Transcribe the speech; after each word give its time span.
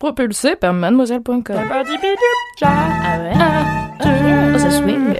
Propulsé 0.00 0.56
par 0.56 0.72
mademoiselle.com. 0.72 1.42
Ah 2.62 3.18
ouais? 3.20 3.32
Oh, 4.54 4.58
ça 4.58 4.70
swing. 4.70 5.14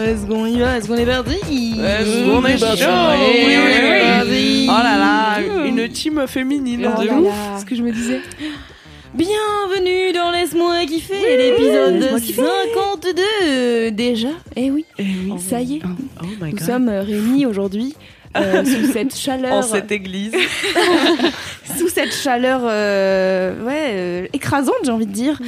Est-ce 0.00 0.26
qu'on 0.26 0.44
y 0.46 0.58
va? 0.58 0.76
Est-ce 0.76 0.88
qu'on 0.88 0.96
est 0.96 1.06
parti? 1.06 1.80
Est-ce 1.80 2.30
qu'on 2.30 2.44
est 2.44 2.58
chaud 2.58 2.76
chaud 2.76 2.90
Oui, 3.12 3.44
oui, 3.46 3.56
oui. 3.56 4.28
oui. 4.28 4.68
Oh 4.68 4.72
là 4.82 4.98
là, 4.98 5.66
une 5.66 5.88
team 5.88 6.26
féminine 6.26 6.86
Oh 6.96 7.00
de 7.00 7.06
là 7.06 7.14
ouf. 7.14 7.28
là. 7.28 7.58
Ce 7.60 7.64
que 7.64 7.74
je 7.74 7.82
me 7.82 7.90
disais. 7.92 8.20
Bienvenue 9.14 10.12
dans 10.12 10.32
Laisse-moi 10.32 10.84
kiffer, 10.86 11.36
l'épisode 11.36 11.94
Laisse-moi 12.00 12.20
kiffer. 12.20 12.42
52 12.74 13.90
déjà. 13.92 14.28
Eh 14.56 14.72
oui, 14.72 14.84
Eh 14.98 15.02
oui. 15.04 15.32
ça 15.38 15.60
y 15.60 15.76
est. 15.76 15.82
Oh 16.20 16.26
my 16.40 16.52
Nous 16.52 16.58
sommes 16.58 16.88
réunis 16.88 17.46
aujourd'hui 17.46 17.94
euh, 18.36 18.64
sous 18.64 18.92
cette 18.92 19.14
chaleur, 19.16 19.52
en 19.52 19.62
cette 19.62 19.92
église. 19.92 20.32
sous 21.78 21.88
cette 21.88 22.12
chaleur, 22.12 22.62
euh, 22.64 23.64
ouais, 23.64 23.90
euh, 23.92 24.26
écrasante, 24.32 24.74
j'ai 24.82 24.90
envie 24.90 25.06
de 25.06 25.12
dire. 25.12 25.40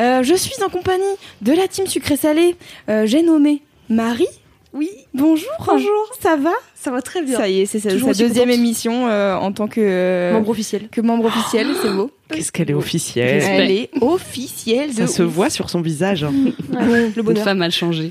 Euh, 0.00 0.22
je 0.22 0.34
suis 0.34 0.62
en 0.62 0.68
compagnie 0.68 1.02
de 1.40 1.52
la 1.52 1.66
team 1.66 1.86
sucré-salé. 1.86 2.56
J'ai 3.04 3.22
nommé 3.22 3.62
Marie. 3.88 4.26
Oui. 4.74 4.90
Bonjour. 5.14 5.48
Bonjour. 5.64 6.10
Ça 6.20 6.34
va? 6.36 6.50
Ça 6.74 6.90
va 6.90 7.00
très 7.00 7.22
bien. 7.22 7.36
Ça 7.38 7.48
y 7.48 7.60
est, 7.60 7.66
c'est 7.66 7.78
sa, 7.78 7.90
deuxième 7.90 8.28
contente. 8.28 8.48
émission 8.48 9.06
euh, 9.08 9.36
en 9.36 9.52
tant 9.52 9.68
que 9.68 9.80
euh, 9.80 10.32
Membre 10.32 10.50
officiel. 10.50 10.88
que 10.90 11.00
membre 11.00 11.26
officiel, 11.26 11.68
c'est 11.80 11.90
beau. 11.92 12.10
Qu'est-ce 12.28 12.50
qu'elle 12.50 12.70
est 12.70 12.74
officielle. 12.74 13.40
Elle 13.42 13.70
est 13.70 13.90
officielle 14.00 14.90
de 14.90 14.94
Ça 14.94 15.06
se 15.06 15.22
voit 15.22 15.48
sur 15.48 15.70
son 15.70 15.80
visage. 15.80 16.24
hein. 16.24 16.32
Le 16.72 17.12
Une 17.16 17.22
bonheur. 17.22 17.44
femme 17.44 17.62
a 17.62 17.70
changé. 17.70 18.10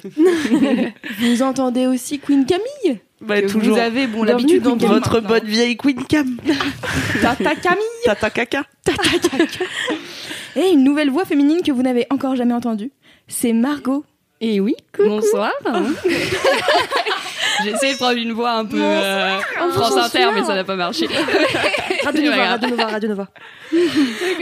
Vous 1.20 1.42
entendez 1.42 1.86
aussi 1.86 2.20
Queen 2.20 2.46
Camille? 2.46 3.00
Bah, 3.20 3.42
que 3.42 3.48
toujours. 3.48 3.76
Vous 3.76 3.82
avez 3.82 4.08
bon 4.08 4.24
l'habitude 4.24 4.62
Queen 4.64 4.78
d'entendre 4.78 4.94
Votre 4.94 5.14
maintenant. 5.16 5.30
bonne 5.30 5.46
vieille 5.48 5.76
Queen 5.76 6.02
Cam. 6.06 6.38
Tata 7.22 7.56
Camille 7.56 7.84
Tata 8.06 8.30
caca. 8.30 8.64
et 10.56 10.70
une 10.72 10.84
nouvelle 10.86 11.10
voix 11.10 11.26
féminine 11.26 11.62
que 11.62 11.72
vous 11.74 11.82
n'avez 11.84 12.06
encore 12.10 12.36
jamais 12.38 12.54
entendue. 12.54 12.92
C'est 13.28 13.52
Margot. 13.54 14.06
Et 14.42 14.60
oui, 14.60 14.76
bonsoir. 14.98 15.52
J'ai 17.64 17.70
essayé 17.70 17.94
de 17.94 17.98
prendre 17.98 18.18
une 18.18 18.34
voix 18.34 18.52
un 18.54 18.66
peu 18.66 18.82
euh, 18.82 19.40
France 19.72 19.96
Inter, 19.96 20.28
mais 20.34 20.44
ça 20.44 20.56
n'a 20.56 20.64
pas 20.64 20.76
marché. 20.76 21.08
Radio 22.04 22.24
Nova. 22.24 22.46
Radio 22.48 22.70
Nova, 22.70 22.86
Radio 22.88 23.10
Nova. 23.10 23.28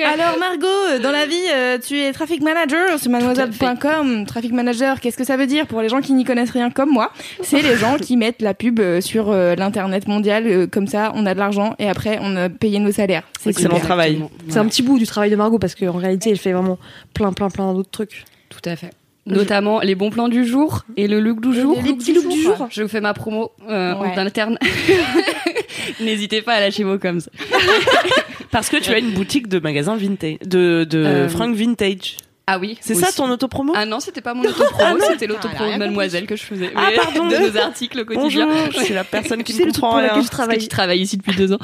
Alors 0.04 0.38
Margot, 0.40 1.00
dans 1.04 1.12
la 1.12 1.26
vie, 1.26 1.36
euh, 1.54 1.78
tu 1.78 2.00
es 2.00 2.12
traffic 2.14 2.42
manager 2.42 2.98
sur 3.00 3.12
mademoiselle.com. 3.12 4.26
Traffic 4.26 4.52
manager, 4.54 5.00
qu'est-ce 5.00 5.18
que 5.18 5.24
ça 5.24 5.38
veut 5.38 5.46
dire 5.46 5.68
pour 5.68 5.82
les 5.82 5.90
gens 5.90 6.02
qui 6.02 6.14
n'y 6.14 6.24
connaissent 6.24 6.52
rien 6.52 6.72
comme 6.72 6.90
moi? 6.90 7.12
C'est 7.42 7.62
les 7.62 7.76
gens 7.76 7.98
qui 7.98 8.18
mettent 8.18 8.42
la 8.42 8.54
pub 8.54 8.80
euh, 8.80 9.02
sur 9.02 9.30
euh, 9.30 9.56
l'internet 9.56 10.08
mondial, 10.08 10.68
comme 10.70 10.88
ça 10.88 11.12
on 11.16 11.26
a 11.26 11.34
de 11.34 11.40
l'argent 11.40 11.76
et 11.80 11.88
après 11.88 12.18
on 12.22 12.36
a 12.36 12.50
payé 12.50 12.80
nos 12.80 12.92
salaires. 12.92 13.24
C'est 13.40 13.52
Excellent 13.52 13.76
super. 13.76 13.88
travail. 13.88 14.24
C'est 14.48 14.58
un 14.58 14.66
petit 14.66 14.82
bout 14.82 14.98
du 14.98 15.06
travail 15.06 15.30
de 15.30 15.36
Margot 15.36 15.60
parce 15.60 15.76
qu'en 15.76 15.98
réalité, 15.98 16.32
elle 16.32 16.40
fait 16.40 16.54
vraiment 16.54 16.80
plein, 17.14 17.34
plein, 17.34 17.50
plein 17.50 17.74
d'autres 17.74 17.92
trucs. 17.92 18.26
Tout 18.50 18.70
à 18.70 18.76
fait. 18.76 18.92
Notamment 19.28 19.82
les 19.82 19.94
bons 19.96 20.10
plans 20.10 20.28
du 20.30 20.46
jour 20.48 20.84
et 20.98 21.08
le 21.08 21.20
look 21.20 21.42
du 21.42 21.54
jour. 21.54 21.78
Les 21.84 21.94
petits 21.94 22.14
looks 22.14 22.28
du 22.28 22.42
jour. 22.42 22.68
Je 22.72 22.82
vous 22.82 22.88
fais 22.90 23.02
ma 23.02 23.14
promo 23.14 23.52
euh, 23.70 23.94
Ouais. 23.96 24.10
en 24.16 24.18
interne. 24.18 24.58
N'hésitez 26.00 26.42
pas 26.42 26.54
à 26.54 26.60
lâcher 26.60 26.84
vos 26.84 26.98
coms. 26.98 27.20
Parce 28.52 28.70
que 28.70 28.78
tu 28.78 28.92
as 28.92 28.98
une 29.00 29.12
boutique 29.12 29.48
de 29.48 29.60
magasins 29.60 29.96
vintage, 29.96 30.38
de, 30.46 30.86
de 30.90 30.98
Euh, 31.00 31.30
fringues 31.30 31.56
vintage. 31.56 32.18
Ah 32.48 32.58
oui. 32.60 32.78
C'est 32.82 32.96
ça 32.96 33.12
ton 33.16 33.30
autopromo? 33.30 33.72
Ah 33.76 33.86
non, 33.86 34.00
c'était 34.02 34.20
pas 34.20 34.34
mon 34.34 34.44
autopromo, 34.44 34.98
c'était 35.08 35.28
l'autopromo 35.28 35.72
de 35.74 35.78
Mademoiselle 35.78 36.26
que 36.26 36.36
je 36.36 36.44
faisais. 36.44 36.72
Ah, 36.76 36.90
pardon. 36.96 37.28
De 37.30 37.38
nos 37.38 37.58
articles 37.58 38.00
au 38.02 38.06
quotidien. 38.06 38.48
Bonjour, 38.48 38.72
je 38.74 38.80
suis 38.84 38.94
la 38.94 39.04
personne 39.06 39.44
qui 39.44 39.54
Tu 39.54 39.60
sais 39.60 39.62
ne 39.62 39.68
le 39.68 39.72
truc 39.72 39.84
comprend 39.84 39.98
pour 40.00 40.02
lequel 40.02 40.14
rien. 40.16 40.24
je 40.24 40.30
travaille. 40.30 40.58
tu 40.58 40.68
travailles 40.68 41.00
ici 41.02 41.18
depuis 41.18 41.36
deux 41.36 41.54
ans. 41.54 41.60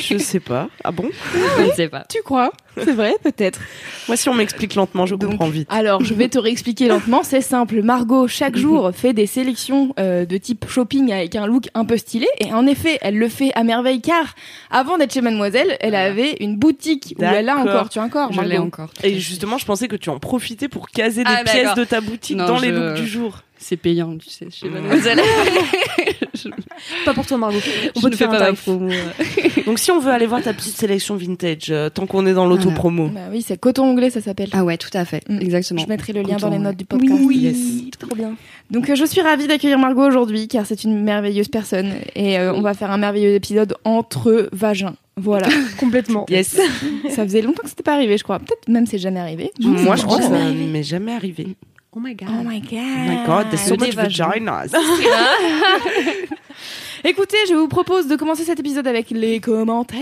Je 0.00 0.18
sais 0.18 0.40
pas. 0.40 0.68
Ah 0.84 0.90
bon? 0.90 1.08
Je 1.58 1.62
ne 1.62 1.70
sais 1.72 1.88
pas. 1.88 2.04
Tu 2.10 2.20
crois? 2.22 2.52
C'est 2.84 2.92
vrai, 2.92 3.14
peut-être. 3.22 3.60
Moi, 4.08 4.16
si 4.16 4.28
on 4.28 4.34
m'explique 4.34 4.74
lentement, 4.74 5.06
je 5.06 5.14
Donc, 5.14 5.30
comprends 5.32 5.48
vite. 5.48 5.68
Alors, 5.70 6.02
je 6.04 6.14
vais 6.14 6.28
te 6.28 6.38
réexpliquer 6.38 6.88
lentement. 6.88 7.22
C'est 7.22 7.40
simple. 7.40 7.82
Margot, 7.82 8.28
chaque 8.28 8.56
jour, 8.56 8.90
fait 8.94 9.12
des 9.12 9.26
sélections 9.26 9.94
euh, 9.98 10.24
de 10.24 10.36
type 10.36 10.66
shopping 10.68 11.12
avec 11.12 11.36
un 11.36 11.46
look 11.46 11.68
un 11.74 11.84
peu 11.84 11.96
stylé. 11.96 12.26
Et 12.40 12.52
en 12.52 12.66
effet, 12.66 12.98
elle 13.02 13.18
le 13.18 13.28
fait 13.28 13.50
à 13.54 13.64
merveille 13.64 14.00
car 14.00 14.34
avant 14.70 14.98
d'être 14.98 15.12
chez 15.12 15.20
Mademoiselle, 15.20 15.76
elle 15.80 15.94
avait 15.94 16.36
une 16.40 16.56
boutique 16.56 17.14
où 17.18 17.22
elle 17.24 17.48
a 17.48 17.56
encore. 17.56 17.88
Tu 17.88 17.98
as 17.98 18.02
encore, 18.02 18.32
Je 18.32 18.40
l'ai 18.40 18.58
encore. 18.58 18.90
Et 19.02 19.18
justement, 19.18 19.58
je 19.58 19.66
pensais 19.66 19.88
que 19.88 19.96
tu 19.96 20.10
en 20.10 20.18
profitais 20.18 20.68
pour 20.68 20.88
caser 20.88 21.24
des 21.24 21.30
Ah, 21.34 21.44
pièces 21.44 21.74
de 21.74 21.84
ta 21.84 22.00
boutique 22.00 22.36
Non, 22.36 22.46
dans 22.46 22.58
les 22.58 22.70
looks 22.70 22.94
du 22.94 23.06
jour. 23.06 23.42
C'est 23.58 23.76
payant, 23.76 24.16
tu 24.16 24.30
sais, 24.30 24.46
chez 24.50 24.68
Mademoiselle. 24.68 25.20
Pas 27.04 27.12
pour 27.12 27.26
toi, 27.26 27.36
Margot. 27.38 27.58
On 27.96 28.00
Je 28.00 28.00
peut 28.00 28.06
ne 28.06 28.12
te 28.12 28.16
fais 28.16 28.24
faire 28.24 28.34
un 28.34 28.38
pas 28.38 28.50
ma 28.50 28.56
promo. 28.56 28.90
Donc, 29.66 29.78
si 29.78 29.90
on 29.90 29.98
veut 29.98 30.10
aller 30.12 30.26
voir 30.26 30.42
ta 30.42 30.52
petite 30.54 30.76
sélection 30.76 31.16
vintage, 31.16 31.66
euh, 31.70 31.88
tant 31.90 32.06
qu'on 32.06 32.24
est 32.26 32.32
dans 32.34 32.46
l'autopromo. 32.46 33.08
Bah 33.08 33.20
oui, 33.32 33.42
c'est 33.42 33.58
coton 33.58 33.84
anglais, 33.84 34.10
ça 34.10 34.20
s'appelle. 34.20 34.48
Ah 34.52 34.64
ouais, 34.64 34.76
tout 34.76 34.90
à 34.94 35.04
fait, 35.04 35.22
Mm. 35.28 35.38
exactement. 35.40 35.82
Je 35.82 35.88
mettrai 35.88 36.12
le 36.12 36.22
lien 36.22 36.34
Coton, 36.34 36.46
dans 36.48 36.52
les 36.52 36.58
notes 36.58 36.76
du 36.76 36.84
podcast. 36.84 37.20
Yes. 37.30 37.56
Trop 37.98 38.14
bien. 38.14 38.34
Donc 38.70 38.88
euh, 38.90 38.94
je 38.94 39.04
suis 39.04 39.20
ravie 39.20 39.46
d'accueillir 39.48 39.78
Margot 39.78 40.06
aujourd'hui 40.06 40.46
car 40.46 40.64
c'est 40.66 40.84
une 40.84 41.02
merveilleuse 41.02 41.48
personne 41.48 41.94
et 42.14 42.38
euh, 42.38 42.52
on 42.52 42.60
va 42.60 42.74
faire 42.74 42.90
un 42.90 42.98
merveilleux 42.98 43.34
épisode 43.34 43.74
entre 43.84 44.48
vagins. 44.52 44.94
Voilà, 45.16 45.48
Complètement. 45.80 46.26
Yes. 46.28 46.60
ça 47.10 47.24
faisait 47.24 47.42
longtemps 47.42 47.62
que 47.64 47.70
c'était 47.70 47.82
pas 47.82 47.94
arrivé, 47.94 48.16
je 48.18 48.22
crois. 48.22 48.38
Peut-être 48.38 48.68
même 48.68 48.86
c'est 48.86 48.98
jamais 48.98 49.18
arrivé. 49.20 49.50
Moi, 49.60 49.96
je 49.96 50.02
crois 50.04 50.18
que 50.18 50.24
ça 50.24 50.30
m'est 50.30 50.82
jamais 50.84 51.12
arrivé. 51.12 51.56
Oh 51.96 52.00
my 52.00 52.14
god. 52.14 52.28
Oh 52.30 52.42
my 52.44 52.60
god. 52.60 52.72
Oh 52.72 53.08
my 53.08 53.26
god, 53.26 53.46
there's 53.50 53.66
so 53.66 53.76
much 53.76 53.94
vaginas. 53.94 54.72
Écoutez, 57.04 57.36
je 57.48 57.54
vous 57.54 57.68
propose 57.68 58.08
de 58.08 58.16
commencer 58.16 58.42
cet 58.44 58.58
épisode 58.60 58.86
avec 58.86 59.10
les 59.10 59.38
commentaires. 59.40 60.00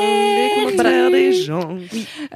Les 0.00 0.50
commentaires 0.54 1.10
des 1.10 1.32
gens. 1.32 1.76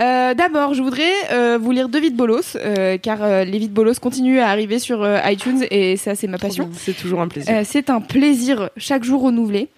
Euh, 0.01 0.35
D'abord, 0.35 0.73
je 0.75 0.83
voudrais 0.83 1.13
euh, 1.33 1.59
vous 1.61 1.71
lire 1.71 1.89
deux 1.91 2.01
vides 2.01 2.17
bolos, 2.17 2.57
euh, 2.57 2.97
car 2.99 3.23
euh, 3.23 3.45
les 3.45 3.59
vides 3.59 3.73
bolos 3.73 3.99
continuent 4.01 4.41
à 4.41 4.49
arriver 4.49 4.79
sur 4.79 5.03
euh, 5.03 5.19
iTunes 5.27 5.65
et 5.71 5.97
ça, 5.97 6.15
c'est 6.15 6.27
ma 6.27 6.39
passion. 6.39 6.69
C'est 6.73 6.97
toujours 6.97 7.21
un 7.21 7.29
plaisir. 7.29 7.55
Euh, 7.55 7.63
c'est 7.65 7.91
un 7.91 8.01
plaisir 8.01 8.71
chaque 8.79 9.05
jour 9.05 9.21
renouvelé. 9.23 9.69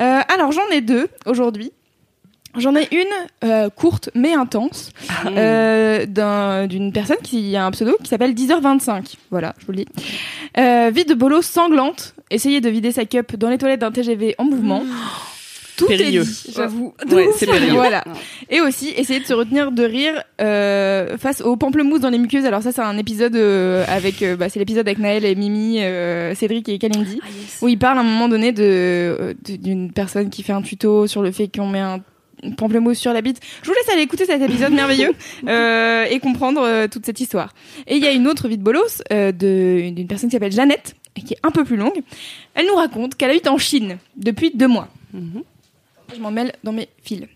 Euh, 0.00 0.20
alors 0.32 0.52
j'en 0.52 0.68
ai 0.72 0.80
deux 0.80 1.08
aujourd'hui. 1.26 1.72
J'en 2.58 2.74
ai 2.76 2.88
une 2.92 3.48
euh, 3.48 3.68
courte 3.70 4.10
mais 4.14 4.32
intense 4.34 4.90
euh, 5.26 6.06
d'un- 6.06 6.66
d'une 6.66 6.92
personne 6.92 7.18
qui 7.22 7.54
a 7.56 7.64
un 7.66 7.70
pseudo 7.70 7.96
qui 8.02 8.08
s'appelle 8.08 8.34
10h25. 8.34 9.14
Voilà, 9.30 9.54
je 9.58 9.66
vous 9.66 9.72
le 9.72 9.78
dis. 9.78 9.86
Euh, 10.58 10.90
vide 10.94 11.08
de 11.08 11.14
bolos 11.14 11.42
sanglante. 11.42 12.14
Essayez 12.30 12.60
de 12.60 12.68
vider 12.68 12.92
sa 12.92 13.04
cup 13.04 13.36
dans 13.36 13.48
les 13.50 13.58
toilettes 13.58 13.80
d'un 13.80 13.92
TGV 13.92 14.34
en 14.38 14.44
mouvement. 14.44 14.82
Tout 15.76 15.86
Périlleux. 15.86 16.22
est 16.22 16.24
dit, 16.24 16.52
j'avoue. 16.56 16.94
Ouais, 17.12 17.28
c'est 17.36 17.44
périlleux. 17.44 17.74
Voilà. 17.74 18.02
Et 18.48 18.62
aussi, 18.62 18.88
essayer 18.96 19.20
de 19.20 19.26
se 19.26 19.34
retenir 19.34 19.72
de 19.72 19.84
rire 19.84 20.22
euh, 20.40 21.18
face 21.18 21.42
au 21.42 21.56
pamplemousse 21.56 22.00
dans 22.00 22.08
les 22.08 22.16
muqueuses. 22.16 22.46
Alors 22.46 22.62
ça, 22.62 22.72
c'est 22.72 22.80
un 22.80 22.96
épisode 22.96 23.36
euh, 23.36 23.84
avec, 23.86 24.22
euh, 24.22 24.36
bah, 24.36 24.48
c'est 24.48 24.58
l'épisode 24.58 24.86
avec 24.88 24.98
Naël 24.98 25.26
et 25.26 25.34
Mimi, 25.34 25.80
euh, 25.82 26.34
Cédric 26.34 26.66
et 26.70 26.78
Kalindi, 26.78 27.20
où 27.60 27.68
il 27.68 27.78
parle 27.78 27.98
à 27.98 28.00
un 28.00 28.04
moment 28.04 28.28
donné 28.28 28.52
de 28.52 28.62
euh, 28.64 29.34
de- 29.46 29.56
d'une 29.56 29.92
personne 29.92 30.30
qui 30.30 30.42
fait 30.42 30.54
un 30.54 30.62
tuto 30.62 31.06
sur 31.06 31.20
le 31.20 31.30
fait 31.30 31.48
qu'on 31.54 31.68
met 31.68 31.80
un 31.80 32.00
pamplemousse 32.56 32.98
sur 32.98 33.12
la 33.12 33.22
bite. 33.22 33.40
Je 33.62 33.68
vous 33.68 33.74
laisse 33.74 33.88
aller 33.88 34.02
écouter 34.02 34.26
cet 34.26 34.42
épisode 34.42 34.72
merveilleux 34.74 35.12
euh, 35.46 36.04
et 36.04 36.18
comprendre 36.20 36.62
euh, 36.62 36.88
toute 36.88 37.06
cette 37.06 37.20
histoire. 37.20 37.54
Et 37.86 37.96
il 37.96 38.02
y 38.02 38.06
a 38.06 38.12
une 38.12 38.26
autre 38.26 38.48
vie 38.48 38.58
de 38.58 38.62
bolos 38.62 39.02
euh, 39.12 39.32
d'une 39.32 40.06
personne 40.06 40.28
qui 40.28 40.34
s'appelle 40.34 40.52
Jeannette 40.52 40.94
et 41.16 41.22
qui 41.22 41.34
est 41.34 41.40
un 41.42 41.50
peu 41.50 41.64
plus 41.64 41.76
longue. 41.76 42.02
Elle 42.54 42.66
nous 42.66 42.74
raconte 42.74 43.14
qu'elle 43.14 43.30
habite 43.30 43.48
en 43.48 43.58
Chine 43.58 43.98
depuis 44.16 44.50
deux 44.54 44.68
mois. 44.68 44.88
Mhm. 45.12 45.42
Je 46.14 46.20
m'en 46.20 46.30
mêle 46.30 46.52
dans 46.62 46.72
mes 46.72 46.88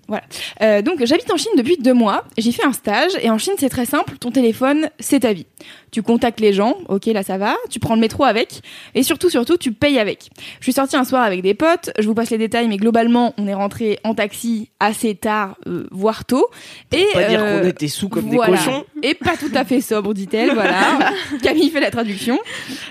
Voilà. 0.08 0.24
Euh, 0.62 0.82
donc, 0.82 1.04
j'habite 1.04 1.30
en 1.32 1.36
Chine 1.36 1.52
depuis 1.56 1.76
deux 1.76 1.94
mois. 1.94 2.24
J'ai 2.38 2.52
fait 2.52 2.64
un 2.64 2.72
stage 2.72 3.12
et 3.22 3.30
en 3.30 3.38
Chine, 3.38 3.54
c'est 3.58 3.68
très 3.68 3.86
simple. 3.86 4.18
Ton 4.18 4.30
téléphone, 4.30 4.90
c'est 4.98 5.20
ta 5.20 5.32
vie. 5.32 5.46
Tu 5.90 6.02
contactes 6.02 6.40
les 6.40 6.52
gens. 6.52 6.76
Ok, 6.88 7.06
là, 7.06 7.22
ça 7.22 7.38
va. 7.38 7.56
Tu 7.68 7.80
prends 7.80 7.94
le 7.94 8.00
métro 8.00 8.24
avec. 8.24 8.60
Et 8.94 9.02
surtout, 9.02 9.28
surtout, 9.30 9.56
tu 9.56 9.72
payes 9.72 9.98
avec. 9.98 10.30
Je 10.60 10.64
suis 10.64 10.72
sortie 10.72 10.96
un 10.96 11.04
soir 11.04 11.22
avec 11.22 11.42
des 11.42 11.54
potes. 11.54 11.90
Je 11.98 12.06
vous 12.06 12.14
passe 12.14 12.30
les 12.30 12.38
détails, 12.38 12.68
mais 12.68 12.76
globalement, 12.76 13.34
on 13.38 13.46
est 13.46 13.54
rentré 13.54 13.98
en 14.04 14.14
taxi 14.14 14.68
assez 14.78 15.14
tard, 15.14 15.56
euh, 15.66 15.86
voire 15.90 16.24
tôt. 16.24 16.48
Et 16.92 17.04
Pas 17.12 17.24
dire 17.24 17.40
euh, 17.42 17.60
qu'on 17.60 17.68
était 17.68 17.88
sous 17.88 18.08
comme 18.08 18.26
voilà. 18.30 18.56
des 18.56 18.64
cochons. 18.64 18.84
Et 19.02 19.14
pas 19.14 19.36
tout 19.36 19.50
à 19.54 19.64
fait 19.64 19.80
sobre, 19.80 20.14
dit-elle, 20.14 20.54
voilà. 20.54 21.12
Camille 21.42 21.70
fait 21.70 21.80
la 21.80 21.90
traduction. 21.90 22.38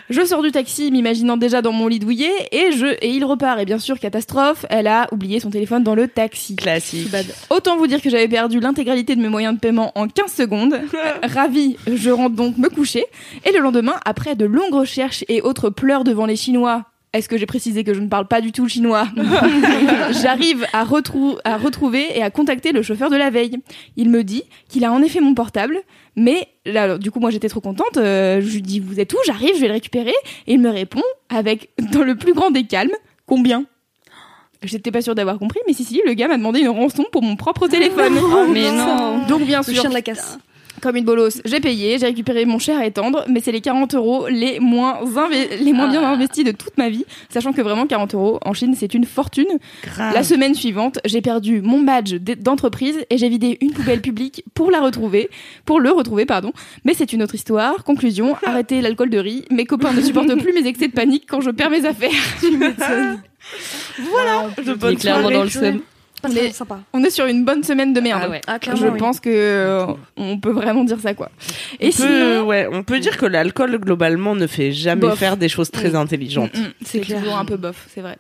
Je 0.10 0.26
sors 0.26 0.42
du 0.42 0.52
taxi, 0.52 0.92
m'imaginant 0.92 1.38
déjà 1.38 1.62
dans 1.62 1.72
mon 1.72 1.88
lit 1.88 2.00
douillet, 2.00 2.32
et 2.52 2.72
je, 2.72 2.88
et 3.02 3.10
il 3.10 3.24
repart. 3.24 3.60
Et 3.60 3.66
bien 3.66 3.80
sûr, 3.80 4.00
catastrophe, 4.00 4.66
elle 4.70 4.88
a 4.88 5.08
oublié 5.12 5.40
son 5.40 5.50
téléphone 5.50 5.84
dans 5.84 5.96
le 5.96 6.08
taxi. 6.08 6.56
Classique. 6.70 7.10
Autant 7.50 7.78
vous 7.78 7.88
dire 7.88 8.02
que 8.02 8.10
j'avais 8.10 8.28
perdu 8.28 8.60
l'intégralité 8.60 9.16
de 9.16 9.22
mes 9.22 9.30
moyens 9.30 9.56
de 9.56 9.60
paiement 9.60 9.92
en 9.96 10.08
15 10.08 10.32
secondes. 10.34 10.80
Ravie, 11.24 11.78
je 11.92 12.10
rentre 12.10 12.36
donc 12.36 12.58
me 12.58 12.70
coucher. 12.70 13.06
Et 13.46 13.52
le 13.52 13.60
lendemain, 13.60 13.96
après 14.06 14.36
de 14.36 14.46
longues 14.46 14.74
recherches 14.74 15.24
et 15.28 15.42
autres 15.42 15.70
pleurs 15.70 16.04
devant 16.04 16.26
les 16.26 16.36
Chinois, 16.36 16.86
est-ce 17.14 17.28
que 17.28 17.38
j'ai 17.38 17.48
précisé 17.48 17.84
que 17.84 17.94
je 17.96 18.00
ne 18.02 18.08
parle 18.08 18.28
pas 18.28 18.40
du 18.40 18.52
tout 18.52 18.64
le 18.64 18.70
chinois 18.70 19.08
J'arrive 20.22 20.66
à, 20.74 20.84
retrou- 20.86 21.38
à 21.44 21.58
retrouver 21.58 22.06
et 22.16 22.22
à 22.22 22.30
contacter 22.30 22.72
le 22.72 22.82
chauffeur 22.84 23.10
de 23.10 23.16
la 23.16 23.30
veille. 23.32 23.58
Il 23.98 24.10
me 24.12 24.24
dit 24.24 24.44
qu'il 24.68 24.86
a 24.86 24.92
en 24.92 25.02
effet 25.02 25.20
mon 25.20 25.34
portable, 25.34 25.80
mais 26.16 26.48
là, 26.68 26.84
alors, 26.84 27.00
du 27.00 27.10
coup, 27.10 27.20
moi 27.20 27.32
j'étais 27.32 27.50
trop 27.50 27.62
contente. 27.62 27.98
euh, 27.98 28.42
je 28.42 28.54
lui 28.54 28.62
dis 28.62 28.80
Vous 28.80 29.00
êtes 29.00 29.12
où? 29.14 29.18
J'arrive, 29.26 29.56
je 29.56 29.62
vais 29.62 29.68
le 29.68 29.74
récupérer. 29.74 30.14
Et 30.46 30.54
il 30.54 30.60
me 30.60 30.70
répond 30.70 31.02
avec, 31.30 31.70
dans 31.92 32.04
le 32.04 32.16
plus 32.16 32.34
grand 32.34 32.52
des 32.52 32.64
calmes, 32.66 32.92
Combien? 33.26 33.66
J'étais 34.64 34.92
pas 34.92 35.02
sûre 35.02 35.16
d'avoir 35.16 35.40
compris, 35.40 35.60
mais 35.68 35.74
si, 35.74 35.84
si, 35.86 36.02
le 36.06 36.14
gars 36.14 36.28
m'a 36.28 36.38
demandé 36.38 36.60
une 36.60 36.70
rançon 36.70 37.06
pour 37.12 37.24
mon 37.24 37.36
propre 37.38 37.68
téléphone. 37.68 38.14
Mais 38.52 38.72
non. 38.72 39.26
Donc, 39.28 39.44
bien 39.46 39.60
Le 39.60 39.74
sûr, 39.74 39.82
chien 39.82 39.90
de 39.90 39.94
la 39.96 40.02
casse. 40.02 40.38
comme 40.82 40.96
une 40.98 41.06
bolosse, 41.06 41.42
j'ai 41.46 41.60
payé, 41.62 41.98
j'ai 41.98 42.06
récupéré 42.08 42.44
mon 42.46 42.60
cher 42.60 42.82
et 42.82 42.92
tendre, 42.92 43.24
mais 43.30 43.40
c'est 43.42 43.52
les 43.54 43.62
40 43.62 43.96
euros 43.96 44.28
les 44.30 44.60
moins, 44.60 45.00
les 45.62 45.72
moins 45.74 45.88
bien 45.90 46.04
investis 46.04 46.44
de 46.46 46.52
toute 46.52 46.78
ma 46.78 46.90
vie, 46.90 47.06
sachant 47.30 47.52
que 47.54 47.62
vraiment 47.62 47.86
40 47.88 48.14
euros 48.16 48.40
en 48.46 48.54
Chine 48.54 48.76
c'est 48.78 48.94
une 48.94 49.06
fortune. 49.06 49.48
Grave. 49.84 50.14
La 50.14 50.24
semaine 50.24 50.54
suivante, 50.56 51.00
j'ai 51.06 51.22
perdu 51.22 51.62
mon 51.62 51.82
badge 51.82 52.16
d'entreprise 52.16 52.98
et 53.10 53.18
j'ai 53.18 53.28
vidé 53.30 53.58
une 53.62 53.72
poubelle 53.72 54.02
publique 54.02 54.44
pour 54.54 54.72
la 54.72 54.80
retrouver, 54.82 55.30
pour 55.66 55.80
le 55.80 55.92
retrouver, 55.92 56.26
pardon. 56.26 56.52
Mais 56.86 56.94
c'est 56.94 57.12
une 57.14 57.24
autre 57.24 57.36
histoire. 57.36 57.84
Conclusion, 57.86 58.36
arrêtez 58.46 58.82
l'alcool 58.82 59.10
de 59.10 59.20
riz. 59.20 59.46
Mes 59.52 59.66
copains 59.66 59.92
ne 59.94 60.02
supportent 60.02 60.36
plus 60.42 60.54
mes 60.54 60.68
excès 60.68 60.88
de 60.90 60.94
panique 60.94 61.26
quand 61.30 61.40
je 61.42 61.50
perds 61.52 61.70
mes 61.72 61.86
affaires. 61.86 62.12
Voilà. 64.00 64.50
Bonnes 64.76 64.94
est 64.94 64.96
clairement 64.98 65.32
dans 65.32 65.44
le 65.44 65.50
seum. 65.50 65.82
Pas 66.22 66.28
On 66.30 66.32
très 66.32 66.46
est- 66.48 66.52
sympa. 66.52 66.80
On 66.94 67.04
est 67.04 67.10
sur 67.10 67.26
une 67.26 67.46
bonne 67.46 67.64
semaine 67.64 67.94
de 67.94 68.02
merde. 68.02 68.22
Ah 68.26 68.30
ouais. 68.30 68.42
Ah, 68.48 68.58
Je 68.62 68.88
oui. 68.88 68.98
pense 68.98 69.20
que 69.20 69.30
euh, 69.30 69.86
on 70.18 70.38
peut 70.40 70.52
vraiment 70.52 70.84
dire 70.84 71.00
ça 71.00 71.14
quoi. 71.14 71.30
Et 71.80 71.90
on, 71.90 72.02
peut, 72.04 72.40
ouais, 72.42 72.68
on 72.72 72.84
peut 72.84 73.00
dire 73.00 73.18
que 73.18 73.26
l'alcool, 73.26 73.78
globalement, 73.80 74.36
ne 74.36 74.48
fait 74.48 74.72
jamais 74.72 75.02
Bof. 75.02 75.18
faire 75.18 75.38
des 75.38 75.48
choses 75.50 75.72
très 75.72 75.92
Mm. 75.92 75.96
intelligentes. 75.96 76.54
Mm, 76.56 76.62
mm, 76.62 76.72
c'est 76.86 77.00
clair. 77.00 77.20
toujours 77.20 77.38
un 77.38 77.46
peu 77.46 77.56
bof, 77.58 77.88
c'est 77.94 78.02
vrai. 78.02 78.18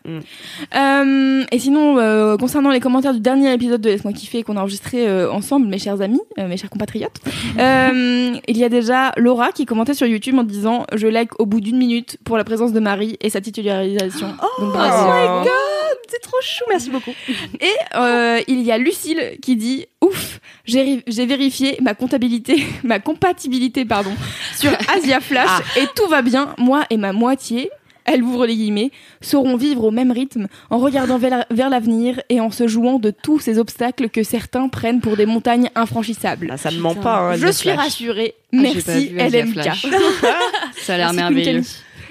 Euh, 0.75 1.43
et 1.51 1.59
sinon, 1.59 1.97
euh, 1.97 2.37
concernant 2.37 2.71
les 2.71 2.79
commentaires 2.79 3.13
du 3.13 3.19
dernier 3.19 3.53
épisode 3.53 3.81
de 3.81 3.89
Laisse-moi 3.89 4.13
kiffer 4.13 4.43
qu'on 4.43 4.55
a 4.57 4.61
enregistré 4.61 5.07
euh, 5.07 5.31
ensemble, 5.31 5.67
mes 5.67 5.77
chers 5.79 6.01
amis, 6.01 6.21
euh, 6.37 6.47
mes 6.47 6.57
chers 6.57 6.69
compatriotes, 6.69 7.19
euh, 7.59 8.33
il 8.47 8.57
y 8.57 8.63
a 8.63 8.69
déjà 8.69 9.11
Laura 9.17 9.51
qui 9.51 9.65
commentait 9.65 9.93
sur 9.93 10.07
YouTube 10.07 10.37
en 10.37 10.43
disant 10.43 10.85
Je 10.95 11.07
like 11.07 11.39
au 11.39 11.45
bout 11.45 11.61
d'une 11.61 11.77
minute 11.77 12.17
pour 12.23 12.37
la 12.37 12.43
présence 12.43 12.73
de 12.73 12.79
Marie 12.79 13.17
et 13.21 13.29
sa 13.29 13.41
titularisation. 13.41 14.27
Donc, 14.59 14.71
bravo. 14.73 15.45
Oh. 15.45 15.78
C'est 16.11 16.21
trop 16.21 16.37
chou, 16.41 16.63
merci 16.69 16.89
beaucoup. 16.89 17.13
Et 17.59 17.67
euh, 17.95 18.39
il 18.47 18.61
y 18.61 18.71
a 18.71 18.77
Lucille 18.77 19.37
qui 19.41 19.55
dit 19.55 19.85
Ouf, 20.01 20.39
j'ai 20.65 20.81
ri- 20.81 21.03
j'ai 21.07 21.25
vérifié 21.25 21.77
ma 21.81 21.93
comptabilité, 21.93 22.63
ma 22.83 22.99
compatibilité 22.99 23.85
pardon, 23.85 24.11
sur 24.57 24.71
Asia 24.95 25.19
Flash 25.19 25.61
et 25.77 25.85
tout 25.95 26.07
va 26.07 26.21
bien. 26.21 26.55
Moi 26.57 26.83
et 26.89 26.97
ma 26.97 27.13
moitié, 27.13 27.69
elle 28.05 28.23
ouvre 28.23 28.47
les 28.47 28.55
guillemets, 28.55 28.89
sauront 29.21 29.55
vivre 29.55 29.83
au 29.83 29.91
même 29.91 30.11
rythme 30.11 30.47
en 30.71 30.79
regardant 30.79 31.19
vers 31.19 31.69
l'avenir 31.69 32.19
et 32.29 32.39
en 32.39 32.49
se 32.49 32.67
jouant 32.67 32.97
de 32.97 33.11
tous 33.11 33.37
ces 33.39 33.59
obstacles 33.59 34.09
que 34.09 34.23
certains 34.23 34.67
prennent 34.67 34.99
pour 35.01 35.15
des 35.15 35.27
montagnes 35.27 35.69
infranchissables. 35.75 36.47
Là, 36.47 36.57
ça 36.57 36.71
ne 36.71 36.79
ment 36.79 36.95
pas. 36.95 37.17
Hein, 37.19 37.35
Je 37.35 37.51
suis 37.51 37.69
Flash. 37.69 37.77
rassurée. 37.77 38.33
Ah, 38.51 38.57
Merci 38.61 39.11
Asia 39.19 39.43
LMK. 39.43 39.63
Ça 40.81 40.95
a 40.95 40.97
l'air 40.97 41.13
merveilleux. 41.13 41.61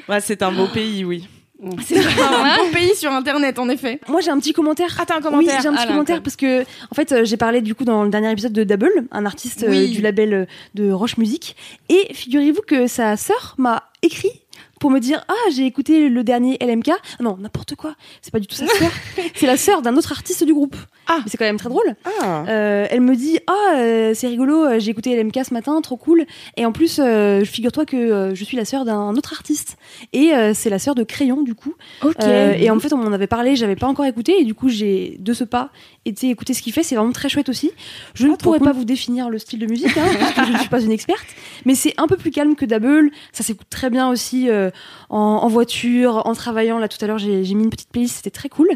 Ouais, 0.08 0.20
c'est 0.20 0.42
un 0.42 0.52
beau 0.52 0.68
pays, 0.68 1.04
oui. 1.04 1.26
C'est 1.84 1.98
un 1.98 2.56
bon 2.56 2.70
pays 2.72 2.94
sur 2.94 3.10
internet 3.10 3.58
en 3.58 3.68
effet. 3.68 4.00
Moi, 4.08 4.20
j'ai 4.20 4.30
un 4.30 4.38
petit 4.38 4.52
commentaire. 4.52 4.96
Ah, 5.00 5.04
t'as 5.06 5.14
un 5.14 5.16
Oui, 5.18 5.22
commentaire 5.24 5.60
j'ai 5.60 5.68
un 5.68 5.72
petit 5.72 5.80
Ah, 5.82 5.86
là, 5.86 5.90
commentaire 5.92 6.22
parce 6.22 6.36
que, 6.36 6.62
en 6.62 6.94
fait, 6.94 7.10
euh, 7.12 7.24
j'ai 7.24 7.36
parlé 7.36 7.60
du 7.62 7.74
coup 7.74 7.84
dans 7.84 8.04
le 8.04 8.10
dernier 8.10 8.30
épisode 8.30 8.52
de 8.52 8.62
Double, 8.62 8.92
un 9.10 9.26
artiste 9.26 9.64
euh, 9.64 9.70
Oui. 9.70 9.90
du 9.90 10.00
label 10.00 10.32
euh, 10.34 10.44
de 10.74 10.92
Roche 10.92 11.16
Music. 11.16 11.56
Et 11.88 12.14
figurez-vous 12.14 12.62
que 12.62 12.86
sa 12.86 13.16
sœur 13.16 13.54
m'a 13.58 13.90
écrit 14.02 14.30
pour 14.80 14.90
me 14.90 15.00
dire 15.00 15.24
Ah, 15.28 15.50
j'ai 15.52 15.66
écouté 15.66 16.08
le 16.08 16.24
dernier 16.24 16.56
LMK. 16.60 16.90
Non, 17.20 17.36
n'importe 17.38 17.74
quoi. 17.74 17.94
C'est 18.22 18.32
pas 18.32 18.40
du 18.40 18.46
tout 18.46 18.54
sa 18.56 18.66
sœur. 18.66 18.90
c'est 19.34 19.46
la 19.46 19.56
sœur 19.56 19.82
d'un 19.82 19.96
autre 19.96 20.12
artiste 20.12 20.44
du 20.44 20.54
groupe. 20.54 20.76
Ah. 21.06 21.20
C'est 21.26 21.36
quand 21.38 21.44
même 21.46 21.56
très 21.58 21.68
drôle. 21.68 21.94
Ah. 22.22 22.44
Euh, 22.48 22.86
elle 22.90 23.00
me 23.00 23.16
dit 23.16 23.38
Ah, 23.46 23.76
euh, 23.76 24.12
c'est 24.14 24.28
rigolo, 24.28 24.64
euh, 24.64 24.78
j'ai 24.78 24.90
écouté 24.90 25.16
LMK 25.20 25.40
ce 25.46 25.54
matin, 25.54 25.80
trop 25.80 25.96
cool. 25.96 26.24
Et 26.56 26.66
en 26.66 26.72
plus, 26.72 27.00
euh, 27.02 27.44
figure-toi 27.44 27.84
que 27.86 28.32
je 28.34 28.44
suis 28.44 28.56
la 28.56 28.64
sœur 28.64 28.84
d'un 28.84 29.14
autre 29.16 29.32
artiste. 29.32 29.76
Et 30.12 30.32
c'est 30.54 30.70
la 30.70 30.78
sœur 30.78 30.94
de 30.94 31.02
Crayon, 31.04 31.42
du 31.42 31.54
coup. 31.54 31.74
Ok. 32.02 32.16
Et 32.24 32.70
en 32.70 32.78
fait, 32.78 32.92
on 32.92 32.98
m'en 32.98 33.12
avait 33.12 33.26
parlé, 33.26 33.56
j'avais 33.56 33.76
pas 33.76 33.86
encore 33.86 34.04
écouté, 34.04 34.40
et 34.40 34.44
du 34.44 34.54
coup, 34.54 34.68
j'ai 34.68 35.16
de 35.18 35.32
ce 35.32 35.44
pas 35.44 35.70
été 36.04 36.30
écouter 36.30 36.54
ce 36.54 36.62
qu'il 36.62 36.72
fait. 36.72 36.82
C'est 36.82 36.94
vraiment 36.96 37.12
très 37.12 37.28
chouette 37.28 37.48
aussi. 37.48 37.70
Je 38.14 38.26
ne 38.26 38.32
Ah, 38.32 38.36
trop 38.36 38.50
pourrais 38.50 38.58
cool. 38.58 38.68
pas 38.68 38.72
vous 38.72 38.84
définir 38.84 39.30
le 39.30 39.38
style 39.38 39.58
de 39.58 39.66
musique, 39.66 39.96
hein, 39.96 40.04
parce 40.20 40.34
que 40.34 40.44
je 40.46 40.52
ne 40.52 40.58
suis 40.58 40.68
pas 40.68 40.80
une 40.80 40.92
experte, 40.92 41.26
mais 41.64 41.74
c'est 41.74 41.94
un 41.98 42.06
peu 42.06 42.16
plus 42.16 42.30
calme 42.30 42.54
que 42.54 42.64
Double. 42.64 43.10
Ça 43.32 43.42
s'écoute 43.42 43.66
très 43.70 43.90
bien 43.90 44.08
aussi 44.10 44.48
euh, 44.48 44.67
en, 45.10 45.18
en 45.18 45.48
voiture, 45.48 46.22
en 46.26 46.34
travaillant. 46.34 46.78
Là, 46.78 46.88
tout 46.88 47.02
à 47.02 47.06
l'heure, 47.06 47.18
j'ai 47.18 47.44
j'ai 47.44 47.54
mis 47.54 47.64
une 47.64 47.70
petite 47.70 47.90
playlist, 47.90 48.16
c'était 48.16 48.30
très 48.30 48.48
cool. 48.48 48.68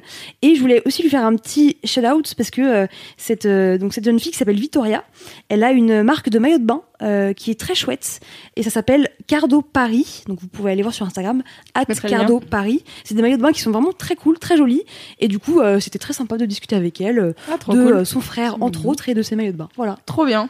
Et 0.42 0.54
je 0.54 0.60
voulais 0.60 0.82
aussi 0.86 1.02
lui 1.02 1.10
faire 1.10 1.24
un 1.24 1.34
petit 1.36 1.76
shout-out 1.84 2.34
parce 2.36 2.50
que 2.50 2.62
euh, 2.62 2.86
cette, 3.16 3.46
euh, 3.46 3.78
donc 3.78 3.92
cette 3.92 4.04
jeune 4.04 4.18
fille 4.20 4.32
qui 4.32 4.38
s'appelle 4.38 4.58
Vittoria, 4.58 5.04
elle 5.48 5.62
a 5.64 5.72
une 5.72 6.02
marque 6.02 6.28
de 6.30 6.38
maillot 6.38 6.58
de 6.58 6.64
bain 6.64 6.82
euh, 7.02 7.32
qui 7.32 7.50
est 7.50 7.58
très 7.58 7.74
chouette 7.74 8.20
et 8.56 8.62
ça 8.62 8.70
s'appelle 8.70 9.08
Cardo 9.26 9.62
Paris. 9.62 10.22
Donc 10.28 10.40
vous 10.40 10.48
pouvez 10.48 10.72
aller 10.72 10.82
voir 10.82 10.94
sur 10.94 11.04
Instagram 11.06 11.42
at 11.74 11.84
Cardo 11.86 12.40
Paris. 12.40 12.84
C'est 13.04 13.14
des 13.14 13.22
maillots 13.22 13.36
de 13.38 13.42
bain 13.42 13.52
qui 13.52 13.60
sont 13.60 13.70
vraiment 13.70 13.92
très 13.92 14.14
cool, 14.16 14.38
très 14.38 14.56
jolis. 14.56 14.82
Et 15.18 15.28
du 15.28 15.38
coup, 15.38 15.60
euh, 15.60 15.80
c'était 15.80 15.98
très 15.98 16.12
sympa 16.12 16.36
de 16.38 16.46
discuter 16.46 16.76
avec 16.76 17.00
elle 17.00 17.18
euh, 17.18 17.32
Ah, 17.50 17.56
de 17.58 17.64
cool. 17.64 17.76
euh, 17.92 18.04
son 18.04 18.20
frère 18.20 18.56
entre 18.62 18.86
autres 18.86 19.08
et 19.08 19.14
de 19.14 19.22
ses 19.22 19.36
maillots 19.36 19.52
de 19.52 19.56
bain. 19.56 19.68
Voilà. 19.76 19.98
Trop 20.06 20.24
bien. 20.26 20.48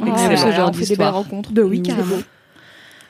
Excellent. 0.00 0.14
Ah, 0.30 0.36
Ce 0.36 0.50
genre 0.56 0.70
on 0.70 0.72
fait 0.72 0.86
des 0.86 0.96
belles 0.96 1.08
rencontres. 1.08 1.52
De 1.52 1.62
oui, 1.62 1.80
Mmh. 1.80 1.82
carrément. 1.82 2.16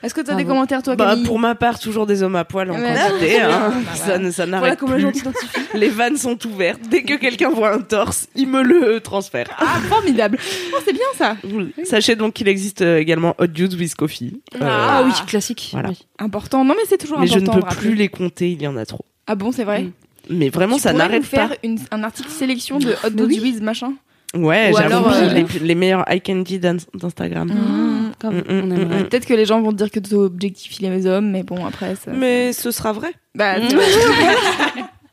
Est-ce 0.03 0.13
que 0.13 0.21
tu 0.21 0.27
as 0.29 0.33
Bravo. 0.33 0.39
des 0.39 0.45
commentaires, 0.45 0.81
toi, 0.83 0.95
Bah, 0.95 1.11
Camille 1.11 1.25
pour 1.25 1.37
ma 1.39 1.53
part, 1.55 1.79
toujours 1.79 2.07
des 2.07 2.23
hommes 2.23 2.35
à 2.35 2.43
poil 2.43 2.71
en 2.71 2.75
quantité. 2.75 2.93
c'est 3.19 3.41
hein. 3.41 3.71
bien. 3.83 3.93
Ça, 3.95 4.17
ne- 4.17 4.31
ça 4.31 4.45
Voilà 4.45 4.57
n'arrête 4.61 4.79
comment 4.79 4.95
les 4.95 5.11
plus. 5.11 5.87
vannes 5.89 6.17
sont 6.17 6.37
ouvertes. 6.47 6.79
Dès 6.89 7.03
que 7.03 7.13
quelqu'un 7.15 7.49
voit 7.49 7.73
un 7.73 7.79
torse, 7.81 8.27
il 8.35 8.47
me 8.47 8.63
le 8.63 8.99
transfère. 8.99 9.47
Ah, 9.59 9.79
formidable. 9.87 10.37
Oh, 10.73 10.77
c'est 10.83 10.93
bien 10.93 11.01
ça. 11.17 11.35
Sachez 11.83 12.15
donc 12.15 12.33
qu'il 12.33 12.47
existe 12.47 12.81
euh, 12.81 12.97
également 12.97 13.35
Hot 13.39 13.45
Juice 13.53 13.75
with 13.77 13.95
Coffee. 13.95 14.41
Euh, 14.55 14.59
Ah 14.63 15.03
oui, 15.05 15.11
classique. 15.27 15.69
Voilà. 15.73 15.89
Oui. 15.89 15.99
Important. 16.19 16.65
Non, 16.65 16.73
mais 16.75 16.83
c'est 16.89 16.97
toujours 16.97 17.19
mais 17.19 17.27
je 17.27 17.37
ne 17.39 17.47
important. 17.47 17.67
peux 17.67 17.75
plus 17.75 17.95
les 17.95 18.07
compter, 18.09 18.51
il 18.51 18.61
y 18.61 18.67
en 18.67 18.77
a 18.77 18.85
trop. 18.85 19.05
Ah 19.27 19.35
bon, 19.35 19.51
c'est 19.51 19.63
vrai. 19.63 19.83
Mm. 19.83 19.91
Mais 20.31 20.49
vraiment, 20.49 20.75
Tu 20.77 20.83
ça 20.83 20.93
n'arrête 20.93 21.21
nous 21.21 21.27
faire 21.27 21.49
pas. 21.49 21.55
une- 21.63 21.79
un 21.91 22.03
article 22.03 22.29
sélection 22.29 22.79
de 22.79 22.91
Hot 22.91 22.95
Mais 23.03 23.09
Dogs 23.11 23.27
oui. 23.29 23.39
With 23.41 23.61
machin. 23.61 23.93
Ouais, 24.35 24.71
Ou 24.73 24.77
j'avoue, 24.77 25.09
euh, 25.09 25.33
les, 25.33 25.45
les 25.59 25.75
meilleurs 25.75 26.09
eye 26.09 26.21
candy 26.21 26.57
d'In- 26.57 26.77
d'Instagram. 26.93 27.49
Mmh. 27.49 28.00
Mm, 28.29 28.37
mm, 28.37 28.43
on 28.49 28.71
aimerait. 28.71 28.99
mm. 29.03 29.07
Peut-être 29.09 29.25
que 29.25 29.33
les 29.33 29.45
gens 29.45 29.61
vont 29.61 29.71
te 29.71 29.77
dire 29.77 29.89
que 29.91 29.99
tu 29.99 30.13
objectifies 30.15 30.83
les 30.83 31.05
hommes, 31.07 31.31
mais 31.31 31.43
bon, 31.43 31.65
après 31.65 31.95
ça. 31.95 32.11
Mais 32.11 32.53
ce 32.53 32.71
sera 32.71 32.93
vrai. 32.93 33.11
Bah. 33.35 33.55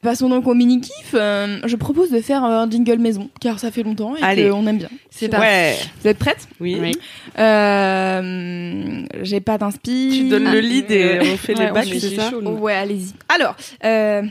Passons 0.00 0.28
donc 0.28 0.46
au 0.46 0.54
mini 0.54 0.80
kiff. 0.80 1.10
Euh, 1.14 1.58
je 1.64 1.74
propose 1.74 2.12
de 2.12 2.20
faire 2.20 2.44
un 2.44 2.70
jingle 2.70 2.98
maison, 2.98 3.30
car 3.40 3.58
ça 3.58 3.72
fait 3.72 3.82
longtemps 3.82 4.14
et 4.14 4.22
Allez. 4.22 4.48
qu'on 4.48 4.64
aime 4.68 4.78
bien. 4.78 4.88
C'est 5.10 5.28
parti. 5.28 5.44
Ouais. 5.44 5.74
Vous 6.00 6.06
êtes 6.08 6.18
prêtes 6.18 6.46
Oui. 6.60 6.78
Oui. 6.80 6.92
euh, 7.38 9.02
J'ai 9.22 9.40
pas 9.40 9.58
d'inspi. 9.58 10.10
Tu 10.22 10.28
donnes 10.28 10.52
le 10.52 10.60
lead 10.60 10.90
et 10.92 11.18
on 11.20 11.36
fait 11.36 11.56
Ouais, 11.58 11.64
les 11.64 11.70
on 11.70 11.74
bacs, 11.74 11.88
c'est 11.90 12.14
ça 12.14 12.30
nous. 12.40 12.50
ouais, 12.58 12.74
allez-y. 12.74 13.12
Alors, 13.28 13.56
euh, 13.84 14.22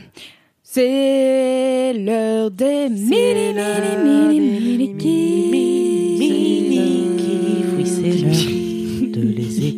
c'est 0.62 1.92
l'heure 1.98 2.50
des 2.50 2.88
mini, 2.88 3.52
mini, 3.52 4.40
mini, 4.40 4.88
mini, 4.88 4.96
kiffs. 4.96 6.77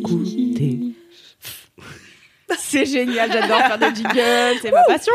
Écouter. 0.01 0.79
C'est 2.57 2.85
génial, 2.85 3.31
j'adore 3.31 3.59
faire 3.59 3.77
des 3.77 3.95
jingles, 3.95 4.59
c'est 4.61 4.71
ma 4.71 4.83
passion. 4.83 5.13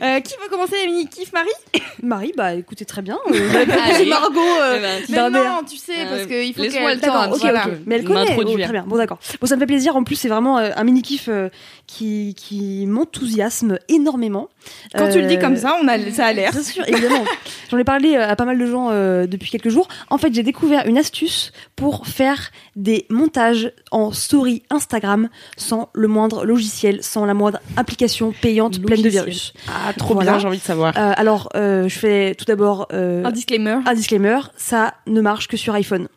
Euh, 0.00 0.20
qui 0.20 0.34
veut 0.42 0.48
commencer 0.48 0.76
les 0.76 0.86
mini-kiff, 0.86 1.32
Marie? 1.32 1.48
Marie, 2.02 2.32
bah 2.36 2.54
écoutez 2.54 2.84
très 2.84 3.02
bien. 3.02 3.18
Euh, 3.32 3.66
proposé 3.66 3.94
Allez. 3.94 4.08
Margot. 4.10 4.40
euh, 4.40 4.76
Eh 4.78 5.12
ben, 5.12 5.30
Mais 5.30 5.38
non, 5.38 5.60
tu 5.68 5.76
sais, 5.76 5.92
Euh, 6.06 6.08
parce 6.10 6.26
qu'il 6.26 6.54
faut 6.54 6.62
qu'elle... 6.62 6.94
le 6.94 7.00
temps, 7.00 7.06
D'accord, 7.06 7.26
Ok, 7.28 7.32
petit 7.34 7.40
voilà. 7.42 7.66
ok. 7.66 7.72
Mais 7.86 7.94
elle 7.96 8.04
connaît. 8.04 8.36
Oh, 8.38 8.44
très 8.44 8.72
bien. 8.72 8.84
Bon, 8.86 8.96
d'accord. 8.96 9.18
Bon, 9.40 9.46
ça 9.46 9.56
me 9.56 9.60
fait 9.60 9.66
plaisir. 9.66 9.96
En 9.96 10.04
plus, 10.04 10.16
c'est 10.16 10.28
vraiment 10.28 10.58
euh, 10.58 10.70
un 10.76 10.84
mini 10.84 11.02
kiff 11.02 11.28
euh, 11.28 11.48
qui, 11.86 12.34
qui 12.36 12.86
m'enthousiasme 12.86 13.78
énormément. 13.88 14.48
Quand 14.96 15.10
tu 15.10 15.20
le 15.20 15.26
dis 15.26 15.36
Euh, 15.36 15.40
comme 15.40 15.56
ça, 15.56 15.76
on 15.82 15.88
a, 15.88 15.98
ça 16.10 16.26
a 16.26 16.32
l'air. 16.32 16.52
Bien 16.52 16.62
sûr, 16.62 16.84
évidemment. 16.88 17.24
J'en 17.70 17.78
ai 17.78 17.84
parlé 17.84 18.14
euh, 18.16 18.28
à 18.28 18.36
pas 18.36 18.44
mal 18.44 18.58
de 18.58 18.66
gens 18.66 18.88
euh, 18.90 19.26
depuis 19.26 19.50
quelques 19.50 19.68
jours. 19.70 19.88
En 20.10 20.18
fait, 20.18 20.32
j'ai 20.34 20.42
découvert 20.42 20.86
une 20.86 20.98
astuce 20.98 21.52
pour 21.76 22.06
faire 22.06 22.50
des 22.76 23.06
montages 23.10 23.72
en 23.90 24.12
story 24.12 24.62
Instagram 24.70 25.28
sans 25.56 25.88
le 25.92 26.08
moindre 26.08 26.44
logiciel, 26.44 27.02
sans 27.02 27.24
la 27.26 27.34
moindre 27.34 27.58
application 27.76 28.32
payante 28.40 28.80
pleine 28.82 29.02
de 29.02 29.08
virus. 29.08 29.52
Ah, 29.68 29.81
trop 29.96 30.14
Voilà. 30.14 30.32
bien, 30.32 30.38
j'ai 30.40 30.46
envie 30.48 30.58
de 30.58 30.62
savoir. 30.62 30.94
Euh, 30.96 31.12
alors, 31.16 31.48
euh, 31.56 31.88
je 31.88 31.98
fais 31.98 32.34
tout 32.36 32.44
d'abord 32.44 32.88
euh, 32.92 33.24
Un 33.24 33.30
disclaimer. 33.32 33.78
un 33.86 33.94
disclaimer. 33.94 34.38
Ça 34.56 34.94
ne 35.06 35.20
marche 35.20 35.48
que 35.48 35.56
sur 35.56 35.74
iPhone. 35.74 36.08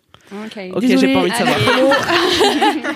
Ok. 0.46 0.60
Ok, 0.75 0.84
j'ai 0.86 1.13
pas 1.13 1.20
envie 1.20 1.32
de 1.32 1.36
savoir. 1.36 1.58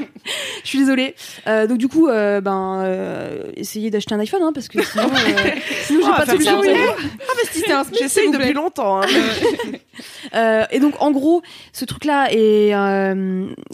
Je 0.63 0.67
suis 0.67 0.79
désolée. 0.79 1.15
Euh, 1.47 1.67
donc 1.67 1.77
du 1.77 1.87
coup, 1.87 2.07
euh, 2.07 2.41
ben, 2.41 2.81
euh, 2.83 3.51
essayez 3.55 3.89
d'acheter 3.89 4.13
un 4.13 4.19
iPhone, 4.19 4.41
hein, 4.43 4.51
parce 4.53 4.67
que 4.67 4.83
sinon, 4.83 5.05
euh, 5.05 5.49
sinon 5.83 6.01
j'ai 6.03 6.09
Oh, 6.11 6.15
pas 6.17 6.25
de 6.25 6.31
solution. 6.31 6.61
Ah, 6.61 6.95
bah, 7.35 7.49
si 7.51 7.71
un 7.71 7.83
Smith, 7.83 7.99
J'essaye 8.01 8.31
depuis 8.31 8.53
longtemps. 8.53 9.01
hein. 9.01 10.65
Et 10.71 10.79
donc 10.79 10.93
en 10.99 11.11
gros, 11.11 11.41
ce 11.73 11.85
truc-là 11.85 12.27
est 12.31 12.71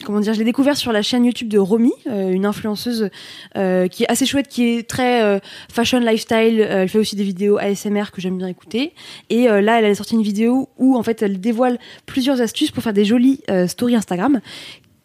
comment 0.06 0.20
dire, 0.20 0.34
je 0.34 0.40
l'ai 0.40 0.46
découvert 0.46 0.78
sur 0.78 0.92
la 0.92 1.02
chaîne 1.02 1.26
YouTube 1.26 1.50
de 1.50 1.60
Romy, 1.60 1.94
une 2.06 2.46
influenceuse 2.46 3.10
qui 3.54 4.04
est 4.04 4.08
assez 4.10 4.26
chouette, 4.26 4.48
qui 4.48 4.78
est 4.78 4.88
très 4.88 5.40
fashion 5.72 6.00
lifestyle. 6.00 6.62
Elle 6.62 6.90
fait 6.90 6.98
aussi 7.00 7.16
des 7.16 7.24
vidéos 7.24 7.58
ASMR 7.58 8.06
que 8.14 8.22
j'aime 8.22 8.38
bien 8.38 8.48
écouter. 8.48 8.94
Et 9.30 9.48
là, 9.48 9.80
elle 9.80 9.86
a 9.86 9.96
sorti 9.96 10.16
une 10.16 10.24
vidéo 10.24 10.70
où 10.78 10.96
en 10.98 11.04
fait 11.04 11.22
elle 11.22 11.40
dévoile 11.40 11.78
plusieurs 12.06 12.42
astuces 12.42 12.72
pour 12.72 12.84
faire 12.84 12.94
des 12.94 13.06
jolies 13.06 13.42
euh, 13.56 13.68
stories 13.68 13.96
Instagram 13.96 14.40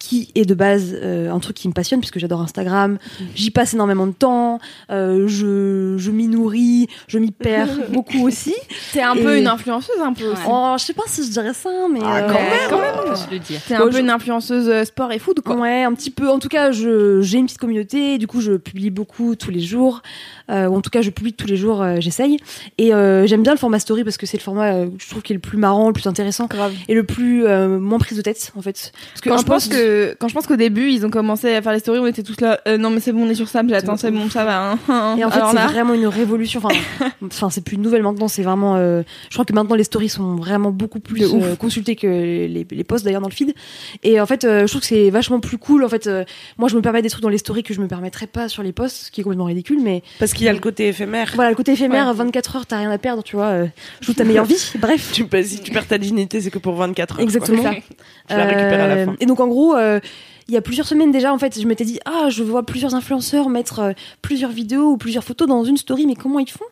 qui 0.01 0.29
est 0.33 0.45
de 0.45 0.53
base 0.55 0.95
euh, 0.95 1.31
un 1.31 1.39
truc 1.39 1.55
qui 1.55 1.67
me 1.67 1.73
passionne 1.73 1.99
puisque 1.99 2.17
j'adore 2.17 2.41
Instagram, 2.41 2.97
j'y 3.35 3.51
passe 3.51 3.75
énormément 3.75 4.07
de 4.07 4.13
temps, 4.13 4.59
euh, 4.89 5.27
je, 5.27 5.95
je 5.97 6.09
m'y 6.11 6.27
nourris, 6.27 6.87
je 7.07 7.19
m'y 7.19 7.29
perds 7.29 7.69
beaucoup 7.89 8.25
aussi. 8.25 8.55
T'es 8.93 9.01
un 9.01 9.15
peu 9.15 9.37
une 9.37 9.45
influenceuse, 9.47 9.95
un 10.03 10.13
peu 10.13 10.25
aussi. 10.31 10.41
Oh, 10.49 10.75
je 10.79 10.83
sais 10.85 10.93
pas 10.93 11.03
si 11.05 11.23
je 11.23 11.29
dirais 11.29 11.53
ça, 11.53 11.69
mais 11.93 11.99
Ah, 12.03 12.17
euh, 12.17 12.27
quand 12.27 12.33
même. 12.33 12.69
quand 12.69 12.79
même. 12.79 13.15
Le 13.31 13.39
dire. 13.39 13.59
T'es 13.67 13.75
un 13.75 13.79
Bon, 13.79 13.85
peu 13.85 13.91
je- 13.91 13.99
une 13.99 14.09
influenceuse 14.09 14.67
euh, 14.69 14.83
sport 14.85 15.11
et 15.11 15.19
food, 15.19 15.41
quoi. 15.41 15.55
Ouais, 15.55 15.83
un 15.83 15.93
petit 15.93 16.09
peu. 16.11 16.29
En 16.29 16.39
tout 16.39 16.49
cas, 16.49 16.71
je 16.71 17.21
j'ai 17.21 17.37
une 17.37 17.45
petite 17.45 17.59
communauté. 17.59 18.17
Du 18.17 18.25
coup, 18.25 18.41
je 18.41 18.53
publie 18.53 18.89
beaucoup 18.89 19.35
tous 19.35 19.51
les 19.51 19.59
jours. 19.61 20.01
Euh, 20.49 20.65
ou 20.67 20.75
en 20.75 20.81
tout 20.81 20.89
cas, 20.89 21.01
je 21.01 21.11
publie 21.11 21.33
tous 21.33 21.47
les 21.47 21.55
jours. 21.57 21.81
euh, 21.81 21.97
J'essaye. 21.99 22.37
Et 22.79 22.93
euh, 22.93 23.27
j'aime 23.27 23.43
bien 23.43 23.51
le 23.53 23.57
format 23.59 23.79
story 23.79 24.03
parce 24.03 24.17
que 24.17 24.25
c'est 24.25 24.37
le 24.37 24.41
format 24.43 24.73
euh, 24.73 24.85
que 24.87 24.91
je 25.03 25.09
trouve 25.09 25.21
qui 25.21 25.31
est 25.33 25.35
le 25.35 25.39
plus 25.41 25.57
marrant, 25.57 25.87
le 25.87 25.93
plus 25.93 26.07
intéressant 26.07 26.47
Grave. 26.47 26.73
et 26.87 26.93
le 26.95 27.03
plus 27.03 27.45
euh, 27.45 27.79
moins 27.79 27.99
prise 27.99 28.17
de 28.17 28.23
tête 28.23 28.51
en 28.57 28.61
fait. 28.61 28.91
Parce 29.13 29.21
que 29.21 29.29
Quand 29.29 29.37
je 29.37 29.43
pense 29.45 29.67
post- 29.67 29.73
que 29.91 30.15
quand 30.19 30.27
je 30.27 30.33
pense 30.33 30.47
qu'au 30.47 30.55
début 30.55 30.91
ils 30.91 31.05
ont 31.05 31.09
commencé 31.09 31.53
à 31.53 31.61
faire 31.61 31.71
les 31.73 31.79
stories, 31.79 31.99
on 31.99 32.07
était 32.07 32.23
tous 32.23 32.39
là. 32.41 32.59
euh, 32.67 32.77
non 32.77 32.89
mais 32.89 32.99
c'est 32.99 33.11
bon, 33.11 33.25
on 33.25 33.29
est 33.29 33.35
sur 33.35 33.47
ça. 33.47 33.63
Mais 33.63 33.73
attends, 33.73 33.97
c'est 33.97 34.11
bon, 34.11 34.29
ça 34.29 34.45
va. 34.45 34.71
hein. 34.89 35.15
Et 35.17 35.23
en 35.25 35.29
fait, 35.31 35.39
c'est 35.49 35.55
là, 35.55 35.67
vraiment 35.67 35.93
une 35.93 36.07
révolution. 36.07 36.61
Enfin, 36.63 36.75
enfin, 37.25 37.49
c'est 37.49 37.63
plus 37.63 37.75
une 37.75 37.81
nouvelle 37.81 38.03
maintenant. 38.03 38.27
C'est 38.27 38.43
vraiment. 38.43 38.75
euh, 38.77 39.03
je 39.29 39.35
crois 39.35 39.45
que 39.45 39.53
maintenant 39.53 39.75
les 39.75 39.83
stories 39.83 40.09
sont 40.09 40.35
vraiment 40.35 40.71
beaucoup 40.71 40.99
plus 40.99 41.23
euh, 41.23 41.55
consultées 41.55 41.95
que 41.95 42.07
les, 42.07 42.65
les 42.69 42.83
posts 42.83 43.05
d'ailleurs 43.05 43.21
dans 43.21 43.29
le 43.29 43.33
feed. 43.33 43.53
Et 44.03 44.19
en 44.19 44.25
fait, 44.25 44.43
euh, 44.45 44.61
je 44.61 44.67
trouve 44.67 44.81
que 44.81 44.87
c'est 44.87 45.09
vachement 45.09 45.39
plus 45.39 45.57
cool. 45.57 45.83
En 45.83 45.89
fait, 45.89 46.07
euh, 46.07 46.23
moi, 46.57 46.69
je 46.69 46.75
me 46.75 46.81
permets 46.81 47.01
des 47.01 47.09
trucs 47.09 47.23
dans 47.23 47.29
les 47.29 47.37
stories 47.37 47.63
que 47.63 47.73
je 47.73 47.81
me 47.81 47.87
permettrais 47.87 48.27
pas 48.27 48.47
sur 48.49 48.63
les 48.63 48.71
posts, 48.71 49.05
ce 49.07 49.11
qui 49.11 49.21
est 49.21 49.23
complètement 49.23 49.45
ridicule. 49.45 49.79
Mais 49.81 50.01
Parce 50.19 50.33
qu'il 50.33 50.45
y 50.45 50.49
a 50.49 50.53
le 50.53 50.59
côté 50.59 50.87
éphémère. 50.87 51.31
voilà, 51.35 51.49
le 51.49 51.55
côté 51.55 51.73
éphémère, 51.73 52.07
Ouais. 52.07 52.13
24 52.13 52.55
heures, 52.55 52.65
t'as 52.65 52.77
rien 52.77 52.91
à 52.91 52.97
perdre, 52.97 53.23
tu 53.23 53.35
vois. 53.35 53.45
Euh, 53.47 53.67
joue 54.01 54.13
ta 54.13 54.23
meilleure 54.23 54.45
vie. 54.45 54.71
Bref. 54.79 55.11
Tu, 55.13 55.23
bah, 55.25 55.43
si 55.43 55.59
tu 55.59 55.71
perds 55.71 55.87
ta 55.87 55.97
dignité, 55.97 56.41
c'est 56.41 56.51
que 56.51 56.59
pour 56.59 56.75
24 56.75 57.11
heures. 57.11 57.17
quoi. 57.17 57.23
Exactement. 57.23 57.63
ça. 57.63 57.71
Tu 57.73 58.35
la 58.35 58.45
récupères 58.45 58.83
à 58.83 58.87
la 58.87 58.95
Euh, 58.95 59.05
fin. 59.05 59.15
Et 59.19 59.25
donc 59.25 59.39
en 59.39 59.47
gros, 59.47 59.75
euh, 59.81 59.99
il 60.47 60.53
y 60.53 60.57
a 60.57 60.61
plusieurs 60.61 60.87
semaines 60.87 61.11
déjà, 61.11 61.33
en 61.33 61.37
fait, 61.37 61.59
je 61.59 61.67
m'étais 61.67 61.85
dit 61.85 61.99
ah, 62.05 62.29
je 62.29 62.43
vois 62.43 62.65
plusieurs 62.65 62.95
influenceurs 62.95 63.49
mettre 63.49 63.79
euh, 63.79 63.93
plusieurs 64.21 64.51
vidéos 64.51 64.91
ou 64.91 64.97
plusieurs 64.97 65.23
photos 65.23 65.47
dans 65.47 65.63
une 65.63 65.77
story, 65.77 66.05
mais 66.05 66.15
comment 66.15 66.39
ils 66.39 66.49
font? 66.49 66.65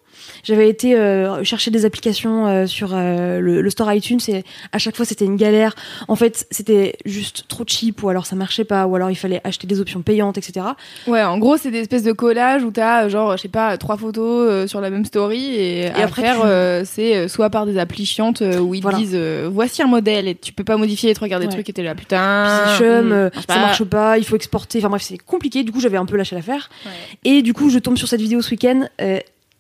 J'avais 0.44 0.70
été 0.70 0.96
euh, 0.96 1.44
chercher 1.44 1.72
des 1.72 1.86
applications 1.86 2.48
euh, 2.48 2.66
sur 2.68 2.92
euh, 2.94 3.40
le, 3.40 3.62
le 3.62 3.70
store 3.70 3.92
iTunes 3.94 4.20
et 4.28 4.44
à 4.72 4.78
chaque 4.78 4.96
fois 4.96 5.06
c'était 5.06 5.26
une 5.26 5.36
galère. 5.36 5.76
En 6.08 6.16
fait, 6.16 6.46
c'était 6.52 6.96
juste 7.06 7.46
trop 7.48 7.64
cheap 7.68 8.02
ou 8.04 8.10
alors 8.10 8.26
ça 8.26 8.36
marchait 8.36 8.64
pas 8.64 8.88
ou 8.88 8.96
alors 8.96 9.10
il 9.12 9.16
fallait 9.16 9.42
acheter 9.44 9.68
des 9.68 9.80
options 9.80 10.02
payantes, 10.02 10.38
etc. 10.38 10.66
Ouais, 11.08 11.24
en 11.24 11.38
gros, 11.38 11.58
c'est 11.58 11.72
des 11.72 11.80
espèces 11.80 12.04
de 12.04 12.12
collages 12.12 12.64
où 12.64 12.72
t'as 12.72 13.08
genre, 13.10 13.36
je 13.38 13.42
sais 13.44 13.48
pas, 13.48 13.78
trois 13.78 13.98
photos 13.98 14.70
sur 14.70 14.82
la 14.82 14.90
même 14.90 15.06
story 15.06 15.56
et, 15.56 15.88
après, 15.88 16.04
après 16.04 16.22
faire, 16.22 16.42
tu- 16.82 16.86
c'est 16.86 17.28
soit 17.28 17.50
par 17.50 17.66
des 17.66 17.78
applis 17.78 18.06
chiantes 18.06 18.42
où 18.62 18.74
ils 18.76 18.82
Voilà. 18.82 18.98
disent 18.98 19.18
voici 19.52 19.82
un 19.82 19.88
modèle 19.88 20.28
et 20.28 20.36
tu 20.36 20.54
peux 20.54 20.64
pas 20.64 20.78
modifier 20.78 21.10
les 21.10 21.16
trois 21.16 21.28
quarts 21.28 21.40
des 21.40 21.46
Ouais. 21.48 21.52
trucs 21.54 21.70
et 21.70 21.74
t'es 21.74 21.84
là 21.84 21.96
putain. 21.96 22.76
chum, 22.78 23.08
marche 23.10 23.36
ça 23.36 23.42
pas. 23.48 23.60
marche 23.60 23.84
pas, 23.84 24.18
il 24.18 24.24
faut 24.26 24.36
exporter. 24.36 24.80
Enfin 24.80 24.90
bref, 24.90 25.02
c'est 25.02 25.18
compliqué. 25.18 25.64
Du 25.64 25.72
coup, 25.72 25.80
j'avais 25.80 25.98
un 25.98 26.06
peu 26.06 26.16
lâché 26.18 26.36
l'affaire. 26.36 26.70
Ouais. 26.86 26.92
Et 27.26 27.42
du 27.42 27.54
coup, 27.54 27.70
je 27.70 27.80
tombe 27.80 27.98
sur 27.98 28.08
cette 28.08 28.22
vidéo 28.22 28.42
ce 28.42 28.52
week-end. 28.52 28.88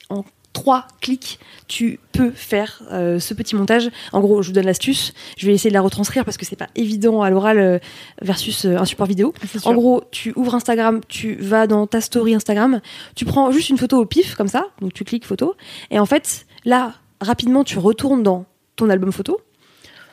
en 0.09 0.23
trois 0.53 0.87
clics, 1.01 1.39
tu 1.67 1.99
peux 2.11 2.31
faire 2.31 2.81
euh, 2.91 3.19
ce 3.19 3.33
petit 3.33 3.55
montage. 3.55 3.89
En 4.11 4.19
gros, 4.19 4.41
je 4.41 4.47
vous 4.47 4.53
donne 4.53 4.65
l'astuce. 4.65 5.13
Je 5.37 5.45
vais 5.47 5.53
essayer 5.53 5.69
de 5.69 5.75
la 5.75 5.81
retranscrire 5.81 6.25
parce 6.25 6.37
que 6.37 6.45
c'est 6.45 6.55
pas 6.55 6.69
évident 6.75 7.21
à 7.21 7.29
l'oral 7.29 7.59
euh, 7.59 7.79
versus 8.21 8.65
euh, 8.65 8.77
un 8.77 8.85
support 8.85 9.07
vidéo. 9.07 9.33
En 9.63 9.73
gros, 9.73 10.03
tu 10.11 10.33
ouvres 10.35 10.55
Instagram, 10.55 11.01
tu 11.07 11.35
vas 11.35 11.67
dans 11.67 11.87
ta 11.87 12.01
story 12.01 12.33
Instagram, 12.33 12.81
tu 13.15 13.25
prends 13.25 13.51
juste 13.51 13.69
une 13.69 13.77
photo 13.77 13.97
au 13.97 14.05
pif 14.05 14.35
comme 14.35 14.47
ça, 14.47 14.65
donc 14.81 14.93
tu 14.93 15.03
cliques 15.03 15.25
photo, 15.25 15.55
et 15.91 15.99
en 15.99 16.05
fait, 16.05 16.45
là, 16.65 16.93
rapidement, 17.21 17.63
tu 17.63 17.77
retournes 17.79 18.23
dans 18.23 18.45
ton 18.75 18.89
album 18.89 19.11
photo, 19.11 19.39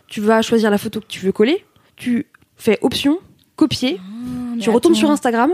tu 0.06 0.20
vas 0.20 0.42
choisir 0.42 0.70
la 0.70 0.78
photo 0.78 1.00
que 1.00 1.06
tu 1.06 1.20
veux 1.20 1.32
coller, 1.32 1.64
tu 1.96 2.26
fais 2.56 2.78
option, 2.82 3.18
copier, 3.56 3.98
Ah, 4.00 4.56
tu 4.60 4.70
retournes 4.70 4.94
sur 4.94 5.10
Instagram, 5.10 5.52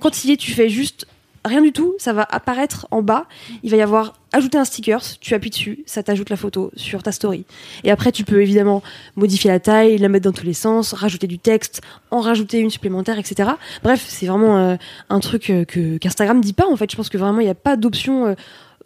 quand 0.00 0.24
il 0.24 0.30
y 0.30 0.32
est, 0.34 0.36
tu 0.36 0.52
fais 0.52 0.68
juste 0.68 1.06
rien 1.48 1.62
du 1.62 1.72
tout, 1.72 1.94
ça 1.98 2.12
va 2.12 2.26
apparaître 2.30 2.86
en 2.90 3.02
bas, 3.02 3.26
il 3.62 3.70
va 3.70 3.76
y 3.76 3.82
avoir 3.82 4.14
ajouter 4.32 4.58
un 4.58 4.64
sticker, 4.64 5.00
tu 5.20 5.34
appuies 5.34 5.50
dessus, 5.50 5.84
ça 5.86 6.02
t'ajoute 6.02 6.30
la 6.30 6.36
photo 6.36 6.70
sur 6.76 7.02
ta 7.02 7.12
story. 7.12 7.44
Et 7.84 7.90
après, 7.90 8.12
tu 8.12 8.24
peux 8.24 8.42
évidemment 8.42 8.82
modifier 9.16 9.50
la 9.50 9.58
taille, 9.58 9.96
la 9.98 10.08
mettre 10.08 10.24
dans 10.24 10.38
tous 10.38 10.44
les 10.44 10.52
sens, 10.52 10.92
rajouter 10.92 11.26
du 11.26 11.38
texte, 11.38 11.80
en 12.10 12.20
rajouter 12.20 12.58
une 12.58 12.70
supplémentaire, 12.70 13.18
etc. 13.18 13.50
Bref, 13.82 14.04
c'est 14.06 14.26
vraiment 14.26 14.58
euh, 14.58 14.76
un 15.08 15.20
truc 15.20 15.50
euh, 15.50 15.64
que 15.64 15.98
dit 16.40 16.52
pas 16.52 16.66
en 16.66 16.76
fait. 16.76 16.90
Je 16.90 16.96
pense 16.96 17.08
que 17.08 17.18
vraiment 17.18 17.40
il 17.40 17.44
n'y 17.44 17.50
a 17.50 17.54
pas 17.54 17.76
d'option 17.76 18.26
euh, 18.26 18.34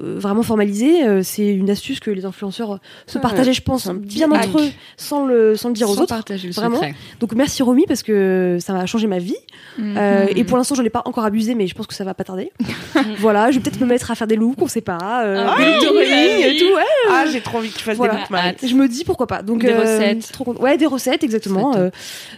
vraiment 0.02 0.42
formalisée. 0.42 1.04
Euh, 1.06 1.22
c'est 1.22 1.46
une 1.46 1.70
astuce 1.70 2.00
que 2.00 2.10
les 2.10 2.24
influenceurs 2.24 2.72
euh, 2.72 2.76
se 3.06 3.18
Ouais, 3.18 3.22
partageaient, 3.22 3.52
je 3.52 3.62
pense, 3.62 3.88
bien 3.88 4.30
hack. 4.32 4.46
entre 4.48 4.60
eux, 4.60 4.68
sans 4.96 5.24
le 5.26 5.56
sans 5.56 5.68
le 5.68 5.74
dire 5.74 5.88
aux 5.88 5.92
autres. 5.98 6.06
partager 6.06 6.48
le 6.48 6.54
Vraiment. 6.54 6.76
secret. 6.76 6.94
Donc 7.20 7.34
merci 7.34 7.62
Romy 7.62 7.84
parce 7.86 8.02
que 8.02 8.58
ça 8.60 8.72
m'a 8.72 8.86
changé 8.86 9.06
ma 9.06 9.18
vie. 9.18 9.36
Mhm. 9.78 9.94
Euh, 9.96 10.26
et 10.34 10.44
pour 10.44 10.56
l'instant, 10.58 10.74
j'en 10.74 10.84
ai 10.84 10.90
pas 10.90 11.02
encore 11.04 11.24
abusé, 11.24 11.54
mais 11.54 11.66
je 11.66 11.74
pense 11.74 11.86
que 11.86 11.94
ça 11.94 12.04
va 12.04 12.14
pas 12.14 12.24
tarder. 12.24 12.50
voilà, 13.18 13.50
je 13.50 13.58
vais 13.58 13.62
peut-être 13.62 13.80
me 13.80 13.86
mettre 13.86 14.10
à 14.10 14.14
faire 14.14 14.26
des 14.26 14.36
looks, 14.36 14.60
on 14.60 14.66
sait 14.68 14.80
pas, 14.80 15.22
euh, 15.24 15.46
Ah 15.48 15.56
des 15.58 15.64
oui, 15.64 15.70
looks 15.74 15.82
de 15.84 15.98
oui, 15.98 16.04
Rémi 16.04 16.42
et 16.42 16.58
tout. 16.58 16.74
Ouais, 16.74 16.82
Ah, 17.10 17.24
j'ai 17.30 17.40
trop 17.40 17.58
envie 17.58 17.70
que 17.70 17.78
tu 17.78 17.84
fasses 17.84 17.96
Voilà. 17.96 18.14
des 18.14 18.20
looks, 18.20 18.30
Marie. 18.30 18.54
je 18.62 18.74
me 18.74 18.88
dis 18.88 19.04
pourquoi 19.04 19.26
pas. 19.26 19.42
Donc 19.42 19.62
Des 19.62 19.68
euh, 19.70 19.80
recettes. 19.80 20.32
trop 20.32 20.54
Ouais, 20.60 20.76
des 20.76 20.86
recettes, 20.86 21.22
exactement. 21.24 21.74
Euh, 21.76 21.90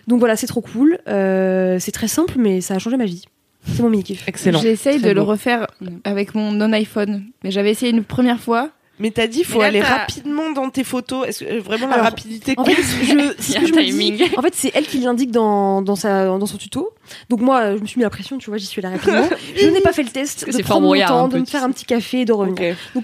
donc 0.06 0.18
voilà, 0.18 0.36
c'est 0.36 0.46
trop 0.46 0.60
cool. 0.60 0.98
Euh, 1.08 1.78
c'est 1.80 1.92
très 1.92 2.08
simple, 2.08 2.34
mais 2.38 2.60
ça 2.60 2.74
a 2.74 2.78
changé 2.78 2.96
ma 2.96 3.04
vie. 3.06 3.24
C'est 3.66 3.82
mon 3.82 3.90
mini 3.90 4.04
kiff. 4.04 4.26
Excellent. 4.28 4.60
J'essaye 4.60 5.00
de 5.00 5.10
le 5.10 5.22
refaire 5.22 5.66
avec 6.04 6.34
mon 6.34 6.52
non-iPhone. 6.52 7.24
Mais 7.42 7.50
j'avais 7.50 7.70
essayé 7.70 7.90
une 7.92 8.04
première 8.04 8.40
fois. 8.40 8.70
Mais 9.00 9.10
t'as 9.10 9.26
dit, 9.26 9.42
faut 9.42 9.60
là, 9.60 9.66
aller 9.66 9.80
rapidement 9.80 10.52
dans 10.52 10.70
tes 10.70 10.84
photos. 10.84 11.26
Est-ce 11.26 11.44
que 11.44 11.54
euh, 11.54 11.60
vraiment 11.60 11.88
la 11.88 12.00
rapidité 12.02 12.54
En 12.56 12.64
fait, 12.64 12.76
je, 12.76 13.34
ce 13.42 13.54
que 13.54 13.60
me 13.74 13.82
dis. 13.82 13.90
timing. 13.90 14.22
En 14.36 14.42
fait, 14.42 14.54
c'est 14.54 14.70
elle 14.72 14.84
qui 14.86 14.98
l'indique 14.98 15.32
dans, 15.32 15.82
dans, 15.82 15.96
sa, 15.96 16.26
dans 16.26 16.46
son 16.46 16.56
tuto. 16.58 16.90
Donc 17.28 17.40
moi, 17.40 17.60
euh, 17.62 17.76
je 17.76 17.82
me 17.82 17.86
suis 17.88 17.98
mis 17.98 18.04
la 18.04 18.10
pression, 18.10 18.38
tu 18.38 18.50
vois, 18.50 18.56
j'y 18.56 18.66
suis 18.66 18.84
allée 18.84 18.94
rapidement. 18.94 19.28
je 19.60 19.66
n'ai 19.66 19.80
pas 19.80 19.92
fait 19.92 20.04
le 20.04 20.10
test 20.10 20.46
de 20.46 20.52
c'est 20.52 20.62
prendre 20.62 20.82
mon 20.86 20.94
temps, 21.06 21.24
un 21.24 21.28
de 21.28 21.38
me 21.40 21.44
faire 21.44 21.64
un 21.64 21.72
petit 21.72 21.86
café 21.86 22.20
et 22.20 22.24
de 22.24 22.32
revenir. 22.32 22.76
Ok. 22.94 23.02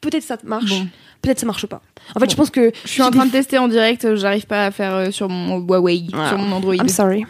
Peut-être 0.00 0.22
ça 0.22 0.36
marche, 0.44 0.70
Bon. 0.70 0.86
peut-être 1.22 1.40
ça 1.40 1.46
marche 1.46 1.66
pas. 1.66 1.80
En 2.14 2.20
fait, 2.20 2.26
Bon. 2.26 2.30
je 2.30 2.36
pense 2.36 2.50
que 2.50 2.70
Je 2.84 2.90
suis 2.90 3.02
en 3.02 3.10
train 3.10 3.26
de 3.26 3.32
tester 3.32 3.58
en 3.58 3.66
direct. 3.66 4.14
J'arrive 4.14 4.46
pas 4.46 4.66
à 4.66 4.70
faire 4.70 4.94
euh, 4.94 5.10
sur 5.10 5.28
mon 5.28 5.58
Huawei, 5.58 6.04
sur 6.10 6.38
mon 6.38 6.52
Android. 6.54 6.74
I'm 6.76 6.88
sorry. 6.88 7.24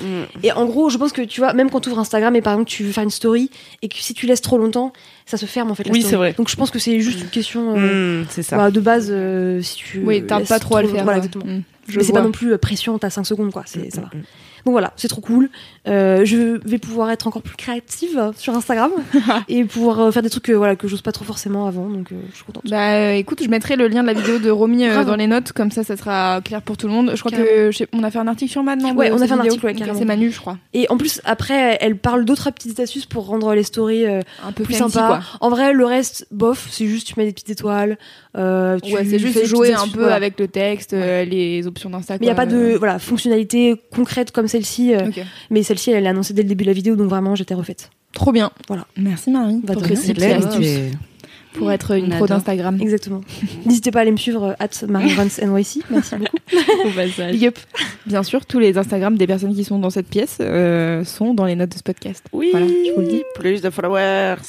Mm. 0.00 0.24
Et 0.44 0.52
en 0.52 0.64
gros, 0.66 0.88
je 0.90 0.98
pense 0.98 1.12
que 1.12 1.22
tu 1.22 1.40
vois, 1.40 1.52
même 1.52 1.70
quand 1.70 1.80
tu 1.80 1.88
ouvres 1.88 1.98
Instagram 1.98 2.34
et 2.36 2.42
par 2.42 2.52
exemple 2.54 2.70
tu 2.70 2.84
veux 2.84 2.92
faire 2.92 3.04
une 3.04 3.10
story 3.10 3.50
et 3.82 3.88
que 3.88 3.96
si 3.96 4.14
tu 4.14 4.26
laisses 4.26 4.40
trop 4.42 4.58
longtemps, 4.58 4.92
ça 5.26 5.36
se 5.36 5.46
ferme 5.46 5.70
en 5.70 5.74
fait. 5.74 5.84
La 5.84 5.92
Oui, 5.92 6.02
c'est 6.02 6.16
vrai. 6.16 6.34
Donc 6.36 6.48
je 6.48 6.56
pense 6.56 6.70
que 6.70 6.78
c'est 6.78 7.00
juste 7.00 7.20
une 7.20 7.28
question 7.28 7.74
euh, 7.76 8.22
Mm, 8.22 8.26
c'est 8.30 8.42
ça. 8.42 8.56
bah, 8.56 8.70
de 8.70 8.80
base. 8.80 9.08
euh, 9.10 9.60
si 9.62 9.76
tu 9.76 10.02
Oui, 10.04 10.22
laisses 10.28 10.48
pas 10.48 10.58
trop 10.58 10.76
à 10.76 10.82
le 10.82 10.88
faire. 10.88 11.04
Voilà, 11.04 11.18
ouais. 11.20 11.26
exactement. 11.26 11.44
Mm. 11.52 11.62
Je 11.88 11.96
Mais 11.98 12.04
c'est 12.04 12.12
pas 12.12 12.20
non 12.20 12.32
plus 12.32 12.52
euh, 12.52 12.58
pression, 12.58 12.98
t'as 12.98 13.08
5 13.10 13.24
secondes 13.24 13.50
quoi. 13.50 13.62
C'est 13.66 13.90
ça 13.92 14.02
va. 14.02 14.10
Donc 14.64 14.72
voilà, 14.72 14.92
c'est 14.96 15.08
trop 15.08 15.22
cool. 15.22 15.48
Euh, 15.88 16.24
je 16.24 16.60
vais 16.68 16.78
pouvoir 16.78 17.10
être 17.10 17.26
encore 17.26 17.42
plus 17.42 17.56
créative 17.56 18.32
sur 18.36 18.54
Instagram 18.54 18.90
et 19.48 19.64
pouvoir 19.64 20.00
euh, 20.00 20.10
faire 20.10 20.22
des 20.22 20.30
trucs 20.30 20.44
que, 20.44 20.52
voilà, 20.52 20.76
que 20.76 20.86
j'ose 20.86 21.02
pas 21.02 21.12
trop 21.12 21.24
forcément 21.24 21.66
avant. 21.66 21.88
Donc 21.88 22.12
euh, 22.12 22.16
je 22.30 22.36
suis 22.36 22.44
contente. 22.44 22.64
Bah 22.68 22.92
euh, 22.94 23.12
écoute, 23.14 23.42
je 23.42 23.48
mettrai 23.48 23.76
le 23.76 23.88
lien 23.88 24.02
de 24.02 24.06
la 24.08 24.12
vidéo 24.12 24.38
de 24.38 24.50
Romy 24.50 24.86
euh, 24.86 25.04
dans 25.04 25.16
les 25.16 25.26
notes, 25.26 25.52
comme 25.52 25.70
ça, 25.70 25.84
ça 25.84 25.96
sera 25.96 26.40
clair 26.44 26.62
pour 26.62 26.76
tout 26.76 26.86
le 26.86 26.92
monde. 26.92 27.12
Je 27.14 27.20
crois 27.20 27.30
Carrément. 27.30 27.48
que 27.50 27.70
je 27.72 27.78
sais- 27.78 27.88
on 27.92 28.02
a 28.04 28.10
fait 28.10 28.18
un 28.18 28.26
article 28.28 28.50
sur 28.50 28.62
Mad, 28.62 28.80
non 28.82 28.92
Ouais, 28.94 29.10
on 29.12 29.16
a 29.20 29.26
fait 29.26 29.32
un 29.32 29.42
vidéo 29.42 29.58
article. 29.66 29.90
C'est 29.96 30.04
Manu, 30.04 30.30
je 30.30 30.38
crois. 30.40 30.58
Et 30.74 30.86
en 30.90 30.96
plus, 30.98 31.20
après, 31.24 31.78
elle 31.80 31.96
parle 31.96 32.24
d'autres 32.24 32.50
petites 32.50 32.78
astuces 32.80 33.06
pour 33.06 33.26
rendre 33.26 33.54
les 33.54 33.62
stories 33.62 34.04
euh, 34.04 34.20
Un 34.46 34.52
peu 34.52 34.64
plus 34.64 34.74
fancy, 34.74 34.92
sympa. 34.94 35.06
quoi. 35.06 35.20
En 35.40 35.48
vrai, 35.50 35.72
le 35.72 35.84
reste, 35.86 36.26
bof, 36.30 36.68
c'est 36.70 36.86
juste 36.86 37.06
tu 37.06 37.14
mets 37.16 37.24
des 37.26 37.32
petites 37.32 37.50
étoiles. 37.50 37.96
Euh, 38.36 38.78
tu 38.80 38.92
Ouais, 38.94 39.04
c'est 39.04 39.18
juste 39.18 39.44
jouer 39.46 39.72
un 39.74 39.88
peu 39.88 40.00
voilà. 40.00 40.14
avec 40.16 40.38
le 40.38 40.48
texte, 40.48 40.92
euh, 40.92 41.24
les 41.24 41.66
options 41.66 41.90
d'Insta. 41.90 42.14
Mais 42.14 42.18
il 42.22 42.24
n'y 42.26 42.30
a 42.30 42.34
pas 42.34 42.46
de 42.46 42.74
voilà, 42.78 42.98
fonctionnalité 42.98 43.80
concrète 43.94 44.32
comme 44.32 44.48
celle-ci. 44.48 44.94
euh. 44.94 45.08
Mais 45.50 45.62
celle-ci, 45.78 45.90
elle 45.96 46.04
est 46.04 46.08
annoncée 46.08 46.34
dès 46.34 46.42
le 46.42 46.48
début 46.48 46.64
de 46.64 46.68
la 46.68 46.74
vidéo, 46.74 46.96
donc 46.96 47.08
vraiment, 47.08 47.34
j'étais 47.34 47.54
refaite. 47.54 47.90
Trop 48.12 48.32
bien. 48.32 48.50
Voilà. 48.68 48.86
Merci 48.96 49.30
Marie 49.30 49.60
Bah, 49.62 49.74
pour 49.74 49.84
astuces 49.84 50.12
pour 51.54 51.72
être 51.72 51.96
une 51.96 52.10
pro 52.10 52.26
d'Instagram. 52.26 52.78
Exactement. 52.80 53.20
N'hésitez 53.66 53.90
pas 53.90 54.00
à 54.00 54.02
aller 54.02 54.12
me 54.12 54.16
suivre 54.16 54.44
euh, 54.44 54.52
at 54.58 54.68
NYC. 54.86 55.82
Merci 55.90 56.14
beaucoup. 56.16 56.36
Au 56.86 56.90
passage. 56.90 57.32
Big 57.32 57.46
up. 57.46 57.58
Bien 58.06 58.22
sûr, 58.22 58.46
tous 58.46 58.58
les 58.58 58.78
Instagrams 58.78 59.16
des 59.16 59.26
personnes 59.26 59.54
qui 59.54 59.64
sont 59.64 59.78
dans 59.78 59.90
cette 59.90 60.08
pièce 60.08 60.38
euh, 60.40 61.04
sont 61.04 61.34
dans 61.34 61.46
les 61.46 61.56
notes 61.56 61.70
de 61.70 61.76
ce 61.78 61.82
podcast. 61.82 62.24
Oui, 62.32 62.48
Voilà, 62.52 62.66
je 62.66 62.92
vous 62.94 63.00
le 63.00 63.08
dis. 63.08 63.22
plus 63.34 63.60
de 63.60 63.70
followers. 63.70 64.36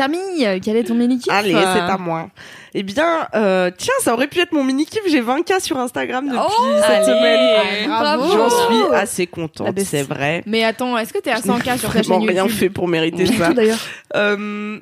Camille, 0.00 0.60
quel 0.62 0.76
est 0.76 0.84
ton 0.84 0.94
mini 0.94 1.18
kiff 1.18 1.32
Allez, 1.32 1.52
c'est 1.52 1.58
à 1.80 1.98
moi. 1.98 2.28
Eh 2.74 2.82
bien, 2.82 3.26
euh, 3.34 3.70
tiens, 3.76 3.92
ça 4.00 4.14
aurait 4.14 4.28
pu 4.28 4.38
être 4.40 4.52
mon 4.52 4.64
mini 4.64 4.86
kiff. 4.86 5.02
J'ai 5.08 5.20
20K 5.20 5.60
sur 5.60 5.76
Instagram 5.78 6.26
depuis 6.26 6.40
cette 6.82 6.90
allez. 6.90 7.04
semaine. 7.04 7.88
Bravo. 7.88 8.24
J'en 8.32 8.48
suis 8.50 8.94
assez 8.94 9.26
contente, 9.26 9.74
best. 9.74 9.88
c'est 9.90 10.02
vrai. 10.02 10.42
Mais 10.46 10.64
attends, 10.64 10.96
est-ce 10.96 11.12
que 11.12 11.18
t'es 11.18 11.30
à 11.30 11.36
Je 11.36 11.46
n'ai 11.48 11.54
100K 11.58 11.78
sur 11.78 11.92
ta 11.92 12.00
vraiment 12.00 12.20
chaîne 12.20 12.28
rien 12.30 12.42
YouTube 12.44 12.58
fait 12.58 12.70
pour 12.70 12.88
mériter 12.88 13.26
ça. 13.26 13.52
D'ailleurs. 13.52 13.78
Euh, 14.16 14.78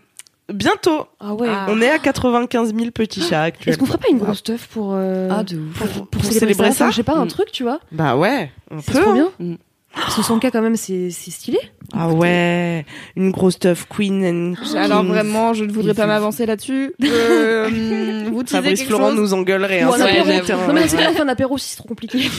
bientôt. 0.52 1.06
Ah 1.18 1.34
ouais. 1.34 1.48
Ah. 1.50 1.66
On 1.70 1.80
est 1.82 1.90
à 1.90 1.98
95 1.98 2.74
000 2.74 2.90
petits 2.92 3.20
chats 3.20 3.26
Est-ce 3.26 3.48
actuellement. 3.48 3.78
qu'on 3.80 3.86
ferait 3.86 3.98
pas 3.98 4.08
une 4.10 4.18
grosse 4.18 4.38
stuff 4.38 4.66
pour, 4.68 4.92
euh, 4.94 5.28
Ah, 5.32 5.42
de 5.42 5.56
ouf. 5.58 5.78
pour, 5.78 5.88
pour 5.88 6.06
pour 6.08 6.24
célébrer, 6.24 6.40
célébrer 6.40 6.68
ça, 6.72 6.78
ça 6.86 6.90
Je 6.90 6.96
sais 6.96 7.02
pas, 7.02 7.14
un 7.16 7.24
Mm. 7.24 7.28
truc, 7.28 7.50
tu 7.52 7.62
vois. 7.64 7.80
Bah 7.90 8.16
ouais, 8.16 8.50
on 8.70 8.80
C'est 8.80 8.92
peut. 8.92 9.00
trop 9.00 9.10
hein. 9.10 9.14
bien. 9.14 9.30
Mm. 9.40 9.56
Parce 9.94 10.14
que 10.16 10.22
100K 10.22 10.50
quand 10.52 10.62
même, 10.62 10.76
c'est 10.76 11.10
c'est 11.10 11.30
stylé. 11.30 11.58
Ah 11.94 12.08
ouais, 12.10 12.84
une 13.16 13.30
grosse 13.30 13.54
stuff 13.54 13.86
queen 13.88 14.24
and 14.24 14.76
Alors 14.76 15.04
vraiment, 15.04 15.54
je 15.54 15.64
ne 15.64 15.72
voudrais 15.72 15.94
pas 15.94 16.06
m'avancer 16.06 16.46
là-dessus. 16.46 16.92
Euh, 17.08 18.28
vous 18.30 18.42
Fabrice 18.46 18.80
quelque 18.80 18.88
Florent 18.88 19.10
chose 19.10 19.18
nous 19.18 19.34
engueulerait. 19.34 19.80
Hein, 19.80 19.90
ouais, 19.90 20.42
Non, 20.66 20.72
mais 20.72 20.88
c'est 20.88 21.20
un 21.20 21.28
apéro 21.28 21.58
si 21.58 21.70
c'est 21.70 21.76
trop 21.76 21.88
compliqué. 21.88 22.30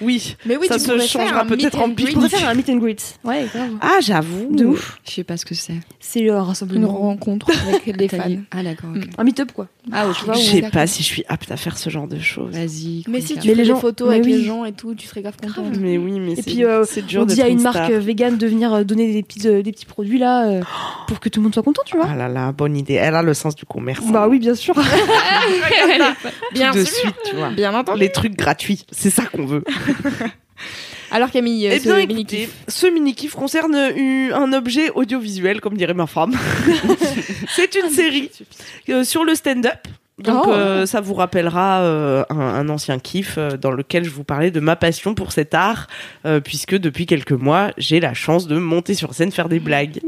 Oui, 0.00 0.36
Mais 0.46 0.56
oui, 0.56 0.66
ça 0.68 0.78
tu 0.78 0.84
se 0.84 0.98
changera 1.06 1.44
peut-être 1.44 1.80
en 1.80 1.90
pique. 1.90 2.08
Je 2.08 2.14
pourrais 2.14 2.28
faire 2.28 2.48
un 2.48 2.54
meet 2.54 2.68
and 2.70 2.76
greet. 2.76 3.18
Ouais, 3.24 3.46
grave. 3.52 3.70
Ah, 3.80 3.98
j'avoue. 4.00 4.48
De 4.54 4.64
ouf. 4.64 4.98
Je 5.06 5.12
sais 5.12 5.24
pas 5.24 5.36
ce 5.36 5.44
que 5.44 5.54
c'est. 5.54 5.74
C'est 5.98 6.20
un 6.20 6.22
Une 6.24 6.30
rassemblement. 6.40 6.88
rencontre 6.92 7.50
avec 7.86 8.08
T'as 8.08 8.22
fans. 8.22 8.36
Ah, 8.50 8.62
d'accord. 8.62 8.90
Un 9.18 9.24
meet-up, 9.24 9.52
quoi. 9.52 9.68
Ah. 9.92 10.06
Tu 10.18 10.24
vois, 10.24 10.34
Je 10.34 10.40
sais 10.40 10.62
pas 10.70 10.86
si 10.86 11.02
je 11.02 11.08
suis 11.08 11.24
apte 11.28 11.50
à 11.50 11.56
faire 11.56 11.76
ce 11.78 11.90
genre 11.90 12.06
de 12.06 12.18
choses. 12.18 12.52
Vas-y. 12.54 13.04
Mais 13.08 13.20
si 13.20 13.34
tu 13.34 13.40
fais 13.42 13.48
les 13.48 13.54
des 13.56 13.64
gens- 13.66 13.76
photos 13.76 14.08
mais 14.08 14.14
avec 14.16 14.26
oui. 14.26 14.32
les 14.32 14.44
gens 14.44 14.64
et 14.64 14.72
tout, 14.72 14.94
tu 14.94 15.06
serais 15.06 15.22
grave 15.22 15.36
contente. 15.40 15.76
Mais 15.80 15.98
oui, 15.98 16.18
mais 16.20 16.32
Et 16.32 16.36
c'est 16.36 16.42
puis, 16.42 16.64
euh, 16.64 16.84
c'est 16.88 17.04
dur 17.04 17.22
On 17.22 17.24
d'être 17.26 17.34
dit 17.36 17.42
à 17.42 17.48
une 17.48 17.58
une 17.58 17.62
marque 17.62 17.90
vegan 17.90 18.36
de 18.38 18.46
venir 18.46 18.72
euh, 18.72 18.84
donner 18.84 19.12
des 19.12 19.22
petits, 19.22 19.46
euh, 19.48 19.62
des 19.62 19.72
petits 19.72 19.86
produits 19.86 20.18
là 20.18 20.60
pour 21.08 21.20
que 21.20 21.28
tout 21.28 21.40
le 21.40 21.44
monde 21.44 21.54
soit 21.54 21.62
content, 21.62 21.82
tu 21.84 21.96
vois. 21.96 22.06
Ah 22.10 22.16
là 22.16 22.28
là, 22.28 22.52
bonne 22.52 22.76
idée. 22.76 22.94
Elle 22.94 23.14
a 23.14 23.22
le 23.22 23.34
sens 23.34 23.54
du 23.54 23.64
commerce. 23.66 24.04
Bah 24.10 24.28
oui, 24.28 24.38
bien 24.38 24.54
sûr. 24.54 24.74
Bien 26.52 26.72
de 26.72 26.84
sûr. 26.84 26.94
suite, 26.94 27.14
tu 27.28 27.36
vois. 27.36 27.50
Bien 27.50 27.74
entendu. 27.74 28.00
Les 28.00 28.10
trucs 28.12 28.36
gratuits, 28.36 28.84
c'est 28.90 29.10
ça 29.10 29.24
qu'on 29.24 29.46
veut. 29.46 29.64
Alors 31.12 31.30
Camille, 31.32 31.66
Eh 31.66 31.80
bien, 31.80 32.06
kiff. 32.24 32.50
ce 32.68 32.86
mini-kiff 32.86 33.34
concerne 33.34 33.74
un 33.74 34.52
objet 34.52 34.90
audiovisuel, 34.90 35.60
comme 35.60 35.76
dirait 35.76 35.94
ma 35.94 36.06
femme. 36.06 36.34
c'est 37.48 37.74
une 37.74 37.90
série 37.90 38.30
euh, 38.90 39.02
sur 39.02 39.24
le 39.24 39.34
stand-up. 39.34 39.88
Donc, 40.18 40.44
Oh. 40.46 40.52
euh, 40.52 40.84
ça 40.86 41.00
vous 41.00 41.14
rappellera 41.14 41.80
euh, 41.80 42.22
un, 42.28 42.38
un 42.38 42.68
ancien 42.68 42.98
kiff 42.98 43.36
euh, 43.38 43.56
dans 43.56 43.70
lequel 43.70 44.04
je 44.04 44.10
vous 44.10 44.22
parlais 44.22 44.50
de 44.50 44.60
ma 44.60 44.76
passion 44.76 45.14
pour 45.14 45.32
cet 45.32 45.54
art, 45.54 45.86
euh, 46.26 46.40
puisque 46.40 46.76
depuis 46.78 47.06
quelques 47.06 47.32
mois, 47.32 47.70
j'ai 47.78 47.98
la 48.00 48.12
chance 48.14 48.46
de 48.46 48.58
monter 48.58 48.92
sur 48.94 49.14
scène, 49.14 49.32
faire 49.32 49.48
des 49.48 49.60
blagues. 49.60 49.98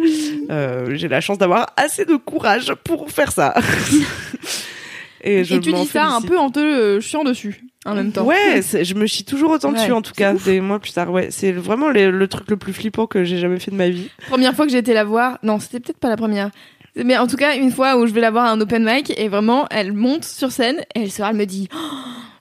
Euh, 0.51 0.95
j'ai 0.97 1.09
la 1.09 1.21
chance 1.23 1.39
d'avoir 1.39 1.73
assez 1.79 2.05
de 2.05 2.15
courage 2.17 2.75
pour 2.85 3.11
faire 3.11 3.33
ça. 3.33 3.55
Et, 5.25 5.45
je 5.45 5.55
Et 5.55 5.61
tu 5.61 5.73
dis 5.73 5.87
ça 5.87 6.05
un 6.07 6.21
peu 6.21 6.39
en 6.39 6.51
te 6.51 6.59
euh, 6.61 7.01
chiant 7.01 7.25
dessus 7.25 7.62
en 7.85 7.95
même 7.95 8.12
temps. 8.12 8.25
Ouais, 8.25 8.62
c'est- 8.62 8.85
je 8.85 8.95
me 8.95 9.07
chie 9.07 9.25
toujours 9.25 9.51
autant 9.51 9.73
dessus 9.73 9.93
en 9.93 10.03
tout 10.03 10.12
cas, 10.12 10.35
des 10.35 10.61
mois 10.61 10.79
plus 10.79 10.93
tard. 10.93 11.11
Ouais, 11.11 11.29
c'est 11.31 11.53
vraiment 11.53 11.89
le, 11.89 12.11
le 12.11 12.29
truc 12.29 12.49
le 12.51 12.57
plus 12.57 12.73
flippant 12.73 13.07
que 13.07 13.25
j'ai 13.25 13.39
jamais 13.39 13.59
fait 13.59 13.71
de 13.71 13.77
ma 13.77 13.89
vie. 13.89 14.09
Première 14.29 14.55
fois 14.55 14.67
que 14.67 14.73
j'ai 14.73 14.79
été 14.79 14.95
la 14.95 15.05
voir, 15.05 15.39
non, 15.43 15.59
c'était 15.59 15.81
peut-être 15.81 15.99
pas 15.99 16.09
la 16.09 16.17
première. 16.17 16.51
Mais 16.97 17.17
en 17.17 17.27
tout 17.27 17.37
cas, 17.37 17.57
une 17.57 17.73
fois 17.73 17.97
où 17.97 18.07
je 18.07 18.12
vais 18.12 18.21
la 18.21 18.31
voir 18.31 18.45
à 18.45 18.51
un 18.51 18.61
open 18.61 18.85
mic 18.85 19.12
et 19.19 19.29
vraiment, 19.29 19.67
elle 19.71 19.93
monte 19.95 20.25
sur 20.25 20.53
scène 20.53 20.81
et 20.95 21.03
elle 21.05 21.11
sort, 21.11 21.27
elle 21.29 21.37
me 21.37 21.47
dit 21.47 21.69
Oh, 21.75 21.79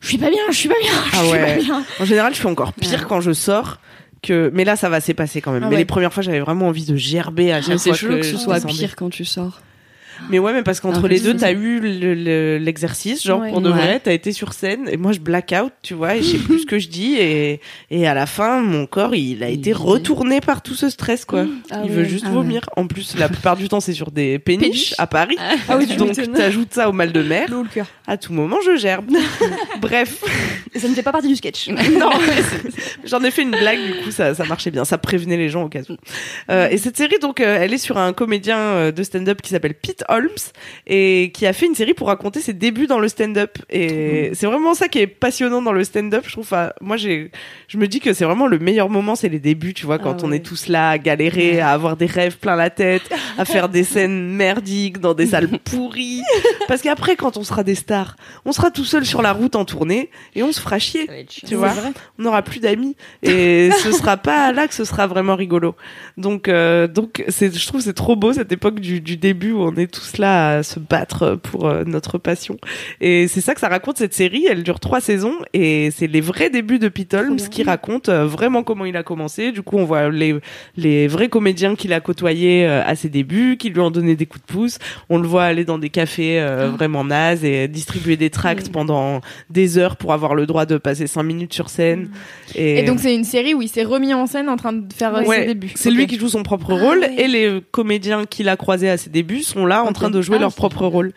Je 0.01 0.07
suis 0.09 0.17
pas 0.17 0.29
bien, 0.29 0.41
je 0.49 0.55
suis 0.57 0.67
pas 0.69 0.75
bien, 0.81 0.91
je 0.91 1.09
Ah 1.17 1.23
suis 1.23 1.31
ouais. 1.31 1.55
pas 1.55 1.61
bien. 1.61 1.83
En 2.01 2.05
général, 2.05 2.35
je 2.35 2.39
fais 2.41 2.49
encore 2.49 2.73
pire 2.73 3.07
quand 3.07 3.21
je 3.21 3.31
sors. 3.31 3.77
Que... 4.21 4.51
Mais 4.53 4.65
là, 4.65 4.75
ça 4.75 4.89
va 4.89 4.99
s'épasser 5.01 5.41
quand 5.41 5.51
même. 5.51 5.63
Ah 5.63 5.69
mais 5.69 5.77
les 5.77 5.85
premières 5.85 6.13
fois, 6.13 6.21
j'avais 6.21 6.41
vraiment 6.41 6.67
envie 6.67 6.85
de 6.85 6.95
gerber 6.95 7.51
à 7.53 7.61
chaque 7.61 7.69
Mais 7.69 7.77
C'est 7.79 7.89
fois 7.91 7.97
chelou 7.97 8.17
que 8.17 8.23
ce 8.23 8.31
je 8.33 8.37
soit 8.37 8.59
pire 8.67 8.95
quand 8.95 9.09
tu 9.09 9.25
sors. 9.25 9.61
Mais 10.29 10.39
ouais, 10.39 10.53
mais 10.53 10.63
parce 10.63 10.79
qu'entre 10.79 11.07
les 11.07 11.19
deux, 11.19 11.33
de- 11.33 11.39
t'as 11.39 11.51
eu 11.51 11.79
le- 11.79 12.13
le- 12.15 12.57
l'exercice, 12.57 13.23
genre 13.23 13.41
Ouais. 13.41 13.49
pour 13.49 13.59
de 13.61 13.69
vrai, 13.69 13.99
t'as 14.01 14.13
été 14.13 14.31
sur 14.31 14.53
scène 14.53 14.87
et 14.89 14.95
moi 14.97 15.11
je 15.11 15.19
black 15.19 15.53
out, 15.61 15.73
tu 15.81 15.93
vois, 15.93 16.15
et 16.15 16.21
je 16.21 16.29
sais 16.31 16.37
plus 16.37 16.59
ce 16.59 16.65
que 16.65 16.79
je 16.79 16.87
dis 16.87 17.15
et, 17.15 17.59
et 17.89 18.07
à 18.07 18.13
la 18.13 18.25
fin, 18.25 18.61
mon 18.61 18.85
corps 18.85 19.15
il 19.15 19.43
a 19.43 19.49
Il 19.49 19.59
été 19.59 19.73
retourné 19.73 20.39
par 20.41 20.61
tout 20.61 20.73
ce 20.75 20.89
stress 20.89 21.25
quoi. 21.25 21.45
Ah 21.69 21.81
il 21.83 21.89
ouais. 21.89 21.97
veut 21.97 22.03
juste 22.05 22.23
Ah 22.27 22.29
ouais. 22.29 22.35
vomir. 22.35 22.69
En 22.77 22.87
plus, 22.87 23.17
la 23.17 23.27
plupart 23.29 23.57
du 23.57 23.67
temps, 23.67 23.79
c'est 23.79 23.93
sur 23.93 24.11
des 24.11 24.39
péniches 24.39 24.61
Péniches. 24.61 24.95
à 24.97 25.07
Paris. 25.07 25.35
Ah 25.67 25.77
oui, 25.77 25.85
Donc 25.97 26.13
t'ajoutes 26.33 26.73
ça 26.73 26.87
au 26.89 26.93
mal 26.93 27.11
de 27.11 27.21
mer. 27.23 27.47
L'eau, 27.49 27.63
le 27.63 27.69
cœur. 27.69 27.87
À 28.07 28.17
tout 28.17 28.31
moment, 28.33 28.57
je 28.65 28.75
gerbe. 28.77 29.09
Bref. 29.81 30.23
Ça 30.75 30.87
ne 30.87 30.93
fait 30.93 31.03
pas 31.03 31.11
partie 31.11 31.27
du 31.27 31.35
sketch. 31.35 31.67
non, 31.99 32.09
j'en 33.05 33.23
ai 33.23 33.31
fait 33.31 33.41
une 33.41 33.51
blague, 33.51 33.79
du 33.79 33.93
coup, 34.03 34.11
ça, 34.11 34.33
ça 34.33 34.45
marchait 34.45 34.71
bien. 34.71 34.85
Ça 34.85 34.97
prévenait 34.97 35.37
les 35.37 35.49
gens 35.49 35.63
au 35.63 35.69
cas 35.69 35.81
où. 35.89 35.95
Euh, 36.49 36.67
et 36.69 36.77
cette 36.77 36.97
série, 36.97 37.19
donc, 37.19 37.39
euh, 37.41 37.57
elle 37.59 37.73
est 37.73 37.77
sur 37.77 37.97
un 37.97 38.13
comédien 38.13 38.57
euh, 38.57 38.91
de 38.91 39.03
stand-up 39.03 39.41
qui 39.41 39.49
s'appelle 39.49 39.73
Pete 39.73 40.03
Holmes 40.11 40.29
et 40.87 41.31
qui 41.33 41.45
a 41.45 41.53
fait 41.53 41.65
une 41.65 41.75
série 41.75 41.93
pour 41.93 42.07
raconter 42.07 42.41
ses 42.41 42.53
débuts 42.53 42.87
dans 42.87 42.99
le 42.99 43.07
stand-up. 43.07 43.57
Et 43.69 44.31
c'est 44.33 44.45
vraiment 44.45 44.73
ça 44.73 44.87
qui 44.87 44.99
est 44.99 45.07
passionnant 45.07 45.61
dans 45.61 45.71
le 45.71 45.83
stand-up, 45.83 46.23
je 46.27 46.31
trouve. 46.31 46.43
Enfin, 46.45 46.71
moi, 46.81 46.97
j'ai, 46.97 47.31
je 47.67 47.77
me 47.77 47.87
dis 47.87 47.99
que 47.99 48.13
c'est 48.13 48.25
vraiment 48.25 48.47
le 48.47 48.59
meilleur 48.59 48.89
moment, 48.89 49.15
c'est 49.15 49.29
les 49.29 49.39
débuts, 49.39 49.73
tu 49.73 49.85
vois, 49.85 49.99
quand 49.99 50.17
Ah 50.21 50.25
on 50.25 50.31
ouais. 50.31 50.37
est 50.37 50.45
tous 50.45 50.67
là 50.67 50.89
à 50.91 50.97
galérer, 50.97 51.59
à 51.61 51.69
avoir 51.71 51.97
des 51.97 52.05
rêves 52.05 52.37
plein 52.37 52.55
la 52.55 52.69
tête, 52.69 53.03
à 53.37 53.45
faire 53.45 53.69
des 53.69 53.83
scènes 53.83 54.29
merdiques 54.35 54.99
dans 54.99 55.13
des 55.13 55.27
salles 55.27 55.47
pourries. 55.63 56.21
Parce 56.67 56.81
qu'après, 56.81 57.15
quand 57.15 57.37
on 57.37 57.43
sera 57.43 57.63
des 57.63 57.75
stars, 57.75 58.15
on 58.45 58.51
sera 58.51 58.71
tout 58.71 58.85
seul 58.85 59.05
sur 59.05 59.21
la 59.21 59.33
route 59.33 59.55
en 59.55 59.65
tournée 59.65 60.09
et 60.35 60.43
on 60.43 60.51
se 60.51 60.59
fera 60.59 60.79
chier. 60.79 61.07
Tu 61.45 61.55
vois, 61.55 61.73
on 62.19 62.23
n'aura 62.23 62.41
plus 62.41 62.59
d'amis 62.59 62.95
et 63.23 63.69
ce 63.83 63.91
sera 63.91 64.17
pas 64.17 64.51
là 64.51 64.67
que 64.67 64.73
ce 64.73 64.85
sera 64.85 65.07
vraiment 65.07 65.35
rigolo. 65.35 65.75
Donc, 66.17 66.47
euh, 66.47 66.87
donc, 66.87 67.23
c'est, 67.27 67.55
je 67.55 67.67
trouve 67.67 67.81
c'est 67.81 67.93
trop 67.93 68.15
beau 68.15 68.33
cette 68.33 68.51
époque 68.51 68.79
du, 68.79 69.01
du 69.01 69.17
début 69.17 69.51
où 69.51 69.61
on 69.61 69.75
est 69.75 69.90
tous 69.91 70.17
là 70.17 70.57
à 70.57 70.63
se 70.63 70.79
battre 70.79 71.35
pour 71.41 71.67
euh, 71.67 71.83
notre 71.85 72.17
passion. 72.17 72.57
Et 73.01 73.27
c'est 73.27 73.41
ça 73.41 73.53
que 73.53 73.59
ça 73.59 73.67
raconte 73.69 73.97
cette 73.97 74.13
série. 74.13 74.45
Elle 74.49 74.63
dure 74.63 74.79
trois 74.79 75.01
saisons 75.01 75.35
et 75.53 75.91
c'est 75.91 76.07
les 76.07 76.21
vrais 76.21 76.49
débuts 76.49 76.79
de 76.79 76.87
Pete 76.89 77.13
Holmes 77.13 77.37
qui 77.37 77.63
raconte 77.63 78.09
euh, 78.09 78.25
vraiment 78.25 78.63
comment 78.63 78.85
il 78.85 78.97
a 78.97 79.03
commencé. 79.03 79.51
Du 79.51 79.61
coup, 79.61 79.77
on 79.77 79.85
voit 79.85 80.09
les 80.09 80.35
les 80.77 81.07
vrais 81.07 81.29
comédiens 81.29 81.75
qu'il 81.75 81.93
a 81.93 81.99
côtoyés 81.99 82.65
euh, 82.65 82.81
à 82.85 82.95
ses 82.95 83.09
débuts, 83.09 83.57
qui 83.57 83.69
lui 83.69 83.79
ont 83.81 83.91
donné 83.91 84.15
des 84.15 84.25
coups 84.25 84.45
de 84.47 84.51
pouce. 84.53 84.79
On 85.09 85.17
le 85.17 85.27
voit 85.27 85.43
aller 85.43 85.65
dans 85.65 85.77
des 85.77 85.89
cafés 85.89 86.39
euh, 86.39 86.69
vraiment 86.69 87.03
nazes 87.03 87.43
et 87.43 87.67
distribuer 87.67 88.17
des 88.17 88.29
tracts 88.29 88.71
pendant 88.71 89.21
des 89.49 89.77
heures 89.77 89.97
pour 89.97 90.13
avoir 90.13 90.33
le 90.35 90.45
droit 90.45 90.65
de 90.65 90.77
passer 90.77 91.07
cinq 91.07 91.23
minutes 91.23 91.53
sur 91.53 91.69
scène. 91.69 92.09
Et, 92.55 92.79
Et 92.79 92.83
donc 92.83 92.99
c'est 92.99 93.13
une 93.13 93.23
série 93.25 93.53
où 93.53 93.61
il 93.61 93.67
s'est 93.69 93.83
remis 93.83 94.13
en 94.13 94.25
scène 94.27 94.49
en 94.49 94.55
train 94.57 94.73
de 94.73 94.91
faire 94.93 95.11
Ouais, 95.27 95.41
ses 95.41 95.45
débuts. 95.47 95.71
c'est 95.75 95.91
lui 95.91 96.07
qui 96.07 96.17
joue 96.17 96.29
son 96.29 96.43
propre 96.43 96.73
rôle 96.73 96.99
ouais. 96.99 97.15
et 97.17 97.27
les 97.27 97.61
comédiens 97.71 98.25
qu'il 98.25 98.47
a 98.49 98.55
croisés 98.55 98.89
à 98.89 98.97
ses 98.97 99.09
débuts 99.09 99.41
sont 99.43 99.65
là 99.65 99.80
en 99.83 99.93
train 99.93 100.09
de 100.09 100.21
jouer 100.21 100.39
leur 100.39 100.53
propre 100.53 100.85
rôle. 100.85 101.13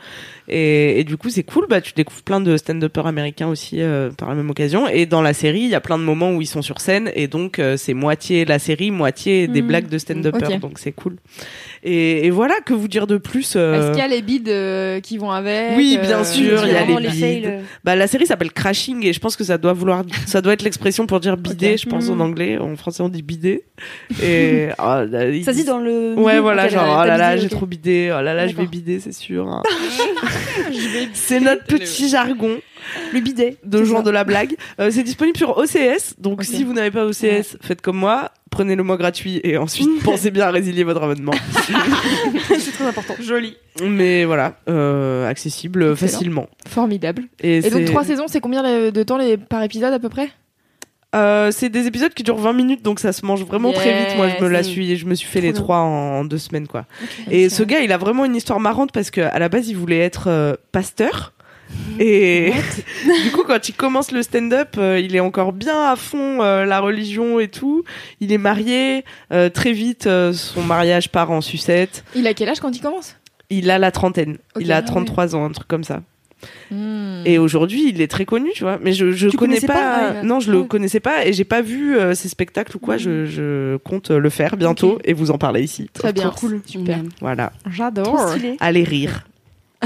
Et, 0.49 1.01
et 1.01 1.05
du 1.05 1.17
coup, 1.17 1.31
c'est 1.31 1.43
cool. 1.43 1.67
Bah, 1.69 1.81
tu 1.81 1.93
découvres 1.95 2.23
plein 2.23 2.41
de 2.41 2.57
stand-uppers 2.57 3.07
américains 3.07 3.49
aussi 3.49 3.81
euh, 3.81 4.11
par 4.11 4.29
la 4.29 4.35
même 4.35 4.51
occasion. 4.51 4.87
Et 4.89 5.07
dans 5.07 5.23
la 5.23 5.33
série, 5.33 5.61
il 5.61 5.69
y 5.71 5.75
a 5.75 5.81
plein 5.81 5.99
de 5.99 6.03
moments 6.05 6.33
où 6.33 6.41
ils 6.43 6.47
sont 6.47 6.63
sur 6.63 6.81
scène 6.81 7.11
et 7.15 7.29
donc 7.29 7.59
euh, 7.59 7.77
c'est 7.77 7.95
moitié 7.95 8.45
la 8.45 8.59
série, 8.59 8.91
moitié 8.91 9.49
des 9.49 9.63
Mhm. 9.63 9.69
blagues 9.69 9.89
de 9.89 9.99
stand-uppers. 9.99 10.59
Donc 10.61 10.79
c'est 10.79 10.93
cool. 10.93 11.17
Et, 11.83 12.27
et 12.27 12.31
voilà, 12.31 12.55
que 12.65 12.75
vous 12.75 12.89
dire 12.89 13.07
de 13.07 13.17
plus 13.17 13.55
euh, 13.57 13.75
Est-ce 13.79 13.91
qu'il 13.93 13.99
y 13.99 14.03
a 14.03 14.09
les 14.09 14.23
bides 14.23 14.49
euh, 14.49 15.01
qui 15.01 15.19
vont 15.19 15.31
avec 15.31 15.77
Oui, 15.77 15.99
bien 16.01 16.21
euh, 16.21 16.25
sûr, 16.25 16.67
il 16.67 16.73
y 16.73 16.77
a 16.77 16.85
les 16.85 17.09
bides. 17.09 17.61
Bah, 17.85 17.95
la 17.97 18.07
série 18.07 18.27
s'appelle 18.27 18.53
Crashing 18.53 19.05
et 19.07 19.13
je 19.13 19.21
pense 19.21 19.37
que 19.37 19.45
ça 19.45 19.59
doit 19.59 19.73
vouloir, 19.73 20.05
ça 20.27 20.41
doit 20.43 20.53
être 20.53 20.63
l'expression 20.63 21.07
pour 21.07 21.21
dire 21.21 21.37
bider, 21.37 21.73
Ok. 21.73 21.79
je 21.85 21.89
pense 21.89 22.09
en 22.11 22.21
anglais. 22.21 22.59
En 22.59 22.75
français, 22.77 23.03
on 23.03 23.09
dit 23.09 23.23
bider. 23.23 23.65
Et, 24.23 24.69
oh, 24.79 24.83
là, 25.11 25.29
ils 25.29 25.45
Ça 25.45 25.53
se 25.53 25.59
dit 25.59 25.65
dans 25.65 25.79
le. 25.79 26.15
Ouais, 26.17 26.41
voilà, 26.41 26.69
genre, 26.69 27.01
oh 27.03 27.07
là 27.07 27.17
là, 27.17 27.31
bidé, 27.35 27.43
j'ai 27.43 27.49
trop 27.55 27.67
bidé, 27.67 28.15
oh 28.19 28.23
là 28.23 28.35
là, 28.35 28.47
je 28.47 28.55
vais 28.55 28.67
bider, 28.67 29.01
c'est 29.01 29.13
sûr. 29.13 29.49
hein. 29.49 29.63
c'est 31.14 31.40
notre 31.40 31.64
petit 31.64 32.09
jargon 32.09 32.59
Le 33.12 33.20
bidet. 33.20 33.57
de 33.64 33.85
ça. 33.85 34.03
de 34.03 34.11
la 34.11 34.25
blague. 34.25 34.57
Euh, 34.81 34.90
c'est 34.90 35.03
disponible 35.03 35.37
sur 35.37 35.57
OCS, 35.57 36.14
donc 36.18 36.44
si 36.44 36.64
vous 36.64 36.73
n'avez 36.73 36.90
pas 36.90 37.07
OCS, 37.07 37.57
faites 37.61 37.81
comme 37.81 37.97
moi, 37.97 38.31
prenez 38.51 38.77
le 38.77 38.83
mois 38.83 38.97
gratuit 38.97 39.40
et 39.44 39.57
ensuite 39.57 39.88
pensez 40.05 40.31
bien 40.31 40.47
à 40.47 40.51
résilier 40.51 40.85
votre 40.85 41.03
abonnement. 41.03 41.33
c'est 42.59 42.73
très 42.73 42.87
important. 42.87 43.14
Joli. 43.20 43.57
Mais 43.83 44.25
voilà, 44.25 44.57
euh, 44.68 45.29
accessible 45.29 45.83
Excellent. 45.92 45.97
facilement. 45.97 46.47
Formidable. 46.68 47.25
Et, 47.40 47.59
Et 47.59 47.70
donc 47.70 47.85
trois 47.87 48.05
saisons, 48.05 48.27
c'est 48.29 48.40
combien 48.40 48.62
de 48.62 48.90
de 48.90 49.03
temps 49.03 49.18
les- 49.18 49.37
par 49.37 49.62
épisode 49.62 49.92
à 49.92 49.99
peu 49.99 50.09
près? 50.09 50.31
Euh, 51.14 51.50
c'est 51.53 51.68
des 51.68 51.87
épisodes 51.87 52.12
qui 52.12 52.22
durent 52.24 52.37
20 52.38 52.53
minutes, 52.53 52.83
donc 52.83 52.98
ça 53.00 53.12
se 53.12 53.24
mange 53.24 53.44
vraiment 53.44 53.72
très 53.72 54.07
vite. 54.07 54.16
Moi, 54.16 54.29
je 54.29 54.42
me 54.44 54.48
la 54.48 54.62
suis, 54.62 54.96
je 54.96 55.07
me 55.07 55.14
suis 55.14 55.29
fait 55.29 55.40
les 55.40 55.53
bien. 55.53 55.61
trois 55.62 55.79
en, 55.79 56.18
en 56.20 56.24
deux 56.24 56.38
semaines, 56.38 56.66
quoi. 56.66 56.87
Et 57.31 57.48
ce 57.48 57.62
gars, 57.62 57.81
il 57.81 57.92
a 57.92 57.96
vraiment 57.98 58.24
une 58.24 58.35
histoire 58.37 58.59
marrante 58.61 58.90
parce 58.92 59.11
que 59.11 59.20
à 59.20 59.38
la 59.38 59.48
base, 59.48 59.68
il 59.68 59.77
voulait 59.77 60.00
être 60.00 60.24
euh, 60.29 60.55
pasteur. 60.72 61.33
Et 61.98 62.53
du 63.24 63.31
coup, 63.33 63.42
quand 63.46 63.68
il 63.68 63.72
commence 63.74 64.12
le 64.12 64.22
stand-up, 64.22 64.77
euh, 64.79 65.00
il 65.00 65.16
est 65.16 65.20
encore 65.20 65.53
bien 65.53 65.90
à 65.90 65.96
fond 65.96 66.42
euh, 66.42 66.64
la 66.66 66.81
religion 66.81 67.40
et 67.40 67.48
tout. 67.48 67.85
Il 68.20 68.33
est 68.33 68.38
marié. 68.38 69.05
euh, 69.33 69.48
très 69.48 69.72
vite, 69.72 70.09
son 70.33 70.62
mariage 70.62 71.11
part 71.11 71.31
en 71.31 71.40
sucette. 71.40 72.05
Il 72.14 72.27
a 72.27 72.35
quel 72.35 72.48
âge 72.48 72.61
quand 72.61 72.74
il 72.77 72.81
commence? 72.81 73.16
Il 73.50 73.70
a 73.70 73.79
la 73.79 73.90
trentaine. 73.90 74.38
Il 74.59 74.72
a 74.72 74.77
Ah 74.79 74.83
33 74.83 75.35
ans, 75.37 75.44
un 75.44 75.50
truc 75.53 75.68
comme 75.68 75.85
ça. 75.85 76.03
Hmm. 76.70 77.23
Et 77.25 77.38
aujourd'hui, 77.38 77.88
il 77.88 78.01
est 78.01 78.09
très 78.09 78.25
connu, 78.25 78.51
tu 78.55 78.64
vois. 78.64 78.79
Mais 78.83 78.92
je, 78.92 79.12
je 79.12 79.29
connais 79.29 79.37
connaissais 79.37 79.66
pas. 79.66 79.75
pas, 79.75 80.12
ouais. 80.12 80.23
Non, 80.23 80.40
je 80.40 80.53
le 80.53 80.64
connaissais 80.64 81.01
pas 81.01 81.27
et 81.27 81.33
j'ai 81.33 81.44
pas 81.44 81.62
vu 81.62 81.97
euh, 81.97 82.14
ses 82.14 82.29
spectacles 82.29 82.77
ou 82.77 82.81
quoi. 82.81 82.97
Je, 82.97 83.27
je 83.27 83.77
compte 83.79 84.11
le 84.11 84.31
faire 84.31 84.57
bientôt 84.57 84.99
et 85.05 85.12
vous 85.12 85.31
en 85.31 85.38
parler 85.38 85.62
ici. 85.62 85.88
Très 85.92 86.12
bien. 86.12 86.31
Cool. 86.31 86.61
Super. 86.66 86.99
Voilà. 87.20 87.53
J'adore. 87.70 88.35
Allez 88.61 88.85
rire. 88.85 89.27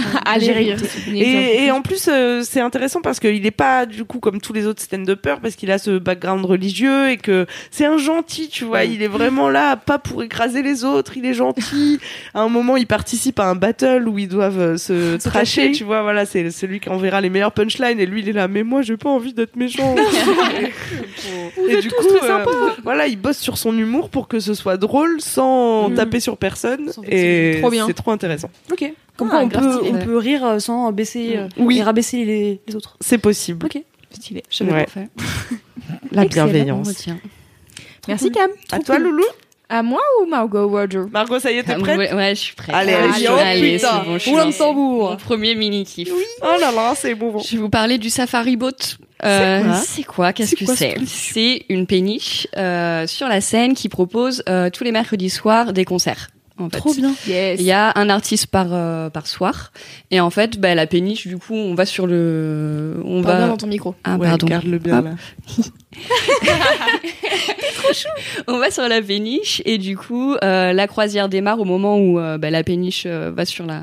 Allez 0.24 0.52
rire. 0.52 0.76
Et, 1.12 1.64
et 1.64 1.70
en 1.70 1.82
plus, 1.82 2.08
euh, 2.08 2.42
c'est 2.44 2.61
intéressant 2.61 3.00
parce 3.00 3.20
qu'il 3.20 3.44
est 3.46 3.50
pas 3.50 3.87
du 3.87 4.04
coup 4.04 4.18
comme 4.20 4.40
tous 4.40 4.52
les 4.52 4.66
autres 4.66 4.82
stand-uppers 4.82 5.40
parce 5.40 5.56
qu'il 5.56 5.70
a 5.70 5.78
ce 5.78 5.98
background 5.98 6.44
religieux 6.44 7.11
et 7.11 7.16
que 7.16 7.46
c'est 7.70 7.84
un 7.87 7.98
gentil, 7.98 8.48
tu 8.48 8.64
vois. 8.64 8.84
Il 8.84 9.02
est 9.02 9.08
vraiment 9.08 9.48
là, 9.48 9.76
pas 9.76 9.98
pour 9.98 10.22
écraser 10.22 10.62
les 10.62 10.84
autres. 10.84 11.16
Il 11.16 11.24
est 11.26 11.34
gentil. 11.34 11.98
à 12.34 12.40
un 12.40 12.48
moment, 12.48 12.76
il 12.76 12.87
participe 12.87 13.38
à 13.40 13.46
un 13.46 13.54
battle 13.54 14.06
où 14.08 14.18
ils 14.18 14.28
doivent 14.28 14.61
euh, 14.61 14.76
se 14.76 15.16
tracher, 15.28 15.72
tu 15.72 15.84
vois. 15.84 16.02
Voilà, 16.02 16.26
c'est 16.26 16.50
celui 16.50 16.80
qui 16.80 16.88
enverra 16.88 17.20
les 17.20 17.30
meilleures 17.30 17.52
punchlines 17.52 18.00
et 18.00 18.06
lui, 18.06 18.20
il 18.22 18.28
est 18.28 18.32
là. 18.32 18.48
Mais 18.48 18.62
moi, 18.62 18.82
j'ai 18.82 18.96
pas 18.96 19.11
envie 19.11 19.32
d'être 19.34 19.56
méchant. 19.56 19.94
et 21.68 21.80
du 21.80 21.88
coup, 21.90 22.06
euh, 22.22 22.44
voilà, 22.82 23.06
il 23.06 23.16
bosse 23.18 23.38
sur 23.38 23.58
son 23.58 23.76
humour 23.76 24.11
pour 24.11 24.28
que 24.28 24.40
ce 24.40 24.54
soit 24.54 24.76
drôle 24.76 25.20
sans 25.20 25.88
Mm. 25.88 25.94
taper 25.94 26.20
sur 26.20 26.37
personne. 26.37 26.90
Sans 26.92 27.02
Et 27.04 27.61
c'est 27.87 27.94
trop 27.94 28.11
intéressant. 28.11 28.50
Ok. 28.72 28.92
Comme 29.18 29.28
Ah, 29.31 29.31
quoi 29.31 29.40
on 29.42 29.48
peut, 29.48 29.81
on 29.85 29.98
peut 29.98 30.16
rire 30.16 30.44
euh, 30.46 30.59
sans 30.61 30.90
baisser 30.92 31.37
euh, 31.37 31.48
Oui. 31.59 31.78
et 31.78 31.83
rabaisser 31.83 32.24
les, 32.24 32.61
les 32.66 32.76
autres. 32.76 32.96
C'est 33.00 33.18
possible. 33.18 33.66
Ok. 33.66 33.83
Stylé. 34.12 34.42
Je 34.48 34.57
savais 34.57 34.72
Ouais. 34.72 34.85
pas 34.85 34.90
faire. 34.90 35.09
La 36.12 36.24
bienveillance. 36.24 37.07
Merci 38.07 38.31
Cam. 38.31 38.50
À 38.72 38.78
toi, 38.78 38.98
Loulou. 38.98 39.24
À 39.70 39.83
moi 39.83 40.00
ou 40.22 40.26
Margot 40.26 40.66
Roger 40.66 41.02
Margot, 41.12 41.38
ça 41.38 41.52
y 41.52 41.59
est, 41.59 41.62
t'es 41.62 41.72
Ah, 41.76 41.78
prête 41.78 41.98
ouais, 41.98 42.14
ouais, 42.14 42.31
je 42.35 42.40
suis 42.40 42.54
prête. 42.54 42.74
Allez, 42.74 42.94
allez, 42.94 43.26
allez, 43.26 43.28
oh, 43.28 43.37
c'est 43.38 43.87
putain. 43.87 44.02
bon, 44.07 44.14
je 44.14 44.18
suis 44.50 44.59
tambour. 44.59 45.11
Mon 45.11 45.16
premier 45.18 45.54
mini 45.54 45.85
kiff. 45.85 46.09
Oh 46.40 46.46
là 46.59 46.72
là, 46.72 46.94
c'est 46.96 47.14
bon. 47.14 47.38
Je 47.40 47.50
vais 47.57 47.59
vous 47.59 47.68
parler 47.68 47.98
du 47.98 48.09
Safari 48.09 48.57
Boat. 48.57 48.70
Euh, 49.24 49.62
quoi 49.64 49.74
c'est 49.74 50.02
quoi? 50.04 50.33
Qu'est-ce 50.33 50.57
C'est 50.57 50.64
que 50.64 50.74
c'est? 50.74 50.94
C'est 51.07 51.66
une 51.68 51.87
péniche 51.87 52.46
euh, 52.57 53.07
sur 53.07 53.28
la 53.28 53.42
scène 53.42 53.74
qui 53.74 53.90
propose 53.90 54.42
euh, 54.48 54.70
tous 54.70 54.85
les 54.85 54.92
mercredis 54.92 55.28
soirs 55.28 55.74
des 55.74 55.85
concerts. 55.85 56.28
En 56.59 56.68
fait. 56.71 56.79
Trop 56.79 56.92
bien. 56.94 57.12
Yes. 57.27 57.61
Il 57.61 57.66
y 57.66 57.73
a 57.73 57.92
un 57.94 58.09
artiste 58.09 58.49
par 58.49 58.66
euh, 58.73 59.11
par 59.11 59.27
soir 59.27 59.73
et 60.11 60.21
en 60.21 60.31
fait 60.31 60.59
bah, 60.59 60.75
la 60.75 60.87
péniche 60.87 61.27
du 61.27 61.38
coup 61.38 61.55
on 61.55 61.75
va 61.75 61.87
sur 61.87 62.07
le 62.07 63.01
on 63.05 63.23
Parle 63.23 63.37
bien 63.37 63.47
va 63.47 63.53
dans 63.53 63.57
ton 63.57 63.66
micro. 63.68 63.94
ah 64.05 64.16
Ouais, 64.16 64.27
pardon 64.29 64.47
Garde-le 64.47 64.79
bien 64.79 64.99
Hop. 64.99 65.05
là. 65.05 65.14
on 68.46 68.59
va 68.59 68.70
sur 68.70 68.87
la 68.88 69.01
péniche 69.01 69.62
et 69.64 69.79
du 69.79 69.96
coup 69.96 70.35
euh, 70.42 70.72
la 70.72 70.87
croisière 70.87 71.29
démarre 71.29 71.61
au 71.61 71.64
moment 71.64 71.98
où 71.98 72.18
euh, 72.18 72.38
bah, 72.38 72.51
la 72.51 72.62
péniche 72.62 73.05
euh, 73.07 73.31
va 73.35 73.44
sur 73.44 73.64
la 73.66 73.81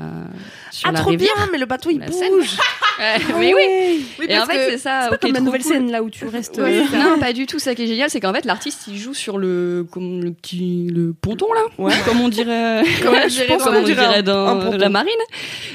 sur 0.70 0.88
Ah, 0.88 0.92
la 0.92 1.00
trop 1.00 1.10
rivière 1.10 1.32
bien, 1.36 1.48
mais 1.52 1.58
le 1.58 1.66
bateau 1.66 1.90
il 1.90 1.98
bouge. 2.00 2.56
Mais 3.38 3.52
oui 3.54 4.06
Oui, 4.18 4.26
et 4.28 4.38
en 4.38 4.46
fait 4.46 4.70
c'est 4.70 4.78
ça 4.78 5.02
C'est 5.04 5.10
pas 5.10 5.18
comme 5.18 5.32
la 5.32 5.38
trop 5.40 5.44
nouvelle 5.46 5.62
cool. 5.62 5.72
scène 5.72 5.90
là 5.90 6.02
où 6.02 6.08
tu 6.10 6.26
restes. 6.26 6.58
Non, 6.58 7.18
pas 7.20 7.32
du 7.34 7.46
tout. 7.46 7.58
Ça 7.58 7.74
qui 7.74 7.82
est 7.82 7.86
génial, 7.86 8.08
c'est 8.08 8.20
qu'en 8.20 8.32
fait, 8.32 8.46
l'artiste, 8.46 8.84
il 8.88 8.96
joue 8.96 9.12
sur 9.12 9.36
le, 9.36 9.86
comme 9.90 10.22
le 10.22 10.32
petit, 10.32 10.88
le 10.90 11.12
ponton 11.12 11.46
là, 11.52 11.60
Ouais. 11.78 11.92
comme 12.06 12.20
on 12.22 12.28
dirait, 12.28 12.80
Ouais, 12.82 13.28
je 13.28 13.44
pense 13.46 13.62
comme 13.64 13.76
on 13.76 13.82
dirait 13.82 14.22
dans 14.22 14.70
la 14.76 14.88
marine. 14.88 15.10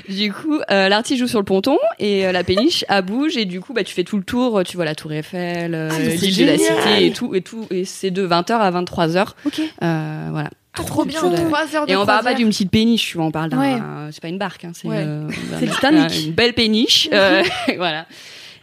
Du 0.09 0.33
coup, 0.33 0.59
l'artiste 0.69 1.19
joue 1.19 1.27
sur 1.27 1.37
le 1.39 1.45
ponton 1.45 1.77
et 1.99 2.31
la 2.31 2.43
péniche, 2.43 2.85
elle 2.89 3.03
bouge 3.03 3.37
et 3.37 3.45
du 3.45 3.59
coup, 3.61 3.73
bah, 3.73 3.83
tu 3.83 3.93
fais 3.93 4.03
tout 4.03 4.17
le 4.17 4.23
tour. 4.23 4.63
Tu 4.65 4.75
vois 4.77 4.85
la 4.85 4.95
Tour 4.95 5.13
Eiffel, 5.13 5.75
Ah, 5.91 5.93
l'île 6.21 6.37
de 6.37 6.45
la. 6.45 6.57
Cité 6.57 7.05
et 7.05 7.11
tout 7.11 7.35
et 7.35 7.41
tout. 7.41 7.65
Et 7.71 7.85
c'est 7.85 8.11
de 8.11 8.25
20h 8.27 8.53
à 8.53 8.71
23h. 8.71 9.27
Ok. 9.45 9.61
Euh, 9.83 10.27
voilà. 10.31 10.49
Trop 10.73 11.03
bien. 11.03 11.19
Trop 11.19 11.29
de- 11.29 11.35
Trois 11.35 11.75
heures 11.75 11.85
de 11.85 11.91
Et 11.91 11.95
on 11.97 12.05
parle 12.05 12.23
pas 12.23 12.33
d'une 12.33 12.47
petite 12.47 12.71
péniche, 12.71 13.09
tu 13.09 13.17
vois, 13.17 13.25
on 13.25 13.31
parle 13.31 13.49
d'un, 13.49 13.59
Ouais. 13.59 13.77
c'est 14.11 14.21
pas 14.21 14.29
une 14.29 14.37
barque, 14.37 14.63
hein, 14.63 14.71
c'est, 14.73 14.87
Ouais. 14.87 14.95
euh, 14.99 15.27
C'est 15.59 15.67
un- 15.67 15.71
Titanic. 15.71 16.25
Une 16.27 16.31
belle 16.33 16.53
péniche, 16.53 17.09
euh, 17.11 17.43
voilà. 17.77 18.05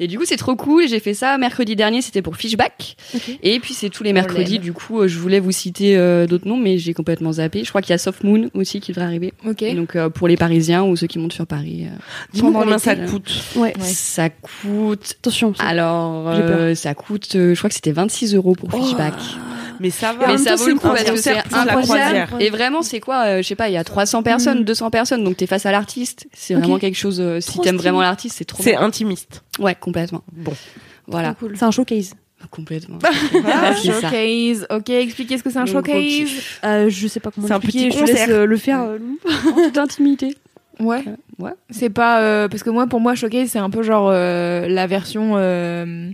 Et 0.00 0.06
du 0.06 0.18
coup, 0.18 0.24
c'est 0.26 0.37
trop 0.37 0.54
cool. 0.56 0.87
J'ai 0.88 1.00
fait 1.00 1.14
ça 1.14 1.38
mercredi 1.38 1.74
dernier, 1.76 2.02
c'était 2.02 2.22
pour 2.22 2.37
Fishback. 2.37 2.96
Et 3.42 3.58
puis 3.61 3.74
c'est 3.74 3.88
tous 3.90 4.02
les 4.04 4.12
mercredis. 4.12 4.58
Du 4.58 4.72
coup, 4.72 5.00
euh, 5.00 5.08
je 5.08 5.18
voulais 5.18 5.40
vous 5.40 5.52
citer 5.52 5.96
euh, 5.96 6.26
d'autres 6.26 6.46
noms, 6.46 6.56
mais 6.56 6.78
j'ai 6.78 6.94
complètement 6.94 7.32
zappé. 7.32 7.64
Je 7.64 7.68
crois 7.68 7.82
qu'il 7.82 7.90
y 7.90 7.94
a 7.94 7.98
Soft 7.98 8.22
Moon 8.24 8.50
aussi 8.54 8.80
qui 8.80 8.92
devrait 8.92 9.06
arriver. 9.06 9.32
Ok. 9.46 9.62
Et 9.62 9.74
donc 9.74 9.96
euh, 9.96 10.08
pour 10.08 10.28
les 10.28 10.37
Parisiens 10.37 10.84
ou 10.84 10.94
ceux 10.96 11.06
qui 11.06 11.18
montent 11.18 11.32
sur 11.32 11.46
Paris, 11.46 11.87
euh, 11.87 12.40
combien 12.40 12.78
ça 12.78 12.94
coûte. 12.96 13.32
Ouais. 13.56 13.72
ça 13.80 14.30
coûte. 14.30 15.14
Attention. 15.20 15.54
ça- 15.54 15.64
Alors, 15.64 16.28
euh, 16.28 16.74
ça 16.74 16.94
coûte. 16.94 17.34
euh, 17.34 17.54
je 17.54 17.58
crois 17.58 17.68
que 17.68 17.74
c'était 17.74 17.92
26 17.92 18.34
euros 18.34 18.54
pour 18.54 18.70
Fishback. 18.72 19.14
Mais 19.80 19.90
ça 19.90 20.12
va. 20.12 20.26
Mais 20.28 20.38
ça 20.38 20.56
vaut 20.56 20.66
le 20.68 20.74
coup 20.74 20.88
parce 20.88 21.04
que 21.04 21.16
c'est 21.16 21.36
incroyable. 21.52 22.28
Et 22.40 22.50
vraiment, 22.50 22.82
c'est 22.82 23.00
quoi 23.00 23.24
euh, 23.26 23.36
Je 23.42 23.42
sais 23.48 23.54
pas, 23.56 23.68
il 23.68 23.72
y 23.74 23.76
a 23.76 23.84
300 23.84 24.22
personnes, 24.22 24.60
Mm. 24.60 24.64
200 24.64 24.90
personnes, 24.90 25.24
donc 25.24 25.36
t'es 25.36 25.46
face 25.46 25.66
à 25.66 25.72
l'artiste. 25.72 26.26
C'est 26.32 26.54
vraiment 26.54 26.78
quelque 26.78 26.96
chose. 26.96 27.20
euh, 27.20 27.40
si 27.40 27.58
t'aimes 27.60 27.76
vraiment 27.76 28.00
l'artiste, 28.00 28.36
c'est 28.38 28.44
trop. 28.44 28.62
C'est 28.62 28.76
intimiste. 28.76 29.42
Ouais, 29.58 29.74
complètement. 29.74 30.22
Bon. 30.32 30.52
Voilà. 31.06 31.34
C'est 31.54 31.64
un 31.64 31.70
showcase. 31.70 32.14
complètement. 32.50 32.98
Ah, 33.46 33.72
C'est 33.74 33.92
ça. 33.92 34.00
showcase. 34.10 34.66
Ok, 34.70 34.90
expliquez 34.90 35.38
ce 35.38 35.42
que 35.42 35.50
c'est 35.50 35.58
un 35.58 35.66
showcase. 35.66 36.28
Euh, 36.64 36.88
je 36.88 37.06
sais 37.08 37.20
pas 37.20 37.30
comment 37.30 37.46
C'est 37.46 37.52
un 37.54 37.56
expliquer. 37.58 37.88
petit 37.88 37.98
Je 37.98 38.02
te 38.04 38.06
laisse 38.10 38.20
concert. 38.20 38.36
euh, 38.36 38.46
le 38.46 38.56
faire. 38.56 38.80
euh. 38.82 38.98
En 39.50 39.62
toute 39.64 39.78
intimité. 39.78 40.36
Ouais. 40.80 41.02
Ouais. 41.40 41.50
C'est 41.70 41.90
pas 41.90 42.20
euh, 42.20 42.46
parce 42.48 42.62
que 42.62 42.70
moi 42.70 42.86
pour 42.86 43.00
moi 43.00 43.16
showcase 43.16 43.48
c'est 43.50 43.58
un 43.58 43.68
peu 43.70 43.82
genre 43.82 44.10
euh, 44.12 44.68
la 44.68 44.86
version 44.86 45.32
euh, 45.36 46.10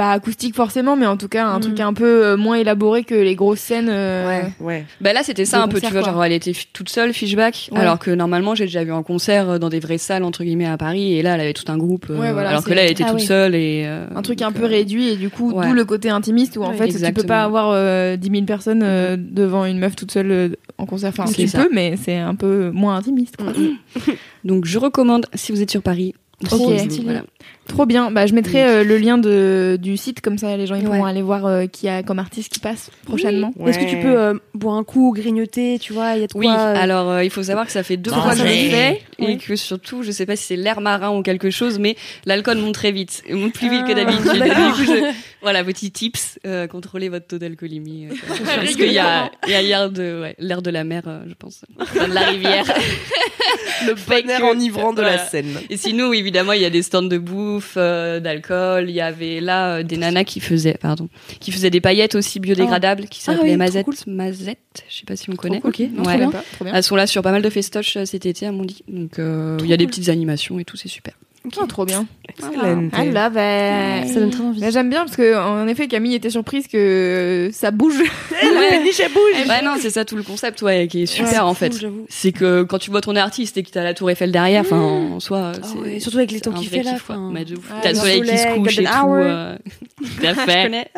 pas 0.00 0.12
acoustique 0.12 0.54
forcément 0.54 0.96
mais 0.96 1.06
en 1.06 1.16
tout 1.18 1.28
cas 1.28 1.46
un 1.46 1.58
Mm. 1.58 1.62
truc 1.62 1.80
un 1.80 1.92
peu 1.92 2.24
euh, 2.24 2.36
moins 2.38 2.56
élaboré 2.56 3.04
que 3.04 3.14
les 3.14 3.34
grosses 3.34 3.60
scènes. 3.60 3.88
euh, 3.90 4.42
Ouais. 4.60 4.84
Bah 5.02 5.12
là, 5.12 5.22
c'était 5.22 5.44
ça 5.44 5.62
un 5.62 5.68
peu, 5.68 5.74
tu 5.80 5.82
concert, 5.86 5.90
vois, 5.92 6.00
quoi. 6.02 6.12
genre 6.12 6.24
elle 6.24 6.32
était 6.32 6.52
toute 6.72 6.88
seule, 6.88 7.12
Fishback, 7.12 7.68
Ouais. 7.72 7.80
alors 7.80 7.98
que 7.98 8.10
normalement 8.10 8.54
j'ai 8.54 8.64
déjà 8.64 8.82
vu 8.84 8.92
un 8.92 9.02
concert 9.02 9.50
euh, 9.50 9.58
dans 9.58 9.68
des 9.68 9.80
vraies 9.80 9.98
salles 9.98 10.24
entre 10.24 10.42
guillemets 10.44 10.66
à 10.66 10.78
Paris, 10.78 11.14
et 11.18 11.22
là 11.22 11.34
elle 11.34 11.40
avait 11.42 11.52
tout 11.52 11.70
un 11.70 11.76
groupe, 11.76 12.06
euh, 12.10 12.18
Ouais, 12.18 12.32
voilà, 12.32 12.48
alors 12.50 12.64
que 12.64 12.72
là 12.72 12.82
elle 12.84 12.92
était 12.92 13.04
Ah 13.06 13.10
toute 13.10 13.20
seule 13.20 13.54
et 13.54 13.84
euh, 13.86 14.06
Un 14.14 14.22
truc 14.22 14.40
un 14.42 14.52
peu 14.52 14.64
euh, 14.64 14.68
réduit 14.68 15.08
et 15.10 15.16
du 15.16 15.28
coup 15.28 15.52
ouais. 15.52 15.66
d'où 15.66 15.74
le 15.74 15.84
côté 15.84 16.08
intimiste 16.08 16.56
où 16.56 16.62
en 16.62 16.70
Ouais, 16.70 16.76
fait 16.76 16.88
tu 16.88 17.12
peux 17.12 17.22
pas 17.24 17.42
avoir 17.42 17.70
euh, 17.74 18.16
10 18.16 18.30
000 18.30 18.44
personnes 18.44 18.82
euh, 18.82 19.16
devant 19.18 19.64
une 19.66 19.78
meuf 19.78 19.96
toute 19.96 20.12
seule 20.12 20.30
euh, 20.30 20.48
en 20.78 20.86
concert. 20.86 21.10
Enfin 21.10 21.26
tu 21.30 21.46
ça. 21.46 21.62
peux 21.64 21.68
mais 21.72 21.96
c'est 22.02 22.16
un 22.16 22.34
peu 22.34 22.70
moins 22.72 22.96
intimiste. 22.96 23.36
Quoi. 23.36 23.52
Donc 24.44 24.64
je 24.64 24.78
recommande 24.78 25.26
si 25.34 25.52
vous 25.52 25.60
êtes 25.62 25.70
sur 25.70 25.82
Paris. 25.82 26.14
Ok. 26.50 26.58
Voilà. 27.04 27.22
Trop 27.70 27.86
bien. 27.86 28.10
Bah 28.10 28.26
je 28.26 28.34
mettrai 28.34 28.64
euh, 28.64 28.84
le 28.84 28.98
lien 28.98 29.16
de 29.16 29.78
du 29.80 29.96
site 29.96 30.20
comme 30.20 30.38
ça 30.38 30.56
les 30.56 30.66
gens 30.66 30.74
ils 30.74 30.82
pourront 30.82 31.04
Ouais. 31.04 31.08
aller 31.10 31.22
voir 31.22 31.46
euh, 31.46 31.66
qui 31.66 31.88
a 31.88 32.02
comme 32.02 32.18
artiste 32.18 32.52
qui 32.52 32.58
passe 32.58 32.90
prochainement. 33.04 33.52
Est-ce 33.64 33.78
que 33.78 33.84
tu 33.88 33.96
peux 34.00 34.18
euh, 34.18 34.34
boire 34.54 34.74
un 34.74 34.82
coup, 34.84 35.12
grignoter, 35.14 35.78
tu 35.80 35.92
vois, 35.92 36.14
il 36.16 36.20
y 36.20 36.24
a 36.24 36.26
de 36.26 36.32
Oui, 36.34 36.46
quoi. 36.46 36.58
euh, 36.58 36.74
alors 36.76 37.08
euh, 37.10 37.24
il 37.24 37.30
faut 37.30 37.44
savoir 37.44 37.66
que 37.66 37.72
ça 37.72 37.82
fait 37.84 37.96
deux 37.96 38.10
fois 38.10 38.32
que 38.32 38.38
je 38.38 38.42
le 38.42 38.48
fais 38.48 39.02
et 39.18 39.36
que 39.38 39.54
surtout, 39.54 40.02
je 40.02 40.10
sais 40.10 40.26
pas 40.26 40.34
si 40.36 40.44
c'est 40.44 40.56
l'air 40.56 40.80
marin 40.80 41.10
ou 41.16 41.22
quelque 41.22 41.50
chose, 41.50 41.78
mais 41.78 41.96
l'alcool 42.26 42.58
monte 42.58 42.74
très 42.74 42.90
vite, 42.92 43.22
Il 43.28 43.36
monte 43.36 43.52
plus 43.52 43.70
vite 43.70 43.84
que 43.86 43.92
Ah, 43.92 43.94
d'habitude. 43.94 44.74
coup, 44.74 44.84
je- 44.84 45.12
Voilà, 45.42 45.62
petit 45.64 45.90
tips, 45.90 46.38
euh, 46.46 46.66
contrôlez 46.66 47.08
votre 47.08 47.26
taux 47.28 47.38
d'alcoolémie. 47.38 48.08
euh, 48.10 48.14
parce 48.56 48.74
qu'il 48.74 48.92
y 48.92 48.98
a, 48.98 49.30
il 49.46 49.52
y 49.52 49.54
a 49.54 49.62
l'air 49.62 49.90
de, 49.90 50.20
ouais, 50.22 50.34
l'air 50.38 50.60
de 50.60 50.70
la 50.70 50.84
mer, 50.84 51.02
euh, 51.06 51.20
je 51.28 51.34
pense, 51.34 51.62
Enfin, 51.80 52.08
de 52.08 52.12
la 52.14 52.22
rivière. 52.26 52.64
Le 53.86 53.94
bonheur 53.94 54.42
enivrant 54.50 54.92
de 54.92 55.00
la 55.02 55.16
scène. 55.18 55.58
Et 55.70 55.76
sinon, 55.76 56.12
évidemment, 56.12 56.52
il 56.52 56.60
y 56.60 56.64
a 56.66 56.70
des 56.70 56.82
stands 56.82 57.02
de 57.02 57.16
bouffe, 57.18 57.59
euh, 57.76 58.20
d'alcool. 58.20 58.86
Il 58.88 58.94
y 58.94 59.00
avait 59.00 59.40
là 59.40 59.76
euh, 59.76 59.82
des 59.82 59.96
nanas 59.96 60.24
qui 60.24 60.40
faisaient, 60.40 60.78
pardon, 60.80 61.08
qui 61.40 61.52
faisaient 61.52 61.70
des 61.70 61.80
paillettes 61.80 62.14
aussi 62.14 62.40
biodégradables, 62.40 63.04
qui 63.06 63.20
Ah 63.22 63.32
s'appelaient 63.32 63.50
oui, 63.52 63.56
Mazette. 63.56 63.86
Mazette, 64.06 64.58
je 64.88 64.96
sais 64.98 65.04
pas 65.06 65.16
si 65.16 65.30
on 65.30 65.36
connaît. 65.36 65.60
cool. 65.60 65.70
Ok, 65.70 65.80
Non, 65.92 66.04
Ouais. 66.04 66.18
trop 66.18 66.30
bien. 66.30 66.42
Trop 66.52 66.64
bien. 66.64 66.74
Elles 66.74 66.82
sont 66.82 66.96
là 66.96 67.06
sur 67.06 67.22
pas 67.22 67.32
mal 67.32 67.42
de 67.42 67.50
festoches 67.50 67.96
euh, 67.96 68.04
cet 68.04 68.26
été, 68.26 68.46
à 68.46 68.52
mon 68.52 68.64
dit. 68.64 68.82
Donc, 68.88 69.18
euh, 69.18 69.58
il 69.62 69.66
y 69.68 69.72
a 69.72 69.76
des 69.76 69.86
petites 69.86 70.08
animations 70.08 70.58
et 70.58 70.64
tout, 70.64 70.76
c'est 70.76 70.88
super. 70.88 71.14
Oh, 71.58 71.66
trop 71.66 71.86
bien. 71.86 72.06
Excellent. 72.28 72.88
I 72.92 73.10
love 73.10 73.32
it. 73.32 74.12
Ça 74.12 74.20
donne 74.20 74.30
très 74.30 74.42
envie. 74.44 74.62
J'aime 74.70 74.90
bien 74.90 75.04
parce 75.04 75.16
que 75.16 75.36
en 75.36 75.66
effet 75.68 75.88
Camille 75.88 76.14
était 76.14 76.28
surprise 76.30 76.66
que 76.68 77.48
ça 77.52 77.70
bouge. 77.70 77.98
La 78.30 78.68
péniche, 78.70 79.00
elle 79.00 79.10
bouge. 79.12 79.48
Ouais, 79.48 79.62
non, 79.62 79.76
c'est 79.80 79.88
ça 79.90 80.04
tout 80.04 80.16
le 80.16 80.22
concept, 80.22 80.60
ouais, 80.62 80.86
qui 80.86 81.02
est 81.02 81.06
super 81.06 81.46
en 81.46 81.54
fait. 81.54 81.76
J'avoue. 81.78 82.04
C'est 82.10 82.32
que 82.32 82.62
quand 82.62 82.78
tu 82.78 82.90
vois 82.90 83.00
ton 83.00 83.16
artiste 83.16 83.56
et 83.56 83.62
que 83.62 83.70
t'as 83.70 83.82
la 83.82 83.94
tour 83.94 84.10
Eiffel 84.10 84.32
derrière, 84.32 84.60
enfin, 84.60 84.76
en 84.78 85.18
soi, 85.20 85.52
Ah 85.56 85.78
ouais, 85.78 85.98
surtout 85.98 86.18
avec 86.18 86.30
les 86.30 86.40
temps 86.40 86.52
qu'il 86.52 86.68
fait 86.68 86.82
là. 86.82 86.92
Ouais, 87.08 87.44
T'as 87.82 87.88
le 87.88 87.94
le 87.94 88.00
soleil 88.00 88.22
qui 88.22 88.36
se 88.38 88.54
couche 88.54 88.78
et 88.78 88.84
tout. 88.84 89.14
euh, 89.14 89.56
Tout 90.20 90.26
à 90.26 90.34
fait. 90.34 90.90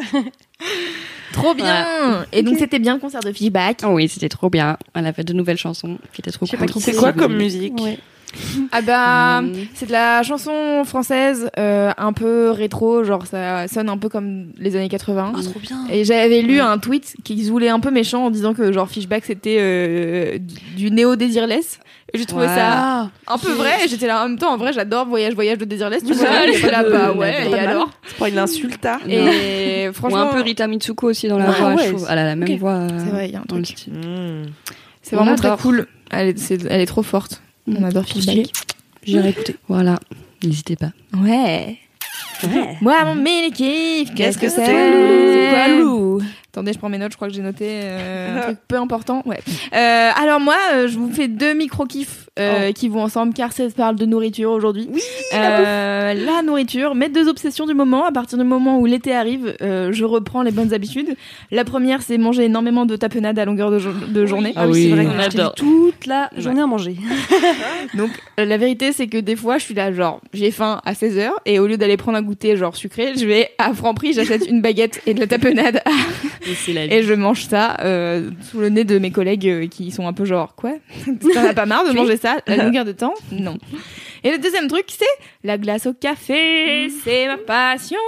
Trop 1.33 1.55
bien. 1.55 2.27
Et 2.33 2.43
donc 2.43 2.59
c'était 2.59 2.79
bien 2.79 2.95
le 2.95 3.01
concert 3.01 3.21
de 3.21 3.33
Fishback. 3.33 3.79
Oh 3.85 3.91
oui, 3.93 4.09
c'était 4.09 4.29
trop 4.29 4.51
bien. 4.51 4.77
Elle 4.95 5.07
a 5.07 5.13
fait 5.13 5.25
de 5.25 5.33
nouvelles 5.33 5.57
chansons 5.57 5.99
qui 6.13 6.21
étaient 6.21 6.31
trop 6.31 6.47
cool. 6.47 6.69
C'est 6.81 6.95
quoi 6.95 7.13
comme 7.13 7.37
musique 7.37 7.81
Ouais. 7.81 7.99
Ah 8.73 8.81
bah 8.83 9.43
Mm. 9.43 9.53
c'est 9.75 9.87
de 9.87 9.93
la 9.93 10.23
chanson 10.23 10.85
française 10.85 11.51
euh, 11.59 11.91
un 11.97 12.13
peu 12.13 12.51
rétro, 12.51 13.05
genre 13.05 13.27
ça 13.27 13.69
sonne 13.69 13.89
un 13.89 13.99
peu 13.99 14.09
comme 14.09 14.47
les 14.59 14.77
années 14.77 14.89
80. 14.89 15.33
Ah, 15.37 15.43
trop 15.43 15.61
bien. 15.61 15.79
Et 15.91 16.05
j'avais 16.05 16.43
lu 16.43 16.61
un 16.61 16.79
tweet 16.79 17.15
qui 17.25 17.43
voulait 17.51 17.69
un 17.69 17.81
peu 17.81 17.91
méchant 17.91 18.27
en 18.27 18.31
disant 18.31 18.55
que 18.55 18.73
genre 18.73 18.89
Fishback 18.89 19.25
c'était 19.25 19.57
euh, 19.61 20.39
du 20.77 20.91
néo 20.91 21.17
désirless. 21.17 21.79
Et 22.15 22.19
j'ai 22.19 22.27
trouvé 22.27 22.47
Ouais. 22.47 22.55
ça 22.55 23.11
un 23.27 23.39
peu 23.39 23.53
vrai. 23.53 23.85
Et 23.85 23.89
j'étais 23.89 24.07
là 24.07 24.23
en 24.25 24.29
même 24.29 24.39
temps. 24.39 24.53
En 24.53 24.59
vrai, 24.59 24.73
j'adore 24.75 25.07
Voyage 25.07 25.33
Voyage 25.35 25.57
de 25.59 25.65
désirless. 25.65 26.05
Tu 26.05 26.13
Ouais, 26.13 26.19
vois, 26.19 26.27
pas 26.61 26.71
là 26.71 26.83
bah 26.91 27.13
ouais. 27.13 27.49
Et 27.51 27.55
alors 27.55 27.89
C'est 28.07 28.19
pas 28.19 28.29
une 28.29 28.39
insulte, 28.39 28.85
hein 28.85 28.99
Et 29.09 29.89
Ou 29.89 29.93
franchement, 29.95 30.23
un 30.31 30.35
peu 30.35 30.43
Rita 30.43 30.67
Mitsuko 30.67 31.09
aussi 31.09 31.29
dans 31.29 31.39
la 31.39 31.47
Ah 31.49 31.53
voix, 31.53 31.75
ouais, 31.75 31.85
je 31.87 31.89
trouve. 31.95 32.07
Elle 32.11 32.19
a 32.19 32.25
la 32.25 32.37
même 32.37 32.59
voix. 32.59 32.81
c'est 32.99 33.11
vrai, 33.11 33.29
il 33.29 33.33
y 33.33 33.37
a 33.37 33.41
un 33.41 33.45
truc. 33.45 33.87
Mmh. 33.89 34.47
C'est 35.01 35.17
vraiment 35.17 35.35
très 35.37 35.57
cool. 35.57 35.87
Elle 36.11 36.29
est, 36.29 36.39
c'est- 36.39 36.67
elle 36.69 36.81
est 36.83 36.87
trop 36.87 37.03
forte. 37.03 37.41
On 37.67 37.83
adore 37.85 38.05
Fishback. 38.05 38.47
J'irai 39.05 39.31
écouter. 39.31 39.57
Voilà. 39.69 39.99
N'hésitez 40.43 40.77
pas. 40.77 40.91
Ouais. 41.17 41.79
Ouais. 42.45 42.77
Moi, 42.81 43.05
mon 43.05 43.15
mini 43.15 43.53
kiff, 43.53 44.15
qu'est-ce 44.15 44.39
que 44.39 44.49
c'est 44.49 44.67
C'est 44.67 45.51
quoi, 45.51 45.69
Lou? 45.69 46.21
Attendez, 46.53 46.75
je 46.75 46.79
prends 46.79 46.91
mes 46.91 46.99
notes, 46.99 47.13
je 47.13 47.17
crois 47.17 47.29
que 47.29 47.35
j'ai 47.35 47.41
noté 47.41 47.65
euh, 47.67 48.37
un 48.39 48.41
truc 48.47 48.59
peu 48.69 48.77
important. 48.77 49.23
Ouais. 49.25 49.39
Euh, 49.75 50.11
alors 50.23 50.39
moi, 50.39 50.57
euh, 50.75 50.87
je 50.87 50.99
vous 50.99 51.11
fais 51.11 51.27
deux 51.27 51.55
micro-kiffs 51.55 52.29
euh, 52.39 52.73
qui 52.73 52.89
vont 52.89 53.03
ensemble 53.03 53.33
car 53.33 53.53
ça 53.53 53.65
parle 53.75 53.97
de 53.97 54.05
nourriture 54.05 54.51
aujourd'hui. 54.51 54.87
Oui, 54.93 55.01
la, 55.33 56.13
la 56.15 56.43
nourriture, 56.43 56.95
mes 56.95 57.09
deux 57.09 57.27
obsessions 57.29 57.67
du 57.67 57.73
moment. 57.73 58.05
À 58.05 58.13
partir 58.13 58.37
du 58.37 58.45
moment 58.45 58.79
où 58.79 58.85
l'été 58.87 59.15
arrive, 59.15 59.57
euh, 59.63 59.93
je 59.93 60.05
reprends 60.05 60.43
les 60.43 60.51
bonnes 60.51 60.75
habitudes. 60.75 61.15
La 61.51 61.65
première, 61.65 62.03
c'est 62.03 62.19
manger 62.19 62.45
énormément 62.45 62.85
de 62.85 62.97
tapenade 62.97 63.39
à 63.39 63.45
longueur 63.47 63.71
de, 63.71 63.79
jo- 63.79 63.93
de 64.09 64.27
journée. 64.27 64.53
Ah 64.57 64.69
oui, 64.69 64.91
c'est 64.91 65.05
vrai 65.05 65.29
que 65.31 65.55
toute 65.55 66.05
la 66.07 66.29
journée 66.37 66.61
à 66.61 66.67
manger. 66.67 66.97
Donc 67.95 68.11
euh, 68.39 68.45
la 68.45 68.57
vérité 68.59 68.93
c'est 68.93 69.07
que 69.07 69.19
des 69.19 69.37
fois 69.37 69.59
je 69.59 69.65
suis 69.65 69.75
là 69.75 69.93
genre 69.93 70.21
j'ai 70.33 70.51
faim 70.51 70.81
à 70.85 70.93
16h 70.93 71.31
et 71.47 71.59
au 71.59 71.67
lieu 71.67 71.77
d'aller 71.77 71.97
prendre 71.97 72.17
un 72.19 72.23
goûter 72.23 72.57
genre 72.57 72.77
sucré, 72.77 73.13
je 73.17 73.27
vais 73.27 73.51
à 73.59 73.73
Franprix, 73.75 74.13
j'achète 74.15 74.47
une 74.49 74.61
baguette 74.63 75.01
et 75.07 75.15
de 75.15 75.21
la 75.21 75.27
tapenade 75.27 75.83
Et 76.67 76.73
la 76.73 77.03
je 77.03 77.15
mange 77.15 77.45
ça 77.47 77.77
euh, 77.81 78.31
sous 78.51 78.61
le 78.61 78.69
nez 78.69 78.85
de 78.85 78.99
mes 78.99 79.11
collègues 79.11 79.49
euh, 79.49 79.67
qui 79.67 79.91
sont 79.91 80.07
un 80.07 80.13
peu 80.13 80.25
genre 80.25 80.55
quoi? 80.55 80.73
T'en 81.35 81.45
as 81.45 81.55
pas 81.55 81.67
marre 81.67 81.87
de 81.87 81.93
manger 81.93 82.17
ça 82.17 82.39
à 82.47 82.57
longueur 82.63 82.85
de 82.85 82.93
temps? 82.93 83.15
Non. 83.31 83.59
Et 84.25 84.31
le 84.31 84.39
deuxième 84.39 84.69
truc 84.69 84.87
c'est 84.89 85.05
la 85.45 85.59
glace 85.59 85.87
au 85.87 85.93
café, 85.93 86.89
c'est 87.05 87.27
ma 87.27 87.39
passion. 87.39 87.99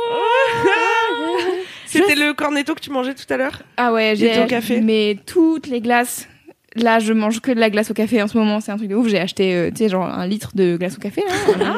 C'était 1.86 2.14
le 2.14 2.32
cornetto 2.34 2.74
que 2.74 2.80
tu 2.80 2.90
mangeais 2.90 3.14
tout 3.14 3.32
à 3.32 3.36
l'heure? 3.36 3.62
Ah 3.76 3.92
ouais, 3.92 4.14
j'ai 4.16 4.46
café? 4.48 4.80
mais 4.80 5.16
toutes 5.26 5.66
les 5.66 5.80
glaces 5.80 6.28
Là, 6.76 6.98
je 6.98 7.12
mange 7.12 7.40
que 7.40 7.52
de 7.52 7.60
la 7.60 7.70
glace 7.70 7.90
au 7.90 7.94
café 7.94 8.20
en 8.20 8.26
ce 8.26 8.36
moment, 8.36 8.60
c'est 8.60 8.72
un 8.72 8.76
truc 8.76 8.88
de 8.88 8.96
ouf. 8.96 9.06
J'ai 9.08 9.20
acheté, 9.20 9.54
euh, 9.54 9.70
tu 9.70 9.76
sais, 9.84 9.88
genre 9.88 10.04
un 10.06 10.26
litre 10.26 10.50
de 10.54 10.76
glace 10.76 10.96
au 10.96 11.00
café. 11.00 11.22
Là, 11.28 11.34
voilà. 11.46 11.74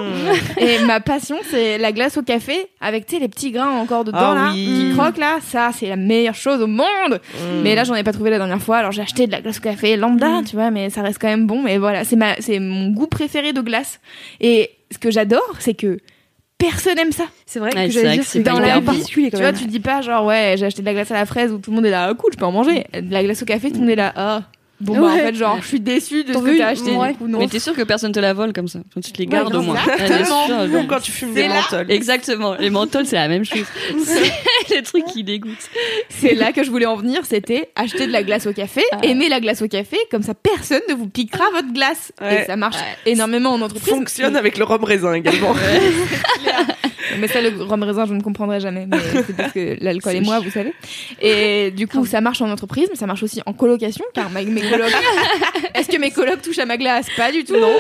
Et 0.59 0.79
ma 0.87 1.01
passion, 1.01 1.37
c'est 1.51 1.77
la 1.77 1.93
glace 1.93 2.17
au 2.17 2.23
café 2.23 2.55
avec, 2.81 3.05
tu 3.07 3.15
sais, 3.17 3.21
les 3.21 3.29
petits 3.29 3.51
grains 3.51 3.71
encore 3.79 4.05
dedans, 4.05 4.19
Ah 4.21 4.35
là, 4.35 4.51
oui. 4.55 4.65
qui 4.65 4.97
croquent, 4.97 5.21
là. 5.21 5.39
Ça, 5.43 5.71
c'est 5.79 5.89
la 5.89 5.97
meilleure 5.97 6.35
chose 6.35 6.63
au 6.63 6.67
monde. 6.67 6.87
Mmh. 7.11 7.63
Mais 7.63 7.75
là, 7.75 7.85
j'en 7.85 7.95
ai 7.95 8.05
pas 8.05 8.13
trouvé 8.13 8.31
la 8.31 8.39
dernière 8.39 8.63
fois. 8.63 8.79
Alors, 8.79 8.93
j'ai 8.93 9.03
acheté 9.03 9.27
de 9.27 9.33
la 9.33 9.43
glace 9.43 9.59
au 9.59 9.61
café 9.61 9.97
lambda, 9.97 10.41
tu 10.49 10.57
vois, 10.57 10.71
mais 10.71 10.89
ça 10.89 11.03
reste 11.03 11.19
quand 11.21 11.29
même 11.29 11.47
bon. 11.47 11.61
Mais 11.63 11.77
voilà, 11.77 12.05
c'est 12.05 12.17
ma, 12.17 12.35
c'est 12.41 12.59
mon 12.59 12.89
goût 12.91 13.07
préféré 13.07 13.53
de 13.53 13.61
glace. 13.61 14.01
Et 14.41 14.71
ce 14.91 14.97
que 14.99 15.11
j'adore, 15.11 15.43
c'est 15.59 15.75
que 15.75 15.99
personne 16.59 16.99
aime 16.99 17.13
ça. 17.13 17.25
C'est 17.45 17.59
vrai 17.59 17.71
Ouais, 17.77 17.89
que 17.89 17.93
vrai 17.93 18.17
dire 18.17 18.25
que 18.33 18.39
dans 18.39 18.59
la 18.59 18.79
vie. 18.79 18.85
particulier 18.87 19.31
quand 19.31 19.37
Tu 19.37 19.43
vois, 19.43 19.53
tu 19.53 19.67
dis 19.67 19.81
pas 19.81 20.01
genre, 20.01 20.25
ouais, 20.25 20.55
j'ai 20.57 20.65
acheté 20.65 20.81
de 20.81 20.87
la 20.87 20.95
glace 20.95 21.11
à 21.11 21.15
la 21.15 21.27
fraise 21.27 21.53
où 21.53 21.59
tout 21.59 21.71
le 21.71 21.77
monde 21.77 21.85
est 21.85 21.91
là, 21.91 22.09
ah, 22.11 22.15
cool, 22.15 22.31
je 22.33 22.39
peux 22.39 22.47
en 22.47 22.53
manger. 22.53 22.87
De 22.95 23.13
la 23.13 23.23
glace 23.23 23.43
au 23.43 23.45
café, 23.45 23.69
tout 23.69 23.75
le 23.75 23.81
monde 23.83 23.91
est 23.91 23.97
là, 23.97 24.11
ah. 24.17 24.43
Bon, 24.79 25.01
bah, 25.01 25.07
en 25.07 25.17
fait, 25.17 25.35
genre, 25.35 25.59
je 25.63 25.67
suis 25.69 25.81
déçue 25.81 26.23
de 26.25 26.35
ce 26.35 26.39
que 26.39 26.59
t'as 26.59 26.67
acheté. 26.69 26.91
Ouais. 26.93 27.13
Du 27.13 27.19
coup, 27.19 27.29
non. 27.29 27.39
Mais 27.39 27.49
t'es 27.49 27.59
sûr 27.59 27.75
que 27.75 27.83
personne 27.83 28.13
te 28.13 28.21
la 28.21 28.35
vole 28.35 28.53
comme 28.53 28.69
ça 28.69 28.81
Enfin, 28.91 29.01
Tu 29.01 29.11
te 29.11 29.19
les 29.19 29.27
gardes 29.27 29.49
Ouais, 29.55 29.61
au 29.61 29.63
moins. 29.63 29.77
exactement. 29.99 30.47
Comme 30.71 30.87
quand 30.87 31.01
tu 31.01 31.13
fumes 31.13 31.33
des 31.33 31.43
C'est 31.43 31.49
là. 31.49 31.55
menthols. 31.55 31.91
Exactement. 31.91 32.55
Les 32.59 32.69
menthols, 32.71 33.07
c'est 33.07 33.17
la 33.17 33.29
même 33.29 33.45
chose. 33.45 33.65
C'est 34.05 34.33
les 34.77 34.83
trucs 34.83 35.07
qui 35.07 35.25
dégoûtent. 35.25 35.71
C'est 36.11 36.35
là 36.35 36.53
que 36.53 36.63
je 36.63 36.71
voulais 36.71 36.85
en 36.87 36.97
venir, 36.97 37.21
c'était 37.25 37.71
acheter 37.75 38.07
de 38.07 38.13
la 38.13 38.23
glace 38.23 38.47
au 38.47 38.53
café, 38.53 38.83
aimer 39.03 39.29
la 39.31 39.41
glace 39.41 39.63
au 39.63 39.69
café, 39.69 39.97
comme 40.11 40.23
ça 40.23 40.35
personne 40.35 40.83
ne 40.89 40.95
vous 40.95 41.09
piquera 41.09 41.45
votre 41.53 41.73
glace. 41.73 42.13
Ouais. 42.21 42.43
Et 42.43 42.45
ça 42.45 42.57
marche 42.57 42.77
énormément 43.07 43.51
en 43.55 43.63
entreprise. 43.63 43.95
Fonctionne 43.95 44.37
avec 44.37 44.59
le 44.59 44.65
rhum 44.65 44.85
raisin 44.85 45.15
également. 45.15 45.55
Mais 47.19 47.29
ça, 47.29 47.41
le 47.41 47.51
rhum 47.63 47.83
raisin, 47.83 48.07
je 48.07 48.15
ne 48.15 48.21
comprendrai 48.21 48.61
jamais. 48.61 48.87
Mais 48.87 48.97
c'est 49.27 49.37
parce 49.37 49.53
que 49.53 49.77
l'alcool 49.83 50.17
et 50.17 50.21
moi, 50.21 50.41
vous 50.41 50.51
savez. 50.51 50.73
Et 51.21 51.71
du 51.71 51.87
coup, 51.87 52.05
ça 52.07 52.21
marche 52.21 52.41
en 52.43 52.51
entreprise, 52.51 52.89
mais 52.91 52.97
ça 52.97 53.07
marche 53.07 53.23
aussi 53.23 53.41
en 53.47 53.53
colocation, 53.53 54.05
car 54.15 54.31
ma- 54.31 54.43
mes 54.43 54.61
colocs. 54.63 54.93
Est-ce 55.75 55.89
que 55.89 55.99
mes 55.99 56.11
colocs 56.11 56.43
touchent 56.43 56.59
à 56.59 56.67
ma 56.67 56.77
glace? 56.77 57.07
Pas 57.17 57.33
du 57.33 57.45
tout. 57.45 57.57
Non. 57.57 57.73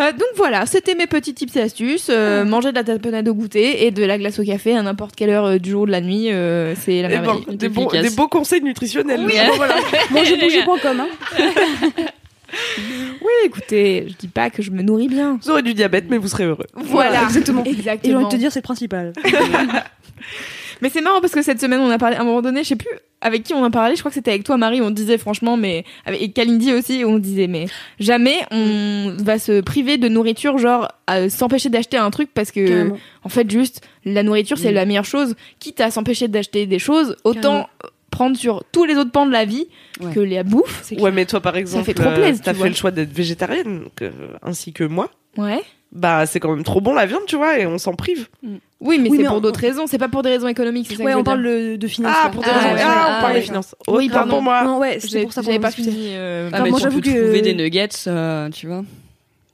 Euh, 0.00 0.12
donc 0.12 0.28
voilà, 0.36 0.64
c'était 0.66 0.94
mes 0.94 1.06
petits 1.06 1.34
tips 1.34 1.56
et 1.56 1.60
astuces. 1.60 2.06
Euh, 2.10 2.44
manger 2.44 2.70
de 2.70 2.76
la 2.76 2.84
tapenade 2.84 3.28
au 3.28 3.34
goûter 3.34 3.84
et 3.86 3.90
de 3.90 4.02
la 4.04 4.16
glace 4.18 4.38
au 4.38 4.44
café 4.44 4.74
à 4.74 4.82
n'importe 4.82 5.14
quelle 5.14 5.30
heure 5.30 5.44
euh, 5.44 5.58
du 5.58 5.70
jour 5.70 5.82
ou 5.82 5.86
de 5.86 5.90
la 5.90 6.00
nuit, 6.00 6.32
euh, 6.32 6.74
c'est 6.74 7.02
la 7.02 7.08
merveille. 7.08 7.44
bons- 7.68 7.90
des, 7.90 8.10
beaux 8.10 8.28
conseils 8.28 8.62
nutritionnels. 8.62 9.20
Oui. 9.26 9.34
Bon, 9.48 9.56
voilà. 9.56 9.74
Mangerbouger.com, 10.10 11.00
hein. 11.00 12.04
Oui, 13.22 13.32
écoutez, 13.44 14.06
je 14.08 14.14
dis 14.14 14.28
pas 14.28 14.50
que 14.50 14.62
je 14.62 14.70
me 14.70 14.82
nourris 14.82 15.08
bien. 15.08 15.38
Vous 15.42 15.50
aurez 15.50 15.62
du 15.62 15.74
diabète, 15.74 16.06
mais 16.08 16.16
vous 16.18 16.28
serez 16.28 16.44
heureux. 16.44 16.66
Voilà, 16.74 17.22
exactement. 17.24 17.62
Et 17.64 17.70
j'ai 17.72 17.78
Exactement. 17.78 18.16
envie 18.18 18.24
de 18.26 18.30
te 18.30 18.36
dire, 18.36 18.50
c'est 18.52 18.60
le 18.60 18.64
principal. 18.64 19.12
Mais 20.82 20.88
c'est 20.88 21.02
marrant 21.02 21.20
parce 21.20 21.34
que 21.34 21.42
cette 21.42 21.60
semaine, 21.60 21.80
on 21.80 21.90
a 21.90 21.98
parlé, 21.98 22.16
à 22.16 22.22
un 22.22 22.24
moment 22.24 22.40
donné, 22.40 22.62
je 22.62 22.68
sais 22.68 22.76
plus 22.76 22.88
avec 23.20 23.42
qui 23.42 23.52
on 23.52 23.62
a 23.62 23.68
parlé, 23.68 23.96
je 23.96 24.00
crois 24.00 24.10
que 24.10 24.14
c'était 24.14 24.30
avec 24.30 24.44
toi, 24.44 24.56
Marie, 24.56 24.80
on 24.80 24.90
disait 24.90 25.18
franchement, 25.18 25.58
mais, 25.58 25.84
avec- 26.06 26.22
et 26.22 26.32
Kalindi 26.32 26.72
aussi, 26.72 27.02
on 27.06 27.18
disait, 27.18 27.48
mais 27.48 27.66
jamais 27.98 28.38
on 28.50 29.14
va 29.18 29.38
se 29.38 29.60
priver 29.60 29.98
de 29.98 30.08
nourriture, 30.08 30.56
genre, 30.56 30.88
s'empêcher 31.28 31.68
d'acheter 31.68 31.98
un 31.98 32.10
truc 32.10 32.30
parce 32.32 32.50
que, 32.50 32.66
Carrément. 32.66 32.96
en 33.24 33.28
fait, 33.28 33.50
juste, 33.50 33.82
la 34.06 34.22
nourriture, 34.22 34.56
c'est 34.56 34.70
Mm. 34.70 34.74
la 34.74 34.86
meilleure 34.86 35.04
chose. 35.04 35.34
Quitte 35.58 35.82
à 35.82 35.90
s'empêcher 35.90 36.28
d'acheter 36.28 36.64
des 36.64 36.78
choses, 36.78 37.14
autant 37.24 37.40
Carrément. 37.42 37.68
Prendre 38.10 38.36
sur 38.36 38.64
tous 38.72 38.84
les 38.84 38.96
autres 38.96 39.12
pans 39.12 39.26
de 39.26 39.32
la 39.32 39.44
vie 39.44 39.68
Ouais. 40.00 40.12
que 40.12 40.20
la 40.20 40.42
bouffe. 40.42 40.90
Ouais, 40.98 41.10
mais 41.10 41.26
toi, 41.26 41.40
par 41.40 41.56
exemple, 41.56 41.84
fait 41.84 41.94
trop 41.94 42.08
euh, 42.08 42.14
plaisir, 42.14 42.42
t'as 42.44 42.50
tu 42.52 42.56
fait 42.56 42.58
vois. 42.60 42.68
le 42.68 42.74
choix 42.74 42.90
d'être 42.90 43.12
végétarienne, 43.12 43.82
que- 43.96 44.10
ainsi 44.42 44.72
que 44.72 44.84
moi. 44.84 45.10
Ouais. 45.36 45.60
Bah, 45.92 46.24
c'est 46.26 46.38
quand 46.40 46.54
même 46.54 46.62
trop 46.64 46.80
bon 46.80 46.94
la 46.94 47.04
viande, 47.06 47.24
tu 47.26 47.36
vois, 47.36 47.58
et 47.58 47.66
on 47.66 47.76
s'en 47.76 47.94
prive. 47.94 48.28
Oui, 48.80 48.98
mais 48.98 49.10
Oui, 49.10 49.18
c'est 49.18 49.24
pour 49.24 49.36
on- 49.36 49.40
d'autres 49.40 49.60
raisons. 49.60 49.86
C'est 49.86 49.98
pas 49.98 50.08
pour 50.08 50.22
des 50.22 50.30
raisons 50.30 50.46
économiques. 50.48 50.86
c'est 50.88 50.96
ça 50.96 51.02
Ouais, 51.04 51.14
on 51.14 51.24
parle 51.24 51.42
de, 51.42 51.76
de 51.76 51.86
finances. 51.88 52.14
Ah, 52.16 52.30
pour 52.30 52.42
des 52.42 52.48
Ah, 52.50 52.58
raisons. 52.58 52.74
ouais, 52.76 52.80
Ah, 52.82 52.88
ouais, 53.10 53.14
on 53.18 53.20
parle 53.22 53.34
des 53.34 53.40
finances. 53.42 53.74
Oui, 53.88 54.08
pardon. 54.08 54.30
pour 54.30 54.42
moi. 54.42 54.62
Non, 54.64 54.78
ouais, 54.78 54.98
c'est 55.00 55.22
pour 55.22 55.32
ça 55.32 55.42
J'avais 55.42 55.58
pas 55.58 55.70
fini. 55.72 56.12
euh, 56.14 56.48
Ah, 56.52 56.62
mais 56.62 56.70
moi, 56.70 56.78
tu 56.78 56.84
j'avoue 56.84 57.00
peux 57.00 57.10
que- 57.10 57.22
trouver 57.24 57.42
des 57.42 57.54
nuggets, 57.54 57.88
euh, 58.06 58.48
tu 58.50 58.68
vois. 58.68 58.84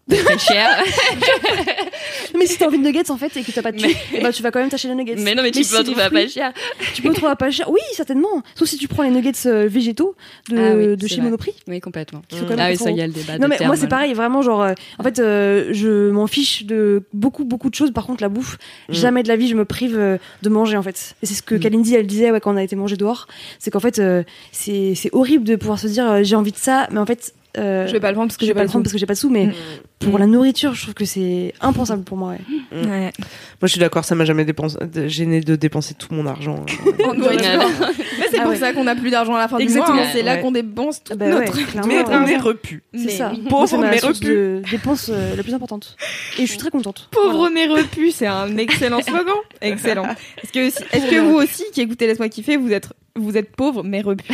Très 0.09 0.39
cher. 0.39 0.69
Mais 2.39 2.47
si 2.47 2.59
t'as 2.59 2.67
envie 2.67 2.79
de 2.79 2.85
nuggets 2.85 3.11
en 3.11 3.17
fait 3.17 3.37
et 3.37 3.43
que 3.43 3.51
t'as 3.51 3.63
pas 3.63 3.73
de 3.73 3.79
thunes, 3.79 3.91
eh 4.15 4.21
ben, 4.21 4.31
tu 4.31 4.43
vas 4.43 4.51
quand 4.51 4.61
même 4.61 4.69
t'acheter 4.69 4.89
des 4.89 4.95
nuggets. 4.95 5.17
mais 5.19 5.35
non, 5.35 5.43
mais 5.43 5.51
tu 5.51 5.65
peux 5.65 5.79
en 5.79 5.83
trouver 5.85 6.03
à 6.03 6.11
pas 6.11 6.29
cher. 6.29 6.53
Tu 6.95 7.03
peux 7.03 7.11
en 7.11 7.13
trouver 7.15 7.33
à 7.33 7.37
pas 7.37 7.51
cher. 7.51 7.69
Oui, 7.71 7.81
certainement. 7.93 8.43
Sauf 8.55 8.69
si 8.69 8.77
tu 8.77 8.87
prends 8.89 9.03
les 9.03 9.11
nuggets 9.11 9.33
euh, 9.47 9.67
végétaux 9.67 10.15
de, 10.51 10.57
Ah 10.59 10.75
oui, 10.77 10.97
de 10.97 11.07
chez 11.07 11.17
vrai. 11.17 11.25
Monoprix. 11.25 11.55
Oui, 11.67 11.81
complètement. 11.81 12.23
Même 12.33 12.45
Ah 12.59 12.69
oui, 12.71 12.77
pas 12.77 12.85
ça 12.85 12.91
y 12.91 13.01
a 13.01 13.07
le 13.07 13.13
débat. 13.13 13.39
Non 13.39 13.49
mais 13.49 13.57
moi 13.67 13.77
c'est 13.77 13.89
pareil, 13.89 14.13
vraiment 14.15 14.43
genre 14.43 14.63
euh, 14.63 14.73
en 14.99 15.03
fait 15.03 15.19
euh, 15.19 15.71
je 15.73 16.11
m'en 16.11 16.27
fiche 16.27 16.65
de 16.65 17.03
beaucoup 17.13 17.45
beaucoup 17.45 17.71
de 17.71 17.75
choses. 17.75 17.91
Par 17.93 18.07
contre 18.07 18.23
la 18.23 18.29
bouffe, 18.29 18.59
Mm. 18.89 18.93
jamais 18.95 19.23
de 19.23 19.29
la 19.29 19.37
vie 19.37 19.49
je 19.49 19.55
me 19.57 19.65
prive 19.65 19.97
euh, 19.99 20.19
de 20.43 20.49
manger 20.49 20.77
en 20.77 20.83
fait. 20.83 21.15
Et 21.23 21.27
c'est 21.27 21.35
ce 21.35 21.43
que 21.43 21.55
Mm. 21.57 21.61
Kalindi 21.61 21.95
elle 21.95 22.07
disait 22.07 22.31
ouais, 22.31 22.41
quand 22.41 22.53
on 22.53 22.57
a 22.57 22.63
été 22.63 22.77
manger 22.77 22.97
dehors, 22.97 23.27
c'est 23.59 23.71
qu'en 23.71 23.81
fait 23.81 23.99
euh, 23.99 24.23
c'est 24.53 24.95
c'est 24.95 25.11
horrible 25.13 25.45
de 25.45 25.57
pouvoir 25.57 25.79
se 25.79 25.87
dire 25.89 26.09
euh, 26.11 26.21
j'ai 26.23 26.37
envie 26.37 26.53
de 26.53 26.57
ça, 26.57 26.87
mais 26.93 26.99
en 27.01 27.07
fait 27.07 27.35
euh, 27.59 27.87
Je 27.87 27.93
vais 27.93 28.01
pas 28.01 28.11
le 28.11 28.15
prendre 28.15 28.29
parce 28.29 28.37
que 28.37 28.43
je 28.45 28.49
j'ai 28.49 28.53
vais 28.53 28.59
pas 28.59 28.63
le 28.65 28.69
prendre 28.69 28.83
parce 28.85 28.93
que 28.93 28.99
j'ai 28.99 29.07
pas 29.07 29.15
de 29.15 29.19
sous, 29.19 29.31
mais 29.31 29.47
Mm. 29.47 29.53
Pour 29.99 30.19
la 30.19 30.27
nourriture 30.27 30.75
je 30.75 30.83
trouve 30.83 30.95
que 30.95 31.05
c'est 31.05 31.55
impensable 31.61 32.05
pour 32.05 32.17
moi. 32.17 32.33
ouais. 32.33 32.39
Ouais. 32.87 33.13
Moi, 33.19 33.63
je 33.63 33.69
suis 33.69 33.81
d'accord, 33.81 34.05
ça 34.05 34.15
m'a 34.15 34.25
jamais 34.27 34.45
dépensé, 34.45 34.77
gêné 35.07 35.41
de 35.41 35.57
dépenser 35.57 35.95
tout 35.95 36.09
mon 36.13 36.27
argent. 36.27 36.65
En 37.07 37.15
nourriture. 37.15 37.45
Mais 38.19 38.27
c'est 38.31 38.39
Ah 38.39 38.43
pour 38.43 38.51
ouais. 38.53 38.57
ça 38.59 38.73
qu'on 38.73 38.87
a 38.87 38.95
plus 38.97 39.11
d'argent 39.11 39.35
à 39.35 39.39
la 39.39 39.49
fin 39.49 39.59
Exactement. 39.59 39.95
du 39.97 40.01
mois. 40.01 40.09
hein. 40.09 40.11
C'est 40.13 40.23
là 40.23 40.37
qu'on 40.39 40.51
dépense 40.51 41.03
tout 41.03 41.13
Ah 41.15 41.17
bah 41.17 41.29
notre 41.29 41.57
mais 41.87 42.05
on 42.09 42.27
est 42.27 42.37
repu. 42.37 42.83
C'est 42.95 43.11
ça. 43.11 43.33
Pauvre 43.49 43.79
ma 43.79 43.91
mais 43.91 43.99
repu. 44.01 44.25
de 44.27 44.63
dépense 44.71 45.09
euh, 45.13 45.37
la 45.37 45.43
plus 45.43 45.55
importante. 45.55 45.97
Et 46.39 46.43
je 46.43 46.47
suis 46.51 46.59
très 46.59 46.71
contente. 46.71 47.09
Pauvre 47.13 47.49
mais 47.53 47.67
repu, 47.67 48.11
c'est 48.11 48.27
un 48.27 48.57
excellent 48.59 49.01
slogan. 49.03 49.35
Excellent. 49.63 50.07
Est-ce 50.43 50.53
que, 50.53 50.59
est-ce 50.59 51.11
que 51.11 51.21
vous 51.21 51.35
aussi, 51.37 51.65
qui 51.73 51.81
écoutez 51.81 52.07
Laisse-moi 52.07 52.29
kiffer, 52.29 52.57
vous 52.57 52.73
êtes, 52.73 52.89
vous 53.15 53.37
êtes 53.37 53.55
pauvre 53.55 53.83
mais 53.85 54.01
repu? 54.03 54.25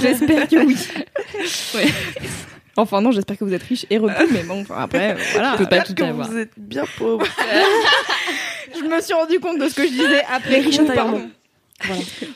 J'espère 0.00 0.48
que 0.48 0.64
oui. 0.64 0.76
Enfin 2.76 3.00
non, 3.00 3.12
j'espère 3.12 3.38
que 3.38 3.44
vous 3.44 3.54
êtes 3.54 3.62
riche 3.62 3.86
et 3.90 3.98
repus, 3.98 4.26
mais 4.32 4.42
bon, 4.42 4.62
enfin, 4.62 4.74
après, 4.78 5.12
euh, 5.12 5.16
voilà. 5.32 5.52
Je 5.52 5.58
peux 5.62 5.68
pas 5.68 5.80
tout 5.82 5.94
que 5.94 6.02
avoir. 6.02 6.28
vous 6.28 6.38
êtes 6.38 6.50
bien 6.56 6.84
pauvre. 6.98 7.24
Je 8.74 8.84
me 8.88 9.00
suis 9.00 9.14
rendu 9.14 9.38
compte 9.40 9.58
de 9.60 9.68
ce 9.68 9.74
que 9.76 9.84
je 9.84 9.90
disais 9.92 10.22
après. 10.32 10.58
riche 10.60 10.80
pardon. 10.94 11.22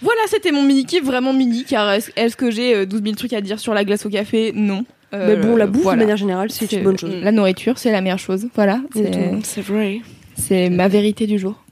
Voilà, 0.03 0.20
c'était 0.29 0.53
mon 0.53 0.62
mini 0.62 0.85
kiff 0.85 1.03
vraiment 1.05 1.33
mini 1.33 1.64
car 1.64 1.90
est-ce 1.92 2.37
que 2.37 2.51
j'ai 2.51 2.74
euh, 2.74 2.87
12 2.87 3.03
000 3.03 3.14
trucs 3.16 3.33
à 3.33 3.40
dire 3.40 3.59
sur 3.59 3.74
la 3.74 3.85
glace 3.85 4.05
au 4.07 4.11
café? 4.11 4.53
Non. 4.55 4.85
Euh, 5.14 5.27
Mais 5.37 5.37
bon, 5.46 5.57
la 5.57 5.66
bouffe, 5.66 5.83
voilà. 5.85 5.96
de 5.96 6.03
manière 6.03 6.16
générale, 6.18 6.51
c'est 6.51 6.70
une 6.72 6.83
bonne 6.83 6.98
chose. 6.98 7.14
La 7.22 7.33
nourriture, 7.33 7.79
c'est 7.79 7.90
la 7.90 8.01
meilleure 8.03 8.18
chose. 8.18 8.46
Voilà, 8.55 8.81
c'est 8.94 9.61
vrai. 9.62 10.01
c'est 10.37 10.68
ma 10.70 10.87
vérité 10.88 11.27
du 11.27 11.38
jour. 11.38 11.64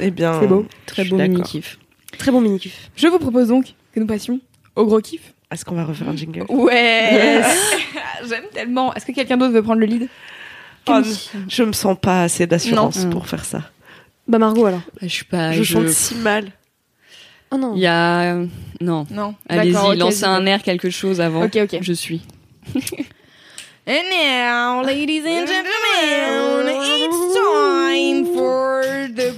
Eh 0.00 0.10
bien, 0.10 0.38
C'est 0.40 0.46
beau. 0.46 0.66
Très 0.86 1.04
je 1.04 1.10
beau 1.10 1.16
suis 1.16 1.22
mini 1.22 1.36
d'accord. 1.36 1.50
kiff. 1.50 1.78
Très 2.18 2.30
bon 2.30 2.40
mini 2.40 2.58
kiff. 2.58 2.90
Je 2.94 3.06
vous 3.08 3.18
propose 3.18 3.48
donc 3.48 3.74
que 3.94 4.00
nous 4.00 4.06
passions 4.06 4.38
au 4.76 4.84
gros 4.84 5.00
kiff. 5.00 5.32
Est-ce 5.52 5.64
qu'on 5.64 5.74
va 5.74 5.84
refaire 5.84 6.08
un 6.08 6.16
jingle? 6.16 6.44
Ouais 6.48 7.42
J'aime 8.28 8.44
tellement. 8.52 8.94
Est-ce 8.94 9.04
que 9.06 9.12
quelqu'un 9.12 9.36
d'autre 9.36 9.52
veut 9.52 9.62
prendre 9.62 9.80
le 9.80 9.86
lead? 9.86 10.08
Oh, 10.88 11.00
Je 11.48 11.62
me 11.62 11.72
sens 11.72 11.96
pas 12.00 12.22
assez 12.24 12.46
d'assurance 12.46 13.04
pour 13.10 13.26
faire 13.28 13.44
ça. 13.44 13.62
Bah 14.26 14.38
Margot 14.38 14.66
alors. 14.66 14.80
Je 15.00 15.06
suis 15.08 15.24
pas. 15.24 15.52
je 15.52 15.62
je- 15.62 15.72
chante 15.74 15.88
si 15.88 16.14
mal. 16.16 16.46
Oh 17.50 17.56
non. 17.58 17.74
Il 17.76 17.82
y 17.82 17.86
a. 17.86 18.34
Non. 18.80 19.06
Non. 19.10 19.34
Allez-y, 19.48 19.96
lancez 19.96 20.24
un 20.24 20.46
air, 20.46 20.62
quelque 20.62 20.90
chose 20.90 21.20
avant. 21.20 21.44
Ok, 21.44 21.56
ok. 21.62 21.78
Je 21.82 21.92
suis. 21.92 22.22
And 23.84 24.04
now, 24.10 24.82
ladies 24.84 25.24
and 25.26 25.44
gentlemen, 25.46 26.68
it's 26.68 27.34
time 27.34 28.26
for 28.32 28.82
the 29.12 29.32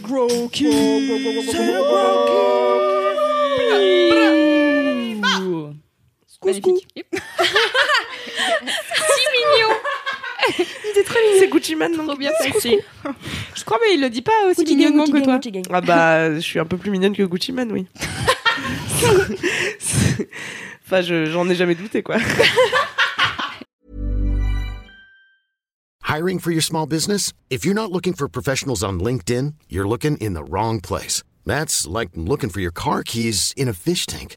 Grow 6.44 6.52
Magnifique. 6.52 6.88
C'est 11.38 11.48
Gucci 11.48 11.74
Man, 11.74 11.96
non 11.96 12.06
Trop 12.06 12.16
bien 12.16 12.30
passé. 12.38 12.80
Je 13.54 13.64
crois, 13.64 13.78
mais 13.82 13.94
il 13.94 14.00
le 14.00 14.10
dit 14.10 14.22
pas 14.22 14.32
aussi 14.48 14.62
Gucci 14.62 14.76
mignonnement 14.76 15.04
Gucci 15.04 15.12
que 15.12 15.26
gang, 15.26 15.40
toi. 15.40 15.50
Gucci. 15.50 15.62
Ah 15.72 15.80
bah, 15.80 16.34
je 16.34 16.40
suis 16.40 16.58
un 16.58 16.66
peu 16.66 16.76
plus 16.76 16.90
mignonne 16.90 17.14
que 17.16 17.22
Gucci 17.22 17.52
Man, 17.52 17.72
oui. 17.72 17.86
enfin, 20.86 21.00
je- 21.02 21.26
j'en 21.26 21.48
ai 21.48 21.54
jamais 21.54 21.74
douté, 21.74 22.02
quoi. 22.02 22.16
Hiring 26.06 26.38
for 26.38 26.52
your 26.52 26.62
small 26.62 26.86
business? 26.86 27.32
If 27.50 27.64
you're 27.64 27.74
not 27.74 27.90
looking 27.90 28.14
for 28.14 28.28
professionals 28.28 28.84
on 28.84 29.00
LinkedIn, 29.00 29.54
you're 29.68 29.88
looking 29.88 30.16
in 30.18 30.34
the 30.34 30.44
wrong 30.44 30.80
place. 30.80 31.22
That's 31.46 31.86
like 31.86 32.10
looking 32.14 32.50
for 32.50 32.60
your 32.60 32.72
car 32.72 33.02
keys 33.02 33.52
in 33.56 33.68
a 33.68 33.72
fish 33.72 34.06
tank. 34.06 34.36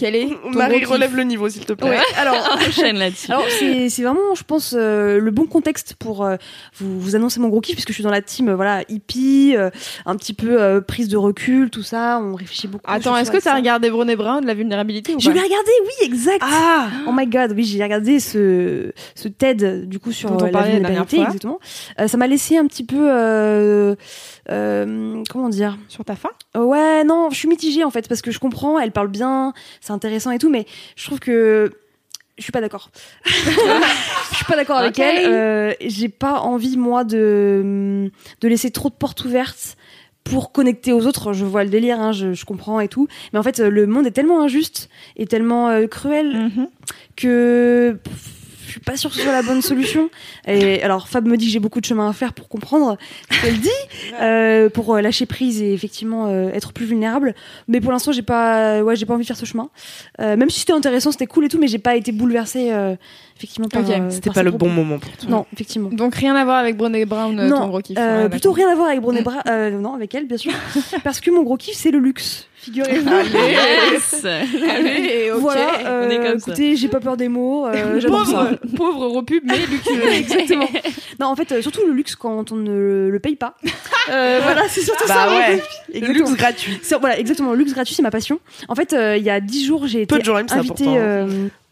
quel 0.00 0.16
est 0.16 0.28
ton 0.28 0.50
Marie, 0.52 0.80
gros 0.80 0.94
relève 0.94 1.14
le 1.14 1.24
niveau, 1.24 1.46
s'il 1.50 1.66
te 1.66 1.74
plaît. 1.74 1.90
Ouais, 1.90 1.98
alors, 2.16 2.34
Enchaîne 2.68 2.96
là-dessus. 2.96 3.30
alors 3.30 3.44
c'est 3.58 3.90
c'est 3.90 4.02
vraiment, 4.02 4.34
je 4.34 4.42
pense, 4.44 4.74
euh, 4.74 5.20
le 5.20 5.30
bon 5.30 5.44
contexte 5.44 5.94
pour 5.98 6.24
euh, 6.24 6.36
vous, 6.78 6.98
vous 6.98 7.16
annoncer 7.16 7.38
mon 7.38 7.48
gros 7.48 7.60
kiff, 7.60 7.74
puisque 7.74 7.90
je 7.90 7.94
suis 7.94 8.02
dans 8.02 8.10
la 8.10 8.22
team 8.22 8.48
euh, 8.48 8.56
voilà, 8.56 8.82
hippie, 8.88 9.54
euh, 9.56 9.68
un 10.06 10.16
petit 10.16 10.32
peu 10.32 10.60
euh, 10.60 10.80
prise 10.80 11.08
de 11.08 11.18
recul, 11.18 11.68
tout 11.68 11.82
ça. 11.82 12.18
On 12.22 12.34
réfléchit 12.34 12.66
beaucoup. 12.66 12.84
Attends, 12.90 13.14
est-ce 13.14 13.30
que 13.30 13.36
t'as 13.36 13.50
ça. 13.50 13.56
regardé 13.56 13.90
Brené 13.90 14.16
Brown 14.16 14.40
de 14.40 14.46
la 14.46 14.54
vulnérabilité 14.54 15.14
ou 15.14 15.20
Je 15.20 15.30
l'ai 15.30 15.40
regardé, 15.40 15.70
oui, 15.82 16.06
exact. 16.06 16.40
Ah 16.42 16.88
Oh 17.06 17.12
my 17.12 17.26
god, 17.26 17.52
oui, 17.54 17.64
j'ai 17.64 17.82
regardé 17.82 18.20
ce, 18.20 18.92
ce 19.14 19.28
TED 19.28 19.86
du 19.86 19.98
coup 19.98 20.12
sur 20.12 20.32
euh, 20.32 20.50
la 20.50 20.62
vulnérabilité, 20.62 21.20
exactement. 21.20 21.58
Euh, 22.00 22.08
ça 22.08 22.16
m'a 22.16 22.26
laissé 22.26 22.56
un 22.56 22.66
petit 22.66 22.84
peu, 22.84 22.96
euh, 23.10 23.94
euh, 24.50 25.22
comment 25.28 25.48
dire? 25.50 25.76
Sur 25.88 26.04
ta 26.04 26.16
faim? 26.16 26.30
Ouais, 26.56 27.04
non, 27.04 27.28
je 27.30 27.36
suis 27.36 27.48
mitigée 27.48 27.84
en 27.84 27.90
fait 27.90 28.08
parce 28.08 28.22
que 28.22 28.30
je 28.30 28.38
comprends, 28.38 28.78
elle 28.78 28.92
parle 28.92 29.08
bien, 29.08 29.52
c'est 29.90 29.94
intéressant 29.94 30.30
et 30.30 30.38
tout, 30.38 30.50
mais 30.50 30.66
je 30.96 31.04
trouve 31.04 31.18
que 31.18 31.72
je 32.38 32.42
suis 32.44 32.52
pas 32.52 32.60
d'accord. 32.60 32.90
je 33.26 34.36
suis 34.36 34.44
pas 34.46 34.56
d'accord 34.56 34.78
avec 34.78 34.98
elle. 34.98 35.30
Euh, 35.32 35.74
J'ai 35.80 36.08
pas 36.08 36.38
envie 36.40 36.76
moi 36.76 37.02
de 37.04 38.10
de 38.40 38.48
laisser 38.48 38.70
trop 38.70 38.88
de 38.88 38.94
portes 38.94 39.24
ouvertes 39.24 39.76
pour 40.22 40.52
connecter 40.52 40.92
aux 40.92 41.06
autres. 41.06 41.32
Je 41.32 41.44
vois 41.44 41.64
le 41.64 41.70
délire, 41.70 42.00
hein, 42.00 42.12
je, 42.12 42.32
je 42.34 42.44
comprends 42.44 42.78
et 42.80 42.88
tout, 42.88 43.08
mais 43.32 43.38
en 43.38 43.42
fait 43.42 43.58
le 43.58 43.86
monde 43.86 44.06
est 44.06 44.12
tellement 44.12 44.40
injuste 44.42 44.88
et 45.16 45.26
tellement 45.26 45.68
euh, 45.70 45.86
cruel 45.86 46.50
que 47.16 47.98
pff, 48.02 48.14
je 48.70 48.74
suis 48.74 48.80
pas 48.80 48.96
sûre 48.96 49.10
que 49.10 49.16
ce 49.16 49.22
soit 49.22 49.32
la 49.32 49.42
bonne 49.42 49.62
solution. 49.62 50.10
Et 50.46 50.80
alors 50.82 51.08
Fab 51.08 51.26
me 51.26 51.36
dit 51.36 51.46
que 51.46 51.52
j'ai 51.52 51.58
beaucoup 51.58 51.80
de 51.80 51.84
chemin 51.84 52.08
à 52.08 52.12
faire 52.12 52.32
pour 52.32 52.48
comprendre 52.48 52.98
ce 53.28 53.42
qu'elle 53.42 53.58
dit, 53.58 53.68
euh, 54.20 54.70
pour 54.70 54.94
euh, 54.94 55.00
lâcher 55.00 55.26
prise 55.26 55.60
et 55.60 55.72
effectivement 55.72 56.28
euh, 56.28 56.50
être 56.52 56.72
plus 56.72 56.86
vulnérable. 56.86 57.34
Mais 57.66 57.80
pour 57.80 57.90
l'instant 57.90 58.12
j'ai 58.12 58.22
pas, 58.22 58.80
ouais 58.82 58.94
j'ai 58.94 59.06
pas 59.06 59.14
envie 59.14 59.24
de 59.24 59.26
faire 59.26 59.36
ce 59.36 59.44
chemin. 59.44 59.70
Euh, 60.20 60.36
même 60.36 60.50
si 60.50 60.60
c'était 60.60 60.72
intéressant, 60.72 61.10
c'était 61.10 61.26
cool 61.26 61.46
et 61.46 61.48
tout, 61.48 61.58
mais 61.58 61.66
j'ai 61.66 61.80
pas 61.80 61.96
été 61.96 62.12
bouleversée 62.12 62.70
effectivement 63.40 63.68
par. 63.68 63.82
Ok, 63.82 63.90
euh, 63.90 64.10
C'était 64.10 64.30
pas 64.30 64.42
le 64.42 64.50
propos. 64.50 64.66
bon 64.66 64.72
moment 64.72 64.98
pour 64.98 65.10
toi. 65.16 65.28
Non, 65.30 65.46
effectivement. 65.52 65.88
Donc 65.90 66.14
rien 66.14 66.34
à 66.36 66.44
voir 66.44 66.58
avec 66.58 66.76
Brené 66.76 67.04
Brown, 67.06 67.38
euh, 67.40 67.48
non, 67.48 67.58
ton 67.60 67.68
gros 67.68 67.80
kiff. 67.80 67.96
euh, 67.98 68.24
Ouais, 68.24 68.28
plutôt 68.28 68.52
rien 68.52 68.68
à 68.70 68.74
voir 68.74 68.88
avec 68.88 69.00
Brené 69.00 69.22
Brown. 69.22 69.40
euh, 69.48 69.70
non, 69.70 69.94
avec 69.94 70.14
elle 70.14 70.26
bien 70.26 70.36
sûr, 70.36 70.52
parce 71.04 71.20
que 71.20 71.30
mon 71.30 71.42
gros 71.42 71.56
kiff 71.56 71.74
c'est 71.74 71.90
le 71.90 71.98
luxe. 71.98 72.46
Figurez-vous. 72.56 73.08
Yes 73.90 74.22
Allez, 74.24 75.30
ok. 75.34 75.40
Voilà, 75.40 75.66
on 75.82 75.86
euh, 75.86 76.08
est 76.10 76.16
comme 76.18 76.38
ça. 76.38 76.50
écoutez, 76.50 76.76
j'ai 76.76 76.88
pas 76.88 77.00
peur 77.00 77.16
des 77.16 77.28
mots, 77.28 77.66
euh, 77.66 77.98
j'adore 78.00 78.26
ça. 78.26 78.50
Pauvre, 78.76 78.76
pauvre 78.76 79.06
repub, 79.16 79.42
mais 79.46 79.56
luxueux. 79.66 80.12
Exactement. 80.12 80.68
Non, 81.18 81.28
en 81.28 81.36
fait, 81.36 81.50
euh, 81.52 81.62
surtout 81.62 81.86
le 81.86 81.92
luxe 81.94 82.14
quand 82.16 82.52
on 82.52 82.56
ne 82.56 83.08
le 83.08 83.18
paye 83.18 83.36
pas. 83.36 83.54
Euh, 84.10 84.40
voilà, 84.42 84.62
c'est 84.68 84.82
surtout 84.82 85.06
Bah 85.08 85.14
ça. 85.14 85.30
ouais. 85.30 85.56
Le 85.88 85.96
Exactement. 85.96 86.28
luxe 86.28 86.38
gratuit. 86.38 86.80
Voilà, 87.00 87.18
exactement. 87.18 87.52
Le 87.52 87.58
luxe 87.58 87.72
gratuit, 87.72 87.94
c'est 87.94 88.02
ma 88.02 88.10
passion. 88.10 88.40
En 88.68 88.74
fait, 88.74 88.92
euh, 88.92 89.16
il 89.16 89.22
y 89.24 89.30
a 89.30 89.40
dix 89.40 89.64
jours, 89.64 89.86
j'ai 89.86 90.02
été 90.02 90.14
invitée. 90.52 90.84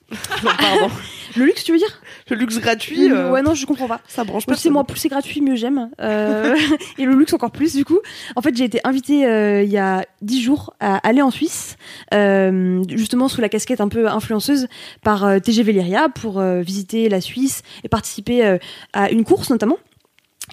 Pourtant. 0.09 0.35
Non, 0.45 0.51
pardon. 0.59 0.95
Le 1.37 1.45
luxe, 1.45 1.63
tu 1.63 1.73
veux 1.73 1.79
dire? 1.79 2.01
Le 2.31 2.37
luxe 2.37 2.59
gratuit, 2.59 3.13
euh, 3.13 3.31
Ouais, 3.31 3.43
non, 3.43 3.55
je 3.55 3.67
comprends 3.67 3.87
pas. 3.87 4.01
ça 4.09 4.25
branche 4.25 4.47
Moi, 4.47 4.55
pas. 4.55 4.57
tu 4.57 4.63
sais, 4.63 4.71
moi, 4.71 4.85
plus 4.85 4.99
c'est 4.99 5.09
gratuit, 5.11 5.41
mieux 5.43 5.57
j'aime. 5.57 5.91
Euh, 6.01 6.57
et 6.99 7.05
le 7.05 7.15
luxe 7.15 7.33
encore 7.35 7.51
plus, 7.51 7.75
du 7.75 7.85
coup. 7.85 7.99
En 8.35 8.41
fait, 8.41 8.57
j'ai 8.57 8.65
été 8.65 8.81
invitée 8.85 9.27
euh, 9.27 9.63
il 9.63 9.71
y 9.71 9.77
a 9.79 10.05
dix 10.23 10.43
jours 10.43 10.73
à 10.81 10.97
aller 11.07 11.21
en 11.21 11.31
Suisse, 11.31 11.77
euh, 12.15 12.83
justement 12.89 13.29
sous 13.29 13.41
la 13.43 13.49
casquette 13.51 13.81
un 13.83 13.89
peu 13.89 14.09
influenceuse 14.09 14.69
par 15.03 15.25
euh, 15.25 15.39
TGV 15.39 15.73
Lyria 15.73 16.09
pour 16.09 16.39
euh, 16.41 16.63
visiter 16.63 17.09
la 17.11 17.21
Suisse 17.21 17.63
et 17.85 17.89
participer 17.89 18.45
euh, 18.47 18.57
à 18.95 19.11
une 19.11 19.25
course 19.25 19.51
notamment. 19.51 19.77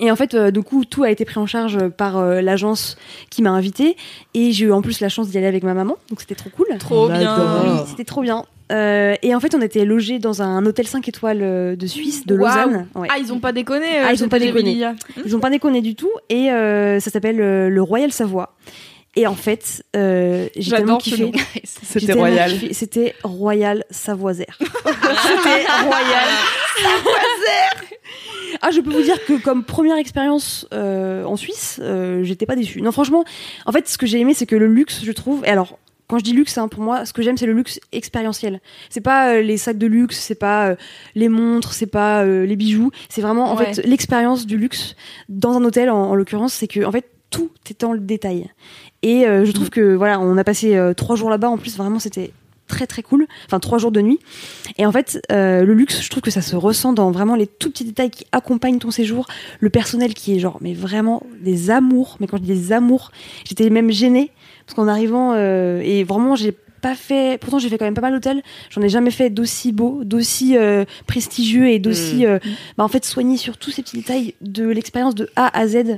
Et 0.02 0.12
en 0.12 0.18
fait, 0.18 0.34
euh, 0.34 0.52
du 0.52 0.62
coup, 0.62 0.84
tout 0.84 1.04
a 1.04 1.10
été 1.10 1.24
pris 1.24 1.40
en 1.40 1.46
charge 1.46 1.88
par 1.88 2.18
euh, 2.18 2.42
l'agence 2.42 2.98
qui 3.30 3.42
m'a 3.42 3.52
invitée. 3.52 3.96
Et 4.34 4.52
j'ai 4.52 4.66
eu 4.66 4.72
en 4.74 4.82
plus 4.82 5.00
la 5.00 5.08
chance 5.08 5.30
d'y 5.30 5.38
aller 5.38 5.48
avec 5.48 5.64
ma 5.64 5.74
maman. 5.74 5.96
Donc 6.10 6.20
c'était 6.20 6.36
trop 6.36 6.50
cool. 6.50 6.68
Trop 6.80 7.08
bien. 7.08 7.62
Oui, 7.64 7.80
c'était 7.88 8.04
trop 8.04 8.22
bien. 8.22 8.44
Euh, 8.72 9.16
et 9.22 9.36
en 9.36 9.40
fait, 9.40 9.54
on 9.56 9.62
était 9.62 9.86
logés 9.86 10.18
dans 10.20 10.42
un 10.42 10.66
hôtel 10.66 10.88
5 10.88 11.08
étoiles 11.08 11.42
euh, 11.42 11.76
de 11.76 11.86
Suisse, 11.88 12.26
de 12.26 12.36
Waouh. 12.36 12.48
Lausanne. 12.56 12.88
Ouais. 12.96 13.08
Ah, 13.12 13.18
ils 13.20 13.32
ont 13.32 13.40
pas 13.40 13.52
déconné. 13.52 13.86
euh, 14.00 14.06
Ah, 14.08 14.14
ils 14.14 14.24
ont 14.24 14.30
pas 14.30 14.40
déconné. 14.40 14.82
Ils 15.26 15.36
ont 15.36 15.40
pas 15.40 15.50
déconné 15.52 15.82
du 15.82 15.96
tout. 15.96 16.10
Et 16.30 16.50
euh, 16.52 17.00
ça 17.00 17.12
s'appelle 17.12 17.40
euh, 17.42 17.70
le 17.70 17.82
Royal 17.82 18.12
Savoie. 18.12 18.56
Et 19.18 19.28
en 19.28 19.36
fait, 19.36 19.84
euh, 19.96 20.48
j'ai 20.58 20.72
tellement 20.72 20.98
kiffé. 21.00 21.32
C'était 21.64 22.14
royal. 22.14 22.52
C'était 22.72 23.16
Royal 23.24 23.86
Savoisère. 23.90 24.58
C'était 24.60 25.66
Royal 25.84 26.28
Ah, 28.62 28.72
je 28.72 28.80
peux 28.82 28.92
vous 28.92 29.04
dire 29.04 29.24
que 29.26 29.34
comme 29.42 29.64
première 29.64 29.98
expérience 29.98 30.68
euh, 30.74 31.24
en 31.26 31.36
Suisse, 31.38 31.80
euh, 31.82 32.24
j'étais 32.24 32.46
pas 32.46 32.56
déçue. 32.56 32.82
Non, 32.82 32.92
franchement, 32.92 33.24
en 33.66 33.72
fait, 33.72 33.88
ce 33.88 33.98
que 33.98 34.06
j'ai 34.06 34.20
aimé, 34.20 34.34
c'est 34.34 34.46
que 34.46 34.56
le 34.56 34.68
luxe, 34.68 35.02
je 35.06 35.12
trouve. 35.12 35.46
Et 35.46 35.50
alors, 35.50 35.78
quand 36.08 36.20
je 36.20 36.24
dis 36.24 36.34
luxe, 36.34 36.58
hein, 36.58 36.68
pour 36.68 36.84
moi, 36.84 37.06
ce 37.06 37.14
que 37.14 37.22
j'aime, 37.22 37.38
c'est 37.38 37.46
le 37.48 37.54
luxe 37.54 37.80
expérientiel. 37.92 38.62
C'est 38.90 39.02
pas 39.02 39.34
euh, 39.34 39.42
les 39.42 39.58
sacs 39.58 39.78
de 39.78 39.88
luxe, 39.88 40.18
c'est 40.20 40.36
pas 40.36 40.70
euh, 40.70 40.76
les 41.16 41.30
montres, 41.30 41.74
c'est 41.74 41.88
pas 41.88 42.24
euh, 42.24 42.46
les 42.46 42.56
bijoux. 42.56 42.92
C'est 43.10 43.22
vraiment, 43.22 43.52
en 43.52 43.56
Ouais. 43.58 43.74
fait, 43.74 43.86
l'expérience 43.86 44.46
du 44.46 44.58
luxe 44.58 44.96
dans 45.30 45.54
un 45.58 45.64
hôtel, 45.64 45.90
en, 45.90 45.98
en 46.12 46.16
l'occurrence, 46.16 46.54
c'est 46.54 46.68
que, 46.68 46.86
en 46.86 46.92
fait, 46.92 47.06
tout 47.32 47.50
est 47.70 47.82
dans 47.82 47.92
le 47.94 48.00
détail. 48.00 48.50
Et 49.02 49.26
je 49.26 49.52
trouve 49.52 49.70
que, 49.70 49.94
voilà, 49.94 50.20
on 50.20 50.38
a 50.38 50.44
passé 50.44 50.80
trois 50.96 51.16
jours 51.16 51.30
là-bas. 51.30 51.50
En 51.50 51.58
plus, 51.58 51.76
vraiment, 51.78 52.00
c'était 52.00 52.32
très 52.68 52.88
très 52.88 53.04
cool. 53.04 53.28
Enfin, 53.46 53.60
trois 53.60 53.78
jours 53.78 53.92
de 53.92 54.02
nuit. 54.02 54.20
Et 54.78 54.86
en 54.86 54.92
fait, 54.92 55.20
le 55.30 55.74
luxe, 55.74 56.02
je 56.02 56.10
trouve 56.10 56.22
que 56.24 56.32
ça 56.32 56.42
se 56.42 56.56
ressent 56.56 56.94
dans 56.94 57.12
vraiment 57.12 57.36
les 57.36 57.46
tout 57.46 57.70
petits 57.70 57.84
détails 57.84 58.10
qui 58.10 58.26
accompagnent 58.32 58.80
ton 58.80 58.90
séjour. 58.90 59.28
Le 59.60 59.70
personnel 59.70 60.14
qui 60.14 60.36
est 60.36 60.40
genre, 60.40 60.58
mais 60.62 60.74
vraiment 60.74 61.24
des 61.42 61.70
amours. 61.72 62.18
Mais 62.20 62.28
quand 62.28 62.38
je 62.38 62.44
dis 62.44 62.54
des 62.54 62.72
amours, 62.72 63.12
j'étais 63.44 63.70
même 63.70 63.92
gênée 63.92 64.32
parce 64.66 64.76
qu'en 64.76 64.88
arrivant 64.88 65.34
euh, 65.34 65.82
et 65.84 66.04
vraiment, 66.04 66.36
j'ai 66.36 66.56
pas 66.82 66.94
fait. 66.96 67.40
Pourtant, 67.40 67.58
j'ai 67.58 67.70
fait 67.70 67.80
quand 67.80 67.86
même 67.86 67.96
pas 67.96 68.02
mal 68.02 68.14
d'hôtels. 68.14 68.44
J'en 68.70 68.82
ai 68.84 68.90
jamais 68.90 69.10
fait 69.10 69.30
d'aussi 69.32 69.72
beau, 69.72 70.02
d'aussi 70.04 70.56
euh, 70.56 70.86
prestigieux 71.08 71.68
et 71.70 71.80
d'aussi, 71.80 72.26
Mm. 72.26 72.30
euh, 72.30 72.40
bah, 72.78 72.84
en 72.84 72.88
fait, 72.88 73.04
soigné 73.06 73.38
sur 73.38 73.58
tous 73.58 73.72
ces 73.72 73.82
petits 73.82 73.98
détails 73.98 74.36
de 74.42 74.68
l'expérience 74.68 75.16
de 75.16 75.30
A 75.36 75.58
à 75.58 75.68
Z. 75.68 75.98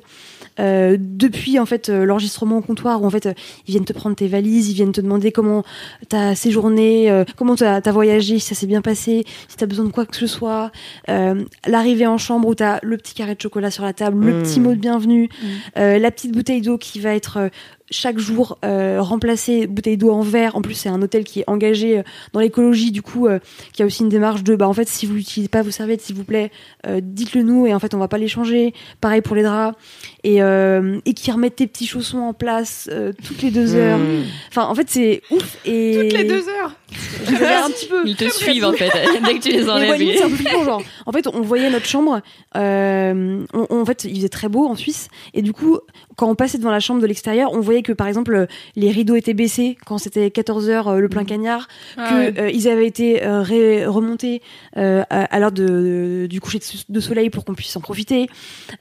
Euh, 0.59 0.97
depuis 0.99 1.59
en 1.59 1.67
fait 1.67 1.89
euh, 1.89 2.03
l'enregistrement 2.03 2.57
au 2.57 2.61
comptoir 2.61 3.03
où 3.03 3.05
en 3.05 3.11
fait 3.11 3.27
euh, 3.27 3.33
ils 3.67 3.71
viennent 3.73 3.85
te 3.85 3.93
prendre 3.93 4.15
tes 4.15 4.27
valises, 4.27 4.71
ils 4.71 4.73
viennent 4.73 4.91
te 4.91 5.01
demander 5.01 5.31
comment 5.31 5.63
t'as 6.09 6.33
séjourné, 6.33 7.11
euh, 7.11 7.25
comment 7.35 7.55
t'as 7.55 7.75
as 7.85 7.91
voyagé, 7.91 8.39
si 8.39 8.47
ça 8.47 8.55
s'est 8.55 8.65
bien 8.65 8.81
passé, 8.81 9.23
si 9.49 9.55
t'as 9.55 9.67
besoin 9.67 9.85
de 9.85 9.91
quoi 9.91 10.07
que 10.07 10.15
ce 10.15 10.25
soit, 10.25 10.71
euh, 11.09 11.43
l'arrivée 11.67 12.07
en 12.07 12.17
chambre 12.17 12.47
où 12.47 12.55
t'as 12.55 12.79
le 12.81 12.97
petit 12.97 13.13
carré 13.13 13.35
de 13.35 13.41
chocolat 13.41 13.69
sur 13.69 13.83
la 13.83 13.93
table, 13.93 14.25
le 14.25 14.33
Mm. 14.39 14.43
petit 14.43 14.59
mot 14.59 14.71
de 14.71 14.79
bienvenue, 14.79 15.29
euh, 15.77 15.99
la 15.99 16.09
petite 16.09 16.31
bouteille 16.31 16.61
d'eau 16.61 16.79
qui 16.79 16.99
va 16.99 17.13
être 17.13 17.37
euh, 17.37 17.49
chaque 17.89 18.17
jour 18.19 18.57
euh, 18.65 18.97
remplacée, 19.01 19.65
bouteille 19.67 19.97
d'eau 19.97 20.11
en 20.11 20.21
verre. 20.21 20.55
En 20.55 20.61
plus, 20.61 20.73
c'est 20.73 20.89
un 20.89 21.01
hôtel 21.01 21.23
qui 21.23 21.39
est 21.39 21.43
engagé 21.47 21.99
euh, 21.99 22.03
dans 22.33 22.39
l'écologie, 22.41 22.91
du 22.91 23.01
coup, 23.01 23.27
euh, 23.27 23.39
qui 23.73 23.81
a 23.83 23.85
aussi 23.85 24.03
une 24.03 24.09
démarche 24.09 24.43
de, 24.43 24.55
bah 24.55 24.67
en 24.67 24.73
fait, 24.73 24.87
si 24.89 25.05
vous 25.05 25.13
n'utilisez 25.15 25.47
pas 25.47 25.61
vos 25.61 25.71
serviettes, 25.71 26.01
s'il 26.01 26.15
vous 26.15 26.23
plaît, 26.25 26.51
euh, 26.85 26.99
dites-le 27.01 27.43
nous 27.43 27.65
et 27.65 27.73
en 27.73 27.79
fait, 27.79 27.93
on 27.93 27.97
va 27.97 28.07
pas 28.07 28.17
les 28.17 28.27
changer. 28.27 28.73
Pareil 29.01 29.21
pour 29.21 29.35
les 29.35 29.43
draps 29.43 29.77
et 30.23 30.41
euh, 30.41 30.99
et 31.05 31.13
qui 31.13 31.31
remettent 31.31 31.55
tes 31.57 31.67
petits 31.67 31.87
chaussons 31.87 32.19
en 32.19 32.33
place 32.33 32.89
euh, 32.91 33.13
toutes 33.25 33.41
les 33.41 33.51
deux 33.51 33.75
heures. 33.75 33.97
Mm. 33.99 34.23
Enfin, 34.49 34.65
en 34.65 34.75
fait, 34.75 34.89
c'est 34.89 35.21
ouf 35.31 35.57
et 35.65 35.99
Toutes 36.09 36.19
les 36.19 36.23
deux 36.25 36.47
heures. 36.49 36.75
Un 37.29 37.69
petit 37.69 37.87
peu. 37.87 38.01
Ils 38.05 38.15
te 38.15 38.29
suivent 38.29 38.65
en 38.65 38.73
fait 38.73 38.89
dès 39.25 39.33
que 39.35 39.43
tu 39.43 39.51
les 39.51 39.69
enlèves. 39.69 39.89
ouais, 39.91 40.21
un 40.23 40.29
peu 40.29 40.35
flippant, 40.35 40.63
genre. 40.63 40.81
En 41.05 41.11
fait, 41.11 41.27
on 41.27 41.41
voyait 41.41 41.69
notre 41.69 41.85
chambre. 41.85 42.21
euh, 42.55 43.43
on- 43.53 43.67
on- 43.69 43.81
en 43.81 43.85
fait, 43.85 44.05
il 44.05 44.15
faisait 44.15 44.29
très 44.29 44.49
beau 44.49 44.65
en 44.67 44.75
Suisse. 44.75 45.07
Et 45.33 45.41
du 45.41 45.53
coup, 45.53 45.79
quand 46.17 46.29
on 46.29 46.35
passait 46.35 46.57
devant 46.57 46.71
la 46.71 46.81
chambre 46.81 46.99
de 47.01 47.07
l'extérieur, 47.07 47.53
on 47.53 47.61
voyait 47.61 47.83
que, 47.83 47.93
par 47.93 48.07
exemple, 48.07 48.47
les 48.75 48.91
rideaux 48.91 49.15
étaient 49.15 49.33
baissés 49.33 49.77
quand 49.85 49.97
c'était 49.97 50.29
14 50.29 50.69
heures 50.69 50.87
euh, 50.89 50.99
le 50.99 51.07
plein 51.07 51.23
cagnard, 51.23 51.67
Ah 51.95 52.17
ouais. 52.17 52.33
euh, 52.37 52.71
avaient 52.71 52.87
été 52.87 53.23
euh, 53.23 53.41
ré- 53.41 53.85
remontés 53.85 54.41
euh, 54.75 55.03
à, 55.09 55.23
à 55.23 55.39
l'heure 55.39 55.51
du 55.53 56.39
coucher 56.41 56.59
de, 56.59 56.65
de 56.93 56.99
soleil 56.99 57.29
pour 57.29 57.45
qu'on 57.45 57.53
puisse 57.53 57.75
en 57.77 57.81
profiter. 57.81 58.27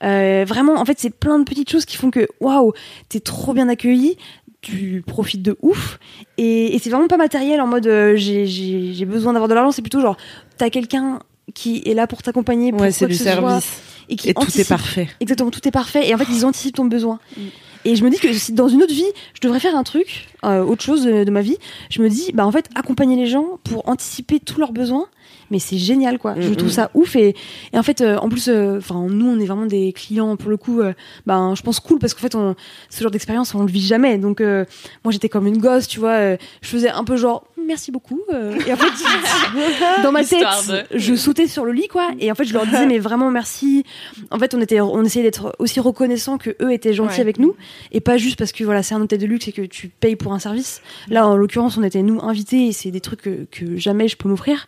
Euh, 0.02 0.44
vraiment, 0.48 0.74
en 0.80 0.84
fait, 0.84 0.98
c'est 0.98 1.14
plein 1.14 1.38
de 1.38 1.44
petites 1.44 1.70
choses 1.70 1.84
qui 1.84 1.96
font 1.96 2.10
que, 2.10 2.26
waouh, 2.40 2.72
t'es 3.08 3.20
trop 3.20 3.52
bien 3.54 3.68
accueilli. 3.68 4.16
Tu 4.62 5.04
profites 5.06 5.42
de 5.42 5.56
ouf 5.62 6.00
et, 6.38 6.74
et 6.74 6.78
c'est 6.80 6.90
vraiment 6.90 7.06
pas 7.06 7.18
matériel 7.18 7.60
en 7.60 7.68
mode 7.68 7.86
euh, 7.86 8.16
j'ai- 8.16 9.04
besoin 9.04 9.32
d'avoir 9.34 9.48
de 9.48 9.54
l'argent 9.54 9.70
c'est 9.70 9.82
plutôt 9.82 10.00
genre 10.00 10.16
t'as 10.58 10.70
quelqu'un 10.70 11.20
qui 11.54 11.82
est 11.86 11.94
là 11.94 12.08
pour 12.08 12.20
t'accompagner 12.22 12.72
pour 12.72 12.80
Ouais, 12.80 12.90
c'est 12.90 13.06
du 13.06 13.14
ce 13.14 13.22
soit, 13.22 13.32
service. 13.34 13.80
Et 14.08 14.16
qui 14.16 14.28
Et 14.28 14.34
tout 14.34 14.60
est 14.60 14.68
parfait. 14.68 15.08
Exactement, 15.20 15.50
tout 15.50 15.66
est 15.66 15.72
parfait. 15.72 16.08
Et 16.08 16.14
en 16.14 16.18
fait, 16.18 16.26
ils 16.30 16.44
anticipent 16.44 16.76
ton 16.76 16.84
besoin. 16.84 17.18
Mm. 17.36 17.42
Et 17.84 17.94
je 17.94 18.04
me 18.04 18.10
dis 18.10 18.18
que 18.18 18.32
si 18.32 18.52
dans 18.52 18.68
une 18.68 18.82
autre 18.82 18.92
vie, 18.92 19.06
je 19.34 19.40
devrais 19.40 19.60
faire 19.60 19.76
un 19.76 19.84
truc, 19.84 20.28
euh, 20.44 20.64
autre 20.64 20.82
chose 20.82 21.04
de, 21.04 21.22
de 21.22 21.30
ma 21.30 21.40
vie, 21.40 21.56
je 21.88 22.02
me 22.02 22.08
dis, 22.08 22.32
bah 22.32 22.44
en 22.44 22.50
fait, 22.50 22.68
accompagner 22.74 23.16
les 23.16 23.26
gens 23.26 23.60
pour 23.62 23.88
anticiper 23.88 24.40
tous 24.40 24.58
leurs 24.58 24.72
besoins. 24.72 25.06
Mais 25.50 25.58
c'est 25.58 25.78
génial, 25.78 26.18
quoi. 26.18 26.34
Je 26.38 26.48
Mm, 26.48 26.56
trouve 26.56 26.68
mm. 26.70 26.72
ça 26.72 26.90
ouf. 26.94 27.14
Et, 27.16 27.34
et 27.72 27.78
en 27.78 27.82
fait, 27.82 28.00
euh, 28.00 28.16
en 28.16 28.28
plus, 28.28 28.48
euh, 28.48 28.78
enfin, 28.78 29.06
nous, 29.08 29.26
on 29.28 29.38
est 29.38 29.44
vraiment 29.46 29.66
des 29.66 29.92
clients, 29.92 30.36
pour 30.36 30.50
le 30.50 30.56
coup, 30.56 30.80
euh, 30.80 30.92
ben, 31.26 31.54
je 31.56 31.62
pense 31.62 31.78
cool, 31.80 31.98
parce 31.98 32.14
qu'en 32.14 32.20
fait, 32.20 32.34
on, 32.34 32.56
ce 32.90 33.02
genre 33.02 33.10
d'expérience, 33.12 33.54
on 33.54 33.60
le 33.62 33.70
vit 33.70 33.80
jamais. 33.84 34.18
Donc, 34.18 34.40
moi, 34.40 35.10
j'étais 35.12 35.28
comme 35.28 35.46
une 35.46 35.58
gosse, 35.58 35.86
tu 35.88 36.00
vois. 36.00 36.34
je 36.36 36.36
faisais 36.68 36.90
un 36.90 37.04
peu 37.04 37.16
genre, 37.16 37.44
merci 37.64 37.90
beaucoup. 37.92 38.20
et 38.32 38.72
en 38.72 38.76
fait, 38.76 38.92
dans 40.02 40.12
ma 40.12 40.24
tête, 40.24 40.46
de- 40.68 40.98
je 40.98 41.14
sautais 41.14 41.46
sur 41.46 41.64
le 41.64 41.72
lit, 41.72 41.88
quoi. 41.88 42.08
Et 42.18 42.30
en 42.30 42.34
fait, 42.34 42.44
je 42.44 42.52
leur 42.52 42.64
disais, 42.66 42.86
mais 42.86 42.98
vraiment 42.98 43.30
merci. 43.30 43.84
En 44.30 44.38
fait, 44.38 44.54
on 44.54 44.60
était, 44.60 44.80
on 44.80 45.02
essayait 45.04 45.24
d'être 45.24 45.54
aussi 45.58 45.80
reconnaissant 45.80 46.38
que 46.38 46.50
eux 46.60 46.72
étaient 46.72 46.92
gentils 46.92 47.06
Ouais. 47.16 47.20
avec 47.20 47.38
nous, 47.38 47.54
et 47.92 48.00
pas 48.00 48.16
juste 48.16 48.36
parce 48.38 48.52
que 48.52 48.64
voilà, 48.64 48.82
c'est 48.82 48.94
un 48.94 49.00
hôtel 49.00 49.18
de 49.20 49.26
luxe 49.26 49.46
et 49.48 49.52
que 49.52 49.62
tu 49.62 49.88
payes 49.88 50.16
pour 50.16 50.32
un 50.32 50.38
service. 50.38 50.82
Là, 51.08 51.26
en 51.28 51.36
l'occurrence, 51.36 51.76
on 51.78 51.82
était 51.82 52.02
nous 52.02 52.20
invités, 52.20 52.66
et 52.68 52.72
c'est 52.72 52.90
des 52.90 53.00
trucs 53.00 53.22
que, 53.22 53.46
que 53.50 53.76
jamais 53.76 54.08
je 54.08 54.16
peux 54.16 54.28
m'offrir. 54.28 54.66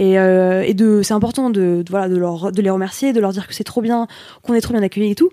Et, 0.00 0.18
euh, 0.18 0.62
et 0.66 0.72
de, 0.72 1.02
c'est 1.02 1.12
important 1.12 1.50
de, 1.50 1.82
de, 1.82 1.90
voilà, 1.90 2.08
de 2.08 2.16
leur, 2.16 2.52
de 2.52 2.62
les 2.62 2.70
remercier, 2.70 3.12
de 3.12 3.20
leur 3.20 3.32
dire 3.32 3.46
que 3.46 3.52
c'est 3.52 3.64
trop 3.64 3.82
bien, 3.82 4.06
qu'on 4.42 4.54
est 4.54 4.62
trop 4.62 4.72
bien 4.72 4.82
accueillis 4.82 5.10
et 5.10 5.14
tout. 5.14 5.28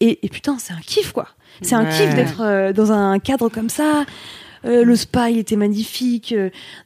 Et, 0.00 0.18
et 0.22 0.28
putain, 0.28 0.56
c'est 0.58 0.74
un 0.74 0.80
kiff, 0.86 1.12
quoi. 1.12 1.28
C'est 1.62 1.74
un 1.74 1.86
kiff 1.86 2.14
d'être 2.14 2.42
euh, 2.42 2.74
dans 2.74 2.92
un 2.92 3.18
cadre 3.18 3.48
comme 3.48 3.70
ça. 3.70 4.04
Euh, 4.66 4.84
le 4.84 4.94
spa, 4.94 5.30
il 5.30 5.38
était 5.38 5.56
magnifique. 5.56 6.34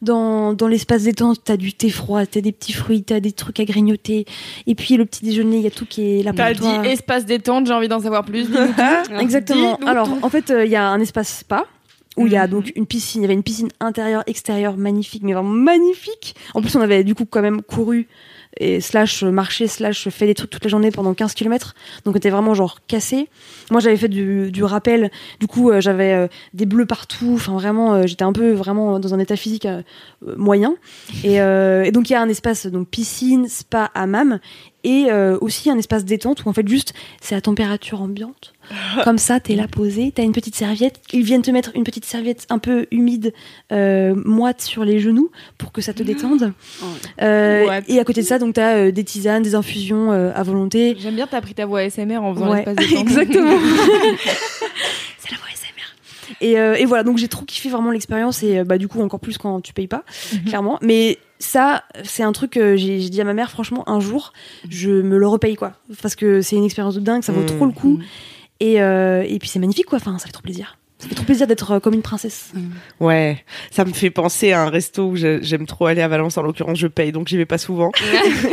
Dans, 0.01 0.53
dans 0.53 0.69
l'espace 0.69 1.03
détente, 1.03 1.41
t'as 1.43 1.57
du 1.57 1.73
thé 1.73 1.91
froid, 1.91 2.25
t'as 2.25 2.41
des 2.41 2.53
petits 2.53 2.73
fruits, 2.73 3.03
t'as 3.03 3.19
des 3.19 3.33
trucs 3.33 3.59
à 3.59 3.65
grignoter. 3.65 4.27
Et 4.69 4.77
puis 4.77 4.97
le 4.97 5.05
petit 5.05 5.25
déjeuner, 5.25 5.57
il 5.57 5.63
y 5.65 5.67
a 5.67 5.73
tout 5.73 5.87
qui 5.87 6.21
est 6.21 6.23
là 6.23 6.33
T'as 6.33 6.53
pour 6.55 6.61
toi. 6.69 6.83
dit 6.85 6.89
espace 6.91 7.27
détente, 7.27 7.67
j'ai 7.67 7.73
envie 7.73 7.89
d'en 7.89 8.01
savoir 8.01 8.25
plus. 8.25 8.47
Exactement. 9.19 9.75
Alors, 9.85 10.09
en 10.23 10.29
fait, 10.29 10.53
il 10.65 10.71
y 10.71 10.77
a 10.77 10.87
un 10.87 11.01
espace 11.01 11.39
spa 11.39 11.65
où 12.17 12.27
il 12.27 12.33
y 12.33 12.37
a 12.37 12.45
Mhm. 12.47 12.51
donc 12.51 12.73
une 12.77 12.87
piscine. 12.87 13.23
Il 13.23 13.25
y 13.25 13.27
avait 13.27 13.35
une 13.35 13.43
piscine 13.43 13.69
intérieure, 13.81 14.23
extérieure, 14.27 14.77
magnifique, 14.77 15.23
mais 15.25 15.33
vraiment 15.33 15.49
magnifique. 15.51 16.35
En 16.55 16.61
plus, 16.61 16.75
on 16.77 16.81
avait 16.81 17.05
du 17.05 17.15
coup 17.15 17.25
quand 17.27 17.43
même 17.43 17.63
couru 17.63 18.07
et 18.61 18.81
slash 18.81 19.25
marché 19.25 19.67
slash 19.67 20.09
fait 20.11 20.27
des 20.27 20.35
trucs 20.35 20.49
toute 20.51 20.63
la 20.63 20.71
journée 20.71 20.93
pendant 20.93 21.13
15 21.13 21.35
km. 21.35 21.75
Donc, 22.05 22.15
on 22.15 22.17
était 22.19 22.31
vraiment 22.31 22.55
genre 22.55 22.79
cassé. 22.87 23.29
Moi, 23.73 23.81
j'avais 23.81 23.97
fait 23.97 24.09
du, 24.09 24.53
du 24.53 24.63
rappel. 24.63 25.11
Du 25.41 25.49
coup, 25.49 25.71
euh, 25.71 25.81
j'avais 25.81 26.13
euh, 26.13 26.29
des 26.53 26.65
bleus 26.67 26.87
partout. 26.87 27.33
Enfin, 27.35 27.55
vraiment, 27.55 27.95
euh, 27.95 28.07
j'étais 28.07 28.23
un 28.23 28.33
peu 28.33 28.53
vraiment 28.53 29.01
dans 29.01 29.13
un 29.13 29.19
état 29.19 29.35
physique 29.35 29.67
euh, 29.67 29.83
euh, 30.29 30.35
moyen. 30.37 30.77
Et, 31.25 31.41
euh, 31.41 31.83
et 31.83 31.91
donc, 31.91 32.11
il 32.11 32.13
y 32.13 32.17
a 32.17 32.23
un 32.23 32.29
espace 32.29 32.67
donc 32.67 32.87
piscine, 32.89 33.49
spa, 33.49 33.91
hammam 33.93 34.39
et 34.85 35.07
euh, 35.11 35.37
aussi 35.41 35.71
un 35.71 35.79
espace 35.79 36.05
détente 36.05 36.45
où 36.45 36.49
en 36.49 36.53
fait 36.53 36.67
juste 36.69 36.95
c'est 37.21 37.35
à 37.35 37.41
température 37.41 38.01
ambiante. 38.03 38.53
Comme 39.05 39.19
ça, 39.19 39.41
t'es 39.41 39.57
là 39.57 39.69
posé, 39.69 40.11
t'as 40.15 40.23
une 40.23 40.33
petite 40.33 40.55
serviette. 40.55 41.01
Ils 41.13 41.23
viennent 41.23 41.43
te 41.43 41.51
mettre 41.51 41.73
une 41.75 41.85
petite 41.85 42.05
serviette 42.07 42.47
un 42.49 42.59
peu 42.59 42.87
humide, 42.91 43.35
euh, 43.73 44.15
moite 44.25 44.63
sur 44.63 44.85
les 44.85 45.01
genoux 45.01 45.31
pour 45.59 45.71
que 45.73 45.83
ça 45.83 45.93
te 45.93 46.03
détende. 46.05 46.53
Oh. 46.83 46.87
Euh, 47.21 47.81
et 47.89 47.99
à 47.99 48.05
côté 48.05 48.23
de 48.23 48.27
ça, 48.27 48.39
donc 48.39 48.55
t'as 48.55 48.77
euh, 48.77 48.91
des 48.91 49.05
tisanes, 49.05 49.43
des 49.43 49.55
infusions 49.55 50.13
à 50.13 50.43
volonté. 50.43 50.97
J'aime 50.99 51.17
bien, 51.17 51.27
t'as 51.27 51.41
pris 51.41 51.55
ta 51.55 51.67
voix 51.67 51.81
ASMR 51.81 52.19
en 52.19 52.35
faisant 52.35 52.51
Ouais, 52.51 52.65
l'espace 52.65 52.77
détente. 52.77 53.01
exactement. 53.03 53.59
c'est 55.19 55.31
la 55.31 55.37
voix 55.37 55.49
SMR. 55.55 56.41
Et, 56.41 56.53
et 56.53 56.85
voilà, 56.87 57.03
donc 57.03 57.19
j'ai 57.19 57.29
trop 57.29 57.45
kiffé 57.45 57.69
vraiment 57.69 57.91
l'expérience 57.91 58.43
et 58.43 58.65
bah 58.65 58.79
du 58.79 58.89
coup 58.89 59.01
encore 59.03 59.21
plus 59.21 59.37
quand 59.39 59.61
tu 59.61 59.73
payes 59.73 59.89
pas, 59.89 60.05
clairement. 60.47 60.79
Mais 60.81 61.19
ça, 61.39 61.85
c'est 62.05 62.23
un 62.23 62.33
truc 62.33 62.53
que 62.53 62.77
j'ai 62.77 62.99
dit 63.09 63.21
à 63.21 63.25
ma 63.25 63.35
mère, 63.35 63.51
franchement, 63.51 63.89
un 63.89 64.01
jour, 64.01 64.33
je 64.69 64.91
me 64.91 65.19
le 65.19 65.27
repaye 65.27 65.57
quoi, 65.57 65.73
parce 66.03 66.15
que 66.15 66.41
c'est 66.43 66.57
une 66.57 66.65
expérience 66.65 66.95
de 66.95 67.01
dingue, 67.01 67.23
ça 67.23 67.33
vaut 67.33 67.43
Mm. 67.43 67.47
trop 67.47 67.67
le 67.67 67.73
coup. 67.73 67.99
Et, 68.61 68.81
euh, 68.81 69.23
et 69.27 69.39
puis 69.41 69.49
c'est 69.49 69.59
magnifique 69.59 69.87
quoi, 69.87 69.99
enfin 69.99 70.17
ça 70.19 70.27
fait 70.27 70.33
trop 70.33 70.43
plaisir. 70.43 70.79
Ça 70.99 71.09
fait 71.09 71.15
trop 71.17 71.25
plaisir 71.25 71.47
d'être 71.47 71.73
euh, 71.73 71.81
comme 71.81 71.95
une 71.95 72.03
princesse. 72.03 72.53
Ouais, 73.01 73.45
ça 73.71 73.85
me 73.85 73.93
fait 73.93 74.11
penser 74.11 74.53
à 74.53 74.63
un 74.63 74.71
resto 74.71 75.09
où 75.09 75.17
j'aime 75.17 75.67
trop 75.67 75.87
aller 75.87 76.01
à 76.01 76.09
Valence. 76.09 76.39
En 76.39 76.43
l'occurrence, 76.43 76.79
je 76.79 76.87
paye, 76.87 77.11
donc 77.11 77.29
j'y 77.29 77.37
vais 77.37 77.47
pas 77.47 77.59
souvent. 77.59 77.91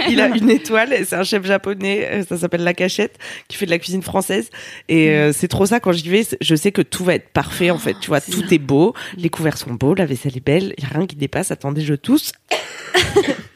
Il 0.09 0.19
a 0.19 0.27
une 0.35 0.49
étoile, 0.49 0.91
et 0.91 1.05
c'est 1.05 1.15
un 1.15 1.23
chef 1.23 1.45
japonais, 1.45 2.09
euh, 2.11 2.23
ça 2.27 2.37
s'appelle 2.37 2.63
La 2.63 2.73
Cachette, 2.73 3.17
qui 3.47 3.57
fait 3.57 3.67
de 3.67 3.71
la 3.71 3.79
cuisine 3.79 4.01
française. 4.01 4.49
Et 4.89 5.11
euh, 5.11 5.33
c'est 5.33 5.47
trop 5.47 5.65
ça, 5.65 5.79
quand 5.79 5.91
j'y 5.91 6.09
vais, 6.09 6.25
je 6.41 6.55
sais 6.55 6.71
que 6.71 6.81
tout 6.81 7.03
va 7.03 7.13
être 7.15 7.29
parfait, 7.29 7.69
en 7.69 7.77
fait. 7.77 7.95
Tu 8.01 8.07
vois, 8.07 8.21
tout 8.21 8.53
est 8.53 8.59
beau, 8.59 8.95
les 9.17 9.29
couverts 9.29 9.57
sont 9.57 9.73
beaux, 9.73 9.93
la 9.93 10.05
vaisselle 10.05 10.35
est 10.35 10.45
belle, 10.45 10.73
il 10.77 10.83
y 10.83 10.87
a 10.87 10.89
rien 10.89 11.05
qui 11.05 11.15
dépasse. 11.15 11.51
Attendez, 11.51 11.81
je 11.81 11.93
tousse. 11.93 12.31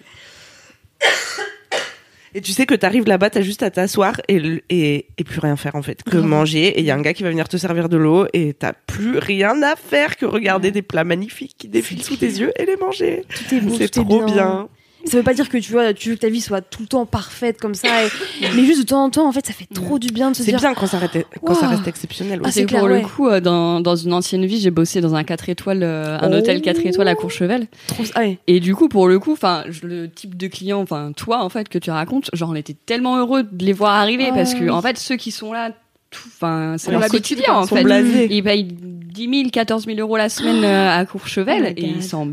Et 2.36 2.42
tu 2.42 2.52
sais 2.52 2.66
que 2.66 2.76
t'arrives 2.76 3.08
là-bas, 3.08 3.30
t'as 3.30 3.42
juste 3.42 3.64
à 3.64 3.72
t'asseoir 3.72 4.20
et, 4.28 4.62
et, 4.70 5.08
et 5.18 5.24
plus 5.24 5.40
rien 5.40 5.56
faire 5.56 5.76
en 5.78 5.82
fait, 5.82 6.04
que 6.04 6.18
manger. 6.18 6.68
Et 6.68 6.82
il 6.82 6.86
y 6.86 6.92
a 6.92 6.96
un 6.96 7.02
gars 7.02 7.14
qui 7.14 7.24
va 7.24 7.30
venir 7.30 7.48
te 7.48 7.56
servir 7.56 7.88
de 7.88 7.96
l'eau 7.96 8.28
et 8.34 8.54
t'as 8.54 8.74
plus 8.74 9.20
rien 9.20 9.64
à 9.64 9.78
faire 9.78 10.18
que 10.18 10.26
regarder 10.26 10.72
des 10.72 10.82
plats 10.82 11.06
magnifiques 11.06 11.56
qui 11.58 11.70
défilent 11.70 12.04
sous 12.04 12.18
tes 12.18 12.26
yeux 12.26 12.52
et 12.60 12.66
les 12.66 12.76
manger. 12.76 13.24
Tout 13.30 13.56
est 13.56 13.62
beau, 13.62 13.76
C'est 13.78 13.86
est 13.86 14.04
trop 14.04 14.26
bien. 14.26 14.68
Ça 15.06 15.18
veut 15.18 15.24
pas 15.24 15.34
dire 15.34 15.50
que 15.50 15.58
tu 15.58 15.72
vois, 15.72 15.94
tu 15.94 16.10
veux 16.10 16.16
que 16.16 16.22
ta 16.22 16.30
vie 16.30 16.42
soit 16.42 16.62
tout 16.62 16.82
le 16.82 16.88
temps 16.88 17.06
parfaite 17.06 17.60
comme 17.62 17.76
ça, 17.76 17.88
et- 18.06 18.10
mais 18.56 18.66
juste 18.66 18.82
de 18.82 18.86
temps 18.88 19.04
en 19.04 19.10
temps, 19.10 19.28
en 19.28 19.32
fait, 19.32 19.46
ça 19.46 19.54
fait 19.54 19.68
trop 19.74 20.00
du 20.00 20.08
bien 20.08 20.32
de 20.32 20.36
se 20.36 20.44
C'est 20.44 20.52
dire. 20.52 20.60
bien 20.60 20.74
quand 20.74 20.88
ça, 20.88 20.98
reste, 20.98 21.18
quand 21.44 21.54
ça 21.54 21.66
Wow. 21.68 21.72
reste 21.76 21.88
exceptionnel. 21.88 22.40
Ah, 22.44 22.48
aussi. 22.48 22.54
c'est 22.54 22.60
C'est 22.62 22.78
pour 22.80 22.88
ouais. 22.88 23.02
le 23.02 23.08
coup, 23.08 23.28
euh, 23.28 23.40
dans, 23.40 23.82
dans 23.82 23.96
une 23.96 24.14
ancienne 24.14 24.46
vie, 24.46 24.60
j'ai 24.60 24.72
bossé 24.72 25.02
dans 25.02 25.14
un 25.16 25.24
4 25.24 25.48
étoiles, 25.50 25.84
euh, 25.84 26.18
un 26.20 26.32
Oh. 26.32 26.38
hôtel 26.38 26.62
4 26.62 26.86
étoiles 26.86 27.08
à 27.08 27.16
Courchevel. 27.16 27.68
Trop... 27.88 28.04
Ah 28.16 28.22
ouais. 28.22 28.40
Et 28.48 28.60
du 28.60 28.74
coup, 28.76 28.90
pour 28.90 29.08
le 29.08 29.20
coup, 29.20 29.34
enfin, 29.34 29.64
le 29.84 30.10
type 30.10 30.36
de 30.36 30.48
client, 30.48 30.82
enfin, 30.82 31.12
toi, 31.16 31.44
en 31.44 31.50
fait, 31.50 31.70
que 31.70 31.78
tu 31.78 31.92
racontes, 31.92 32.30
genre, 32.34 32.50
on 32.50 32.56
était 32.56 32.76
tellement 32.86 33.18
heureux 33.18 33.44
de 33.44 33.64
les 33.66 33.74
voir 33.74 33.94
arriver 33.94 34.28
Ah 34.32 34.36
parce 34.36 34.54
que, 34.56 34.64
oui. 34.64 34.70
en 34.72 34.82
fait, 34.82 34.98
ceux 34.98 35.18
qui 35.18 35.30
sont 35.32 35.54
là, 35.54 35.72
enfin, 36.16 36.76
c'est 36.78 36.92
leur 36.92 37.06
quotidien, 37.08 37.54
en 37.54 37.66
Sont 37.68 37.76
fait. 37.76 37.84
blasés. 37.84 38.28
Ils 38.32 38.44
payent 38.44 38.64
10 38.64 39.30
000, 39.30 39.50
14 39.52 39.86
000 39.86 40.00
euros 40.00 40.18
la 40.18 40.30
semaine 40.30 40.64
euh, 40.64 40.90
à 41.00 41.06
Courchevel 41.06 41.68
Oh 41.68 41.74
et 41.80 41.86
ils 41.86 42.04
s'en 42.04 42.30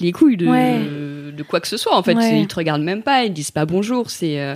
les 0.00 0.12
couilles 0.12 0.36
de, 0.36 0.46
Ouais. 0.46 0.78
de 1.36 1.42
quoi 1.42 1.60
que 1.60 1.68
ce 1.68 1.76
soit, 1.76 1.96
en 1.96 2.02
fait. 2.02 2.14
Ouais. 2.14 2.40
Ils 2.40 2.46
te 2.46 2.54
regardent 2.56 2.82
même 2.82 3.02
pas, 3.02 3.24
ils 3.24 3.32
disent 3.32 3.50
pas 3.50 3.64
bonjour. 3.66 4.10
C'est, 4.10 4.38
euh, 4.40 4.54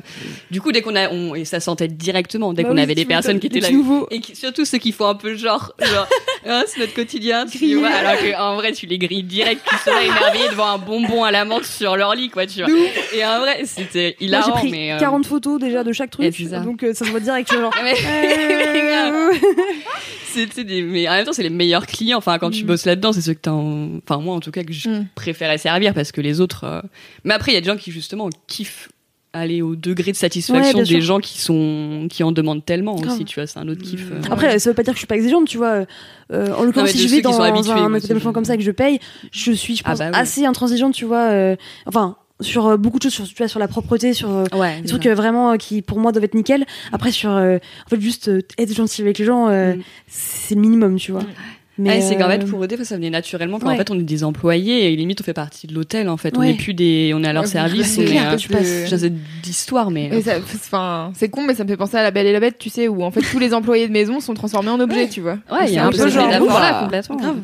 du 0.51 0.61
coup, 0.61 0.72
dès 0.72 0.83
qu'on 0.83 0.95
a, 0.97 1.09
on, 1.11 1.35
et 1.35 1.45
ça 1.45 1.61
sentait 1.61 1.89
directement, 1.89 2.53
dès 2.53 2.62
Bah 2.62 2.68
qu'on 2.68 2.74
oui, 2.77 2.81
avait 2.83 2.95
des 2.95 3.03
tu 3.03 3.09
personnes 3.09 3.41
qui 3.41 3.47
étaient 3.47 3.61
là. 3.61 3.68
Et 4.11 4.20
qui- 4.20 4.37
surtout 4.37 4.64
ceux 4.64 4.79
qui 4.79 4.93
font 4.93 5.07
un 5.09 5.14
peu 5.14 5.35
genre, 5.37 5.72
genre 5.81 6.07
Ah, 6.47 6.62
c'est 6.66 6.81
notre 6.81 6.95
quotidien, 6.95 7.47
tu 7.47 7.74
vois, 7.77 7.89
alors 7.89 8.14
qu'en 8.20 8.55
vrai, 8.57 8.72
tu 8.72 8.87
les 8.87 8.99
grilles 8.99 9.22
direct, 9.24 9.61
sont 9.85 9.91
là 9.91 10.03
émerveillés 10.03 10.49
devant 10.51 10.68
un 10.68 10.79
bonbon 10.79 11.24
à 11.24 11.31
la 11.31 11.45
menthe 11.45 11.64
sur 11.64 11.97
leur 11.97 12.14
lit, 12.14 12.29
quoi, 12.31 12.47
tu 12.47 12.62
vois. 12.62 12.72
Et 13.14 13.24
en 13.24 13.41
vrai, 13.41 13.62
c'était 13.64 14.09
Moi, 14.09 14.14
j'ai 14.20 14.27
hilarant, 14.27 14.53
pris 14.53 14.70
mais. 14.70 14.93
euh, 14.93 14.99
40 14.99 15.27
photos 15.27 15.59
déjà 15.61 15.83
de 15.85 15.93
chaque 15.93 16.11
truc, 16.11 16.35
ça. 16.49 16.61
donc 16.61 16.83
euh, 16.83 16.93
ça 16.95 17.05
se 17.05 17.11
voit 17.11 17.20
direct. 17.20 17.49
tu 17.49 17.57
genre, 17.57 17.72
tu 20.35 20.47
sais, 20.53 20.64
des- 20.64 20.83
mais 20.83 21.09
en 21.09 21.12
même 21.12 21.24
temps 21.24 21.33
c'est 21.33 21.43
les 21.43 21.51
meilleurs 21.51 21.87
clients. 21.87 22.18
Enfin 22.18 22.39
quand 22.39 22.51
tu 22.51 22.64
Mm. 22.64 22.66
bosses 22.66 22.85
là-dedans, 22.87 23.12
c'est 23.12 23.20
ceux 23.20 23.35
que 23.35 23.41
t'as. 23.43 23.51
en- 23.53 23.99
Enfin 24.09 24.20
moi 24.20 24.35
en 24.35 24.41
tout 24.41 24.51
cas 24.51 24.62
que 24.64 24.72
je 24.72 24.89
Mm. 24.89 25.07
Préférais 25.17 25.59
servir 25.59 25.93
parce 25.95 26.12
que 26.12 26.21
les 26.21 26.41
autres. 26.41 26.62
euh, 26.64 26.81
Mais 27.25 27.35
après 27.35 27.51
il 27.51 27.55
y 27.57 27.59
a 27.59 27.61
des 27.61 27.67
gens 27.67 27.77
qui 27.77 27.91
justement 27.91 28.29
kiffent 28.47 28.89
aller 29.33 29.61
au 29.61 29.77
degré 29.77 30.12
de 30.12 30.17
satisfaction 30.17 30.79
Ouais, 30.79 30.85
des 30.85 31.01
gens 31.03 31.19
qui 31.21 31.39
sont 31.41 32.07
qui 32.09 32.23
en 32.23 32.33
demandent 32.33 32.64
tellement 32.64 32.95
Grave. 32.95 33.17
aussi. 33.17 33.25
Tu 33.27 33.35
vois, 33.39 33.47
c'est 33.47 33.59
un 33.59 33.69
autre 33.69 33.83
kiff. 33.83 34.01
euh. 34.11 34.21
Après, 34.31 34.59
ça 34.59 34.71
veut 34.71 34.75
pas 34.75 34.83
dire 34.83 34.93
que 34.95 34.97
je 34.97 35.01
suis 35.01 35.07
pas 35.07 35.17
exigeante, 35.17 35.47
tu 35.47 35.59
vois. 35.59 35.85
Euh, 36.33 36.55
en 36.55 36.62
l'occurrence, 36.62 36.91
si 36.91 37.07
je 37.07 37.14
vais 37.14 37.21
dans 37.21 37.39
habitués, 37.43 37.73
un 37.73 37.93
établissement 37.95 38.33
comme 38.33 38.47
ça 38.47 38.55
et 38.55 38.57
que 38.59 38.62
je 38.64 38.71
paye, 38.71 38.99
je 39.33 39.53
suis, 39.53 39.77
je 39.77 39.83
Ah 39.85 39.91
pense, 39.91 39.99
bah 39.99 40.07
oui. 40.11 40.19
assez 40.19 40.47
intransigeante, 40.47 40.95
tu 40.95 41.05
vois. 41.05 41.29
euh, 41.33 41.57
enfin, 41.85 42.17
sur 42.41 42.67
euh, 42.67 42.77
beaucoup 42.79 42.99
de 42.99 43.03
choses, 43.03 43.12
sur, 43.12 43.25
tu 43.27 43.35
vois, 43.37 43.49
sur 43.49 43.59
la 43.59 43.69
propreté, 43.69 44.14
sur 44.14 44.31
euh, 44.31 44.45
Ouais. 44.55 44.81
des 44.81 44.89
trucs 44.89 45.05
euh, 45.07 45.14
vraiment 45.14 45.53
euh, 45.53 45.57
qui, 45.57 45.83
pour 45.83 45.99
moi, 45.99 46.12
doivent 46.12 46.25
être 46.25 46.35
nickel. 46.35 46.64
Après, 46.93 47.11
sur, 47.12 47.31
euh, 47.31 47.59
en 47.87 47.89
fait, 47.91 48.01
juste 48.01 48.29
euh, 48.29 48.41
être 48.57 48.75
gentil 48.75 49.03
avec 49.03 49.19
les 49.19 49.25
gens, 49.27 49.49
euh, 49.49 49.75
Mm. 49.75 49.83
c'est 50.09 50.55
le 50.55 50.61
minimum, 50.62 50.97
tu 50.97 51.12
vois. 51.12 51.23
Mais 51.79 51.91
Ouais, 51.91 52.01
c'est 52.01 52.16
qu'en 52.16 52.24
euh, 52.31 52.31
fait 52.41 52.45
pour 52.47 52.64
eux 52.64 52.66
des 52.66 52.77
fois 52.77 52.85
ça 52.87 52.97
venait 52.97 53.11
naturellement 53.11 53.59
quand 53.59 53.66
en 53.66 53.70
ouais. 53.70 53.77
fait 53.77 53.91
on 53.91 53.99
est 53.99 54.03
des 54.03 54.24
employés 54.24 54.91
et 54.93 54.97
limite 54.97 55.20
on 55.20 55.24
fait 55.24 55.35
partie 55.35 55.66
de 55.66 55.74
l'hôtel 55.74 56.09
en 56.09 56.16
fait 56.16 56.37
on 56.39 56.43
n'est 56.43 56.55
plus 56.55 56.72
des 56.74 57.12
on 57.14 57.22
est 57.22 57.29
à 57.29 57.33
leur 57.35 57.43
Ouais, 57.43 57.49
service 57.49 57.87
c'est 57.87 58.01
on 58.01 58.05
est 58.05 58.07
clair, 58.07 58.33
euh, 58.33 58.37
tu 58.37 58.49
passes- 58.49 58.87
j'ai 58.89 59.12
d'histoire 59.43 59.91
mais 59.91 60.22
ça- 60.22 60.39
Enfin, 60.39 61.12
c'est 61.14 61.29
con, 61.29 61.43
mais 61.47 61.55
ça 61.55 61.64
me 61.64 61.68
fait 61.68 61.77
penser 61.77 61.97
à 61.97 62.03
la 62.03 62.11
Belle 62.11 62.27
et 62.27 62.33
la 62.33 62.41
Bête, 62.41 62.57
tu 62.59 62.70
sais, 62.70 62.89
où 62.89 63.03
en 63.03 63.11
fait 63.11 63.20
tous 63.20 63.39
les 63.39 63.53
employés 63.53 63.87
de 63.89 63.93
maison 63.93 64.20
sont 64.20 64.35
transformés 64.35 64.70
en 64.70 64.81
objets, 64.81 65.09
tu 65.09 65.20
vois. 65.20 65.39
ouais 65.53 65.68
il 65.68 65.74
y 65.74 65.79
a 65.79 65.87
un 65.87 65.91
peu 65.91 66.09
genre, 66.09 66.29
là 66.29 66.81
complètement 66.83 67.16
grave. 67.16 67.37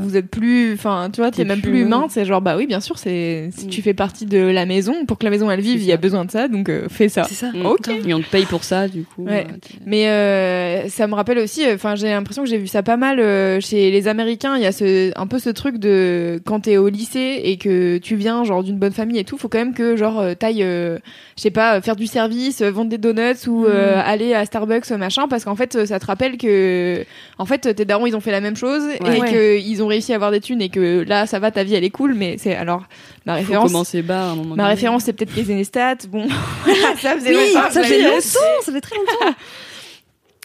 Vous 0.00 0.16
êtes 0.16 0.28
plus, 0.28 0.74
enfin, 0.74 1.08
tu 1.12 1.20
vois, 1.20 1.30
t'es 1.30 1.44
même 1.44 1.60
plus 1.60 1.70
plus 1.70 1.80
humain. 1.82 2.06
C'est 2.10 2.24
genre, 2.24 2.40
bah 2.40 2.56
oui, 2.56 2.66
bien 2.66 2.80
sûr, 2.80 2.98
c'est 2.98 3.50
si 3.56 3.66
Mm. 3.66 3.70
tu 3.70 3.82
fais 3.82 3.94
partie 3.94 4.26
de 4.26 4.38
la 4.38 4.66
maison, 4.66 5.04
pour 5.06 5.18
que 5.18 5.24
la 5.24 5.30
maison 5.30 5.50
elle 5.50 5.60
vive, 5.60 5.80
il 5.82 5.86
y 5.86 5.92
a 5.92 5.96
besoin 5.96 6.24
de 6.24 6.30
ça, 6.30 6.48
donc 6.48 6.68
euh, 6.68 6.86
fais 6.88 7.08
ça. 7.08 7.24
C'est 7.24 7.34
ça. 7.34 7.50
Mm. 7.52 7.66
Ok. 7.66 7.88
et 8.06 8.14
on 8.14 8.20
te 8.20 8.28
paye 8.30 8.46
pour 8.46 8.64
ça 8.64 8.88
du 8.88 9.02
coup 9.04 9.24
Ouais. 9.24 9.46
euh, 9.48 9.52
Mais 9.86 10.08
euh, 10.08 10.88
ça 10.88 11.06
me 11.06 11.14
rappelle 11.14 11.38
aussi, 11.38 11.62
enfin 11.72 11.94
j'ai 11.94 12.08
l'impression 12.08 12.42
que 12.42 12.48
j'ai 12.48 12.58
vu 12.58 12.66
ça 12.66 12.82
pas 12.82 12.96
mal 12.96 13.20
euh, 13.20 13.60
chez 13.60 13.90
les 13.90 14.08
Américains. 14.08 14.56
Il 14.56 14.62
y 14.62 14.66
a 14.66 14.72
ce, 14.72 15.10
un 15.18 15.26
peu 15.26 15.38
ce 15.38 15.50
truc 15.50 15.78
de 15.78 16.40
quand 16.44 16.60
t'es 16.60 16.76
au 16.76 16.88
lycée 16.88 17.40
et 17.44 17.56
que 17.56 17.98
tu 17.98 18.16
viens 18.16 18.44
genre 18.44 18.62
d'une 18.62 18.78
bonne 18.78 18.92
famille 18.92 19.18
et 19.18 19.24
tout, 19.24 19.38
faut 19.38 19.48
quand 19.48 19.58
même 19.58 19.74
que 19.74 19.96
genre 19.96 20.20
euh, 20.20 20.34
t'ailles, 20.34 20.62
euh, 20.62 20.98
je 21.36 21.42
sais 21.42 21.50
pas, 21.50 21.80
faire 21.80 21.96
du 21.96 22.06
service, 22.06 22.60
euh, 22.62 22.70
vendre 22.70 22.90
des 22.90 22.98
donuts 22.98 23.46
ou 23.48 23.64
euh, 23.66 23.96
Mm. 23.96 24.02
aller 24.06 24.34
à 24.34 24.44
Starbucks 24.44 24.90
machin, 24.90 25.26
parce 25.28 25.44
qu'en 25.44 25.56
fait 25.56 25.86
ça 25.86 25.98
te 25.98 26.06
rappelle 26.06 26.36
que 26.36 27.04
en 27.38 27.46
fait 27.46 27.74
tes 27.74 27.84
darons 27.84 28.06
ils 28.06 28.16
ont 28.16 28.20
fait 28.20 28.30
la 28.32 28.40
même 28.40 28.56
chose 28.56 28.82
Ouais. 29.00 29.16
et 29.16 29.20
Ouais. 29.20 29.58
qu'ils 29.62 29.79
ont 29.82 29.86
réussi 29.86 30.12
à 30.12 30.16
avoir 30.16 30.30
des 30.30 30.40
thunes 30.40 30.62
et 30.62 30.68
que 30.68 31.04
là 31.06 31.26
ça 31.26 31.38
va, 31.38 31.50
ta 31.50 31.64
vie 31.64 31.74
elle 31.74 31.84
est 31.84 31.90
cool. 31.90 32.14
Mais 32.14 32.36
c'est 32.38 32.54
alors 32.54 32.84
ma 33.26 33.34
référence. 33.34 33.72
commencer 33.72 34.02
bas 34.02 34.28
à 34.28 34.32
un 34.32 34.36
moment 34.36 34.56
Ma 34.56 34.68
référence 34.68 35.04
c'est 35.04 35.12
peut-être 35.12 35.34
les 35.36 35.50
Enestat. 35.50 35.96
Bon, 36.08 36.28
ça 37.00 37.14
faisait 37.14 37.36
Oui, 37.36 37.52
longtemps 37.54 37.70
ça 37.70 37.82
fait 37.82 38.02
longtemps, 38.02 38.62
ça 38.64 38.72
fait 38.72 38.80
très 38.80 38.96
longtemps. 38.96 39.36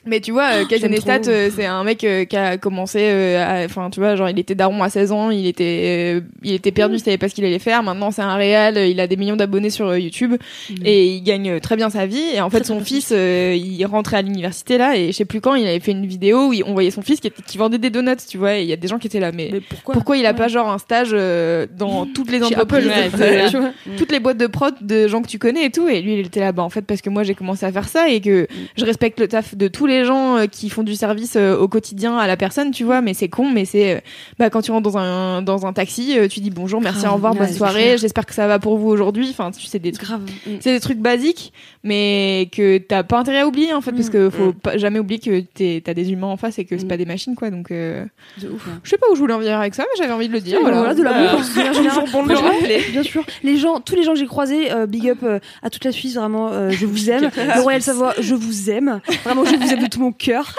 mais 0.05 0.19
tu 0.21 0.31
vois, 0.31 0.49
euh, 0.53 0.65
Casey 0.65 0.81
j'aime 0.81 0.91
Neistat, 0.91 1.19
trop. 1.19 1.31
euh, 1.31 1.49
c'est 1.55 1.65
un 1.65 1.83
mec 1.83 2.03
euh, 2.03 2.25
qui 2.25 2.37
a 2.37 2.57
commencé, 2.57 2.99
euh, 3.01 3.43
à- 3.43 3.65
enfin 3.65 3.89
tu 3.89 3.99
vois, 3.99 4.15
genre 4.15 4.29
il 4.29 4.37
était 4.39 4.55
daron 4.55 4.81
à 4.83 4.89
16 4.89 5.11
ans, 5.11 5.29
il 5.31 5.47
était, 5.47 6.15
euh, 6.17 6.21
il 6.43 6.53
était 6.53 6.71
perdu, 6.71 6.95
il 6.95 6.99
savait 6.99 7.17
pas 7.17 7.29
ce 7.29 7.35
qu'il 7.35 7.45
allait 7.45 7.59
faire. 7.59 7.83
Maintenant 7.83 8.11
c'est 8.11 8.21
un 8.21 8.35
réal, 8.35 8.77
euh, 8.77 8.85
il 8.87 8.99
a 8.99 9.07
des 9.07 9.15
millions 9.17 9.35
d'abonnés 9.35 9.69
sur 9.69 9.87
euh, 9.87 9.99
YouTube 9.99 10.35
et 10.83 11.07
il 11.07 11.21
gagne 11.23 11.49
euh, 11.51 11.59
très 11.59 11.75
bien 11.75 11.89
sa 11.89 12.05
vie. 12.05 12.23
Et 12.33 12.41
en 12.41 12.49
fait 12.49 12.65
son 12.65 12.79
fils, 12.79 13.09
euh, 13.11 13.55
il 13.57 13.83
rentrait 13.85 14.17
à 14.17 14.21
l'université 14.21 14.77
là 14.77 14.95
et 14.97 15.07
je 15.07 15.11
sais 15.13 15.25
plus 15.25 15.41
quand, 15.41 15.55
il 15.55 15.67
avait 15.67 15.79
fait 15.79 15.91
une 15.91 16.05
vidéo 16.05 16.49
où 16.49 16.53
on 16.65 16.73
voyait 16.73 16.91
son 16.91 17.01
fils 17.01 17.19
qui, 17.19 17.27
était- 17.27 17.41
qui 17.45 17.57
vendait 17.57 17.77
des 17.77 17.89
donuts, 17.89 18.15
tu 18.29 18.37
vois. 18.37 18.57
Et 18.57 18.61
il 18.61 18.67
y 18.67 18.73
a 18.73 18.77
des 18.77 18.87
gens 18.87 18.97
qui 18.99 19.07
étaient 19.07 19.19
là, 19.19 19.31
mais, 19.31 19.49
Mais 19.51 19.59
pourquoi 19.61 19.93
pourquoi 19.93 20.17
il 20.17 20.25
a 20.25 20.33
pas 20.33 20.47
genre 20.47 20.69
un 20.69 20.77
stage 20.77 21.09
euh, 21.13 21.65
dans 21.77 22.05
toutes 22.13 22.31
les 22.31 22.43
entreprises, 22.43 22.87
Apple, 22.87 23.19
ouais, 23.21 23.45
tu 23.49 23.57
vois, 23.57 23.71
toutes 23.97 24.11
les 24.11 24.19
boîtes 24.19 24.37
de 24.37 24.47
prod 24.47 24.73
de 24.81 25.07
gens 25.07 25.21
que 25.21 25.27
tu 25.27 25.39
connais 25.39 25.65
et 25.65 25.71
tout. 25.71 25.87
Et 25.87 26.01
lui 26.01 26.13
il 26.13 26.19
était 26.25 26.39
là, 26.39 26.51
bah 26.51 26.63
en 26.63 26.69
fait 26.69 26.81
parce 26.83 27.01
que 27.01 27.09
moi 27.09 27.23
j'ai 27.23 27.33
commencé 27.35 27.65
à 27.65 27.71
faire 27.71 27.87
ça 27.87 28.09
et 28.09 28.21
que 28.21 28.47
je 28.77 28.85
respecte 28.85 29.19
le 29.19 29.27
taf 29.27 29.55
de 29.55 29.67
tous 29.67 29.85
les 29.85 29.94
gens 30.03 30.37
euh, 30.37 30.45
qui 30.47 30.69
font 30.69 30.83
du 30.83 30.95
service 30.95 31.35
euh, 31.37 31.55
au 31.57 31.67
quotidien 31.67 32.17
à 32.17 32.27
la 32.27 32.35
personne, 32.35 32.71
tu 32.71 32.83
vois, 32.83 33.01
mais 33.01 33.13
c'est 33.13 33.29
con, 33.29 33.49
mais 33.49 33.63
c'est 33.65 33.95
euh, 33.95 33.99
bah 34.39 34.49
quand 34.49 34.61
tu 34.61 34.71
rentres 34.71 34.89
dans 34.91 34.97
un 34.97 35.41
dans 35.41 35.65
un 35.65 35.73
taxi, 35.73 36.17
euh, 36.17 36.27
tu 36.27 36.39
dis 36.39 36.49
bonjour, 36.49 36.81
merci, 36.81 37.01
Grave, 37.01 37.11
au 37.11 37.15
revoir, 37.15 37.33
ouais, 37.33 37.39
bonne 37.39 37.53
soirée, 37.53 37.97
j'espère 37.97 38.25
que 38.25 38.33
ça 38.33 38.47
va 38.47 38.59
pour 38.59 38.77
vous 38.77 38.89
aujourd'hui. 38.89 39.27
Enfin, 39.29 39.51
tu 39.51 39.65
sais 39.67 39.79
des 39.79 39.91
trucs 39.91 40.07
Grave. 40.07 40.21
c'est 40.59 40.73
des 40.73 40.79
trucs 40.79 40.97
basiques, 40.99 41.53
mais 41.83 42.49
que 42.51 42.79
t'as 42.79 43.03
pas 43.03 43.19
intérêt 43.19 43.41
à 43.41 43.47
oublier 43.47 43.73
en 43.73 43.81
fait, 43.81 43.91
parce 43.91 44.09
que 44.09 44.29
faut 44.29 44.47
Mm. 44.49 44.53
pas, 44.55 44.77
jamais 44.77 44.99
oublier 44.99 45.19
que 45.19 45.79
t'as 45.79 45.93
des 45.93 46.11
humains 46.11 46.27
en 46.27 46.37
face 46.37 46.57
et 46.59 46.65
que 46.65 46.77
c'est 46.77 46.85
Mm. 46.85 46.87
pas 46.87 46.97
des 46.97 47.05
machines 47.05 47.35
quoi. 47.35 47.49
Donc, 47.51 47.71
euh, 47.71 48.03
je 48.37 48.47
sais 48.89 48.97
pas 48.97 49.05
où 49.11 49.15
je 49.15 49.19
voulais 49.19 49.33
en 49.33 49.39
venir 49.39 49.57
avec 49.59 49.75
ça, 49.75 49.83
mais 49.83 50.01
j'avais 50.03 50.13
envie 50.13 50.27
de 50.27 50.33
le 50.33 50.41
dire. 50.41 50.59
Voilà. 50.61 50.77
voilà, 50.79 50.93
de 50.95 51.03
la. 51.03 51.35
Toujours 51.73 52.07
bon 52.11 52.25
de. 52.25 52.91
Bien 52.91 53.03
sûr. 53.03 53.23
Les 53.43 53.57
gens, 53.57 53.79
tous 53.79 53.95
les 53.95 54.03
gens 54.03 54.13
que 54.13 54.19
j'ai 54.19 54.25
croisés, 54.25 54.71
euh, 54.71 54.85
big 54.87 55.09
up 55.09 55.19
euh, 55.23 55.39
à 55.61 55.69
toute 55.69 55.83
la 55.85 55.91
Suisse, 55.91 56.15
vraiment, 56.15 56.49
euh, 56.51 56.69
je 56.71 56.85
vous 56.85 57.09
aime. 57.09 57.29
Le 57.55 57.61
Royal 57.61 57.81
Savoie, 57.81 58.13
je 58.19 58.33
vous 58.35 58.69
aime. 58.69 58.99
Vraiment, 59.23 59.45
je 59.45 59.55
vous 59.55 59.71
aime 59.73 59.84
de 59.85 59.89
tout 59.89 59.99
mon 60.01 60.11
cœur. 60.11 60.53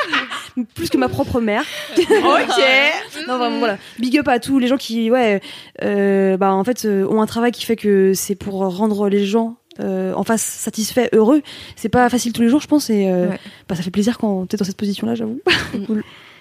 Plus 0.75 0.89
que 0.89 0.97
ma 0.97 1.09
propre 1.09 1.41
mère. 1.41 1.63
ok. 1.97 2.05
Non, 3.29 3.39
vraiment, 3.39 3.59
voilà. 3.59 3.79
Big 3.99 4.17
up 4.19 4.29
à 4.29 4.39
tous 4.39 4.59
les 4.59 4.69
gens 4.69 4.77
qui, 4.77 5.11
ouais, 5.11 5.41
euh, 5.83 6.37
bah, 6.37 6.53
en 6.53 6.63
fait, 6.65 6.85
euh, 6.85 7.05
ont 7.09 7.21
un 7.21 7.27
travail 7.27 7.51
qui 7.51 7.65
fait 7.65 7.75
que 7.77 8.13
c'est 8.15 8.37
pour 8.37 8.55
rendre 8.55 9.09
les 9.09 9.27
gens 9.27 9.57
euh, 9.81 10.13
en 10.15 10.23
face 10.23 10.43
satisfaits, 10.43 11.09
heureux. 11.13 11.43
C'est 11.75 11.89
pas 11.89 12.09
facile 12.09 12.33
tous 12.33 12.43
les 12.43 12.49
jours, 12.49 12.61
je 12.61 12.69
pense, 12.69 12.89
et 12.89 13.09
euh, 13.11 13.29
Ouais. 13.31 13.39
bah, 13.69 13.75
ça 13.75 13.83
fait 13.83 13.91
plaisir 13.91 14.17
quand 14.19 14.47
t'es 14.47 14.57
dans 14.57 14.65
cette 14.65 14.77
position-là, 14.77 15.15
j'avoue. 15.17 15.41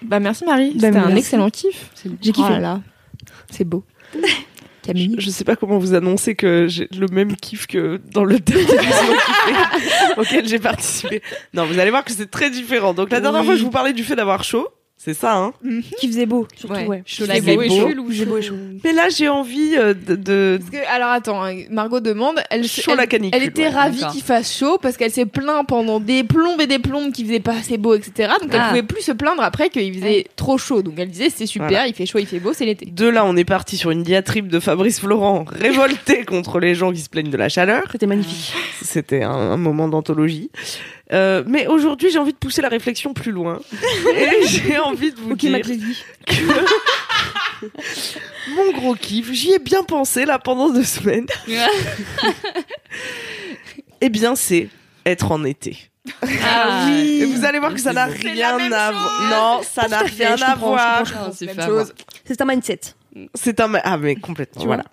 Bah 0.02 0.20
merci 0.20 0.44
Marie, 0.44 0.72
Bah, 0.74 0.88
c'était 0.88 0.98
un 0.98 1.16
excellent 1.16 1.50
kiff. 1.50 1.90
J'ai 2.22 2.32
kiffé. 2.32 2.46
Oh 2.48 2.52
là 2.52 2.60
là. 2.60 2.80
C'est 3.50 3.64
beau. 3.64 3.82
Je 5.18 5.30
sais 5.30 5.44
pas 5.44 5.56
comment 5.56 5.78
vous 5.78 5.94
annoncer 5.94 6.34
que 6.34 6.66
j'ai 6.68 6.88
le 6.96 7.06
même 7.08 7.36
kiff 7.36 7.66
que 7.66 8.00
dans 8.12 8.24
le 8.24 8.38
dernier 8.40 8.66
auquel 10.16 10.46
j'ai 10.46 10.58
participé. 10.58 11.22
Non, 11.54 11.64
vous 11.64 11.78
allez 11.78 11.90
voir 11.90 12.04
que 12.04 12.12
c'est 12.12 12.30
très 12.30 12.50
différent. 12.50 12.94
Donc 12.94 13.10
la 13.10 13.20
dernière 13.20 13.44
fois, 13.44 13.56
je 13.56 13.62
vous 13.62 13.70
parlais 13.70 13.92
du 13.92 14.04
fait 14.04 14.16
d'avoir 14.16 14.44
chaud. 14.44 14.68
C'est 14.98 15.12
ça, 15.14 15.36
hein. 15.36 15.52
Qui 16.00 16.08
faisait 16.08 16.26
beau, 16.26 16.48
surtout, 16.56 16.74
Ouais. 16.74 16.86
ouais. 16.86 17.02
Chaud 17.06 17.26
la 17.26 17.38
beau 17.40 17.62
ou 17.62 18.10
chaud 18.42 18.54
Mais 18.82 18.92
là, 18.92 19.08
j'ai 19.08 19.28
envie 19.28 19.76
euh, 19.76 19.92
de, 19.94 20.16
de 20.16 20.58
Parce 20.58 20.70
que, 20.70 20.88
alors 20.90 21.10
attends, 21.10 21.44
hein, 21.44 21.54
Margot 21.70 22.00
demande, 22.00 22.36
elle, 22.50 22.66
chaud 22.66 22.90
elle, 22.92 22.96
la 22.96 23.06
canicule. 23.06 23.38
elle 23.40 23.46
était 23.48 23.62
ouais. 23.64 23.68
ravie 23.68 24.02
qu'il 24.10 24.22
fasse 24.22 24.56
chaud 24.58 24.78
parce 24.80 24.96
qu'elle 24.96 25.12
s'est 25.12 25.26
plaint 25.26 25.64
pendant 25.68 26.00
des 26.00 26.24
plombes 26.24 26.60
et 26.62 26.66
des 26.66 26.78
plombes 26.78 27.12
qu'il 27.12 27.26
faisait 27.26 27.40
pas 27.40 27.52
assez 27.56 27.76
beau, 27.76 27.94
etc. 27.94 28.32
Donc 28.40 28.48
elle 28.52 28.60
Ah. 28.60 28.68
pouvait 28.70 28.82
plus 28.82 29.02
se 29.02 29.12
plaindre 29.12 29.42
après 29.42 29.68
qu'il 29.68 29.94
faisait 29.94 30.26
trop 30.34 30.56
chaud. 30.58 30.82
Donc 30.82 30.94
elle 30.96 31.10
disait 31.10 31.28
c'est 31.30 31.46
super, 31.46 31.68
Voilà. 31.68 31.86
il 31.86 31.94
fait 31.94 32.06
chaud, 32.06 32.18
il 32.18 32.26
fait 32.26 32.40
beau, 32.40 32.52
c'est 32.54 32.64
l'été. 32.64 32.86
De 32.86 33.06
là, 33.06 33.24
on 33.26 33.36
est 33.36 33.44
parti 33.44 33.76
sur 33.76 33.90
une 33.90 34.02
diatribe 34.02 34.48
de 34.48 34.58
Fabrice 34.58 34.98
Florent, 35.00 35.44
révolté 35.46 36.24
contre 36.26 36.58
les 36.58 36.74
gens 36.74 36.90
qui 36.90 37.00
se 37.00 37.10
plaignent 37.10 37.30
de 37.30 37.36
la 37.36 37.50
chaleur. 37.50 37.84
C'était 37.92 38.06
magnifique. 38.06 38.54
C'était 38.82 39.22
un, 39.22 39.30
un 39.30 39.56
moment 39.58 39.88
d'anthologie. 39.88 40.50
Euh, 41.12 41.44
mais 41.46 41.66
aujourd'hui, 41.66 42.10
j'ai 42.10 42.18
envie 42.18 42.32
de 42.32 42.38
pousser 42.38 42.62
la 42.62 42.68
réflexion 42.68 43.14
plus 43.14 43.32
loin. 43.32 43.60
Et 44.14 44.46
j'ai 44.46 44.78
envie 44.78 45.12
de 45.12 45.20
vous 45.20 45.32
Ok, 45.32 45.38
dire 45.38 45.60
que 45.62 46.34
mon 48.56 48.72
gros 48.72 48.94
kiff, 48.94 49.30
j'y 49.32 49.52
ai 49.52 49.58
bien 49.58 49.82
pensé 49.84 50.24
là 50.24 50.38
pendant 50.38 50.70
deux 50.70 50.84
semaines. 50.84 51.26
Eh 54.02 54.10
bien, 54.10 54.36
c'est 54.36 54.68
être 55.06 55.32
en 55.32 55.42
été. 55.42 55.78
Ah 56.22 56.86
Et 56.90 57.24
vous 57.24 57.46
allez 57.46 57.58
voir 57.58 57.72
que 57.72 57.80
ça 57.80 57.94
n'a 57.94 58.04
rien 58.04 58.56
à 58.70 58.92
voir. 58.92 59.30
Non, 59.30 59.62
ça 59.62 59.88
n'a 59.88 60.00
rien 60.00 60.36
à 60.42 60.54
voir. 60.54 61.04
C'est 61.32 62.40
un 62.40 62.44
mindset. 62.44 62.80
C'est 63.34 63.60
un 63.60 63.72
ah 63.82 63.96
mais 63.96 64.16
complètement 64.16 64.60
Tu 64.60 64.66
voilà. 64.66 64.84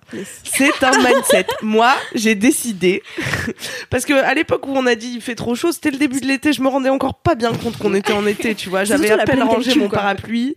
C'est 0.44 0.84
un 0.84 0.98
mindset. 0.98 1.48
Moi, 1.62 1.94
j'ai 2.16 2.36
décidé 2.36 3.04
parce 3.90 4.06
que 4.06 4.14
à 4.14 4.34
l'époque 4.34 4.68
où 4.68 4.72
on 4.74 4.86
a 4.86 4.96
dit 4.96 5.14
il 5.16 5.22
fait 5.22 5.36
trop 5.36 5.56
chaud, 5.56 5.72
c'était 5.72 5.92
le 5.92 5.98
début 5.98 6.22
de 6.22 6.28
l'été. 6.28 6.54
Je 6.54 6.62
me 6.62 6.68
rendais 6.68 6.90
encore 6.90 7.16
pas 7.16 7.36
bien 7.36 7.54
compte 7.54 7.78
qu'on 7.78 7.94
était 7.94 8.14
en 8.14 8.26
été. 8.26 8.56
Tu 8.56 8.70
vois, 8.70 8.84
j'avais 8.84 9.12
à 9.12 9.18
la 9.18 9.26
peine 9.26 9.44
rangé 9.44 9.64
canicule, 9.64 9.82
mon 9.82 9.90
quoi. 9.90 10.00
parapluie. 10.00 10.56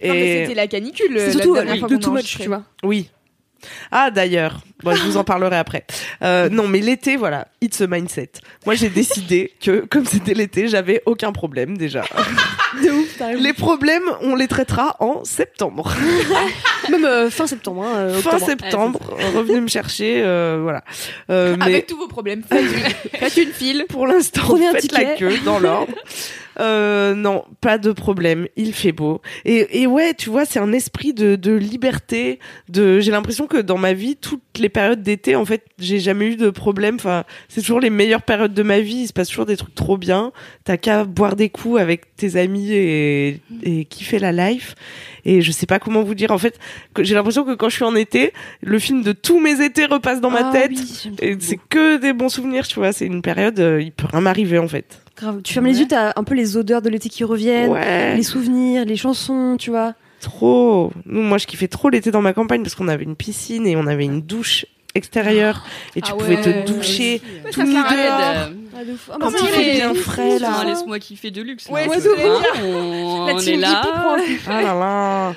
Et 0.00 0.42
c'était 0.42 0.54
la 0.54 0.66
canicule. 0.66 1.14
C'est 1.16 1.26
la 1.26 1.32
surtout 1.32 1.54
dernière 1.54 1.74
euh, 1.74 1.78
fois 1.78 1.88
de 1.88 1.94
much, 1.94 2.06
enregistré. 2.06 2.44
tu 2.44 2.48
vois. 2.48 2.62
oui. 2.82 3.10
Ah 3.90 4.10
d'ailleurs, 4.10 4.60
bon, 4.82 4.94
je 4.94 5.02
vous 5.02 5.16
en 5.16 5.24
parlerai 5.24 5.56
après. 5.56 5.84
Euh, 6.22 6.48
non, 6.48 6.68
mais 6.68 6.80
l'été, 6.80 7.16
voilà, 7.16 7.48
it's 7.60 7.80
a 7.80 7.86
mindset. 7.86 8.30
Moi, 8.66 8.74
j'ai 8.74 8.88
décidé 8.88 9.52
que 9.60 9.84
comme 9.90 10.04
c'était 10.06 10.34
l'été, 10.34 10.68
j'avais 10.68 11.02
aucun 11.06 11.32
problème 11.32 11.76
déjà. 11.76 12.04
De 12.82 12.90
ouf. 12.90 13.22
Les 13.38 13.52
problèmes, 13.52 14.02
on 14.20 14.34
les 14.34 14.48
traitera 14.48 14.96
en 14.98 15.24
septembre. 15.24 15.94
Même 16.90 17.04
euh, 17.04 17.30
fin 17.30 17.46
septembre. 17.46 17.84
Hein, 17.84 17.94
euh, 17.96 18.14
fin 18.20 18.38
septembre, 18.38 19.00
revenez 19.34 19.60
me 19.60 19.68
chercher, 19.68 20.22
euh, 20.24 20.58
voilà. 20.62 20.82
Euh, 21.30 21.56
mais 21.58 21.64
Avec 21.66 21.86
tous 21.86 21.96
vos 21.96 22.08
problèmes, 22.08 22.42
faites 22.42 22.62
une, 22.62 23.10
faites 23.20 23.36
une 23.36 23.52
file. 23.52 23.86
pour 23.88 24.06
l'instant, 24.06 24.56
faites 24.56 24.92
la 24.92 25.00
ticket. 25.04 25.16
queue 25.18 25.38
dans 25.44 25.58
l'ordre. 25.60 25.92
Euh, 26.60 27.14
non, 27.14 27.44
pas 27.60 27.78
de 27.78 27.92
problème. 27.92 28.46
Il 28.56 28.72
fait 28.72 28.92
beau. 28.92 29.20
Et, 29.44 29.82
et 29.82 29.86
ouais, 29.86 30.14
tu 30.14 30.30
vois, 30.30 30.44
c'est 30.44 30.58
un 30.60 30.72
esprit 30.72 31.12
de, 31.12 31.36
de 31.36 31.52
liberté. 31.52 32.38
De, 32.68 33.00
j'ai 33.00 33.10
l'impression 33.10 33.46
que 33.46 33.56
dans 33.58 33.78
ma 33.78 33.92
vie, 33.92 34.16
toutes 34.16 34.42
les 34.58 34.68
périodes 34.68 35.02
d'été, 35.02 35.36
en 35.36 35.44
fait, 35.44 35.64
j'ai 35.78 35.98
jamais 35.98 36.26
eu 36.26 36.36
de 36.36 36.50
problème. 36.50 36.94
Enfin, 36.96 37.24
c'est 37.48 37.60
toujours 37.60 37.80
les 37.80 37.90
meilleures 37.90 38.22
périodes 38.22 38.54
de 38.54 38.62
ma 38.62 38.80
vie. 38.80 39.02
Il 39.02 39.06
se 39.08 39.12
passe 39.12 39.28
toujours 39.28 39.46
des 39.46 39.56
trucs 39.56 39.74
trop 39.74 39.96
bien. 39.98 40.32
T'as 40.64 40.76
qu'à 40.76 41.04
boire 41.04 41.36
des 41.36 41.48
coups 41.50 41.80
avec 41.80 42.14
tes 42.16 42.36
amis 42.36 42.72
et, 42.72 43.40
et 43.62 43.84
kiffer 43.86 44.18
la 44.18 44.32
life. 44.32 44.74
Et 45.24 45.40
je 45.42 45.50
sais 45.52 45.66
pas 45.66 45.78
comment 45.78 46.02
vous 46.02 46.14
dire. 46.14 46.30
En 46.30 46.38
fait, 46.38 46.58
j'ai 47.00 47.14
l'impression 47.14 47.44
que 47.44 47.54
quand 47.54 47.68
je 47.68 47.76
suis 47.76 47.84
en 47.84 47.96
été, 47.96 48.32
le 48.62 48.78
film 48.78 49.02
de 49.02 49.12
tous 49.12 49.40
mes 49.40 49.64
étés 49.64 49.86
repasse 49.86 50.20
dans 50.20 50.30
ma 50.30 50.48
Ah 50.50 50.52
tête. 50.52 50.70
oui, 50.70 51.10
Et 51.20 51.36
c'est 51.40 51.58
que 51.68 51.96
des 51.96 52.12
bons 52.12 52.28
souvenirs, 52.28 52.66
tu 52.68 52.76
vois. 52.78 52.92
C'est 52.92 53.06
une 53.06 53.22
période, 53.22 53.58
euh, 53.58 53.80
il 53.82 53.90
peut 53.92 54.06
rien 54.10 54.20
m'arriver 54.20 54.58
en 54.58 54.68
fait. 54.68 55.00
Grave. 55.16 55.40
Tu 55.42 55.52
fermes 55.54 55.66
les 55.66 55.78
yeux, 55.80 55.86
t'as 55.88 56.12
un 56.16 56.24
peu 56.24 56.34
les 56.34 56.56
odeurs 56.56 56.82
de 56.82 56.88
l'été 56.88 57.08
qui 57.08 57.24
reviennent, 57.24 57.70
Ouais. 57.70 58.16
les 58.16 58.22
souvenirs, 58.22 58.84
les 58.84 58.96
chansons, 58.96 59.56
tu 59.58 59.70
vois. 59.70 59.94
Trop. 60.20 60.90
Nous, 61.06 61.22
moi, 61.22 61.38
je 61.38 61.46
kiffais 61.46 61.68
trop 61.68 61.88
l'été 61.90 62.10
dans 62.10 62.22
ma 62.22 62.32
campagne 62.32 62.62
parce 62.62 62.74
qu'on 62.74 62.88
avait 62.88 63.04
une 63.04 63.14
piscine 63.16 63.66
et 63.66 63.76
on 63.76 63.86
avait 63.86 64.06
une 64.06 64.22
douche 64.22 64.66
extérieure 64.94 65.64
et 65.96 66.00
tu 66.00 66.12
Ah 66.12 66.16
pouvais 66.16 66.36
ouais, 66.36 66.62
te 66.64 66.66
doucher 66.72 67.20
Ouais, 67.44 67.50
tout 67.50 67.62
nu 67.62 67.72
dehors. 67.74 67.82
Ah, 67.90 69.16
Quand 69.20 69.30
bah, 69.30 69.38
il 69.42 69.46
fait 69.48 69.72
bien 69.74 69.94
frais 69.94 70.38
là. 70.38 70.64
Laisse-moi 70.64 70.98
kiffer 70.98 71.30
de 71.30 71.42
luxe. 71.42 71.66
Ouais, 71.68 71.86
j'allais 71.88 72.30
on, 72.64 73.26
on 73.26 73.38
est 73.38 73.56
là. 73.56 73.82
Ah 74.48 74.62
là 74.62 74.74
là. 74.74 75.34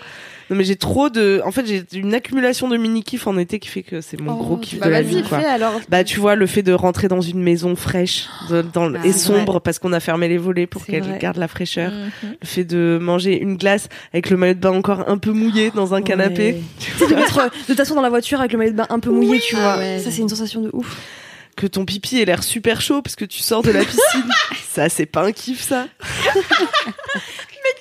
Non 0.50 0.56
mais 0.56 0.64
j'ai 0.64 0.76
trop 0.78 1.10
de. 1.10 1.42
En 1.46 1.52
fait, 1.52 1.66
j'ai 1.66 1.84
une 1.94 2.14
accumulation 2.14 2.68
de 2.70 2.78
mini 2.78 3.04
kiff 3.04 3.28
en 3.28 3.38
été 3.38 3.60
qui 3.60 3.68
fait 3.68 3.84
que 3.84 4.00
c'est 4.02 4.20
mon 4.20 4.32
Oh, 4.34 4.38
gros 4.38 4.58
kiff 4.58 4.80
Bah 4.80 4.86
de 4.88 4.92
la 4.92 5.02
vie 5.02 5.22
quoi. 5.24 5.40
fais 5.40 5.46
alors. 5.46 5.80
Bah 5.90 6.04
tu 6.06 6.20
vois 6.20 6.36
le 6.36 6.48
fait 6.48 6.64
de 6.64 6.72
rentrer 6.74 7.08
dans 7.10 7.20
une 7.22 7.42
maison 7.44 7.76
fraîche 7.76 8.28
de- 8.50 8.62
dans, 8.62 8.94
Ah, 8.96 9.06
et 9.06 9.12
sombre 9.12 9.60
parce 9.60 9.78
qu'on 9.80 9.92
a 9.94 10.00
fermé 10.00 10.28
les 10.30 10.38
volets 10.38 10.66
pour 10.68 10.86
qu'elle 10.86 11.18
garde 11.20 11.38
la 11.38 11.48
fraîcheur. 11.50 11.92
Mhm. 11.92 12.36
Le 12.42 12.48
fait 12.48 12.64
de 12.64 12.98
manger 13.02 13.38
une 13.42 13.58
glace 13.58 13.90
avec 14.14 14.30
le 14.30 14.38
maillot 14.38 14.54
de 14.54 14.60
bain 14.60 14.72
encore 14.72 15.10
un 15.10 15.18
peu 15.18 15.32
mouillé 15.32 15.72
dans 15.72 15.94
un 15.94 16.02
canapé. 16.02 16.58
Tu 16.80 16.92
de 17.10 17.14
mettre 17.16 17.50
de 17.70 17.74
t'asseoir 17.74 17.96
dans 17.98 18.02
la 18.02 18.10
voiture 18.10 18.40
avec 18.40 18.54
le 18.54 18.58
maillot 18.58 18.72
de 18.72 18.78
bain 18.78 18.88
un 18.90 19.00
peu 19.00 19.10
mouillé, 19.12 19.40
tu 19.40 19.56
vois. 19.56 19.74
Ah 19.74 19.78
ouais. 19.80 20.00
Ça, 20.04 20.12
c'est 20.12 20.22
une 20.22 20.30
sensation 20.30 20.62
de 20.62 20.70
ouf. 20.74 20.96
Que 21.58 21.66
ton 21.68 21.86
pipi 21.86 22.20
ait 22.22 22.26
l'air 22.26 22.44
super 22.44 22.82
chaud 22.82 23.02
parce 23.02 23.16
que 23.16 23.26
tu 23.26 23.40
sors 23.42 23.64
de 23.64 23.72
la 23.72 23.80
piscine. 23.84 24.24
ça 24.70 24.90
c'est 24.90 25.08
pas 25.08 25.26
un 25.26 25.32
kiff 25.32 25.62
ça. 25.62 25.88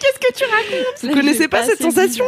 Qu'est-ce 0.01 0.19
que 0.19 0.33
tu 0.39 0.45
racontes 0.45 1.03
Vous 1.03 1.13
connaissez 1.13 1.49
pas 1.49 1.65
cette 1.65 1.81
sensation 1.81 2.25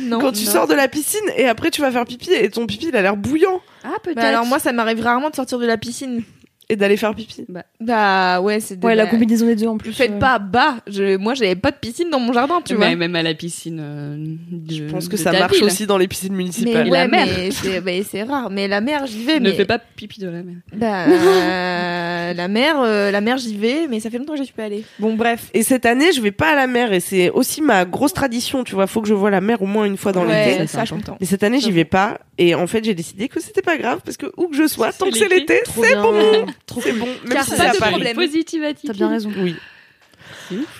Non. 0.00 0.18
quand 0.20 0.32
tu 0.32 0.44
non. 0.44 0.50
sors 0.52 0.66
de 0.66 0.74
la 0.74 0.88
piscine 0.88 1.20
et 1.36 1.46
après 1.48 1.70
tu 1.70 1.80
vas 1.80 1.90
faire 1.90 2.04
pipi 2.04 2.32
et 2.32 2.48
ton 2.50 2.66
pipi 2.66 2.88
il 2.88 2.96
a 2.96 3.02
l'air 3.02 3.16
bouillant 3.16 3.60
Ah, 3.84 3.94
peut-être. 4.02 4.16
Bah 4.16 4.28
alors 4.28 4.46
moi, 4.46 4.58
ça 4.58 4.72
m'arrive 4.72 5.00
rarement 5.02 5.30
de 5.30 5.36
sortir 5.36 5.58
de 5.58 5.66
la 5.66 5.76
piscine. 5.76 6.22
Et 6.70 6.76
d'aller 6.76 6.96
faire 6.96 7.14
pipi. 7.14 7.44
Bah 7.80 8.40
ouais, 8.40 8.60
c'est 8.60 8.82
Ouais, 8.84 8.94
la 8.94 9.04
la- 9.04 9.10
combinaison 9.10 9.46
des 9.46 9.56
deux 9.56 9.66
en 9.66 9.76
plus. 9.76 9.92
Faites 9.92 10.12
ouais. 10.12 10.18
pas 10.18 10.38
bas. 10.38 10.76
Je, 10.86 11.16
moi, 11.16 11.34
j'avais 11.34 11.56
pas 11.56 11.70
de 11.72 11.76
piscine 11.76 12.08
dans 12.10 12.20
mon 12.20 12.32
jardin, 12.32 12.60
tu 12.64 12.74
Mais 12.74 12.86
vois. 12.86 12.96
Même 12.96 13.16
à 13.16 13.22
la 13.22 13.34
piscine. 13.34 13.78
euh, 13.82 14.16
de- 14.50 14.74
Je 14.74 14.84
pense 14.84 15.06
que 15.08 15.16
de 15.16 15.20
ça 15.20 15.32
marche 15.32 15.54
ville. 15.54 15.64
aussi 15.64 15.86
dans 15.86 15.98
les 15.98 16.08
piscines 16.08 16.32
Mais 16.32 16.38
municipales. 16.38 16.88
ouais, 16.88 16.98
la 16.98 17.08
mer. 17.08 17.26
mais 17.26 17.50
c'est 17.50 17.80
mais 17.80 18.02
c'est 18.02 18.22
rare. 18.22 18.48
Mais 18.50 18.68
la 18.68 18.80
mer, 18.80 19.06
j'y 19.06 19.24
vais. 19.24 19.40
Ne 19.40 19.50
mais... 19.50 19.52
fais 19.56 19.64
pas 19.66 19.78
pipi 19.78 20.20
de 20.20 20.28
la 20.28 20.42
mer. 20.42 20.54
Bah, 20.74 21.06
euh, 21.08 22.32
la 22.34 22.48
mer, 22.48 22.76
euh, 22.80 23.10
la 23.10 23.20
mer, 23.20 23.38
j'y 23.38 23.56
vais, 23.56 23.86
mais 23.88 24.00
ça 24.00 24.10
fait 24.10 24.18
longtemps 24.18 24.32
que 24.34 24.38
j'y 24.38 24.44
suis 24.46 24.54
pas 24.54 24.64
allée. 24.64 24.84
Bon, 24.98 25.14
bref. 25.14 25.50
Et 25.54 25.62
cette 25.62 25.86
année, 25.86 26.12
je 26.12 26.20
vais 26.20 26.30
pas 26.32 26.52
à 26.52 26.54
la 26.54 26.66
mer 26.66 26.92
et 26.92 27.00
c'est 27.00 27.30
aussi 27.30 27.62
ma 27.62 27.84
grosse 27.84 28.12
tradition, 28.14 28.64
tu 28.64 28.74
vois. 28.74 28.86
Faut 28.86 29.00
que 29.02 29.08
je 29.08 29.14
vois 29.14 29.30
la 29.30 29.40
mer 29.40 29.62
au 29.62 29.66
moins 29.66 29.84
une 29.84 29.96
fois 29.96 30.12
dans 30.12 30.24
ouais, 30.26 30.52
l'été. 30.52 30.66
ça, 30.66 30.78
ça, 30.80 30.84
je. 30.84 30.94
Mais 31.20 31.26
cette 31.26 31.42
année, 31.42 31.60
j'y 31.60 31.72
vais 31.72 31.84
pas. 31.84 32.20
Et 32.38 32.54
en 32.54 32.66
fait, 32.66 32.84
j'ai 32.84 32.94
décidé 32.94 33.28
que 33.28 33.40
c'était 33.40 33.62
pas 33.62 33.76
grave 33.76 34.00
parce 34.04 34.16
que 34.16 34.26
où 34.36 34.48
que 34.48 34.56
je 34.56 34.66
sois, 34.66 34.92
tant 34.92 35.10
que 35.10 35.16
c'est 35.18 35.28
l'été, 35.28 35.60
c'est 35.66 35.94
bon. 35.96 36.46
Trop 36.66 36.80
C'est 36.82 36.90
cool. 36.90 37.00
bon. 37.00 37.06
Même 37.06 37.32
Car 37.32 37.44
si 37.44 37.50
pas 37.50 37.56
c'est 37.56 37.62
à 37.66 37.72
de 37.72 37.78
Paris. 37.78 37.92
problème. 37.92 38.14
Positive 38.16 38.62
T'as 38.86 38.92
bien 38.92 39.08
raison. 39.08 39.30
Oui. 39.38 39.56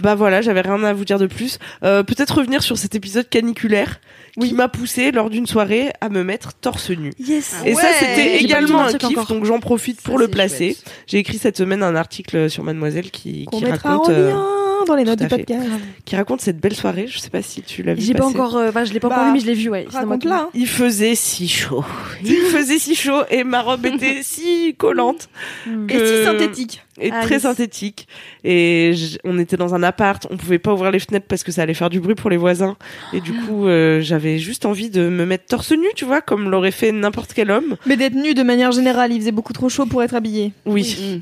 Bah 0.01 0.15
voilà, 0.17 0.41
j'avais 0.43 0.61
rien 0.61 0.83
à 0.85 0.93
vous 0.93 1.05
dire 1.05 1.19
de 1.19 1.27
plus. 1.27 1.59
Euh, 1.85 2.03
Peut-être 2.03 2.39
revenir 2.39 2.63
sur 2.63 2.77
cet 2.77 2.95
épisode 2.95 3.29
caniculaire 3.29 4.01
qui 4.41 4.53
m'a 4.55 4.69
poussé 4.69 5.11
lors 5.13 5.31
d'une 5.31 5.47
soirée 5.47 5.91
à 6.01 6.09
me 6.09 6.23
mettre 6.25 6.55
torse 6.55 6.91
nu. 6.91 7.13
Yes. 7.19 7.55
Et 7.65 7.75
ça, 7.75 7.83
Ouais. 7.83 7.89
c'était 7.99 8.15
pas 8.31 8.37
également 8.45 8.83
lu 8.83 8.85
un 8.87 8.89
truc 8.89 9.01
kiff, 9.03 9.19
encore. 9.19 9.27
donc 9.37 9.45
j'en 9.45 9.61
profite 9.61 10.01
pour 10.03 10.15
Ça, 10.15 10.21
le 10.21 10.27
c'est 10.27 10.31
placer. 10.33 10.69
chouette. 10.75 10.95
J'ai 11.07 11.19
écrit 11.19 11.39
cette 11.39 11.57
semaine 11.57 11.83
un 11.83 11.95
article 11.97 12.51
sur 12.51 12.63
Mademoiselle 12.65 13.11
qui, 13.11 13.45
Qu'on 13.47 13.59
qui 13.59 13.65
mettra 13.65 13.97
en 13.97 13.99
raconte, 14.03 14.11
euh, 14.11 14.31
lien 14.31 14.47
dans 14.85 14.95
les 14.95 15.05
notes 15.05 15.19
du 15.21 15.29
podcast. 15.29 15.67
qui 16.05 16.17
raconte 16.17 16.41
cette 16.41 16.59
belle 16.59 16.75
soirée. 16.75 17.07
Je 17.09 17.19
sais 17.19 17.31
pas 17.31 17.43
si 17.43 17.63
tu 17.63 17.83
l'as 17.83 17.95
vu. 17.95 18.03
J'ai 18.03 18.15
pas 18.15 18.25
encore, 18.27 18.57
euh, 18.57 18.71
je 18.85 18.93
l'ai 18.93 19.01
pas 19.01 19.09
Bah, 19.09 19.15
encore 19.17 19.27
lu, 19.29 19.33
mais 19.35 19.41
je 19.41 19.47
l'ai 19.47 19.55
vu, 19.55 19.69
ouais. 19.69 19.87
Ma 19.93 20.01
Raconte-la. 20.01 20.37
hein. 20.37 20.49
Il 20.55 20.67
faisait 20.67 21.15
si 21.15 21.49
chaud. 21.49 21.85
Il 22.25 22.35
faisait 22.53 22.79
si 22.79 22.95
chaud 22.95 23.23
et 23.31 23.45
ma 23.45 23.61
robe 23.63 23.85
était 23.87 24.21
si 24.23 24.75
collante 24.79 25.29
Hmm. 25.67 25.87
Et 25.89 25.95
si 25.95 25.99
que- 25.99 26.25
synthétique. 26.25 26.83
et 27.01 27.11
Ah, 27.13 27.23
très 27.23 27.35
yes. 27.37 27.43
synthétique. 27.43 28.09
Et 28.45 28.93
on 29.25 29.39
était 29.39 29.57
dans 29.57 29.75
un 29.75 29.83
appart, 29.83 30.27
on 30.31 30.37
pouvait 30.37 30.59
pas 30.59 30.73
ouvrir 30.73 30.91
les 30.91 30.99
fenêtres 30.99 31.27
parce 31.29 31.43
que 31.45 31.53
ça 31.53 31.63
allait 31.63 31.75
faire 31.75 31.91
du 31.91 32.01
bruit 32.01 32.15
pour 32.15 32.31
les 32.31 32.37
voisins. 32.37 32.77
Et 33.13 33.21
du 33.21 33.33
coup, 33.33 33.67
euh, 33.67 34.01
j'avais 34.01 34.39
juste 34.39 34.65
envie 34.67 34.91
de 34.91 35.09
me 35.09 35.25
mettre 35.27 35.47
torse 35.47 35.73
nu, 35.73 35.87
tu 35.97 36.05
vois, 36.05 36.21
comme 36.21 36.51
l'aurait 36.51 36.71
fait 36.71 36.93
n'importe 36.93 37.33
quel 37.35 37.51
homme. 37.51 37.77
Mais 37.87 37.97
d'être 37.97 38.15
nu 38.15 38.35
de 38.35 38.43
manière 38.43 38.73
générale, 38.73 39.13
il 39.13 39.21
faisait 39.21 39.33
beaucoup 39.33 39.53
trop 39.53 39.69
chaud 39.69 39.87
pour 39.87 40.03
être 40.03 40.15
habillé. 40.15 40.53
Oui. 40.67 40.97
Mm. 41.01 41.21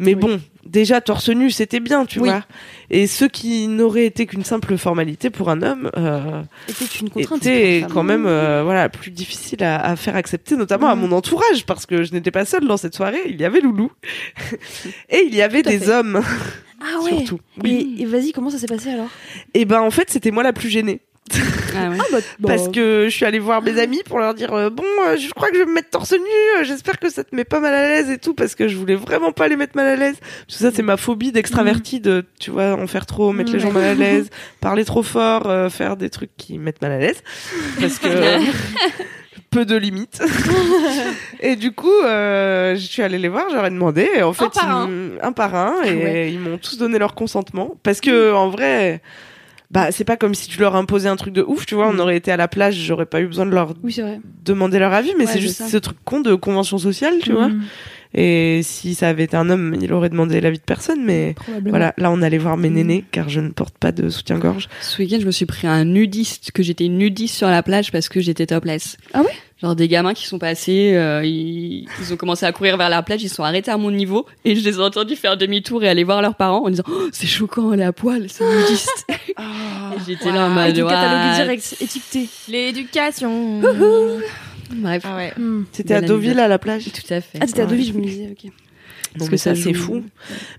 Mais 0.00 0.14
Oui. 0.14 0.20
bon, 0.20 0.40
déjà 0.66 1.00
torse 1.00 1.28
nu, 1.28 1.50
c'était 1.50 1.78
bien, 1.80 2.04
tu 2.04 2.18
Oui. 2.20 2.28
vois. 2.28 2.44
Et 2.90 3.06
ce 3.06 3.24
qui 3.24 3.68
n'aurait 3.68 4.06
été 4.06 4.26
qu'une 4.26 4.44
simple 4.44 4.76
formalité 4.76 5.30
pour 5.30 5.48
un 5.50 5.62
homme, 5.62 5.90
euh, 5.96 6.42
Était 6.68 6.84
une 7.00 7.10
contrainte. 7.10 7.46
était 7.46 7.80
pour 7.80 7.88
une 7.88 7.94
quand 7.94 8.02
même 8.02 8.26
euh, 8.26 8.62
voilà 8.64 8.88
plus 8.88 9.10
difficile 9.10 9.62
à, 9.62 9.80
à 9.84 9.94
faire 9.96 10.16
accepter, 10.16 10.56
notamment 10.56 10.88
à 10.88 10.94
Mhm. 10.96 11.02
mon 11.02 11.12
entourage, 11.16 11.64
parce 11.66 11.86
que 11.86 12.02
je 12.02 12.12
n'étais 12.12 12.30
pas 12.32 12.44
seule 12.44 12.66
dans 12.66 12.76
cette 12.76 12.94
soirée. 12.94 13.22
Il 13.28 13.40
y 13.40 13.44
avait 13.44 13.60
Loulou 13.60 13.90
et 15.10 15.24
il 15.26 15.34
y 15.34 15.42
avait 15.42 15.62
des 15.62 15.78
fait. 15.78 15.90
hommes 15.90 16.22
Ah 16.80 17.00
ouais. 17.04 17.18
surtout. 17.18 17.40
Oui. 17.62 17.94
Et, 17.98 18.02
et 18.02 18.06
vas-y, 18.06 18.32
comment 18.32 18.50
ça 18.50 18.58
s'est 18.58 18.66
passé 18.66 18.90
alors? 18.90 19.08
Et 19.54 19.64
ben 19.64 19.80
en 19.80 19.90
fait 19.90 20.10
c'était 20.10 20.30
moi 20.30 20.42
la 20.42 20.52
plus 20.52 20.68
gênée 20.68 21.00
Ah 21.76 21.90
ouais. 21.90 22.20
parce 22.46 22.68
que 22.68 23.06
je 23.08 23.14
suis 23.14 23.24
allée 23.24 23.38
voir 23.38 23.62
mes 23.62 23.80
amis 23.80 24.02
pour 24.04 24.18
leur 24.18 24.34
dire 24.34 24.52
euh, 24.52 24.68
bon 24.68 24.84
euh, 25.06 25.16
je 25.16 25.30
crois 25.30 25.48
que 25.48 25.54
je 25.54 25.60
vais 25.60 25.66
me 25.66 25.72
mettre 25.72 25.88
torse 25.88 26.12
nu. 26.12 26.18
euh, 26.58 26.64
J'espère 26.64 26.98
que 26.98 27.08
ça 27.08 27.24
te 27.24 27.34
met 27.34 27.44
pas 27.44 27.60
mal 27.60 27.74
à 27.74 27.88
l'aise 27.88 28.10
et 28.10 28.18
tout 28.18 28.34
parce 28.34 28.54
que 28.54 28.68
je 28.68 28.76
voulais 28.76 28.94
vraiment 28.94 29.32
pas 29.32 29.48
les 29.48 29.56
mettre 29.56 29.74
mal 29.74 29.86
à 29.86 29.96
l'aise. 29.96 30.16
Parce 30.46 30.58
que 30.58 30.64
ça 30.64 30.70
c'est 30.72 30.82
ma 30.82 30.98
phobie 30.98 31.32
d'extraverti 31.32 32.00
de 32.00 32.26
tu 32.38 32.50
vois 32.50 32.74
en 32.74 32.86
faire 32.86 33.06
trop, 33.06 33.32
mettre 33.32 33.52
les 33.52 33.58
gens 33.58 33.72
mal 33.72 33.84
à 33.84 33.94
l'aise, 33.94 34.28
parler 34.60 34.84
trop 34.84 35.02
fort, 35.02 35.48
euh, 35.48 35.70
faire 35.70 35.96
des 35.96 36.10
trucs 36.10 36.36
qui 36.36 36.58
mettent 36.58 36.82
mal 36.82 36.92
à 36.92 36.98
l'aise 36.98 37.22
parce 37.80 37.98
que 37.98 38.08
peu 39.50 39.64
de 39.64 39.76
limites. 39.76 40.20
et 41.40 41.56
du 41.56 41.72
coup, 41.72 42.02
euh, 42.04 42.74
je 42.74 42.84
suis 42.84 43.02
allée 43.02 43.18
les 43.18 43.28
voir, 43.28 43.46
j'aurais 43.50 43.70
demandé. 43.70 44.08
Et 44.16 44.22
en 44.22 44.32
fait, 44.32 44.50
par 44.52 44.88
ils 44.88 45.18
un. 45.22 45.32
par 45.32 45.54
un, 45.54 45.82
et 45.84 45.94
ouais. 45.94 46.32
ils 46.32 46.40
m'ont 46.40 46.58
tous 46.58 46.76
donné 46.76 46.98
leur 46.98 47.14
consentement. 47.14 47.76
Parce 47.82 48.00
que, 48.00 48.32
en 48.32 48.50
vrai, 48.50 49.00
bah, 49.74 49.90
c'est 49.90 50.04
pas 50.04 50.16
comme 50.16 50.34
si 50.34 50.48
tu 50.48 50.60
leur 50.60 50.76
imposais 50.76 51.08
un 51.08 51.16
truc 51.16 51.34
de 51.34 51.42
ouf, 51.42 51.66
tu 51.66 51.74
vois. 51.74 51.88
On 51.88 51.98
aurait 51.98 52.16
été 52.16 52.30
à 52.30 52.36
la 52.36 52.46
plage, 52.48 52.76
j'aurais 52.76 53.06
pas 53.06 53.20
eu 53.20 53.26
besoin 53.26 53.44
de 53.44 53.50
leur 53.50 53.74
Oui, 53.82 53.94
demander 54.44 54.78
leur 54.78 54.92
avis, 54.94 55.12
mais 55.18 55.24
Ouais, 55.24 55.26
c'est 55.26 55.32
c'est 55.34 55.40
juste 55.40 55.56
ça. 55.56 55.66
ce 55.68 55.76
truc 55.78 55.96
con 56.04 56.20
de 56.20 56.34
convention 56.36 56.78
sociale, 56.78 57.14
tu 57.22 57.32
vois. 57.32 57.50
Et 58.14 58.60
si 58.62 58.94
ça 58.94 59.08
avait 59.08 59.24
été 59.24 59.36
un 59.36 59.50
homme, 59.50 59.76
il 59.80 59.92
aurait 59.92 60.08
demandé 60.08 60.40
l'avis 60.40 60.58
de 60.58 60.62
personne, 60.64 61.04
mais 61.04 61.34
voilà, 61.66 61.92
là 61.98 62.10
on 62.12 62.22
allait 62.22 62.38
voir 62.38 62.56
mes 62.56 62.68
Mhm. 62.70 62.74
nénés, 62.76 63.04
car 63.10 63.28
je 63.28 63.40
ne 63.40 63.48
porte 63.50 63.76
pas 63.78 63.90
de 63.92 64.08
soutien-gorge. 64.08 64.68
Ce 64.80 65.02
week-end, 65.02 65.18
je 65.20 65.26
me 65.26 65.32
suis 65.32 65.46
pris 65.46 65.66
un 65.66 65.84
nudiste, 65.84 66.52
que 66.52 66.62
j'étais 66.62 66.88
nudiste 66.88 67.34
sur 67.36 67.48
la 67.48 67.62
plage 67.62 67.90
parce 67.90 68.08
que 68.08 68.20
j'étais 68.20 68.46
topless. 68.46 68.96
Ah 69.12 69.22
ouais? 69.22 69.32
Genre 69.62 69.74
des 69.76 69.88
gamins 69.88 70.14
qui 70.14 70.26
sont 70.26 70.38
passés, 70.38 70.92
euh, 70.94 71.24
ils, 71.24 71.86
ils 72.00 72.12
ont 72.12 72.16
commencé 72.16 72.44
à 72.44 72.52
courir 72.52 72.76
vers 72.76 72.88
la 72.90 73.02
plage, 73.02 73.22
ils 73.22 73.28
sont 73.30 73.44
arrêtés 73.44 73.70
à 73.70 73.76
mon 73.78 73.90
niveau 73.90 74.26
et 74.44 74.54
je 74.56 74.64
les 74.64 74.76
ai 74.76 74.80
entendus 74.80 75.16
faire 75.16 75.36
demi-tour 75.36 75.82
et 75.84 75.88
aller 75.88 76.04
voir 76.04 76.20
leurs 76.22 76.34
parents 76.34 76.64
en 76.66 76.70
disant 76.70 76.82
oh, 76.88 77.08
c'est 77.12 77.26
choquant, 77.26 77.72
elle 77.72 77.80
est 77.80 77.84
à 77.84 77.92
poil, 77.92 78.26
c'est 78.28 78.44
nudiste. 78.44 79.06
Et 79.36 80.00
J'étais 80.06 80.30
là 80.32 80.46
en 80.46 80.50
mode 80.50 80.72
du 80.74 80.84
catalogue 80.84 81.34
direct, 81.34 81.76
étiqueté. 81.80 82.28
L'éducation. 82.48 83.60
Bref, 84.70 85.02
ah 85.06 85.16
ouais. 85.16 85.32
Hmm. 85.38 85.64
C'était 85.72 85.94
à 85.94 86.00
Deauville 86.00 86.38
à 86.40 86.48
la 86.48 86.58
plage. 86.58 86.84
tout 86.84 87.12
à 87.14 87.20
fait. 87.20 87.38
Ah, 87.40 87.46
t'étais 87.46 87.62
à. 87.62 87.66
Deauville, 87.66 87.86
je 87.86 87.92
me 87.92 88.02
disais, 88.02 88.28
ok. 88.32 88.50
Parce 89.18 89.30
que 89.30 89.36
ça 89.36 89.54
ça, 89.54 89.62
c'est 89.62 89.72
fou. 89.74 90.02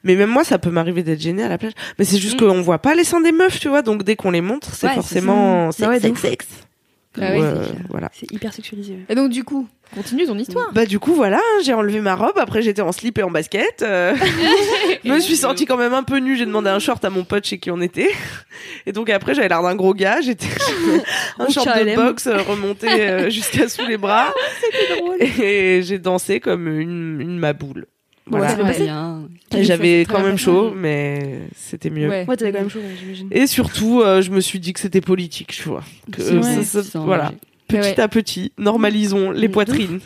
Mais 0.06 0.16
même 0.16 0.30
moi, 0.30 0.46
ça 0.46 0.58
peut 0.58 0.70
m'arriver 0.70 1.04
d'être 1.04 1.20
gênée 1.20 1.44
à 1.44 1.50
la 1.50 1.58
plage. 1.58 1.74
Mais 2.00 2.06
c'est 2.06 2.18
juste 2.20 2.36
Mm. 2.42 2.46
qu'on 2.48 2.62
voit 2.62 2.80
pas 2.80 2.96
les 2.96 3.04
seins 3.04 3.20
des 3.20 3.34
meufs, 3.34 3.60
tu 3.60 3.68
vois. 3.68 3.82
Donc 3.82 4.04
dès 4.04 4.16
qu'on 4.16 4.32
les 4.32 4.40
montre, 4.42 4.74
c'est 4.74 4.88
Ouais, 4.88 4.94
forcément 4.94 5.68
de 5.70 5.74
sexe, 5.74 6.22
sexe. 6.22 6.48
Ah 7.18 7.32
Ouais, 7.32 7.40
c'est 7.42 7.72
clair. 7.72 7.86
voilà. 7.90 8.10
C'est 8.14 8.32
hyper 8.32 8.54
sexualisé. 8.54 9.00
Et 9.10 9.16
donc, 9.16 9.30
du 9.32 9.44
coup, 9.44 9.68
continue 9.94 10.26
ton 10.26 10.38
histoire. 10.38 10.72
Bah 10.74 10.86
du 10.86 11.00
coup 11.00 11.14
voilà, 11.14 11.40
j'ai 11.64 11.74
enlevé 11.74 12.00
ma 12.02 12.16
robe. 12.16 12.38
Après 12.38 12.62
j'étais 12.62 12.82
en 12.82 12.92
slip 12.92 13.18
et 13.18 13.24
en 13.24 13.32
basket. 13.32 13.82
euh, 13.82 14.16
je 15.06 15.12
me 15.12 15.20
suis 15.20 15.36
sentie 15.36 15.66
quand 15.66 15.78
même 15.78 15.94
un 15.94 16.04
peu 16.04 16.18
nue. 16.18 16.36
J'ai 16.38 16.46
demandé 16.46 16.70
un 16.70 16.80
short 16.80 17.04
à 17.06 17.10
mon 17.10 17.24
pote 17.24 17.46
chez 17.46 17.58
qui 17.60 17.72
on 17.72 17.82
était. 17.82 18.12
Et 18.86 18.92
donc 18.92 19.10
après 19.10 19.36
j'avais 19.36 19.50
l'air 19.50 19.62
d'un 19.62 19.76
gros 19.76 19.94
gars. 19.94 20.22
J'étais 20.22 20.48
un 21.40 21.50
short 21.50 21.68
de 21.68 21.84
KLM. 21.84 21.96
boxe 21.96 22.28
euh, 22.28 22.42
remonté 22.42 22.88
euh, 22.90 23.30
jusqu'à 23.30 23.68
sous 23.70 23.86
les 23.86 23.98
bras. 23.98 24.34
C'était 24.62 25.00
drôle. 25.00 25.18
Et 25.22 25.82
j'ai 25.84 26.00
dansé 26.00 26.40
comme 26.40 26.68
une, 26.68 27.20
une 27.22 27.38
maboule. 27.38 27.86
Voilà. 28.28 28.56
Ouais, 28.56 29.64
J'avais 29.64 30.02
quand 30.10 30.18
même 30.20 30.30
bien 30.30 30.38
chaud, 30.38 30.74
mais 30.76 31.42
c'était 31.56 31.92
mieux. 31.92 32.10
Ouais. 32.10 32.26
Ouais, 32.28 32.36
t'avais 32.36 32.52
quand 32.52 32.58
même 32.62 32.72
chaud, 32.72 32.80
j'imagine. 33.00 33.28
Et 33.32 33.46
surtout, 33.46 34.02
euh, 34.02 34.24
je 34.24 34.32
me 34.32 34.40
suis 34.42 34.60
dit 34.60 34.74
que 34.74 34.80
c'était 34.80 35.00
politique, 35.00 35.50
tu 35.54 35.70
vois. 35.70 35.84
Que, 36.12 36.24
euh, 36.24 36.42
Ouais. 36.42 36.64
ça- 36.64 36.82
ça- 36.82 36.84
Sans 36.84 37.06
voilà. 37.06 37.32
Petit 37.68 37.80
ouais. 37.80 38.00
à 38.00 38.08
petit, 38.08 38.52
normalisons 38.58 39.32
les 39.32 39.50
poitrines. 39.50 40.00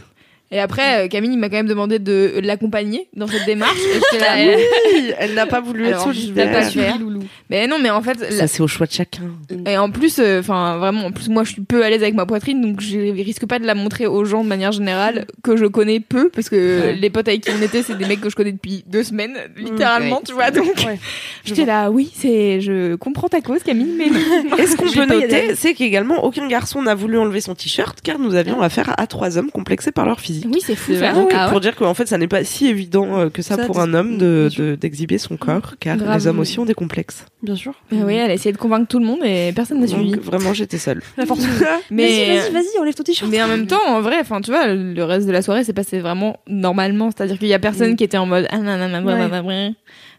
Et 0.52 0.60
après, 0.60 1.06
euh, 1.06 1.08
Camille 1.08 1.38
m'a 1.38 1.48
quand 1.50 1.58
même 1.58 1.68
demandé 1.68 2.00
de 2.00 2.40
l'accompagner 2.44 3.08
dans 3.16 3.28
cette 3.28 3.46
démarche. 3.46 3.78
Et 3.78 3.94
j'étais 4.12 4.26
là, 4.26 4.36
Ouais. 4.36 4.58
Oui, 4.94 5.12
elle 5.20 5.34
n'a 5.36 5.46
pas 5.46 5.62
voulu 5.62 5.86
Alors, 5.88 6.10
être 6.10 7.00
loulou. 7.00 7.20
Mais 7.50 7.68
non, 7.68 7.78
mais 7.82 7.90
en 7.92 8.02
fait, 8.02 8.20
la- 8.20 8.32
Ça, 8.32 8.48
c'est 8.48 8.62
au 8.62 8.68
choix 8.68 8.88
de 8.88 8.92
chacun. 8.92 9.22
et 9.68 9.78
en 9.78 9.92
plus, 9.92 10.18
euh, 10.20 10.40
enfin 10.40 10.78
vraiment, 10.78 11.06
en 11.08 11.12
plus 11.12 11.30
moi 11.30 11.44
je 11.44 11.52
suis 11.54 11.62
peu 11.62 11.84
à 11.84 11.90
l'aise 11.90 12.02
avec 12.02 12.16
ma 12.16 12.26
poitrine, 12.26 12.62
donc 12.62 12.82
je 12.82 12.98
risque 13.12 13.46
pas 13.46 13.60
de 13.60 13.66
la 13.66 13.76
montrer 13.76 14.08
aux 14.08 14.26
gens 14.26 14.44
de 14.44 14.50
manière 14.50 14.72
générale 14.72 15.26
que 15.44 15.56
je 15.56 15.66
connais 15.66 16.00
peu, 16.00 16.30
parce 16.30 16.50
que 16.50 16.56
Ouais. 16.82 16.94
les 16.96 17.10
potes 17.10 17.28
avec 17.28 17.42
qui 17.42 17.52
on 17.52 17.62
était, 17.62 17.84
c'est 17.84 17.98
des 17.98 18.06
mecs 18.06 18.22
que 18.22 18.30
je 18.30 18.36
connais 18.36 18.52
depuis 18.52 18.84
deux 18.88 19.04
semaines, 19.04 19.36
littéralement, 19.58 20.18
Ouais. 20.18 20.24
tu 20.26 20.34
vois. 20.34 20.52
Donc 20.52 20.74
Ouais. 20.86 21.00
j'étais 21.46 21.66
là, 21.66 21.92
oui, 21.92 22.12
c'est, 22.16 22.60
je 22.62 22.96
comprends 22.96 23.28
ta 23.30 23.42
cause, 23.42 23.62
Camille, 23.64 23.94
mais 23.98 24.06
Et 24.62 24.66
ce 24.68 24.76
qu'on 24.76 24.90
peut 24.92 25.06
noter, 25.06 25.56
c'est 25.56 25.74
qu'également 25.74 26.24
aucun 26.24 26.48
garçon 26.48 26.82
n'a 26.82 26.96
voulu 26.96 27.18
enlever 27.20 27.42
son 27.42 27.54
t-shirt 27.56 28.00
car 28.02 28.18
nous 28.20 28.36
avions 28.36 28.62
affaire 28.62 28.94
à 28.98 29.06
trois 29.08 29.38
hommes 29.38 29.52
complexés 29.52 29.92
par 29.92 30.06
leur 30.06 30.20
physique. 30.20 30.39
Merdique. 30.46 30.54
Oui, 30.56 30.62
c'est 30.66 30.76
fou 30.76 30.94
vrai. 30.94 31.14
Donc, 31.14 31.32
Ah 31.34 31.46
ouais 31.46 31.52
pour 31.52 31.60
dire 31.62 31.76
qu'en 31.76 31.94
fait, 31.94 32.08
ça 32.08 32.18
n'est 32.18 32.28
pas 32.28 32.44
si 32.44 32.68
évident 32.68 33.20
euh, 33.20 33.30
que 33.30 33.42
ça, 33.42 33.56
Ça, 33.56 33.66
pour 33.66 33.80
un 33.80 33.94
homme 33.94 34.18
de- 34.18 34.48
sûr. 34.50 34.64
de- 34.64 34.76
d'exhiber 34.76 35.18
son 35.18 35.38
corps, 35.38 35.76
car 35.80 35.98
Grave. 35.98 36.18
les 36.18 36.28
hommes 36.28 36.40
aussi 36.40 36.60
ont 36.60 36.66
des 36.66 36.74
complexes. 36.74 37.26
Bien 37.44 37.56
sûr. 37.56 37.74
Ah 37.92 37.96
oui, 38.06 38.16
elle 38.16 38.32
a 38.32 38.34
essayé 38.34 38.52
de 38.52 38.58
convaincre 38.58 38.88
tout 38.88 39.00
le 39.00 39.06
monde 39.06 39.20
et 39.24 39.52
personne 39.56 39.80
n'a 39.80 39.88
suivi. 39.88 40.12
Donc, 40.12 40.22
vraiment, 40.22 40.54
j'étais 40.54 40.78
seule. 40.78 41.02
La 41.18 41.26
force. 41.26 41.42
Mais 41.92 42.08
Vas-y, 42.08 42.40
vas-y, 42.40 42.54
vas-y, 42.54 42.80
enlève 42.80 42.94
ton 42.96 43.04
t-shirt. 43.04 43.32
Mais 43.32 43.42
en 43.42 43.48
même 43.48 43.68
temps, 43.68 43.80
en 43.88 44.02
vrai, 44.02 44.18
enfin, 44.20 44.42
tu 44.42 44.52
vois, 44.52 44.68
le 44.68 45.04
reste 45.04 45.26
de 45.28 45.32
la 45.32 45.42
soirée 45.42 45.64
s'est 45.64 45.74
passé 45.74 46.00
vraiment 46.00 46.38
normalement. 46.48 47.10
C'est-à-dire 47.12 47.38
qu'il 47.40 47.48
y 47.48 47.54
a 47.54 47.60
personne 47.60 47.92
Mm. 47.92 47.96
qui 47.96 48.04
était 48.04 48.18
en 48.18 48.26
mode 48.26 48.48
ah 48.52 48.58
non 48.58 48.78
non 48.78 48.90
non 49.02 49.74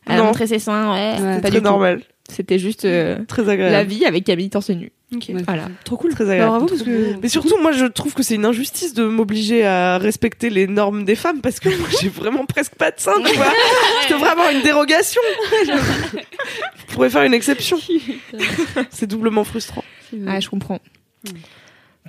Non. 0.08 0.24
montré 0.24 0.46
ses 0.46 0.58
seins, 0.58 0.92
ouais. 0.92 1.12
Ouais. 1.12 1.16
c'était 1.18 1.34
pas 1.34 1.40
Très 1.40 1.50
du 1.50 1.56
tout. 1.58 1.62
normal. 1.64 2.02
C'était 2.28 2.58
juste 2.60 2.84
euh, 2.84 3.18
Très 3.26 3.42
la 3.44 3.52
agréable. 3.52 3.90
vie 3.90 4.04
avec 4.04 4.24
Camille 4.24 4.50
torse 4.50 4.70
nu. 4.70 4.92
Ok. 5.14 5.30
Voilà. 5.46 5.68
Trop 5.84 5.96
cool. 5.96 6.12
Très 6.14 6.24
Bah, 6.24 6.30
agréable. 6.30 6.50
bravo 6.50 6.66
parce 6.66 6.82
que. 6.82 7.14
Mais 7.20 7.28
surtout, 7.28 7.56
moi, 7.60 7.72
je 7.72 7.86
trouve 7.86 8.14
que 8.14 8.22
c'est 8.22 8.36
une 8.36 8.44
injustice 8.44 8.94
de 8.94 9.04
m'obliger 9.04 9.66
à 9.66 9.98
respecter 9.98 10.48
les 10.48 10.68
normes 10.68 11.04
des 11.04 11.16
femmes 11.16 11.40
parce 11.40 11.58
que 11.58 11.68
moi, 11.68 11.88
j'ai 12.00 12.08
vraiment 12.08 12.46
presque 12.46 12.74
pas 12.76 12.92
de 12.92 13.00
seins, 13.00 13.20
tu 13.24 13.34
vois. 13.34 14.30
Avoir 14.30 14.50
une 14.50 14.62
dérogation. 14.62 15.20
Je 15.66 16.94
pourrais 16.94 17.10
faire 17.10 17.22
une 17.24 17.34
exception. 17.34 17.78
C'est 18.90 19.06
doublement 19.08 19.42
frustrant. 19.44 19.84
Ah, 20.26 20.38
je 20.40 20.48
comprends. 20.48 20.80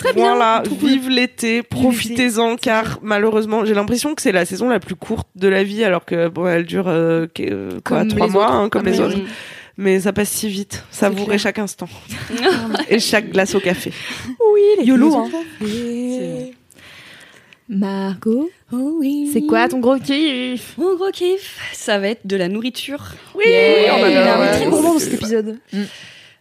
Très 0.03 0.13
bien, 0.13 0.35
Voilà, 0.35 0.63
cool. 0.67 0.89
vive 0.89 1.09
l'été, 1.09 1.61
profitez-en 1.63 2.55
car 2.55 2.99
malheureusement, 3.03 3.65
j'ai 3.65 3.73
l'impression 3.73 4.15
que 4.15 4.21
c'est 4.21 4.31
la 4.31 4.45
saison 4.45 4.67
la 4.69 4.79
plus 4.79 4.95
courte 4.95 5.27
de 5.35 5.47
la 5.47 5.63
vie 5.63 5.83
alors 5.83 6.05
que 6.05 6.27
bon, 6.27 6.47
elle 6.47 6.65
dure 6.65 6.87
euh, 6.87 7.27
euh, 7.39 7.79
quoi, 7.85 7.99
Comme 7.99 8.07
trois 8.09 8.27
les 8.27 8.31
mois, 8.33 8.45
autres. 8.47 8.53
hein, 8.55 8.69
comme 8.69 8.85
les 8.85 8.99
autres. 8.99 9.15
oui. 9.15 9.25
Mais 9.77 9.99
ça 10.01 10.11
passe 10.13 10.29
si 10.29 10.47
vite. 10.49 10.83
Savourez 10.91 11.37
chaque 11.37 11.57
instant 11.59 11.87
et 12.89 12.99
chaque 12.99 13.31
glace 13.31 13.55
au 13.55 13.59
café. 13.59 13.91
YOLO, 14.83 15.15
hein. 15.15 15.29
Margot, 17.69 18.49
Oh 18.73 18.97
oui. 18.99 19.29
c'est 19.31 19.43
quoi 19.43 19.67
ton 19.69 19.79
gros 19.79 19.97
kiff? 19.97 20.73
Mon 20.77 20.95
gros 20.95 21.11
kiff, 21.11 21.57
ça 21.73 21.99
va 21.99 22.09
être 22.09 22.25
de 22.27 22.35
la 22.35 22.49
nourriture. 22.49 23.13
Oui, 23.35 23.43
Yeah. 23.47 23.95
on 23.97 24.03
a 24.03 24.43
un 24.43 24.57
très 24.57 24.65
gourmand 24.65 24.93
dans 24.93 24.99
cet 24.99 25.13
épisode. 25.13 25.57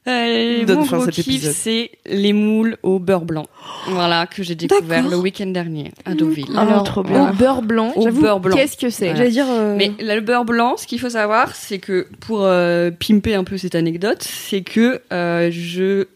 Euh, 0.09 0.64
mon 0.66 0.82
gros 0.84 1.07
kiff, 1.09 1.28
épisode. 1.28 1.53
c'est 1.53 1.90
les 2.07 2.32
moules 2.32 2.78
au 2.82 2.98
beurre 2.98 3.26
blanc. 3.26 3.46
Voilà, 3.88 4.26
que 4.26 4.42
j'ai 4.42 4.55
découvert 4.55 5.07
le 5.07 5.16
week-end 5.16 5.46
dernier 5.48 5.92
à 6.07 6.14
Deauville. 6.14 6.46
Ah, 6.57 6.61
Alors, 6.62 6.84
trop 6.84 7.03
bien. 7.03 7.30
au 7.30 7.32
beurre 7.34 7.61
blanc, 7.62 7.92
Au 7.96 8.11
beurre 8.11 8.40
blanc. 8.40 8.57
Qu'est-ce 8.57 8.78
que 8.78 8.88
c'est? 8.88 9.14
J'allais 9.14 9.30
dire. 9.30 9.46
euh, 9.48 9.74
Mais 9.76 9.92
là, 10.01 10.14
le 10.14 10.22
beurre 10.22 10.46
blanc, 10.46 10.76
ce 10.78 10.86
qu'il 10.86 10.98
faut 11.01 11.11
savoir, 11.11 11.55
c'est 11.55 11.78
que 11.78 12.07
pour 12.20 12.40
euh, 12.44 12.90
pimper 12.90 13.34
un 13.34 13.44
peu 13.44 13.59
cette 13.59 13.74
anecdote, 13.74 14.22
c'est 14.22 14.62
que 14.62 15.03
euh, 15.12 15.51
je 15.53 16.07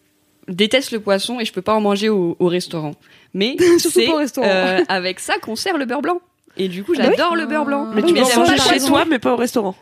déteste 0.49 0.91
le 0.93 1.01
poisson 1.01 1.39
et 1.41 1.45
je 1.45 1.53
peux 1.53 1.63
pas 1.63 1.75
en 1.75 1.81
manger 1.83 2.09
au, 2.09 2.37
au 2.39 2.47
restaurant. 2.49 2.93
Mais 3.35 3.57
c'est 3.79 4.09
euh, 4.39 4.81
avec 4.89 5.21
ça 5.21 5.35
qu'on 5.43 5.57
sert 5.57 5.77
le 5.77 5.85
beurre 5.85 6.03
blanc. 6.03 6.21
Et 6.57 6.69
du 6.69 6.85
coup, 6.85 6.93
Ah 6.97 7.03
bah 7.03 7.09
oui. 7.11 7.15
j'adore 7.19 7.37
le 7.37 7.47
beurre 7.47 7.65
blanc. 7.67 7.89
Mais 7.95 8.03
tu 8.03 8.15
le 8.15 8.25
chez 8.25 8.33
poisson. 8.35 8.87
toi, 8.89 9.05
mais 9.09 9.19
pas 9.19 9.33
au 9.35 9.37
restaurant. 9.37 9.75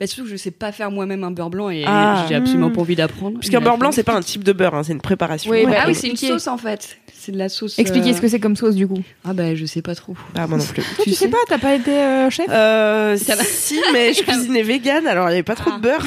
Bah, 0.00 0.08
surtout 0.08 0.24
que 0.24 0.30
je 0.30 0.36
sais 0.36 0.50
pas 0.50 0.72
faire 0.72 0.90
moi-même 0.90 1.22
un 1.22 1.30
beurre 1.30 1.50
blanc 1.50 1.70
et 1.70 1.84
Ah. 1.86 2.26
j'ai 2.28 2.34
absolument 2.34 2.68
Mm. 2.68 2.72
pas 2.72 2.80
envie 2.80 2.96
d'apprendre. 2.96 3.34
Parce 3.38 3.48
qu'un 3.48 3.60
beurre 3.60 3.74
la 3.74 3.78
blanc, 3.78 3.92
c'est 3.92 4.02
pas 4.02 4.14
un 4.14 4.20
type 4.22 4.42
de 4.42 4.52
beurre, 4.52 4.74
hein, 4.74 4.82
c'est 4.82 4.92
une 4.92 5.00
préparation. 5.00 5.50
Oui, 5.52 5.64
bah, 5.66 5.76
Ah 5.82 5.84
oui, 5.86 5.94
c'est 5.94 6.08
une 6.08 6.16
sauce 6.16 6.48
en 6.48 6.58
fait. 6.58 6.98
C'est 7.12 7.30
de 7.32 7.38
la 7.38 7.48
sauce. 7.48 7.78
Expliquez 7.78 8.10
euh, 8.10 8.14
ce 8.14 8.20
que 8.20 8.26
c'est 8.28 8.40
comme 8.40 8.56
sauce 8.56 8.74
du 8.74 8.86
coup. 8.88 9.02
Ah 9.24 9.32
bah 9.32 9.54
je 9.54 9.64
sais 9.64 9.80
pas 9.82 9.94
trop. 9.94 10.14
Ah, 10.34 10.46
moi 10.48 10.58
non 10.58 10.64
plus. 10.64 10.82
tu 11.04 11.12
sais 11.14 11.28
pas, 11.28 11.38
t'as 11.48 11.58
pas 11.58 11.74
été 11.76 11.90
euh, 11.92 12.28
chef? 12.28 12.46
Euh, 12.50 13.16
Ça 13.18 13.36
va. 13.36 13.44
si, 13.44 13.80
mais 13.92 14.12
je 14.12 14.22
cuisinais 14.24 14.62
vegan, 14.62 15.06
alors 15.06 15.28
il 15.28 15.30
y 15.30 15.34
avait 15.34 15.42
pas 15.44 15.54
trop 15.54 15.70
de 15.70 15.80
beurre. 15.80 16.04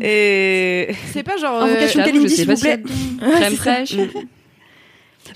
Et 0.00 0.94
C'est 1.12 1.22
pas 1.22 1.36
genre. 1.38 1.62
Invocation 1.62 2.04
Kalindi, 2.04 2.24
je 2.24 2.28
sais 2.28 2.36
s'il 2.36 2.46
pas 2.46 2.54
vous 2.54 2.60
plaît. 2.60 2.82
Crème 3.36 3.54
fraîche. 3.56 3.96
Bah, 3.96 4.04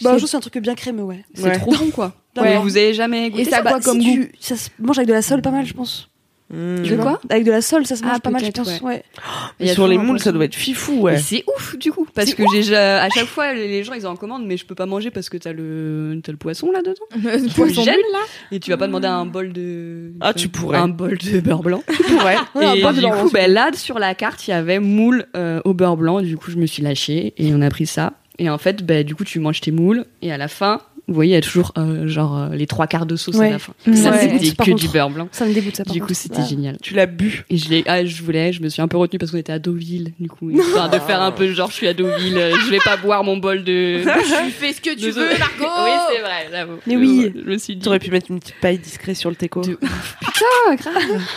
je 0.02 0.04
trouve 0.08 0.20
que 0.22 0.26
c'est 0.26 0.36
un 0.36 0.40
truc 0.40 0.58
bien 0.58 0.74
crémeux, 0.74 1.02
ouais. 1.04 1.24
C'est 1.34 1.50
trop 1.58 1.72
bon 1.72 1.90
quoi. 1.90 2.12
Ouais. 2.36 2.58
Vous 2.58 2.76
avez 2.76 2.92
jamais 2.92 3.30
goûté 3.30 3.44
ça 3.44 3.50
ça 3.50 3.56
a 3.58 3.62
quoi 3.62 3.70
Bah, 3.72 3.80
comme 3.82 4.00
si 4.00 4.16
goût 4.18 4.24
tu- 4.24 4.30
Ça 4.40 4.56
se 4.56 4.68
mange 4.78 4.98
avec 4.98 5.08
de 5.08 5.14
la 5.14 5.22
sole 5.22 5.40
pas 5.40 5.50
mal, 5.50 5.64
je 5.64 5.72
pense. 5.72 6.10
Mm. 6.48 6.82
De 6.82 6.96
quoi 6.96 7.20
Avec 7.28 7.44
de 7.44 7.50
la 7.50 7.60
sole, 7.60 7.86
ça 7.86 7.96
se 7.96 8.04
mange 8.04 8.12
Ah, 8.16 8.20
pas 8.20 8.30
mal, 8.30 8.44
je 8.44 8.50
pense. 8.52 8.80
Ouais. 8.80 9.02
Sur 9.66 9.88
les 9.88 9.98
moules, 9.98 10.20
ça 10.20 10.30
doit 10.30 10.44
être 10.44 10.54
fifou, 10.54 11.00
ouais. 11.00 11.18
C'est 11.18 11.42
ouf 11.56 11.76
du 11.76 11.90
coup 11.90 12.06
parce 12.14 12.34
que 12.34 12.42
j'ai 12.52 12.62
ja- 12.62 13.02
à 13.02 13.08
chaque 13.10 13.26
fois 13.26 13.52
les 13.52 13.82
gens 13.84 13.94
ils 13.94 14.06
en 14.06 14.14
commandent 14.16 14.46
mais 14.46 14.56
je 14.56 14.64
peux 14.64 14.74
pas 14.76 14.86
manger 14.86 15.10
parce 15.10 15.28
que 15.28 15.36
t'as 15.36 15.52
le 15.52 16.20
poisson 16.38 16.70
là 16.70 16.82
dedans 16.82 16.94
Le 17.14 17.52
poisson 17.54 17.82
nul 17.82 17.96
là 18.12 18.20
et 18.52 18.60
tu 18.60 18.70
vas 18.70 18.76
pas 18.76 18.86
demander 18.86 19.08
un 19.08 19.26
bol 19.26 19.52
de 19.52 20.12
Ah, 20.20 20.32
tu 20.34 20.48
pourrais. 20.48 20.78
un 20.78 20.88
bol 20.88 21.18
de 21.18 21.40
beurre 21.40 21.62
blanc 21.62 21.82
Ouais. 21.88 22.36
Ouais, 22.54 22.64
un 22.64 22.74
et 22.74 22.82
bol 22.82 22.94
de 22.94 23.00
du 23.00 23.06
beurre 23.06 23.16
coup 23.22 23.30
blanc, 23.30 23.30
ben 23.32 23.52
là 23.52 23.70
sur 23.74 23.98
la 23.98 24.14
carte 24.14 24.46
il 24.46 24.50
y 24.50 24.54
avait 24.54 24.78
moule 24.78 25.26
euh, 25.36 25.60
au 25.64 25.74
beurre 25.74 25.96
blanc 25.96 26.20
du 26.22 26.36
coup 26.36 26.50
je 26.50 26.56
me 26.56 26.66
suis 26.66 26.82
lâchée 26.82 27.34
et 27.38 27.52
on 27.54 27.60
a 27.60 27.70
pris 27.70 27.86
ça 27.86 28.12
et 28.38 28.48
en 28.50 28.58
fait 28.58 28.84
ben 28.84 29.04
du 29.04 29.14
coup 29.14 29.24
tu 29.24 29.40
manges 29.40 29.60
tes 29.60 29.72
moules 29.72 30.04
et 30.22 30.32
à 30.32 30.38
la 30.38 30.48
fin 30.48 30.80
vous 31.08 31.14
voyez 31.14 31.32
il 31.32 31.34
y 31.34 31.38
a 31.38 31.40
toujours 31.40 31.72
euh, 31.78 32.08
genre 32.08 32.36
euh, 32.36 32.48
les 32.56 32.66
trois 32.66 32.86
quarts 32.86 33.06
de 33.06 33.14
sauce 33.16 33.38
à 33.38 33.48
la 33.48 33.58
fin 33.60 33.72
ça 33.94 34.10
Ouais. 34.10 34.38
que 34.40 34.64
contre, 34.64 34.74
du 34.80 34.88
beurre 34.88 35.10
blanc 35.10 35.28
Ça 35.30 35.44
me 35.46 35.52
dégoûte 35.54 35.76
ça. 35.76 35.84
par 35.84 35.92
du 35.94 36.00
coup 36.02 36.14
c'était 36.14 36.38
Ouais. 36.40 36.46
génial 36.48 36.76
Tu 36.82 36.94
l'as 36.94 37.06
bu. 37.06 37.44
et 37.48 37.56
je 37.56 37.68
l'ai, 37.70 37.84
ah, 37.86 38.04
je 38.04 38.22
voulais, 38.22 38.52
je 38.52 38.60
me 38.62 38.68
suis 38.68 38.82
un 38.82 38.88
peu 38.88 38.96
retenue 38.96 39.18
parce 39.18 39.30
qu'on 39.30 39.38
était 39.38 39.52
à 39.52 39.58
Deauville, 39.58 40.12
du 40.18 40.28
coup, 40.28 40.50
histoire 40.50 40.90
de 40.90 40.98
faire 40.98 41.22
un 41.22 41.30
peu 41.32 41.52
genre 41.52 41.70
je 41.70 41.74
suis 41.76 41.86
à 41.88 41.94
Deauville, 41.94 42.36
euh, 42.36 42.56
je 42.64 42.70
vais 42.70 42.78
pas 42.84 42.96
boire 42.96 43.22
mon 43.24 43.36
bol 43.36 43.62
de. 43.64 44.02
Tu 44.46 44.50
fais 44.52 44.72
ce 44.72 44.80
que 44.80 44.94
tu 44.96 45.10
veux, 45.10 45.26
Margot 45.38 45.72
oui, 45.84 45.90
c'est 46.12 46.20
vrai, 46.20 46.48
j'avoue. 46.50 46.78
Mais 46.86 46.96
oui. 46.96 47.32
Je 47.34 47.50
me 47.50 47.58
suis 47.58 47.76
dit. 47.76 47.82
T'aurais 47.84 47.98
pu 47.98 48.10
mettre 48.10 48.30
une 48.30 48.40
petite 48.40 48.56
paille 48.60 48.78
discrète 48.78 49.16
sur 49.16 49.30
le 49.30 49.36
teco. 49.36 49.60
De- 49.62 49.78
Ah, 50.68 50.74
grave. 50.76 50.94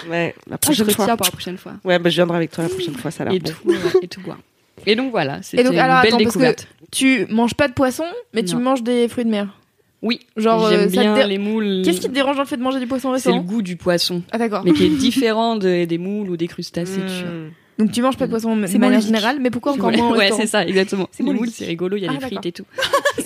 Ouais, 0.09 0.35
la 0.49 0.55
Ah, 0.55 0.57
je 0.61 0.83
prochaine 0.83 0.89
fois. 0.89 1.03
retiens 1.05 1.17
pour 1.17 1.25
la 1.25 1.31
prochaine 1.31 1.57
fois. 1.57 1.73
Ouais, 1.83 1.99
bah 1.99 2.09
je 2.09 2.15
viendrai 2.15 2.37
avec 2.37 2.51
toi 2.51 2.63
la 2.63 2.69
prochaine 2.69 2.95
fois, 2.95 3.11
ça 3.11 3.23
a 3.23 3.27
l'air 3.27 3.35
Et 3.35 3.39
bon. 3.39 3.51
et 4.01 4.07
tout 4.07 4.21
boire. 4.21 4.39
Et 4.85 4.95
donc 4.95 5.11
voilà, 5.11 5.41
c'était 5.43 5.61
Et 5.61 5.65
donc, 5.65 5.73
une 5.73 6.01
belle 6.03 6.17
découverte. 6.17 6.67
Tu 6.91 7.25
manges 7.29 7.53
pas 7.53 7.67
de 7.67 7.73
poisson, 7.73 8.05
mais 8.33 8.43
tu 8.43 8.55
manges 8.55 8.81
des 8.83 9.07
fruits 9.07 9.25
de 9.25 9.29
mer. 9.29 9.47
Oui, 10.01 10.19
Genre, 10.37 10.65
euh, 10.65 10.69
j'aime 10.69 10.85
te 10.87 10.91
bien 10.91 11.13
dé- 11.15 11.23
les 11.25 11.37
moules. 11.37 11.81
Qu'est-ce 11.83 11.99
qui 11.99 12.07
te 12.07 12.13
dérange 12.13 12.35
dans 12.37 12.43
le 12.43 12.47
fait 12.47 12.55
de 12.57 12.63
manger 12.63 12.79
du 12.79 12.87
poisson 12.87 13.09
au 13.09 13.17
C'est 13.17 13.31
le 13.33 13.39
goût 13.41 13.61
du 13.61 13.75
poisson, 13.75 14.21
Ah 14.31 14.37
d'accord. 14.37 14.63
mais 14.63 14.71
qui 14.71 14.85
est 14.85 14.89
différent 14.97 15.55
de- 15.57 15.83
des 15.85 15.97
moules 15.97 16.29
ou 16.29 16.37
des 16.37 16.47
crustacés. 16.47 16.93
tu 17.01 17.23
vois. 17.23 17.31
Mm. 17.31 17.51
Donc 17.79 17.91
tu 17.93 18.01
manges 18.01 18.17
pas 18.17 18.25
de 18.25 18.31
poisson 18.31 18.55
de 18.57 18.67
C'est 18.67 18.77
manière 18.77 18.99
générale, 18.99 19.37
mais 19.39 19.49
pourquoi 19.49 19.71
encore 19.71 19.87
Ouais, 19.89 19.95
moins 19.97 20.17
ouais, 20.17 20.31
c'est 20.35 20.47
ça, 20.47 20.65
exactement. 20.65 21.07
C'est 21.11 21.23
les 21.23 21.31
moules, 21.33 21.49
c'est 21.49 21.63
rigolo, 21.65 21.95
il 21.95 22.03
y 22.03 22.07
a 22.07 22.11
Ah, 22.11 22.17
des 22.17 22.25
frites 22.25 22.45
et 22.45 22.51
tout. 22.51 22.65
Les 23.17 23.23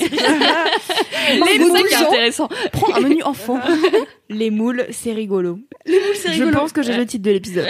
C'est 1.54 1.60
moules, 1.60 1.72
ça 1.72 1.84
qui 1.88 1.94
est 1.94 1.98
genre, 1.98 2.08
intéressant. 2.12 2.50
Prends 2.72 2.94
un 2.96 3.00
menu 3.00 3.24
enfant. 3.24 3.60
Les 4.30 4.52
moules, 4.52 4.86
c'est 4.92 5.14
rigolo. 5.14 5.60
c'est 6.16 6.34
Je 6.34 6.44
pense 6.46 6.72
que 6.72 6.84
j'ai 6.84 6.96
le 6.98 7.06
titre 7.06 7.24
de 7.24 7.32
l'épisode. 7.32 7.68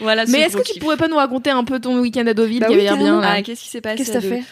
Voilà, 0.00 0.24
Mais 0.26 0.42
ce 0.42 0.46
est-ce 0.46 0.56
que 0.56 0.62
tu 0.72 0.78
pourrais 0.78 0.96
pas 0.96 1.08
nous 1.08 1.16
raconter 1.16 1.50
un 1.50 1.64
peu 1.64 1.80
ton 1.80 1.98
week-end 2.00 2.26
à 2.26 2.34
Deauville 2.34 2.60
Bah 2.60 2.66
qui 2.68 2.74
oui, 2.74 2.86
avait 2.86 2.96
l'air 2.96 2.96
bien 2.96 3.20
Ah, 3.22 3.42
qu'est-ce 3.42 3.60
qui 3.62 3.68
s'est 3.68 3.80
passé 3.80 3.96
Qu'est-ce 3.98 4.08
que 4.10 4.14
t'as 4.14 4.20
fait 4.20 4.42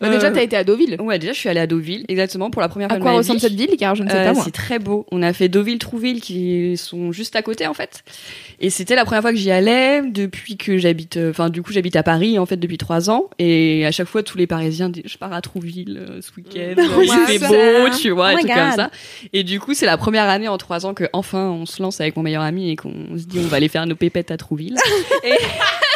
Bah, 0.00 0.08
Déjà, 0.08 0.28
Euh, 0.28 0.32
t'as 0.32 0.42
été 0.42 0.56
à 0.56 0.64
Deauville. 0.64 0.96
Ouais, 1.00 1.18
déjà, 1.18 1.32
je 1.32 1.38
suis 1.38 1.48
allée 1.48 1.60
à 1.60 1.66
Deauville, 1.66 2.04
exactement, 2.08 2.50
pour 2.50 2.62
la 2.62 2.68
première 2.68 2.86
À 2.88 2.90
fois 2.90 2.98
de 2.98 3.02
quoi 3.02 3.10
ma 3.12 3.18
ressemble 3.18 3.38
vie. 3.38 3.42
cette 3.42 3.52
ville 3.54 3.76
Car 3.78 3.94
je 3.94 4.02
ne 4.02 4.08
sais 4.08 4.16
Euh, 4.16 4.24
pas 4.24 4.32
moi. 4.32 4.42
c'est 4.44 4.50
très 4.50 4.78
beau. 4.78 5.04
On 5.12 5.22
a 5.22 5.32
fait 5.32 5.48
Deauville-Trouville 5.48 6.20
qui 6.20 6.76
sont 6.78 7.12
juste 7.12 7.36
à 7.36 7.42
côté 7.42 7.66
en 7.66 7.74
fait. 7.74 8.02
Et 8.60 8.70
c'était 8.70 8.94
la 8.94 9.04
première 9.04 9.20
fois 9.22 9.30
que 9.30 9.36
j'y 9.38 9.50
allais 9.50 10.02
depuis 10.02 10.56
que 10.56 10.78
j'habite. 10.78 11.16
euh, 11.18 11.30
Enfin, 11.30 11.50
du 11.50 11.62
coup, 11.62 11.72
j'habite 11.72 11.96
à 11.96 12.02
Paris 12.02 12.38
en 12.38 12.46
fait 12.46 12.56
depuis 12.56 12.78
trois 12.78 13.10
ans. 13.10 13.28
Et 13.38 13.84
à 13.86 13.90
chaque 13.90 14.08
fois, 14.08 14.22
tous 14.22 14.38
les 14.38 14.46
Parisiens 14.46 14.88
disent 14.88 15.02
je 15.06 15.18
pars 15.18 15.32
à 15.32 15.40
Trouville 15.42 15.98
euh, 16.08 16.20
ce 16.22 16.30
week-end. 16.36 16.74
Oui, 16.98 17.08
il 17.28 17.38
c'est 17.38 17.46
beau, 17.48 17.96
tu 18.00 18.10
vois, 18.10 18.32
Oh 18.34 18.38
et 18.38 18.42
tout 18.42 18.48
comme 18.48 18.72
ça. 18.72 18.90
Et 19.32 19.44
du 19.44 19.60
coup, 19.60 19.74
c'est 19.74 19.86
la 19.86 19.96
première 19.98 20.28
année 20.28 20.48
en 20.48 20.56
trois 20.58 20.86
ans 20.86 20.94
que 20.94 21.04
enfin 21.12 21.50
on 21.50 21.66
se 21.66 21.82
lance 21.82 22.00
avec 22.00 22.16
mon 22.16 22.22
meilleur 22.22 22.42
ami 22.42 22.70
et 22.70 22.76
qu'on 22.76 22.92
se 23.18 23.24
dit 23.26 23.38
on 23.38 23.48
va 23.48 23.58
aller 23.58 23.68
faire 23.68 23.84
nos 23.86 23.96
pépettes 23.96 24.30
à 24.30 24.36
Trouville. 24.36 24.76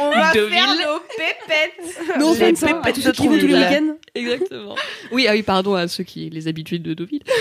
On 0.00 0.10
va 0.10 0.32
faire 0.32 0.46
nos 0.48 1.00
pépettes. 1.16 2.18
Non, 2.20 2.32
Les 2.32 2.38
c'est 2.38 2.56
ça. 2.56 2.66
pépettes 2.68 2.96
Ceux 3.02 3.12
qui 3.12 3.26
vont 3.28 3.38
tous 3.38 3.46
les 3.46 3.54
week-ends. 3.54 3.94
Exactement. 4.14 4.74
Oui, 5.12 5.26
ah 5.28 5.32
oui, 5.32 5.42
pardon 5.42 5.74
à 5.74 5.88
ceux 5.88 6.04
qui 6.04 6.30
les 6.30 6.48
habitués 6.48 6.78
de 6.78 6.94
Deauville. 6.94 7.22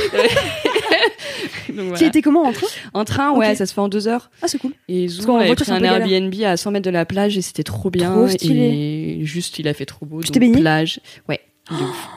Donc, 1.70 1.76
Tu 1.78 1.82
voilà. 1.84 2.08
étais 2.08 2.22
comment 2.22 2.44
en 2.44 2.54
train? 2.54 2.68
En 2.94 3.06
train, 3.06 3.32
ouais, 3.32 3.56
ça 3.56 3.66
se 3.66 3.74
fait 3.74 3.82
en 3.82 3.88
deux 3.90 4.08
heures. 4.08 4.30
Ah, 4.42 4.48
c'est 4.48 4.58
cool. 4.60 4.72
Et 4.88 5.06
Parce 5.08 5.20
avait 5.28 5.48
voiture, 5.48 5.56
pris 5.56 5.66
c'est 5.66 5.72
un 5.72 5.76
un 5.76 5.80
galère. 5.80 6.08
Airbnb 6.12 6.34
à 6.44 6.58
100 6.58 6.72
mètres 6.72 6.86
de 6.86 6.90
la 6.92 7.06
plage 7.06 7.38
et 7.38 7.42
c'était 7.42 7.64
trop 7.64 7.90
bien. 7.90 8.12
Trop 8.14 8.28
stylé. 8.28 9.18
Et 9.22 9.26
juste, 9.26 9.60
il 9.60 9.68
a 9.68 9.74
fait 9.74 9.86
trop 9.86 10.06
beau. 10.06 10.22
Tu 10.22 10.32
t'es 10.32 10.40
baigné? 10.40 10.60
plage. 10.62 11.00
Ouais. 11.28 11.40
de 11.72 11.76
ouf. 11.76 12.08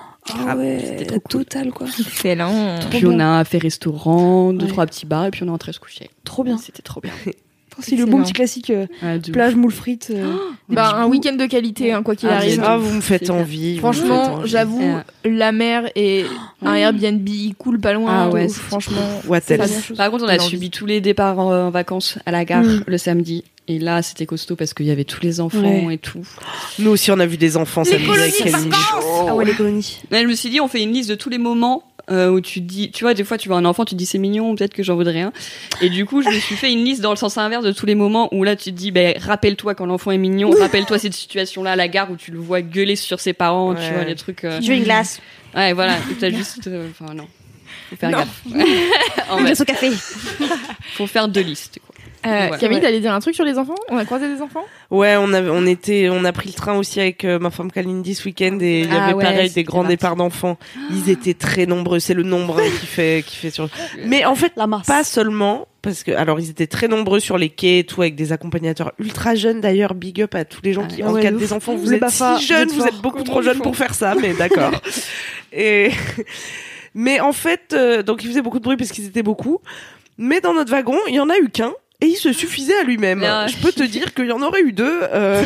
Ah 0.49 0.57
ouais, 0.57 0.79
c'était 0.83 1.05
trop 1.07 1.21
cool. 1.21 1.45
totale 1.45 1.71
quoi. 1.71 1.87
Excellent. 2.01 2.79
Puis 2.91 3.01
bien. 3.01 3.11
on 3.11 3.21
a 3.21 3.45
fait 3.45 3.59
restaurant, 3.59 4.53
deux, 4.53 4.65
Ouais. 4.67 4.71
trois 4.73 4.85
petits 4.87 5.07
bars 5.07 5.27
et 5.27 5.31
puis 5.31 5.45
on 5.45 5.47
est 5.47 5.51
rentré 5.51 5.73
se 5.73 5.79
coucher. 5.79 6.11
Trop 6.25 6.43
bien. 6.43 6.59
C'était 6.59 6.83
trop 6.83 7.01
bien. 7.01 7.13
C'est 7.81 7.97
le 7.97 8.07
bon 8.07 8.23
petit 8.23 8.33
classique 8.33 8.71
euh, 8.71 8.87
Ah, 9.03 9.19
de 9.19 9.31
plage 9.31 9.55
moule 9.55 9.73
frites. 9.73 10.09
euh, 10.15 10.35
des 10.69 10.75
Bah, 10.77 10.95
un 10.97 11.07
week-end 11.07 11.35
de 11.35 11.47
qualité, 11.47 11.93
hein, 11.93 12.03
quoi 12.03 12.15
qu'il 12.17 12.29
Ah, 12.29 12.37
arrive. 12.37 12.63
Ah, 12.65 12.77
vous 12.79 12.91
me 12.95 13.01
faites 13.01 13.31
envie. 13.31 13.79
Franchement, 13.79 14.41
j'avoue, 14.45 14.83
la 15.25 15.53
mer 15.53 15.91
et 15.95 16.25
un 16.63 16.75
Airbnb 16.75 17.29
cool 17.59 17.79
pas 17.81 17.93
loin. 17.93 18.11
Ah 18.27 18.29
ouais, 18.31 18.49
franchement. 18.49 18.97
What 19.27 19.41
else. 19.51 19.93
Par 19.97 20.11
contre, 20.11 20.25
on 20.25 20.29
a 20.29 20.39
subi 20.39 20.71
tous 20.71 20.87
les 20.87 21.01
départs 21.01 21.39
en, 21.39 21.53
en 21.67 21.71
vacances 21.71 22.19
à 22.27 22.31
la 22.31 22.45
gare 22.45 22.63
Mm. 22.63 22.85
le 22.87 22.99
samedi. 22.99 23.45
Et 23.69 23.81
là, 23.81 24.01
c'était 24.01 24.27
costaud 24.27 24.55
parce 24.55 24.75
qu'il 24.75 24.87
y 24.87 24.93
avait 24.93 25.03
tous 25.05 25.21
les 25.23 25.41
enfants 25.41 25.59
Ouais. 25.87 25.95
et 25.95 25.99
tout. 25.99 26.25
Nous 26.79 26.89
aussi, 26.91 27.11
on 27.11 27.19
a 27.19 27.27
vu 27.27 27.37
des 27.37 27.57
enfants 27.57 27.83
samedi 27.83 28.09
avec 28.09 28.35
Camille. 28.37 28.71
Ah 29.29 29.35
ouais, 29.35 29.45
les 29.45 29.55
colonies. 29.55 29.99
Et 30.13 30.23
je 30.23 30.27
me 30.27 30.35
suis 30.35 30.51
dit, 30.51 30.61
on 30.61 30.69
fait 30.69 30.83
une 30.83 30.93
liste 30.93 31.11
de 31.11 31.17
tous 31.17 31.31
les 31.31 31.39
moments 31.39 31.83
euh, 32.11 32.29
où 32.31 32.41
tu 32.41 32.61
dis, 32.61 32.91
tu 32.93 33.05
vois, 33.05 33.15
des 33.15 33.25
fois 33.25 33.37
tu 33.39 33.49
vois 33.49 33.57
un 33.59 33.65
enfant, 33.65 33.85
tu 33.85 33.95
te 33.95 33.99
dis 33.99 34.07
c'est 34.07 34.19
mignon, 34.19 34.55
peut-être 34.55 34.75
que 34.75 34.83
j'en 34.83 34.95
voudrais 34.95 35.23
un. 35.23 35.33
Et 35.81 35.89
du 35.89 36.07
coup, 36.07 36.23
je 36.23 36.29
me 36.29 36.39
suis 36.39 36.55
fait 36.57 36.73
une 36.73 36.85
liste 36.85 37.01
dans 37.03 37.11
le 37.11 37.17
sens 37.17 37.37
inverse 37.39 37.65
de 37.65 37.73
tous 37.73 37.87
les 37.87 37.95
moments 37.95 38.33
où 38.33 38.45
là 38.45 38.55
tu 38.57 38.65
te 38.73 38.77
dis, 38.77 38.91
ben 38.93 39.15
rappelle-toi 39.21 39.75
quand 39.75 39.87
l'enfant 39.87 40.11
est 40.13 40.19
mignon, 40.19 40.51
rappelle-toi 40.51 40.99
cette 40.99 41.15
situation-là 41.15 41.73
à 41.73 41.77
la 41.77 41.89
gare 41.89 42.11
où 42.11 42.17
tu 42.17 42.31
le 42.31 42.39
vois 42.39 42.63
gueuler 42.63 42.97
sur 42.97 43.19
ses 43.21 43.33
parents, 43.33 43.75
tu 43.75 43.93
vois, 43.93 44.05
les 44.05 44.15
trucs. 44.15 44.45
euh, 44.45 44.61
Je 44.61 44.69
veux 44.69 44.75
une 44.77 44.85
glace. 44.85 45.21
Ouais, 45.55 45.73
voilà, 45.73 45.97
t'as 46.21 46.31
juste, 46.31 46.67
euh, 46.69 46.89
enfin 46.91 47.15
non, 47.15 47.27
faut 47.91 47.97
faire 47.97 48.11
Non. 48.11 48.19
gaffe. 48.19 48.43
en 49.31 49.39
glace 49.39 49.61
au 49.61 49.65
café. 49.65 49.91
faut 50.95 51.07
faire 51.07 51.29
deux 51.29 51.41
listes. 51.41 51.79
Euh, 52.27 52.51
Ouais. 52.51 52.59
Camille, 52.59 52.77
Ouais. 52.79 52.83
t'allais 52.83 53.01
dire 53.01 53.13
un 53.15 53.21
truc 53.21 53.35
sur 53.35 53.45
les 53.45 53.57
enfants? 53.59 53.75
On 53.89 53.97
a 53.97 54.05
croisé 54.05 54.29
des 54.29 54.43
enfants? 54.43 54.65
Ouais, 54.91 55.17
on 55.19 55.33
a, 55.33 55.43
on 55.43 55.67
était, 55.67 56.09
on 56.11 56.25
a 56.25 56.33
pris 56.33 56.49
le 56.49 56.55
train 56.55 56.77
aussi 56.77 57.01
avec 57.01 57.25
euh, 57.25 57.39
ma 57.39 57.51
femme 57.51 57.71
Kalindi 57.71 58.15
ce 58.15 58.25
week-end 58.25 58.59
et 58.61 58.81
il 58.81 58.87
y 58.87 58.97
Ah 58.97 59.05
avait 59.07 59.15
ouais, 59.15 59.25
pareil 59.25 59.51
des 59.51 59.63
grands 59.65 59.83
parti. 59.83 59.95
départs 59.97 60.17
d'enfants. 60.17 60.59
Ils 60.91 61.09
étaient 61.11 61.35
très 61.35 61.67
nombreux. 61.67 61.99
C'est 62.01 62.15
le 62.15 62.23
nombre 62.25 62.59
hein, 62.61 62.69
qui 62.81 62.87
fait, 62.87 63.25
qui 63.27 63.37
fait 63.37 63.51
sur. 63.51 63.69
Mais 64.05 64.25
en 64.25 64.35
fait, 64.35 64.53
La 64.57 64.67
masse. 64.67 64.87
pas 64.87 65.05
seulement 65.05 65.69
parce 65.83 66.03
que 66.03 66.11
alors 66.11 66.41
ils 66.41 66.51
étaient 66.51 66.67
très 66.67 66.89
nombreux 66.89 67.21
sur 67.21 67.39
les 67.39 67.49
quais 67.49 67.79
et 67.79 67.85
tout 67.85 68.03
avec 68.03 68.17
des 68.17 68.33
accompagnateurs 68.33 68.91
ultra 68.99 69.37
jeunes 69.37 69.61
d'ailleurs. 69.61 69.95
Big 69.95 70.21
up 70.21 70.35
à 70.35 70.45
tous 70.45 70.61
les 70.65 70.73
gens 70.73 70.85
qui 70.87 71.01
Ah 71.03 71.13
ouais, 71.13 71.21
encadrent 71.21 71.37
ouf. 71.37 71.43
des 71.43 71.53
enfants. 71.53 71.77
Vous 71.77 71.95
êtes 71.95 72.01
Bafa, 72.01 72.39
si 72.39 72.47
jeunes, 72.47 72.69
vous 72.69 72.75
êtes 72.75 72.81
vous 72.81 72.85
êtes 72.87 72.93
forts. 72.95 73.03
beaucoup 73.03 73.23
trop 73.23 73.41
jeunes 73.43 73.61
pour 73.61 73.77
faire 73.77 73.95
ça, 73.95 74.15
mais 74.21 74.35
d'accord. 74.35 74.73
et 75.53 75.91
mais 76.95 77.21
en 77.21 77.33
fait, 77.33 77.73
euh, 77.73 78.03
donc 78.03 78.25
ils 78.25 78.29
faisaient 78.29 78.43
beaucoup 78.43 78.59
de 78.59 78.65
bruit 78.65 78.77
parce 78.77 78.91
qu'ils 78.91 79.07
étaient 79.07 79.23
beaucoup. 79.23 79.61
Mais 80.19 80.41
dans 80.41 80.55
notre 80.55 80.71
wagon, 80.73 80.97
il 81.09 81.15
y 81.15 81.21
en 81.21 81.29
a 81.29 81.37
eu 81.39 81.51
qu'un. 81.51 81.73
Et 82.01 82.07
il 82.07 82.17
se 82.17 82.33
suffisait 82.33 82.77
à 82.79 82.83
lui-même. 82.83 83.25
Ah. 83.25 83.47
Je 83.47 83.57
peux 83.57 83.73
te 83.73 83.83
dire 83.83 84.13
qu'il 84.15 84.27
y 84.27 84.33
en 84.33 84.43
aurait 84.43 84.61
eu 84.61 84.73
deux. 84.73 85.01
Euh... 85.13 85.43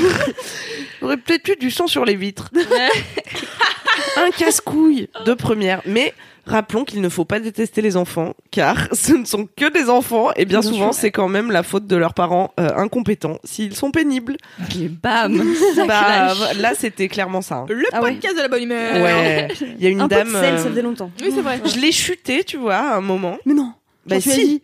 il 1.01 1.05
aurait 1.05 1.17
peut-être 1.17 1.49
eu 1.49 1.57
du 1.57 1.71
sang 1.71 1.87
sur 1.87 2.05
les 2.05 2.17
vitres. 2.17 2.51
Un 4.17 4.31
casse-couille 4.37 5.09
de 5.25 5.35
première. 5.35 5.81
Mais 5.87 6.13
rappelons 6.47 6.85
qu'il 6.85 7.01
ne 7.01 7.09
faut 7.09 7.25
pas 7.25 7.39
détester 7.39 7.81
les 7.83 7.97
enfants, 7.97 8.35
car 8.51 8.89
ce 8.93 9.13
ne 9.13 9.25
sont 9.25 9.49
que 9.57 9.71
des 9.73 9.89
enfants. 9.89 10.31
Et 10.35 10.45
bien 10.45 10.61
Bien 10.61 10.71
souvent, 10.71 10.93
sûr. 10.93 11.01
c'est 11.03 11.11
quand 11.13 11.29
même 11.29 11.51
la 11.53 11.63
faute 11.63 11.87
de 11.87 11.95
leurs 11.97 12.15
parents 12.15 12.53
euh, 12.59 12.71
incompétents. 12.77 13.39
S'ils 13.45 13.77
sont 13.77 13.91
pénibles, 13.93 14.37
Et 14.81 14.89
bam 14.89 15.41
bah, 15.87 16.33
là, 16.59 16.73
c'était 16.77 17.09
clairement 17.09 17.43
ça. 17.43 17.57
hein. 17.57 17.67
Le 17.69 17.85
Ah 17.93 18.03
ouais. 18.03 18.13
podcast 18.15 18.37
de 18.37 18.43
la 18.43 18.49
bonne 18.49 18.63
humeur 18.65 18.95
Ouais. 18.95 19.49
Il 19.79 19.85
y 19.85 19.87
a 19.87 19.91
une 19.91 20.01
Un 20.01 20.09
peu 20.09 20.17
dame. 20.17 20.29
de 20.29 20.33
sel, 20.33 20.55
euh, 20.55 20.59
ça 20.59 20.69
faisait 20.71 20.83
longtemps. 20.83 21.11
Oui, 21.23 21.31
c'est 21.33 21.43
vrai. 21.43 21.61
Je 21.65 21.79
l'ai 21.79 21.93
chuté, 21.93 22.43
tu 22.43 22.57
vois, 22.57 22.77
à 22.77 22.97
un 22.97 23.01
moment. 23.01 23.39
Mais 23.47 23.55
non. 23.55 23.73
Bah 24.07 24.21
si. 24.21 24.61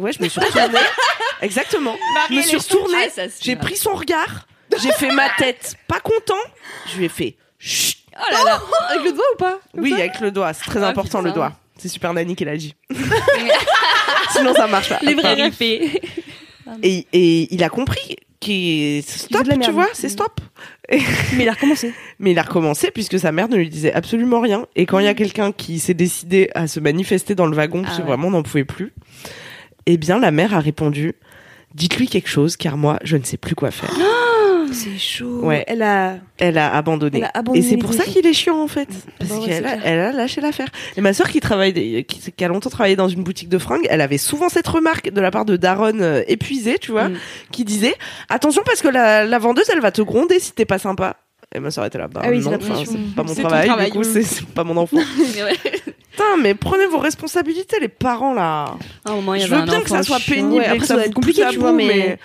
Ouais, 0.00 0.12
je 0.12 0.22
me 0.22 0.28
suis 0.28 0.40
retournée. 0.40 0.78
Exactement. 1.42 1.94
Je 2.30 2.34
me 2.34 2.42
suis 2.42 2.56
retournée. 2.56 3.08
Ah, 3.18 3.22
J'ai 3.40 3.56
pris 3.56 3.76
son 3.76 3.94
regard. 3.94 4.46
J'ai 4.82 4.92
fait 4.92 5.10
ma 5.10 5.28
tête 5.30 5.74
pas 5.88 6.00
content. 6.00 6.34
Je 6.92 6.98
lui 6.98 7.06
ai 7.06 7.08
fait 7.08 7.36
chut. 7.58 7.96
Oh 8.16 8.22
là 8.32 8.44
là 8.44 8.60
Avec 8.90 9.04
le 9.04 9.12
doigt 9.12 9.24
ou 9.34 9.36
pas 9.36 9.58
Oui, 9.74 9.92
avec 9.94 10.20
le 10.20 10.30
doigt. 10.30 10.52
C'est 10.52 10.64
très 10.70 10.82
Ah, 10.82 10.88
important 10.88 11.18
putain. 11.18 11.28
le 11.28 11.34
doigt. 11.34 11.52
C'est 11.78 11.88
super 11.88 12.12
Nani 12.12 12.34
qui 12.36 12.44
l'a 12.44 12.56
dit. 12.56 12.74
Sinon 14.32 14.54
ça 14.54 14.66
marche 14.66 14.88
pas. 14.90 14.98
Les 15.02 15.14
vrais 15.14 15.34
répés. 15.34 16.00
et, 16.82 17.06
et 17.12 17.54
il 17.54 17.62
a 17.64 17.68
compris 17.68 18.16
qu'il 18.38 18.98
Il 18.98 19.02
stop, 19.02 19.46
tu 19.62 19.70
vois, 19.70 19.88
c'est 19.92 20.08
stop. 20.08 20.40
Mais 20.90 20.98
il 21.44 21.48
a 21.48 21.52
recommencé. 21.52 21.92
Mais 22.18 22.30
il 22.32 22.38
a 22.38 22.42
recommencé 22.42 22.90
puisque 22.90 23.18
sa 23.18 23.32
mère 23.32 23.48
ne 23.48 23.56
lui 23.56 23.68
disait 23.68 23.92
absolument 23.92 24.40
rien. 24.40 24.66
Et 24.76 24.86
quand 24.86 24.98
il 24.98 25.04
y 25.04 25.08
a 25.08 25.14
quelqu'un 25.14 25.52
qui 25.52 25.78
s'est 25.78 25.94
décidé 25.94 26.50
à 26.54 26.66
se 26.66 26.80
manifester 26.80 27.34
dans 27.34 27.46
le 27.46 27.54
wagon, 27.56 27.82
parce 27.82 27.94
Ah 27.94 27.96
que 27.98 28.02
ouais. 28.02 28.08
vraiment 28.08 28.28
on 28.28 28.32
n'en 28.32 28.42
pouvait 28.42 28.64
plus, 28.64 28.92
eh 29.86 29.96
bien 29.96 30.18
la 30.18 30.30
mère 30.30 30.54
a 30.54 30.60
répondu 30.60 31.14
Dites-lui 31.74 32.08
quelque 32.08 32.28
chose 32.28 32.56
car 32.56 32.76
moi 32.76 32.98
je 33.04 33.16
ne 33.16 33.22
sais 33.22 33.36
plus 33.36 33.54
quoi 33.54 33.70
faire. 33.70 33.90
C'est 34.72 34.98
chaud. 34.98 35.40
Ouais. 35.42 35.64
Elle 35.66 35.82
a. 35.82 36.18
Elle 36.38 36.56
a 36.56 36.72
abandonné. 36.76 37.18
Elle 37.18 37.24
a 37.24 37.30
abandonné 37.34 37.64
et 37.64 37.68
c'est 37.68 37.76
pour 37.76 37.92
ça 37.92 38.04
qu'il 38.04 38.24
est 38.24 38.32
chiant 38.32 38.60
en 38.62 38.68
fait. 38.68 38.88
Parce 39.18 39.30
Bah 39.30 39.38
ouais, 39.38 39.46
qu'elle 39.46 39.66
a, 39.66 39.76
elle 39.84 39.98
a 39.98 40.12
lâché 40.12 40.40
l'affaire. 40.40 40.68
Et 40.96 41.00
ma 41.00 41.12
sœur 41.12 41.28
qui 41.28 41.40
travaille, 41.40 42.04
qui 42.04 42.44
a 42.44 42.48
longtemps 42.48 42.70
travaillé 42.70 42.94
dans 42.94 43.08
une 43.08 43.24
boutique 43.24 43.48
de 43.48 43.58
fringues, 43.58 43.86
elle 43.90 44.00
avait 44.00 44.18
souvent 44.18 44.48
cette 44.48 44.68
remarque 44.68 45.10
de 45.10 45.20
la 45.20 45.32
part 45.32 45.44
de 45.44 45.56
Daron 45.56 45.98
euh, 46.00 46.22
épuisé, 46.28 46.78
tu 46.78 46.92
vois, 46.92 47.08
Mm. 47.08 47.16
qui 47.50 47.64
disait 47.64 47.94
attention 48.28 48.62
parce 48.64 48.80
que 48.80 48.86
la, 48.88 49.24
la 49.24 49.38
vendeuse 49.40 49.68
elle 49.72 49.80
va 49.80 49.90
te 49.90 50.02
gronder 50.02 50.38
si 50.38 50.52
t'es 50.52 50.64
pas 50.66 50.78
sympa. 50.78 51.16
Et 51.54 51.58
ma 51.60 51.70
sœur 51.70 51.84
était 51.84 51.98
là, 51.98 52.06
bah 52.08 52.20
Ah 52.24 52.28
oui, 52.30 52.38
c'est 52.38 52.44
non, 52.44 52.50
la 52.52 52.56
enfin, 52.58 52.74
pression. 52.74 52.92
c'est 52.92 53.14
pas 53.14 53.22
mon 53.24 53.34
travail, 53.34 53.66
travail, 53.66 53.90
du 53.90 53.98
coup 53.98 54.04
oui. 54.04 54.22
c'est 54.24 54.46
pas 54.46 54.62
mon 54.64 54.76
enfant. 54.76 54.98
Mais 55.34 55.42
ouais. 55.42 55.56
Putain, 56.12 56.36
mais 56.40 56.54
prenez 56.54 56.86
vos 56.86 56.98
responsabilités 56.98 57.80
les 57.80 57.88
parents 57.88 58.34
là. 58.34 58.76
À 59.04 59.10
un 59.10 59.14
moment, 59.16 59.34
il 59.34 59.40
y 59.42 59.44
Je 59.44 59.48
veux 59.48 59.56
un 59.56 59.64
bien 59.64 59.80
que 59.80 59.88
ça 59.88 60.02
soit 60.04 60.20
pénible 60.20 60.54
Ouais, 60.60 60.62
et 60.62 60.66
après, 60.66 60.78
que 60.78 60.86
ça 60.86 60.94
vous 60.96 61.00
être 61.02 61.14
compliqué, 61.14 61.42
tu 61.50 61.58
vois, 61.58 61.72
mais- 61.72 62.18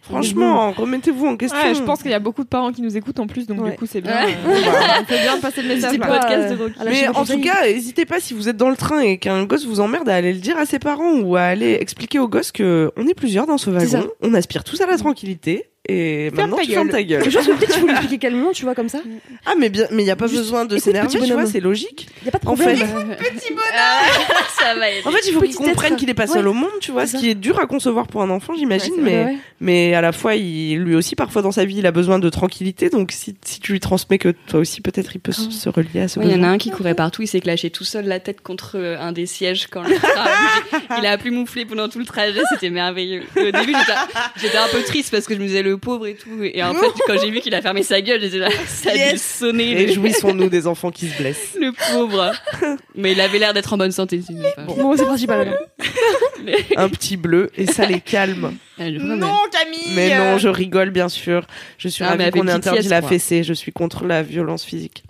franchement, 0.00 0.70
remettez-vous 0.72 1.26
en 1.26 1.36
question. 1.36 1.58
Ouais, 1.60 1.74
je 1.74 1.82
pense 1.82 2.00
qu'il 2.02 2.10
y 2.10 2.14
a 2.14 2.18
beaucoup 2.18 2.42
de 2.42 2.48
parents 2.48 2.72
qui 2.72 2.80
nous 2.82 2.96
écoutent 2.96 3.20
en 3.20 3.26
plus, 3.26 3.46
donc 3.46 3.60
Ouais. 3.62 3.72
du 3.72 3.76
coup, 3.76 3.86
c'est 3.86 4.00
bien. 4.00 4.12
Ouais. 4.26 4.32
euh, 4.46 4.54
on 5.00 5.12
bien 5.22 5.36
de 5.36 5.42
passer 5.42 5.60
le 5.62 5.68
message. 5.68 5.98
Podcast 5.98 6.52
euh, 6.52 6.68
de 6.68 6.72
Mais 6.88 7.08
en 7.08 7.24
tout 7.24 7.40
cas, 7.40 7.64
n'hésitez 7.66 8.06
pas 8.06 8.18
si 8.20 8.32
vous 8.32 8.48
êtes 8.48 8.56
dans 8.56 8.70
le 8.70 8.76
train 8.76 9.00
et 9.00 9.18
qu'un 9.18 9.44
gosse 9.44 9.66
vous 9.66 9.80
emmerde 9.80 10.08
à 10.08 10.14
aller 10.14 10.32
le 10.32 10.38
dire 10.40 10.56
à 10.56 10.64
ses 10.66 10.78
parents 10.78 11.18
ou 11.18 11.36
à 11.36 11.42
aller 11.42 11.76
expliquer 11.80 12.18
au 12.20 12.28
gosse 12.28 12.52
que 12.52 12.90
on 12.96 13.06
est 13.06 13.14
plusieurs 13.14 13.46
dans 13.46 13.58
ce 13.58 13.70
wagon, 13.70 14.08
on 14.22 14.32
aspire 14.34 14.64
tous 14.64 14.80
à 14.80 14.86
la 14.86 14.96
tranquillité 14.96 15.68
et 15.88 16.30
Ferme 16.34 16.50
maintenant 16.50 16.56
ta 16.58 16.64
tu 16.64 16.72
fermes 16.72 16.88
ta 16.90 17.02
gueule. 17.02 17.24
Je 17.30 17.36
pense 17.36 17.46
que 17.46 17.52
peut-être 17.52 17.70
qu'il 17.72 17.80
faut 17.80 17.86
lui 17.86 17.92
expliquer 17.92 18.18
calmement, 18.18 18.52
tu 18.52 18.64
vois, 18.64 18.74
comme 18.74 18.88
ça. 18.88 18.98
Ah 19.46 19.54
mais 19.58 19.68
bien, 19.70 19.86
mais 19.90 20.02
il 20.02 20.06
y 20.06 20.10
a 20.10 20.16
pas 20.16 20.26
Juste 20.26 20.40
besoin 20.42 20.64
de 20.64 20.74
écoute, 20.74 20.84
s'énerver, 20.84 21.08
petit 21.08 21.18
tu 21.18 21.24
vois, 21.26 21.36
bonhomme. 21.36 21.50
c'est 21.50 21.60
logique. 21.60 22.08
Y 22.24 22.28
a 22.28 22.30
pas 22.32 22.38
de 22.38 22.46
En 22.46 22.54
problème. 22.54 22.76
fait- 22.76 22.84
Ah, 23.76 24.00
ça 24.58 24.74
va 24.74 24.90
être. 24.90 25.06
En 25.06 25.10
fait, 25.10 25.20
il 25.26 25.32
faut 25.32 25.40
qu'il 25.40 25.50
Petit 25.50 25.62
être. 25.62 25.68
comprenne 25.70 25.96
qu'il 25.96 26.10
est 26.10 26.14
pas 26.14 26.26
seul 26.26 26.44
Ouais. 26.44 26.50
au 26.50 26.54
monde, 26.54 26.70
tu 26.80 26.90
vois, 26.92 27.02
C'est 27.06 27.12
ce 27.12 27.12
ça. 27.14 27.18
qui 27.20 27.30
est 27.30 27.34
dur 27.34 27.58
à 27.58 27.66
concevoir 27.66 28.06
pour 28.06 28.22
un 28.22 28.30
enfant, 28.30 28.54
j'imagine, 28.54 28.92
Ouais, 28.94 28.98
c'est 28.98 29.02
mais 29.04 29.24
ouais. 29.24 29.36
mais 29.60 29.94
à 29.94 30.00
la 30.00 30.12
fois, 30.12 30.34
il, 30.34 30.78
lui 30.78 30.94
aussi, 30.94 31.16
parfois 31.16 31.42
dans 31.42 31.52
sa 31.52 31.64
vie, 31.64 31.76
il 31.78 31.86
a 31.86 31.92
besoin 31.92 32.18
de 32.18 32.28
tranquillité, 32.28 32.90
donc 32.90 33.12
si, 33.12 33.34
si 33.44 33.60
tu 33.60 33.72
lui 33.72 33.80
transmets 33.80 34.18
que 34.18 34.34
toi 34.46 34.60
aussi, 34.60 34.80
peut-être, 34.80 35.14
il 35.14 35.20
peut 35.20 35.32
se- 35.32 35.50
se 35.50 35.68
relier 35.68 36.00
à 36.00 36.08
ce 36.08 36.18
Ouais, 36.18 36.26
Il 36.26 36.30
y 36.30 36.34
en 36.34 36.36
a 36.36 36.38
besoin. 36.38 36.52
un 36.52 36.58
qui 36.58 36.70
courait 36.70 36.94
partout, 36.94 37.22
il 37.22 37.28
s'est 37.28 37.40
clashé 37.40 37.70
tout 37.70 37.84
seul 37.84 38.06
la 38.06 38.20
tête 38.20 38.40
contre 38.40 38.72
euh, 38.76 38.98
un 38.98 39.12
des 39.12 39.26
sièges 39.26 39.66
quand 39.70 39.82
le 39.82 39.94
train 39.94 40.08
a 40.16 40.72
bougé. 40.72 40.84
Il 41.00 41.06
a 41.06 41.16
plus 41.18 41.30
mouflé 41.30 41.64
pendant 41.64 41.88
tout 41.88 41.98
le 41.98 42.04
trajet, 42.06 42.40
c'était 42.52 42.70
merveilleux. 42.70 43.22
Et 43.36 43.40
au 43.48 43.50
début, 43.52 43.72
j'étais- 43.78 43.98
j'étais 44.40 44.58
un 44.58 44.68
peu 44.70 44.82
triste 44.82 45.10
parce 45.10 45.26
que 45.26 45.34
je 45.34 45.40
me 45.40 45.46
disais 45.46 45.62
le 45.62 45.77
pauvre 45.78 46.06
et 46.06 46.14
tout. 46.14 46.42
Et 46.42 46.62
en 46.62 46.74
fait, 46.74 46.86
quand 47.06 47.14
j'ai 47.20 47.30
vu 47.30 47.40
qu'il 47.40 47.54
a 47.54 47.62
fermé 47.62 47.82
sa 47.82 48.00
gueule, 48.00 48.20
j'étais 48.20 48.38
là, 48.38 48.48
ça 48.66 48.90
a 48.90 49.12
dû 49.12 49.18
sonner 49.18 49.72
le, 49.74 49.86
Réjouissons-nous 49.86 50.48
des 50.50 50.66
enfants 50.66 50.90
qui 50.90 51.08
se 51.08 51.16
blessent. 51.18 51.56
le 51.60 51.72
pauvre. 51.92 52.32
Mais 52.94 53.12
il 53.12 53.20
avait 53.20 53.38
l'air 53.38 53.54
d'être 53.54 53.72
en 53.72 53.78
bonne 53.78 53.92
santé. 53.92 54.20
c'est- 54.26 54.34
enfin, 54.58 54.64
Bon, 54.82 54.96
c'est 54.96 55.04
principal. 55.04 55.58
Un 56.76 56.88
petit 56.88 57.16
bleu, 57.16 57.50
et 57.56 57.66
ça 57.66 57.84
les 57.86 58.00
calme. 58.00 58.54
Non, 58.78 59.36
Camille 59.50 59.94
Mais 59.96 60.16
non, 60.16 60.38
je 60.38 60.48
rigole 60.48 60.90
bien 60.90 61.08
sûr. 61.08 61.46
Je 61.78 61.88
suis 61.88 62.04
Ah, 62.04 62.14
mais 62.16 62.24
ravie 62.24 62.38
qu'on 62.38 62.46
ait 62.46 62.52
interdit 62.52 62.88
la 62.88 63.00
quoi. 63.00 63.08
fessée. 63.10 63.42
Je 63.42 63.52
suis 63.52 63.72
contre 63.72 64.04
la 64.04 64.22
violence 64.22 64.64
physique. 64.64 65.02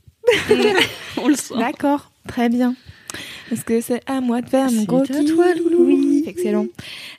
On 1.19 1.29
le 1.29 1.35
sent. 1.37 1.55
D'accord, 1.59 2.11
très 2.27 2.49
bien. 2.49 2.75
Est-ce 3.53 3.65
que 3.65 3.81
c'est 3.81 4.03
à 4.07 4.21
moi 4.21 4.43
de 4.43 4.49
faire 4.49 4.71
mon 4.71 4.85
gros 4.85 5.01
à 5.01 5.07
kiff 5.07 5.35
toi, 5.35 5.47
Loulou. 5.55 5.85
Oui, 5.87 6.25
excellent. 6.27 6.67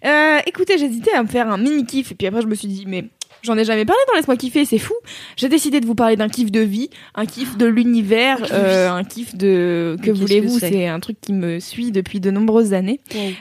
Euh, 0.05 0.37
écoutez, 0.45 0.77
j'hésitais 0.77 1.11
à 1.13 1.23
me 1.23 1.27
faire 1.27 1.47
un 1.49 1.57
mini 1.57 1.85
kiff 1.85 2.11
et 2.11 2.15
puis 2.15 2.27
après 2.27 2.41
je 2.41 2.47
me 2.47 2.53
suis 2.55 2.67
dit 2.67 2.83
mais 2.87 3.05
j'en 3.43 3.57
ai 3.57 3.65
jamais 3.65 3.85
parlé 3.85 4.01
dans 4.07 4.15
laisse-moi 4.15 4.37
kiffer, 4.37 4.65
c'est 4.65 4.77
fou. 4.77 4.93
J'ai 5.35 5.49
décidé 5.49 5.79
de 5.79 5.85
vous 5.85 5.95
parler 5.95 6.15
d'un 6.15 6.29
kiff 6.29 6.51
de 6.51 6.59
vie, 6.59 6.89
un 7.15 7.25
kiff 7.25 7.57
de 7.57 7.65
l'univers, 7.65 8.39
euh, 8.51 8.89
un 8.89 9.03
kiff 9.03 9.35
de 9.35 9.97
que 9.99 10.05
qu'est-ce 10.05 10.19
voulez-vous, 10.19 10.59
que 10.59 10.59
c'est 10.59 10.87
un 10.87 10.99
truc 10.99 11.17
qui 11.21 11.33
me 11.33 11.59
suit 11.59 11.91
depuis 11.91 12.19
de 12.19 12.31
nombreuses 12.31 12.73
années. 12.73 12.99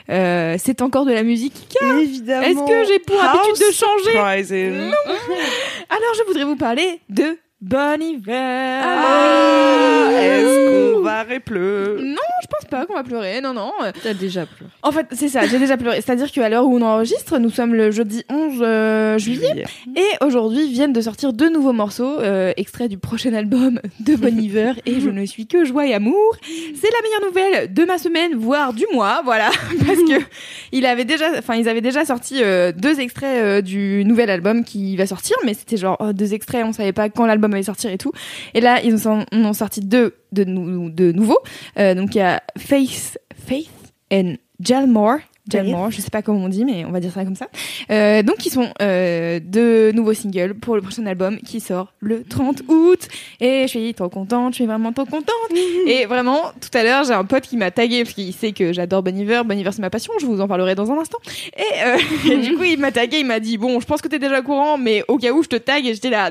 Euh, 0.09 0.55
c'est 0.59 0.81
encore 0.81 1.05
de 1.05 1.11
la 1.11 1.23
musique. 1.23 1.53
Évidemment. 1.99 2.45
Est-ce 2.45 2.59
que 2.59 2.91
j'ai 2.91 2.99
pour 2.99 3.21
habitude 3.21 3.67
de 3.67 3.73
changer 3.73 4.11
Surprising. 4.11 4.73
Alors 5.89 6.13
je 6.17 6.23
voudrais 6.27 6.45
vous 6.45 6.55
parler 6.55 7.01
de 7.09 7.37
Bon 7.61 8.01
Hiver. 8.01 8.83
Ah, 8.85 10.09
Est-ce 10.13 10.93
qu'on 10.93 11.01
va 11.01 11.23
répleu 11.23 11.99
Non, 12.01 12.15
je 12.41 12.47
pense 12.47 12.69
pas 12.69 12.85
qu'on 12.85 12.93
va 12.93 13.03
pleurer. 13.03 13.41
Non, 13.41 13.53
non. 13.53 13.71
T'as 14.03 14.13
déjà 14.13 14.45
pleuré. 14.45 14.71
En 14.81 14.91
fait, 14.91 15.07
c'est 15.11 15.29
ça, 15.29 15.45
j'ai 15.47 15.59
déjà 15.59 15.77
pleuré. 15.77 16.01
C'est-à-dire 16.01 16.31
qu'à 16.31 16.49
l'heure 16.49 16.65
où 16.65 16.77
on 16.77 16.81
enregistre, 16.81 17.37
nous 17.37 17.49
sommes 17.49 17.73
le 17.73 17.91
jeudi 17.91 18.23
11 18.29 18.59
euh, 18.61 19.17
juillet. 19.17 19.65
Et 19.95 20.25
aujourd'hui 20.25 20.71
viennent 20.71 20.93
de 20.93 21.01
sortir 21.01 21.33
deux 21.33 21.49
nouveaux 21.49 21.73
morceaux, 21.73 22.19
euh, 22.19 22.53
extraits 22.57 22.89
du 22.89 22.97
prochain 22.97 23.33
album 23.33 23.79
de 23.99 24.15
Bon 24.15 24.37
Iver. 24.39 24.73
et 24.85 24.99
je 24.99 25.09
ne 25.09 25.25
suis 25.25 25.47
que 25.47 25.65
joie 25.65 25.85
et 25.85 25.93
amour. 25.93 26.35
C'est 26.41 26.89
la 26.89 27.01
meilleure 27.03 27.25
nouvelle 27.27 27.73
de 27.73 27.83
ma 27.85 27.97
semaine, 27.97 28.35
voire 28.35 28.73
du 28.73 28.85
mois, 28.93 29.21
voilà. 29.23 29.49
Parce 29.85 29.99
que 29.99 30.23
il 30.71 30.85
avait 30.85 31.05
déjà, 31.05 31.25
enfin, 31.37 31.55
ils 31.55 31.67
avaient 31.67 31.81
déjà 31.81 32.05
sorti 32.05 32.41
euh, 32.41 32.71
deux 32.71 32.99
extraits 32.99 33.63
du 33.63 34.03
nouvel 34.05 34.29
album 34.29 34.63
qui 34.63 34.95
va 34.95 35.05
sortir, 35.07 35.35
mais 35.45 35.53
c'était 35.53 35.77
genre 35.77 35.97
oh, 35.99 36.13
deux 36.13 36.33
extraits, 36.33 36.63
on 36.65 36.73
savait 36.73 36.93
pas 36.93 37.09
quand 37.09 37.25
l'album 37.25 37.53
allait 37.53 37.63
sortir 37.63 37.91
et 37.91 37.97
tout. 37.97 38.11
Et 38.53 38.61
là, 38.61 38.81
ils 38.83 39.07
en 39.07 39.25
ont 39.31 39.53
sorti 39.53 39.81
deux 39.81 40.13
de, 40.31 40.43
nou- 40.43 40.89
de 40.89 41.11
nouveaux. 41.11 41.39
Euh, 41.77 41.93
donc 41.95 42.15
il 42.15 42.19
y 42.19 42.21
a 42.21 42.41
Faith, 42.57 43.17
Faith 43.47 43.69
and 44.11 44.35
Jalmore. 44.59 45.17
Jalmore, 45.51 45.89
je 45.89 45.99
sais 45.99 46.11
pas 46.11 46.21
comment 46.21 46.45
on 46.45 46.47
dit, 46.49 46.63
mais 46.63 46.85
on 46.85 46.91
va 46.91 46.99
dire 46.99 47.11
ça 47.11 47.23
comme 47.23 47.35
ça. 47.35 47.47
Euh, 47.89 48.21
donc, 48.21 48.45
ils 48.45 48.51
sont 48.51 48.71
euh, 48.83 49.39
deux 49.43 49.91
nouveaux 49.93 50.13
singles 50.13 50.53
pour 50.53 50.75
le 50.75 50.81
prochain 50.83 51.03
album 51.07 51.39
qui 51.39 51.59
sort 51.59 51.91
le 52.01 52.23
30 52.23 52.61
août. 52.67 53.07
Et 53.39 53.63
je 53.63 53.67
suis 53.67 53.93
trop 53.95 54.09
contente, 54.09 54.53
je 54.53 54.57
suis 54.57 54.67
vraiment 54.67 54.93
trop 54.93 55.05
contente. 55.05 55.33
Et 55.87 56.05
vraiment, 56.05 56.51
tout 56.61 56.77
à 56.77 56.83
l'heure, 56.83 57.03
j'ai 57.03 57.13
un 57.13 57.25
pote 57.25 57.45
qui 57.47 57.57
m'a 57.57 57.71
tagué 57.71 58.03
parce 58.03 58.13
qu'il 58.13 58.31
sait 58.31 58.51
que 58.51 58.73
j'adore 58.73 59.01
Bon 59.01 59.17
Iver. 59.17 59.41
Bon 59.43 59.57
Iver, 59.57 59.71
c'est 59.71 59.81
ma 59.81 59.89
passion. 59.89 60.13
Je 60.21 60.27
vous 60.27 60.39
en 60.39 60.47
parlerai 60.47 60.75
dans 60.75 60.91
un 60.91 60.99
instant. 60.99 61.17
Et, 61.57 61.83
euh, 61.83 61.97
et 62.31 62.37
du 62.37 62.55
coup, 62.55 62.63
il 62.65 62.77
m'a 62.79 62.91
tagué. 62.91 63.17
Il 63.17 63.25
m'a 63.25 63.39
dit 63.39 63.57
bon, 63.57 63.79
je 63.79 63.87
pense 63.87 64.03
que 64.03 64.07
t'es 64.07 64.19
déjà 64.19 64.41
au 64.41 64.43
courant, 64.43 64.77
mais 64.77 65.03
au 65.07 65.17
cas 65.17 65.31
où, 65.31 65.41
je 65.41 65.47
te 65.49 65.55
tag. 65.55 65.83
Et 65.83 65.95
j'étais 65.95 66.11
là. 66.11 66.29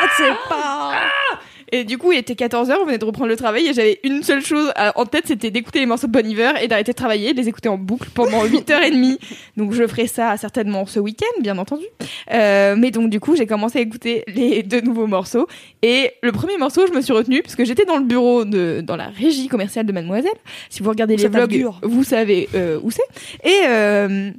Ah, 0.00 0.08
tu 0.16 0.22
sais 0.24 0.32
pas. 0.48 0.92
Et 1.76 1.84
du 1.84 1.98
coup, 1.98 2.12
il 2.12 2.18
était 2.18 2.32
14h, 2.34 2.74
on 2.80 2.86
venait 2.86 2.98
de 2.98 3.04
reprendre 3.04 3.28
le 3.28 3.36
travail 3.36 3.66
et 3.66 3.74
j'avais 3.74 4.00
une 4.02 4.22
seule 4.22 4.42
chose 4.42 4.72
en 4.94 5.04
tête, 5.04 5.24
c'était 5.26 5.50
d'écouter 5.50 5.80
les 5.80 5.86
morceaux 5.86 6.06
de 6.06 6.12
Bon 6.12 6.26
et 6.60 6.68
d'arrêter 6.68 6.92
de 6.92 6.96
travailler, 6.96 7.34
de 7.34 7.38
les 7.38 7.48
écouter 7.48 7.68
en 7.68 7.76
boucle 7.76 8.08
pendant 8.14 8.44
8h30. 8.46 9.18
Donc 9.56 9.72
je 9.72 9.86
ferai 9.86 10.06
ça 10.06 10.36
certainement 10.38 10.86
ce 10.86 11.00
week-end, 11.00 11.40
bien 11.42 11.58
entendu. 11.58 11.84
Euh, 12.32 12.76
mais 12.78 12.90
donc 12.90 13.10
du 13.10 13.20
coup, 13.20 13.36
j'ai 13.36 13.46
commencé 13.46 13.78
à 13.78 13.82
écouter 13.82 14.24
les 14.26 14.62
deux 14.62 14.80
nouveaux 14.80 15.06
morceaux. 15.06 15.46
Et 15.82 16.12
le 16.22 16.32
premier 16.32 16.56
morceau, 16.56 16.86
je 16.86 16.92
me 16.92 17.00
suis 17.00 17.12
retenue 17.12 17.42
parce 17.42 17.56
que 17.56 17.64
j'étais 17.64 17.84
dans 17.84 17.98
le 17.98 18.04
bureau 18.04 18.44
de, 18.44 18.80
dans 18.82 18.96
la 18.96 19.08
régie 19.08 19.48
commerciale 19.48 19.84
de 19.84 19.92
Mademoiselle. 19.92 20.32
Si 20.70 20.82
vous 20.82 20.90
regardez 20.90 21.16
les 21.16 21.24
Ça 21.24 21.28
vlogs, 21.28 21.72
vous 21.82 22.04
savez 22.04 22.48
euh, 22.54 22.80
où 22.82 22.90
c'est. 22.90 23.02
Et 23.44 23.66
euh, 23.68 24.30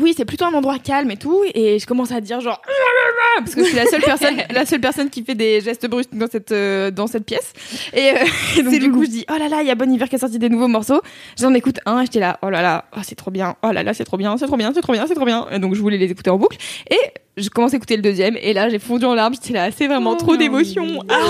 oui, 0.00 0.14
c'est 0.16 0.24
plutôt 0.24 0.44
un 0.44 0.54
endroit 0.54 0.78
calme 0.78 1.10
et 1.10 1.16
tout. 1.16 1.42
Et 1.54 1.78
je 1.78 1.86
commence 1.86 2.12
à 2.12 2.20
dire 2.20 2.40
genre 2.40 2.60
parce 3.38 3.54
que 3.54 3.62
je 3.62 3.68
suis 3.68 3.76
la 3.76 3.86
seule 3.86 4.02
personne, 4.02 4.36
la 4.50 4.66
seule 4.66 4.80
personne 4.80 5.10
qui 5.10 5.22
fait 5.22 5.34
des 5.34 5.60
gestes 5.60 5.88
brusques 5.88 6.14
dans 6.14 6.28
cette 6.28 6.52
euh, 6.52 6.90
dans 6.90 7.06
cette 7.06 7.24
pièce. 7.24 7.52
Et, 7.92 8.10
euh, 8.10 8.14
et 8.58 8.62
donc 8.62 8.78
du 8.78 8.90
coup, 8.90 9.04
je 9.04 9.10
dis 9.10 9.24
oh 9.30 9.38
là 9.38 9.48
là, 9.48 9.62
il 9.62 9.68
y 9.68 9.70
a 9.70 9.74
Bon 9.74 9.90
Hiver 9.90 10.08
qui 10.08 10.16
a 10.16 10.18
sorti 10.18 10.38
des 10.38 10.48
nouveaux 10.48 10.68
morceaux. 10.68 11.00
J'en 11.38 11.54
écoute 11.54 11.78
un, 11.86 12.00
et 12.00 12.04
j'étais 12.04 12.20
là 12.20 12.38
oh 12.42 12.50
là 12.50 12.62
là, 12.62 12.84
oh, 12.96 13.00
c'est 13.02 13.14
trop 13.14 13.30
bien, 13.30 13.56
oh 13.62 13.72
là 13.72 13.82
là, 13.82 13.94
c'est 13.94 14.04
trop 14.04 14.16
bien, 14.16 14.36
c'est 14.36 14.46
trop 14.46 14.56
bien, 14.56 14.72
c'est 14.74 14.82
trop 14.82 14.92
bien, 14.92 15.06
c'est 15.06 15.14
trop 15.14 15.26
bien. 15.26 15.46
Et 15.50 15.58
donc 15.58 15.74
je 15.74 15.80
voulais 15.80 15.98
les 15.98 16.10
écouter 16.10 16.30
en 16.30 16.38
boucle. 16.38 16.56
Et 16.90 16.98
je 17.36 17.48
commence 17.48 17.72
à 17.72 17.76
écouter 17.76 17.96
le 17.96 18.02
deuxième 18.02 18.36
et 18.36 18.52
là 18.52 18.68
j'ai 18.68 18.78
fondu 18.78 19.04
en 19.04 19.14
larmes. 19.14 19.34
J'étais 19.34 19.54
là, 19.54 19.70
c'est 19.70 19.86
vraiment 19.86 20.16
trop 20.16 20.36
d'émotion. 20.36 21.02
Ah. 21.08 21.20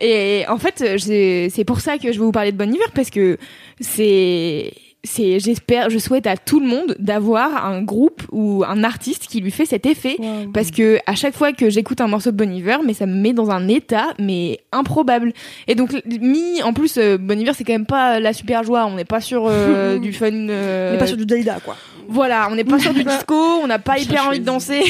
et 0.00 0.44
en 0.48 0.58
fait, 0.58 0.98
c'est 0.98 1.64
pour 1.64 1.80
ça 1.80 1.98
que 1.98 2.12
je 2.12 2.18
vais 2.18 2.24
vous 2.24 2.32
parler 2.32 2.52
de 2.52 2.56
Bon 2.56 2.72
Hiver 2.72 2.90
parce 2.94 3.10
que 3.10 3.38
c'est 3.80 4.72
c'est 5.04 5.40
j'espère 5.40 5.90
je 5.90 5.98
souhaite 5.98 6.26
à 6.26 6.36
tout 6.36 6.60
le 6.60 6.66
monde 6.66 6.94
d'avoir 6.98 7.66
un 7.66 7.82
groupe 7.82 8.22
ou 8.30 8.64
un 8.66 8.84
artiste 8.84 9.26
qui 9.26 9.40
lui 9.40 9.50
fait 9.50 9.66
cet 9.66 9.86
effet. 9.86 10.16
Parce 10.54 10.70
que 10.70 10.98
à 11.06 11.14
chaque 11.14 11.34
fois 11.34 11.52
que 11.52 11.70
j'écoute 11.70 12.00
un 12.00 12.06
morceau 12.06 12.30
de 12.30 12.36
Bon 12.36 12.52
Iver 12.52 12.78
mais 12.84 12.94
ça 12.94 13.06
me 13.06 13.14
met 13.14 13.32
dans 13.32 13.50
un 13.50 13.68
état 13.68 14.14
mais 14.18 14.60
improbable. 14.70 15.32
Et 15.66 15.74
donc 15.74 15.90
mi 16.06 16.62
en 16.62 16.72
plus 16.72 16.98
euh, 16.98 17.18
Bon 17.18 17.38
Iver 17.38 17.52
c'est 17.54 17.64
quand 17.64 17.72
même 17.72 17.86
pas 17.86 18.20
la 18.20 18.32
super 18.32 18.62
joie. 18.62 18.86
On 18.86 18.94
n'est 18.94 19.04
pas 19.04 19.20
sur 19.20 19.46
euh, 19.46 19.98
du 20.00 20.12
fun 20.12 20.30
euh, 20.32 20.90
On 20.90 20.92
n'est 20.92 20.98
pas 20.98 21.06
sur 21.06 21.16
du 21.16 21.26
Dalida, 21.26 21.58
quoi. 21.64 21.76
Voilà, 22.08 22.48
on 22.50 22.54
n'est 22.54 22.64
pas 22.64 22.78
sur 22.78 22.92
du 22.92 23.04
disco, 23.04 23.34
on 23.34 23.66
n'a 23.66 23.78
pas 23.78 23.98
hyper 23.98 24.26
envie 24.26 24.40
de 24.40 24.44
danser. 24.44 24.82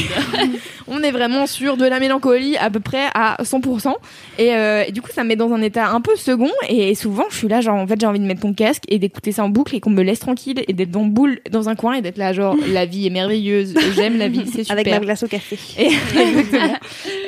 on 0.89 1.03
est 1.03 1.11
vraiment 1.11 1.47
sur 1.47 1.77
de 1.77 1.87
la 1.87 2.01
mélancolie 2.01 2.57
à 2.57 2.71
peu 2.71 2.81
près 2.81 3.07
à 3.15 3.37
100%. 3.43 3.95
Et, 4.39 4.55
euh, 4.55 4.85
et 4.87 4.93
du 4.93 5.03
coup, 5.03 5.11
ça 5.13 5.23
me 5.23 5.29
met 5.29 5.37
dans 5.37 5.53
un 5.53 5.63
état 5.63 5.91
un 5.91 6.01
peu 6.01 6.17
second. 6.17 6.51
Et 6.69 6.95
souvent, 6.95 7.25
je 7.31 7.37
suis 7.37 7.49
là, 7.49 7.61
genre, 7.61 7.77
en 7.77 7.87
fait, 7.87 8.01
j'ai 8.01 8.07
envie 8.07 8.21
de 8.21 8.25
mettre 8.25 8.45
mon 8.47 8.55
casque 8.55 8.85
et 8.89 8.99
d'écouter 8.99 9.33
ça 9.33 9.45
en 9.45 9.49
boucle 9.49 9.75
et 9.77 9.81
qu'on 9.81 9.91
me 9.91 10.03
laisse 10.03 10.21
tranquille 10.21 10.63
et 10.67 10.73
d'être 10.73 10.91
dans 10.91 11.05
boule 11.05 11.41
dans 11.51 11.69
un 11.69 11.75
coin 11.75 11.95
et 11.95 12.03
d'être 12.03 12.19
là, 12.19 12.33
genre, 12.33 12.57
la 12.69 12.87
vie 12.87 13.07
est 13.07 13.11
merveilleuse, 13.11 13.75
j'aime 13.95 14.19
la 14.19 14.29
vie, 14.29 14.45
c'est 14.47 14.65
super. 14.65 14.73
Avec 14.73 14.89
ma 14.89 14.99
glace 15.01 15.23
au 15.23 15.29
café. 15.29 15.59
Et, 15.79 15.87
exactement. 15.87 16.79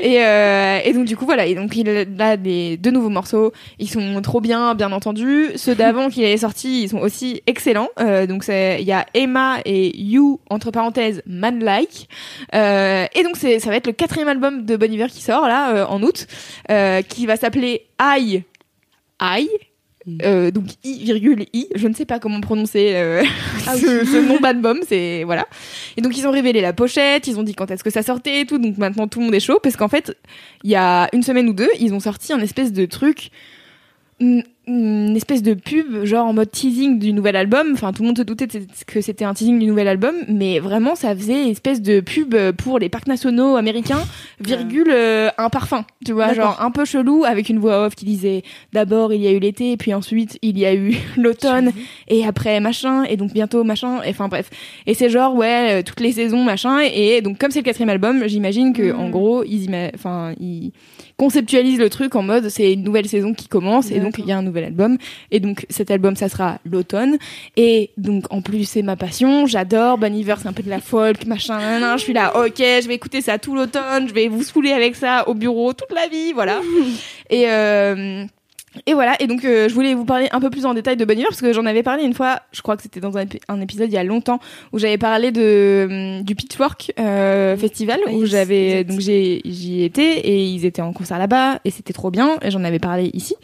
Et, 0.02 0.22
euh, 0.22 0.80
et 0.84 0.92
donc 0.92 1.06
du 1.06 1.16
coup 1.16 1.24
voilà, 1.24 1.46
et 1.46 1.54
donc 1.54 1.76
il 1.76 1.88
a 2.18 2.36
des 2.36 2.76
deux 2.76 2.90
nouveaux 2.90 3.08
morceaux, 3.08 3.52
ils 3.78 3.88
sont 3.88 4.20
trop 4.22 4.40
bien, 4.40 4.74
bien 4.74 4.92
entendu. 4.92 5.50
Ceux 5.56 5.74
d'avant 5.74 6.08
qu'il 6.08 6.24
avait 6.24 6.36
sortis, 6.36 6.82
ils 6.82 6.88
sont 6.88 6.98
aussi 6.98 7.42
excellents. 7.46 7.88
Euh, 8.00 8.26
donc 8.26 8.44
c'est 8.44 8.78
il 8.80 8.86
y 8.86 8.92
a 8.92 9.06
Emma 9.14 9.58
et 9.64 9.73
You 9.94 10.40
entre 10.50 10.70
parenthèses 10.70 11.22
Manlike. 11.26 12.08
Euh, 12.54 13.06
et 13.14 13.22
donc 13.22 13.36
c'est 13.36 13.58
ça 13.58 13.70
va 13.70 13.76
être 13.76 13.86
le 13.86 13.92
quatrième 13.92 14.28
album 14.28 14.64
de 14.64 14.76
Bon 14.76 14.90
Iver 14.92 15.06
qui 15.08 15.22
sort 15.22 15.46
là 15.46 15.74
euh, 15.74 15.86
en 15.86 16.02
août, 16.02 16.26
euh, 16.70 17.02
qui 17.02 17.26
va 17.26 17.36
s'appeler 17.36 17.86
I 18.00 18.42
I. 19.20 19.48
Euh, 20.22 20.50
donc 20.50 20.64
I 20.84 21.02
virgule 21.02 21.46
I, 21.54 21.66
je 21.74 21.88
ne 21.88 21.94
sais 21.94 22.04
pas 22.04 22.18
comment 22.18 22.42
prononcer 22.42 22.92
euh, 22.94 23.22
ce, 23.74 24.04
ce 24.04 24.28
nom 24.28 24.38
d'album, 24.38 24.80
c'est 24.86 25.24
voilà. 25.24 25.46
Et 25.96 26.02
donc 26.02 26.18
ils 26.18 26.26
ont 26.26 26.30
révélé 26.30 26.60
la 26.60 26.74
pochette, 26.74 27.26
ils 27.26 27.38
ont 27.38 27.42
dit 27.42 27.54
quand 27.54 27.70
est-ce 27.70 27.82
que 27.82 27.88
ça 27.88 28.02
sortait 28.02 28.42
et 28.42 28.44
tout, 28.44 28.58
donc 28.58 28.76
maintenant 28.76 29.08
tout 29.08 29.20
le 29.20 29.24
monde 29.24 29.34
est 29.34 29.40
chaud 29.40 29.58
parce 29.62 29.76
qu'en 29.76 29.88
fait 29.88 30.14
il 30.62 30.68
y 30.68 30.76
a 30.76 31.08
une 31.14 31.22
semaine 31.22 31.48
ou 31.48 31.54
deux 31.54 31.70
ils 31.80 31.94
ont 31.94 32.00
sorti 32.00 32.34
un 32.34 32.40
espèce 32.40 32.70
de 32.70 32.84
truc, 32.84 33.30
une, 34.66 35.14
espèce 35.16 35.42
de 35.42 35.54
pub 35.54 36.04
genre 36.04 36.26
en 36.26 36.32
mode 36.32 36.50
teasing 36.50 36.98
du 36.98 37.12
nouvel 37.12 37.36
album. 37.36 37.70
Enfin 37.74 37.92
tout 37.92 38.02
le 38.02 38.08
monde 38.08 38.18
se 38.18 38.22
doutait 38.22 38.48
que 38.86 39.00
c'était 39.00 39.24
un 39.24 39.34
teasing 39.34 39.58
du 39.58 39.66
nouvel 39.66 39.88
album, 39.88 40.14
mais 40.28 40.58
vraiment 40.58 40.94
ça 40.94 41.14
faisait 41.14 41.50
espèce 41.50 41.82
de 41.82 42.00
pub 42.00 42.34
pour 42.52 42.78
les 42.78 42.88
parcs 42.88 43.06
nationaux 43.06 43.56
américains, 43.56 44.04
virgule 44.40 44.90
euh, 44.90 45.30
un 45.38 45.50
parfum, 45.50 45.84
tu 46.04 46.12
vois, 46.12 46.32
genre 46.32 46.56
un 46.60 46.70
peu 46.70 46.84
chelou 46.84 47.24
avec 47.24 47.48
une 47.48 47.58
voix 47.58 47.86
off 47.86 47.94
qui 47.94 48.04
disait 48.04 48.42
d'abord 48.72 49.12
il 49.12 49.20
y 49.20 49.26
a 49.26 49.32
eu 49.32 49.38
l'été, 49.38 49.76
puis 49.76 49.92
ensuite 49.92 50.38
il 50.42 50.58
y 50.58 50.64
a 50.64 50.74
eu 50.74 50.96
l'automne 51.16 51.72
et 52.08 52.26
après 52.26 52.60
machin 52.60 53.04
et 53.04 53.16
donc 53.16 53.32
bientôt 53.32 53.64
machin 53.64 54.02
et 54.02 54.10
enfin 54.10 54.28
bref. 54.28 54.50
Et 54.86 54.94
c'est 54.94 55.10
genre 55.10 55.34
ouais 55.34 55.80
euh, 55.80 55.82
toutes 55.82 56.00
les 56.00 56.12
saisons 56.12 56.42
machin 56.42 56.80
et, 56.80 57.20
donc 57.20 57.38
comme 57.38 57.50
c'est 57.50 57.60
le 57.60 57.64
quatrième 57.64 57.90
album 57.90 58.26
j'imagine 58.26 58.72
que 58.72 58.94
Mm. 58.94 59.00
en 59.00 59.10
gros 59.10 59.44
ils 59.44 59.90
enfin 59.94 60.34
ils 60.38 60.72
conceptualisent 61.16 61.78
le 61.78 61.90
truc 61.90 62.14
en 62.16 62.22
mode 62.22 62.48
c'est 62.48 62.72
une 62.72 62.82
nouvelle 62.82 63.08
saison 63.08 63.34
qui 63.34 63.48
commence 63.48 63.90
et 63.90 64.00
donc 64.00 64.18
il 64.18 64.26
y 64.26 64.32
a 64.32 64.38
un 64.38 64.42
nouvel 64.42 64.64
album. 64.64 64.98
Et 65.30 65.40
donc 65.40 65.66
cet 65.70 65.90
album 65.90 66.16
ça 66.16 66.28
sera 66.28 66.58
l'automne. 66.64 67.18
Et 67.56 67.90
donc 67.96 68.24
en 68.30 68.42
plus 68.42 68.64
c'est 68.64 68.82
ma 68.82 68.96
passion. 68.96 69.46
J'adore 69.46 69.98
Bon 69.98 70.14
Iver 70.14 70.34
c'est 70.40 70.48
un 70.48 70.52
peu 70.52 70.62
de 70.62 70.70
la 70.70 70.80
folk 70.80 71.26
machin 71.26 71.58
nan, 71.58 71.80
nan. 71.80 71.98
je 71.98 72.04
suis 72.04 72.12
là 72.12 72.36
ok 72.36 72.58
je 72.58 72.88
vais 72.88 72.94
écouter 72.94 73.20
ça 73.20 73.38
tout 73.38 73.54
l'automne. 73.54 74.08
Je 74.08 74.14
vais 74.14 74.28
vous 74.28 74.42
saouler 74.42 74.72
avec 74.72 74.96
ça 74.96 75.28
au 75.28 75.34
bureau 75.34 75.72
toute 75.72 75.92
la 75.92 76.08
vie 76.08 76.32
voilà. 76.32 76.60
Et 77.30 77.44
euh, 77.48 78.24
et 78.86 78.94
voilà, 78.94 79.14
et 79.20 79.26
donc 79.26 79.44
euh, 79.44 79.68
je 79.68 79.74
voulais 79.74 79.94
vous 79.94 80.04
parler 80.04 80.28
un 80.32 80.40
peu 80.40 80.50
plus 80.50 80.66
en 80.66 80.74
détail 80.74 80.96
de 80.96 81.04
Bon 81.04 81.12
Iver 81.16 81.26
parce 81.28 81.40
que 81.40 81.52
j'en 81.52 81.64
avais 81.66 81.82
parlé 81.82 82.02
une 82.04 82.14
fois, 82.14 82.40
je 82.52 82.60
crois 82.62 82.76
que 82.76 82.82
c'était 82.82 83.00
dans 83.00 83.16
un, 83.16 83.24
épi- 83.24 83.40
un 83.48 83.60
épisode 83.60 83.88
il 83.88 83.94
y 83.94 83.98
a 83.98 84.04
longtemps 84.04 84.40
où 84.72 84.78
j'avais 84.78 84.98
parlé 84.98 85.30
de 85.30 86.16
hum, 86.18 86.24
du 86.24 86.34
Pitchfork 86.34 86.92
euh, 86.98 87.56
Festival 87.56 88.00
où 88.12 88.26
j'avais 88.26 88.84
donc 88.84 89.00
j'y 89.00 89.82
étais 89.84 90.18
et 90.20 90.44
ils 90.44 90.64
étaient 90.64 90.82
en 90.82 90.92
concert 90.92 91.18
là-bas 91.18 91.60
et 91.64 91.70
c'était 91.70 91.92
trop 91.92 92.10
bien 92.10 92.36
et 92.42 92.50
j'en 92.50 92.64
avais 92.64 92.78
parlé 92.80 93.10
ici. 93.14 93.34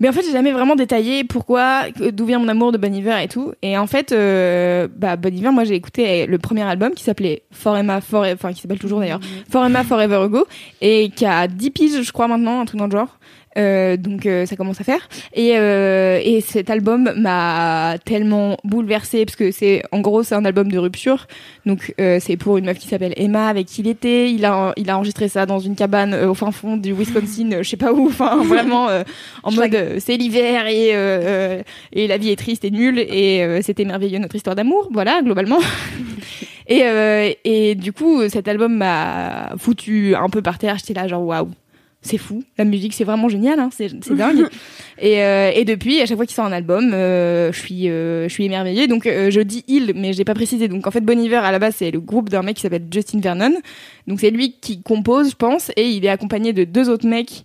Mais 0.00 0.08
en 0.08 0.12
fait, 0.12 0.22
j'ai 0.24 0.32
jamais 0.32 0.50
vraiment 0.50 0.74
détaillé 0.74 1.22
pourquoi, 1.22 1.82
d'où 2.12 2.24
vient 2.26 2.40
mon 2.40 2.48
amour 2.48 2.72
de 2.72 2.78
Bon 2.78 2.92
Iver 2.92 3.18
et 3.22 3.28
tout. 3.28 3.52
Et 3.62 3.78
en 3.78 3.86
fait, 3.86 4.10
euh, 4.10 4.88
bah, 4.96 5.14
Bon 5.14 5.32
Iver, 5.32 5.50
moi, 5.50 5.62
j'ai 5.62 5.74
écouté 5.76 6.26
le 6.26 6.38
premier 6.38 6.62
album 6.62 6.92
qui 6.92 7.04
s'appelait 7.04 7.42
For 7.52 7.76
Emma 7.76 8.00
Forever, 8.00 8.32
enfin, 8.34 8.52
qui 8.52 8.60
s'appelle 8.62 8.80
toujours 8.80 8.98
d'ailleurs, 8.98 9.20
For 9.48 9.64
Emma 9.64 9.84
Forever 9.84 10.16
Ago, 10.16 10.44
et 10.80 11.10
qui 11.10 11.24
a 11.24 11.46
10 11.46 11.70
piges, 11.70 12.02
je 12.02 12.10
crois, 12.10 12.26
maintenant, 12.26 12.60
un 12.60 12.64
truc 12.64 12.80
dans 12.80 12.86
le 12.86 12.90
genre. 12.90 13.18
Euh, 13.58 13.96
donc 13.96 14.26
euh, 14.26 14.46
ça 14.46 14.56
commence 14.56 14.80
à 14.80 14.84
faire. 14.84 15.08
Et, 15.34 15.52
euh, 15.56 16.20
et 16.22 16.40
cet 16.40 16.70
album 16.70 17.12
m'a 17.16 17.96
tellement 18.04 18.56
bouleversée 18.64 19.24
parce 19.24 19.36
que 19.36 19.50
c'est 19.50 19.82
en 19.92 20.00
gros 20.00 20.22
c'est 20.22 20.34
un 20.34 20.44
album 20.44 20.70
de 20.70 20.78
rupture. 20.78 21.26
Donc 21.66 21.94
euh, 22.00 22.18
c'est 22.20 22.36
pour 22.36 22.58
une 22.58 22.64
meuf 22.66 22.78
qui 22.78 22.88
s'appelle 22.88 23.14
Emma 23.16 23.48
avec 23.48 23.66
qui 23.66 23.82
il 23.82 23.88
était. 23.88 24.32
Il 24.32 24.44
a 24.44 24.72
il 24.76 24.90
a 24.90 24.96
enregistré 24.96 25.28
ça 25.28 25.46
dans 25.46 25.58
une 25.58 25.76
cabane 25.76 26.14
euh, 26.14 26.30
au 26.30 26.34
fin 26.34 26.50
fond 26.50 26.76
du 26.76 26.92
Wisconsin 26.92 27.52
euh, 27.52 27.62
je 27.62 27.68
sais 27.68 27.76
pas 27.76 27.92
où. 27.92 28.06
Enfin 28.06 28.36
vraiment 28.44 28.88
euh, 28.88 29.02
en 29.42 29.52
mode 29.52 29.96
c'est 29.98 30.16
l'hiver 30.16 30.66
et 30.66 30.92
et 31.92 32.06
la 32.06 32.16
vie 32.16 32.30
est 32.30 32.36
triste 32.36 32.64
et 32.64 32.70
nulle. 32.70 32.98
Et 32.98 33.42
euh, 33.42 33.60
c'était 33.62 33.84
merveilleux 33.84 34.18
notre 34.18 34.36
histoire 34.36 34.56
d'amour. 34.56 34.88
Voilà 34.92 35.22
globalement. 35.22 35.58
Et 36.68 36.84
euh, 36.84 37.32
et 37.44 37.74
du 37.74 37.92
coup 37.92 38.28
cet 38.28 38.46
album 38.46 38.76
m'a 38.76 39.54
foutu 39.58 40.14
un 40.14 40.28
peu 40.28 40.42
par 40.42 40.58
terre. 40.58 40.76
J'étais 40.78 40.94
là 40.94 41.08
genre 41.08 41.24
waouh 41.26 41.50
c'est 42.02 42.18
fou. 42.18 42.42
La 42.58 42.64
musique, 42.64 42.94
c'est 42.94 43.04
vraiment 43.04 43.28
génial, 43.28 43.60
hein. 43.60 43.70
c'est 43.72 44.12
dingue. 44.14 44.48
et, 44.98 45.22
euh, 45.22 45.52
et 45.54 45.64
depuis, 45.64 46.00
à 46.00 46.06
chaque 46.06 46.16
fois 46.16 46.26
qu'il 46.26 46.34
sort 46.34 46.44
un 46.44 46.52
album, 46.52 46.92
euh, 46.92 47.52
je 47.52 47.58
suis, 47.58 47.88
euh, 47.88 48.28
je 48.28 48.34
suis 48.34 48.44
émerveillée. 48.44 48.88
Donc, 48.88 49.04
je 49.04 49.40
dis 49.40 49.64
il, 49.68 49.92
mais 49.94 50.12
j'ai 50.12 50.24
pas 50.24 50.34
précisé. 50.34 50.66
Donc, 50.66 50.86
en 50.86 50.90
fait, 50.90 51.00
Bon 51.00 51.18
Iver, 51.18 51.36
à 51.36 51.52
la 51.52 51.60
base, 51.60 51.76
c'est 51.76 51.92
le 51.92 52.00
groupe 52.00 52.28
d'un 52.28 52.42
mec 52.42 52.56
qui 52.56 52.62
s'appelle 52.62 52.86
Justin 52.90 53.20
Vernon. 53.20 53.54
Donc, 54.08 54.18
c'est 54.20 54.30
lui 54.30 54.56
qui 54.60 54.82
compose, 54.82 55.30
je 55.30 55.36
pense, 55.36 55.70
et 55.76 55.88
il 55.88 56.04
est 56.04 56.08
accompagné 56.08 56.52
de 56.52 56.64
deux 56.64 56.90
autres 56.90 57.06
mecs. 57.06 57.44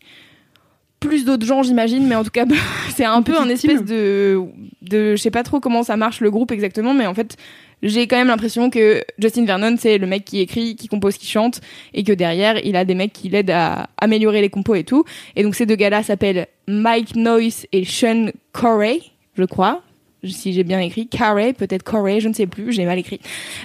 Plus 0.99 1.25
d'autres 1.25 1.45
gens, 1.45 1.61
j'imagine, 1.61 2.07
mais 2.07 2.15
en 2.15 2.23
tout 2.23 2.31
cas, 2.31 2.45
c'est 2.95 3.05
un 3.05 3.21
peu 3.21 3.37
un 3.37 3.49
espèce 3.49 3.83
de, 3.83 4.41
de, 4.81 5.15
je 5.15 5.21
sais 5.21 5.29
pas 5.29 5.43
trop 5.43 5.59
comment 5.59 5.83
ça 5.83 5.97
marche 5.97 6.19
le 6.19 6.31
groupe 6.31 6.51
exactement, 6.51 6.95
mais 6.95 7.05
en 7.05 7.13
fait, 7.13 7.37
j'ai 7.83 8.07
quand 8.07 8.17
même 8.17 8.27
l'impression 8.27 8.69
que 8.69 9.03
Justin 9.19 9.45
Vernon, 9.45 9.75
c'est 9.77 9.97
le 9.97 10.07
mec 10.07 10.25
qui 10.25 10.39
écrit, 10.39 10.75
qui 10.75 10.87
compose, 10.87 11.17
qui 11.17 11.27
chante, 11.27 11.61
et 11.93 12.03
que 12.03 12.11
derrière, 12.11 12.63
il 12.65 12.75
a 12.75 12.85
des 12.85 12.95
mecs 12.95 13.13
qui 13.13 13.29
l'aident 13.29 13.51
à 13.51 13.89
améliorer 13.97 14.41
les 14.41 14.49
compos 14.49 14.75
et 14.75 14.83
tout. 14.83 15.03
Et 15.35 15.43
donc 15.43 15.55
ces 15.55 15.65
deux 15.65 15.75
gars-là 15.75 16.03
s'appellent 16.03 16.47
Mike 16.67 17.15
Noyce 17.15 17.67
et 17.71 17.85
Sean 17.85 18.31
Corey, 18.51 19.01
je 19.37 19.43
crois. 19.43 19.83
Si 20.23 20.51
j'ai 20.51 20.63
bien 20.63 20.79
écrit, 20.79 21.07
Carey, 21.07 21.53
peut-être 21.53 21.83
Corey, 21.83 22.19
je 22.19 22.27
ne 22.27 22.33
sais 22.33 22.47
plus, 22.47 22.73
j'ai 22.73 22.85
mal 22.85 22.97
écrit. 22.97 23.19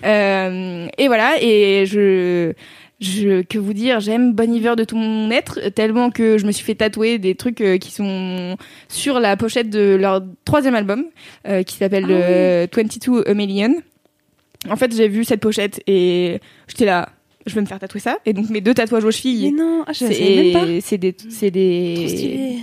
Euh, 0.04 0.86
et 0.98 1.06
voilà, 1.06 1.42
et 1.42 1.86
je, 1.86 2.52
je, 3.02 3.42
que 3.42 3.58
vous 3.58 3.72
dire, 3.72 4.00
j'aime 4.00 4.32
Bon 4.32 4.52
Iver 4.52 4.74
de 4.76 4.84
tout 4.84 4.96
mon 4.96 5.30
être, 5.30 5.60
tellement 5.70 6.10
que 6.10 6.38
je 6.38 6.46
me 6.46 6.52
suis 6.52 6.64
fait 6.64 6.76
tatouer 6.76 7.18
des 7.18 7.34
trucs 7.34 7.60
euh, 7.60 7.78
qui 7.78 7.90
sont 7.90 8.56
sur 8.88 9.18
la 9.18 9.36
pochette 9.36 9.70
de 9.70 9.96
leur 9.98 10.22
troisième 10.44 10.74
album, 10.74 11.04
euh, 11.48 11.62
qui 11.62 11.76
s'appelle 11.76 12.06
euh, 12.08 12.66
22 12.72 13.24
A 13.26 13.34
Million. 13.34 13.74
En 14.70 14.76
fait, 14.76 14.94
j'ai 14.94 15.08
vu 15.08 15.24
cette 15.24 15.40
pochette 15.40 15.82
et 15.86 16.40
j'étais 16.68 16.84
là, 16.84 17.08
je 17.46 17.54
vais 17.54 17.60
me 17.60 17.66
faire 17.66 17.78
tatouer 17.78 18.00
ça. 18.00 18.18
Et 18.26 18.32
donc 18.32 18.50
mes 18.50 18.60
deux 18.60 18.74
tatouages 18.74 19.04
aux 19.04 19.08
Mais 19.08 19.12
chevilles, 19.12 19.52
non, 19.52 19.84
ah, 19.86 19.92
je 19.92 20.00
savais 20.00 20.36
même 20.36 20.52
pas. 20.52 20.66
c'est 20.66 20.80
c'est 20.80 20.98
des 20.98 21.16
c'est 21.28 21.50
des 21.50 22.58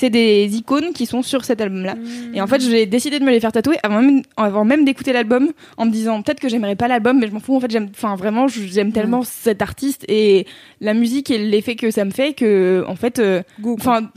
c'est 0.00 0.08
des 0.08 0.56
icônes 0.56 0.94
qui 0.94 1.04
sont 1.04 1.20
sur 1.22 1.44
cet 1.44 1.60
album-là. 1.60 1.94
Et 2.32 2.40
en 2.40 2.46
fait, 2.46 2.62
j'ai 2.62 2.86
décidé 2.86 3.18
de 3.18 3.24
me 3.24 3.30
les 3.30 3.38
faire 3.38 3.52
tatouer 3.52 3.76
avant 3.82 4.00
même, 4.00 4.22
avant 4.38 4.64
même 4.64 4.86
d'écouter 4.86 5.12
l'album, 5.12 5.50
en 5.76 5.84
me 5.84 5.90
disant 5.90 6.22
peut-être 6.22 6.40
que 6.40 6.48
j'aimerais 6.48 6.74
pas 6.74 6.88
l'album, 6.88 7.18
mais 7.18 7.26
je 7.26 7.32
m'en 7.32 7.40
fous. 7.40 7.54
En 7.54 7.60
fait, 7.60 7.70
j'aime, 7.70 7.90
enfin 7.90 8.16
vraiment, 8.16 8.48
j'aime 8.48 8.92
tellement 8.92 9.24
cet 9.24 9.60
artiste 9.60 10.06
et 10.08 10.46
la 10.80 10.94
musique 10.94 11.30
et 11.30 11.36
l'effet 11.36 11.76
que 11.76 11.90
ça 11.90 12.06
me 12.06 12.12
fait 12.12 12.32
que, 12.32 12.82
en 12.88 12.96
fait, 12.96 13.18
euh, 13.18 13.42
enfin, 13.62 14.08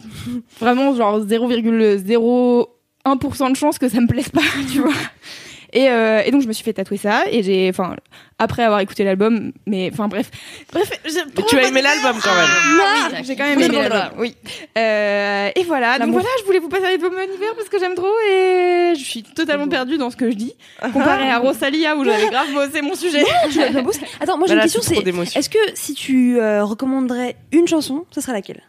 vraiment 0.62 0.96
genre 0.96 1.20
0,01% 1.20 3.52
de 3.52 3.58
chance 3.58 3.78
que 3.78 3.90
ça 3.90 4.00
me 4.00 4.08
plaise 4.08 4.30
pas, 4.30 4.40
tu 4.72 4.80
vois. 4.80 4.94
Et, 5.74 5.90
euh, 5.90 6.22
et, 6.24 6.32
donc 6.32 6.44
je 6.44 6.48
me 6.48 6.54
suis 6.54 6.64
fait 6.64 6.74
tatouer 6.74 6.98
ça 6.98 7.24
et 7.30 7.42
j'ai 7.42 7.68
enfin 7.70 7.96
après 8.38 8.64
avoir 8.64 8.80
écouté 8.80 9.04
l'album 9.04 9.52
mais 9.66 9.90
enfin 9.92 10.08
bref. 10.08 10.30
Bref 10.72 10.90
tu 11.48 11.58
as 11.58 11.68
aimé 11.68 11.82
l'album 11.82 12.16
quand 12.24 12.36
même. 12.36 12.48
Ah, 12.48 13.08
oui, 13.12 13.18
j'ai 13.24 13.36
quand 13.36 13.46
même 13.46 13.60
aimé 13.60 13.76
l'album 13.76 14.20
oui. 14.20 14.36
Euh, 14.78 15.50
et 15.56 15.64
voilà 15.64 15.98
donc 15.98 16.12
voilà 16.12 16.30
je 16.40 16.46
voulais 16.46 16.60
vous 16.60 16.70
passer 16.70 16.98
de 16.98 17.04
mon 17.04 17.22
hiver 17.22 17.56
parce 17.56 17.70
que 17.70 17.80
j'aime 17.80 17.96
trop 17.96 18.14
et 18.30 18.94
je 18.96 19.04
suis 19.04 19.24
totalement 19.24 19.68
perdue 19.68 19.98
dans 19.98 20.12
ce 20.12 20.16
que 20.16 20.30
je 20.30 20.36
dis 20.36 20.54
comparé 20.94 21.30
à 21.30 21.40
Rosalia 21.40 21.98
où 21.98 22.06
j'avais 22.06 22.30
grave 22.30 22.54
bossé 22.54 22.82
mon 22.84 22.96
sujet. 22.96 23.24
Attends 24.20 24.38
moi 24.38 24.48
j'ai 24.48 24.54
une 24.54 24.62
question 24.62 24.82
c'est 24.84 24.98
est-ce 25.38 25.50
que 25.50 25.58
si 25.74 25.96
tu 25.96 26.40
euh, 26.40 26.64
recommanderais 26.64 27.36
une 27.52 27.68
chanson 27.68 28.06
ce 28.12 28.22
serait 28.22 28.34
laquelle? 28.34 28.62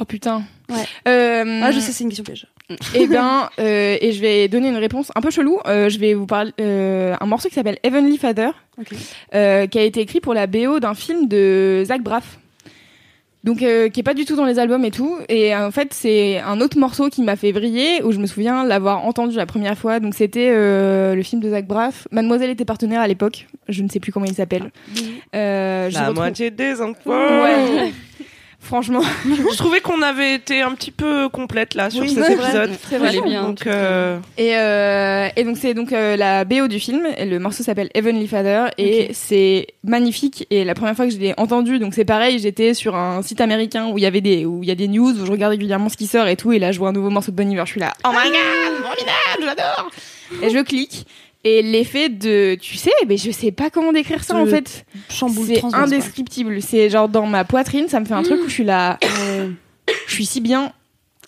Oh 0.00 0.04
putain 0.04 0.42
ouais 0.70 0.84
euh, 1.06 1.60
ah 1.62 1.70
je 1.72 1.80
sais 1.80 1.92
c'est 1.92 2.04
une 2.04 2.10
question 2.10 2.24
piège 2.24 2.46
eh 2.94 3.06
bien, 3.06 3.48
euh, 3.58 3.96
et 4.00 4.12
je 4.12 4.20
vais 4.20 4.46
donner 4.48 4.68
une 4.68 4.76
réponse 4.76 5.10
un 5.14 5.22
peu 5.22 5.30
chelou. 5.30 5.58
Euh, 5.66 5.88
je 5.88 5.98
vais 5.98 6.12
vous 6.12 6.26
parler 6.26 6.52
euh, 6.60 7.14
un 7.18 7.26
morceau 7.26 7.48
qui 7.48 7.54
s'appelle 7.54 7.78
Heavenly 7.82 8.18
Father, 8.18 8.50
euh, 9.34 9.66
qui 9.66 9.78
a 9.78 9.82
été 9.82 10.00
écrit 10.00 10.20
pour 10.20 10.34
la 10.34 10.46
BO 10.46 10.78
d'un 10.78 10.94
film 10.94 11.28
de 11.28 11.82
Zach 11.86 12.02
Braff. 12.02 12.38
Donc, 13.44 13.62
euh, 13.62 13.88
qui 13.88 14.00
est 14.00 14.02
pas 14.02 14.12
du 14.12 14.26
tout 14.26 14.36
dans 14.36 14.44
les 14.44 14.58
albums 14.58 14.84
et 14.84 14.90
tout. 14.90 15.16
Et 15.30 15.56
en 15.56 15.70
fait, 15.70 15.94
c'est 15.94 16.40
un 16.40 16.60
autre 16.60 16.76
morceau 16.76 17.08
qui 17.08 17.22
m'a 17.22 17.36
fait 17.36 17.52
briller, 17.52 18.02
où 18.02 18.12
je 18.12 18.18
me 18.18 18.26
souviens 18.26 18.64
l'avoir 18.64 19.06
entendu 19.06 19.36
la 19.36 19.46
première 19.46 19.78
fois. 19.78 20.00
Donc, 20.00 20.14
c'était 20.14 20.50
le 20.50 21.22
film 21.22 21.40
de 21.40 21.48
Zach 21.48 21.66
Braff. 21.66 22.06
Mademoiselle 22.10 22.50
était 22.50 22.66
partenaire 22.66 23.00
à 23.00 23.08
l'époque. 23.08 23.46
Je 23.68 23.82
ne 23.82 23.88
sais 23.88 24.00
plus 24.00 24.12
comment 24.12 24.26
il 24.26 24.34
s'appelle. 24.34 24.70
Euh, 25.34 25.88
la 25.88 26.10
moitié 26.10 26.50
des 26.50 26.82
enfants. 26.82 26.98
Ouais. 27.06 27.92
Franchement, 28.60 29.02
je 29.24 29.56
trouvais 29.56 29.80
qu'on 29.80 30.02
avait 30.02 30.34
été 30.34 30.62
un 30.62 30.72
petit 30.72 30.90
peu 30.90 31.28
complète 31.28 31.74
là 31.74 31.90
sur 31.90 32.06
cet 32.08 32.30
épisode. 32.30 32.72
C'est 32.88 32.98
vrai, 32.98 33.20
bien. 33.20 33.44
Donc, 33.44 33.66
euh... 33.66 34.18
Et, 34.36 34.56
euh, 34.56 35.28
et 35.36 35.44
donc 35.44 35.56
c'est 35.56 35.74
donc 35.74 35.92
euh, 35.92 36.16
la 36.16 36.44
BO 36.44 36.66
du 36.66 36.80
film. 36.80 37.06
Et 37.16 37.24
le 37.24 37.38
morceau 37.38 37.62
s'appelle 37.62 37.88
Heavenly 37.94 38.26
Father 38.26 38.66
et 38.76 39.10
c'est 39.14 39.68
magnifique. 39.84 40.46
Et 40.50 40.64
la 40.64 40.74
première 40.74 40.96
fois 40.96 41.06
que 41.06 41.12
je 41.12 41.18
l'ai 41.18 41.34
entendu, 41.38 41.78
donc 41.78 41.94
c'est 41.94 42.04
pareil, 42.04 42.40
j'étais 42.40 42.74
sur 42.74 42.96
un 42.96 43.22
site 43.22 43.40
américain 43.40 43.88
où 43.88 43.96
il 43.96 44.02
y 44.02 44.06
avait 44.06 44.20
des 44.20 44.44
où 44.44 44.62
il 44.62 44.68
y 44.68 44.72
a 44.72 44.74
des 44.74 44.88
news 44.88 45.12
où 45.12 45.24
je 45.24 45.30
regarde 45.30 45.52
régulièrement 45.52 45.88
ce 45.88 45.96
qui 45.96 46.08
sort 46.08 46.26
et 46.26 46.36
tout. 46.36 46.52
Et 46.52 46.58
là, 46.58 46.72
je 46.72 46.78
vois 46.78 46.88
un 46.88 46.92
nouveau 46.92 47.10
morceau 47.10 47.30
de 47.30 47.36
Bon 47.36 47.48
Iver, 47.48 47.62
je 47.64 47.70
suis 47.70 47.80
là, 47.80 47.94
oh 48.04 48.10
my 48.10 48.28
god, 48.30 48.82
formidable, 48.82 49.44
j'adore. 49.56 49.90
Et 50.42 50.50
je 50.50 50.58
clique 50.62 51.06
et 51.48 51.62
l'effet 51.62 52.08
de, 52.08 52.56
tu 52.60 52.76
sais, 52.76 52.92
mais 53.06 53.16
je 53.16 53.30
sais 53.30 53.52
pas 53.52 53.70
comment 53.70 53.92
décrire 53.92 54.22
ça 54.22 54.36
en 54.36 54.46
fait. 54.46 54.84
C'est 55.08 55.64
indescriptible. 55.74 56.60
C'est 56.60 56.90
genre 56.90 57.08
dans 57.08 57.26
ma 57.26 57.44
poitrine, 57.44 57.88
ça 57.88 58.00
me 58.00 58.04
fait 58.04 58.14
un 58.14 58.22
truc 58.22 58.40
où 58.44 58.48
je 58.48 58.54
suis 58.54 58.64
là, 58.64 58.98
euh, 59.20 59.50
je 60.06 60.12
suis 60.12 60.26
si 60.26 60.40
bien. 60.40 60.72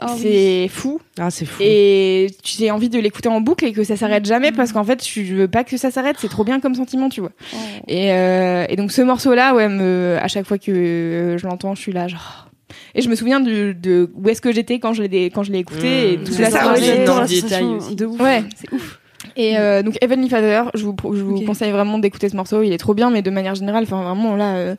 Oh 0.02 0.06
c'est 0.16 0.68
fou. 0.68 0.98
Ah, 1.18 1.30
c'est 1.30 1.44
fou. 1.44 1.62
Et 1.62 2.28
j'ai 2.42 2.70
envie 2.70 2.88
de 2.88 2.98
l'écouter 2.98 3.28
en 3.28 3.42
boucle 3.42 3.66
et 3.66 3.72
que 3.72 3.84
ça 3.84 3.96
s'arrête 3.96 4.24
jamais 4.24 4.50
parce 4.50 4.72
qu'en 4.72 4.84
fait, 4.84 5.06
je 5.06 5.34
veux 5.34 5.48
pas 5.48 5.62
que 5.62 5.76
ça 5.76 5.90
s'arrête. 5.90 6.16
C'est 6.18 6.30
trop 6.30 6.42
bien 6.42 6.58
comme 6.58 6.74
sentiment, 6.74 7.10
tu 7.10 7.20
vois. 7.20 7.32
Oh. 7.52 7.56
Et, 7.86 8.10
euh, 8.12 8.64
et 8.70 8.76
donc 8.76 8.92
ce 8.92 9.02
morceau-là, 9.02 9.54
ouais, 9.54 9.68
me, 9.68 10.16
à 10.18 10.26
chaque 10.28 10.46
fois 10.46 10.56
que 10.56 11.36
je 11.38 11.46
l'entends, 11.46 11.74
je 11.74 11.82
suis 11.82 11.92
là, 11.92 12.08
genre. 12.08 12.48
Et 12.94 13.02
je 13.02 13.10
me 13.10 13.14
souviens 13.14 13.40
de, 13.40 13.72
de 13.72 14.10
où 14.14 14.28
est-ce 14.30 14.40
que 14.40 14.52
j'étais 14.52 14.78
quand 14.78 14.94
je 14.94 15.02
l'ai 15.02 15.26
quand 15.26 15.42
je 15.42 15.52
l'ai 15.52 15.58
écouté. 15.58 16.16
Mmh. 16.16 16.22
Et 16.22 16.24
tout 16.24 16.32
ça, 16.32 16.50
ça, 16.50 16.64
dans 17.04 17.20
le 17.20 17.28
détail. 17.28 17.94
De 17.94 18.06
ouf. 18.06 18.20
Ouais, 18.20 18.44
c'est 18.56 18.72
ouf. 18.72 18.99
Et 19.36 19.58
euh, 19.58 19.82
donc 19.82 19.96
Heavenly 20.00 20.28
Father, 20.28 20.64
je 20.74 20.84
vous, 20.84 20.96
je 21.14 21.22
vous 21.22 21.40
conseille 21.42 21.70
vraiment 21.70 21.98
d'écouter 21.98 22.28
ce 22.28 22.36
morceau. 22.36 22.62
Il 22.62 22.72
est 22.72 22.78
trop 22.78 22.94
bien, 22.94 23.10
mais 23.10 23.22
de 23.22 23.30
manière 23.30 23.54
générale, 23.54 23.84
enfin 23.84 24.02
vraiment 24.02 24.36
là, 24.36 24.56
euh, 24.56 24.76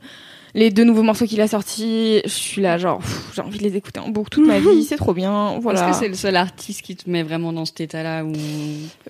les 0.53 0.69
deux 0.69 0.83
nouveaux 0.83 1.03
morceaux 1.03 1.25
qu'il 1.25 1.41
a 1.41 1.47
sortis, 1.47 2.21
je 2.23 2.29
suis 2.29 2.61
là 2.61 2.77
genre, 2.77 3.01
j'ai 3.33 3.41
envie 3.41 3.57
de 3.59 3.63
les 3.63 3.77
écouter 3.77 3.99
en 3.99 4.09
boucle 4.09 4.29
toute 4.29 4.47
ma 4.47 4.59
vie. 4.59 4.83
C'est 4.83 4.97
trop 4.97 5.13
bien. 5.13 5.59
Voilà. 5.59 5.81
Est-ce 5.81 5.91
que 5.91 6.03
c'est 6.03 6.09
le 6.09 6.15
seul 6.15 6.35
artiste 6.35 6.81
qui 6.81 6.95
te 6.95 7.09
met 7.09 7.23
vraiment 7.23 7.53
dans 7.53 7.65
cet 7.65 7.81
état-là 7.81 8.23
ou 8.23 8.33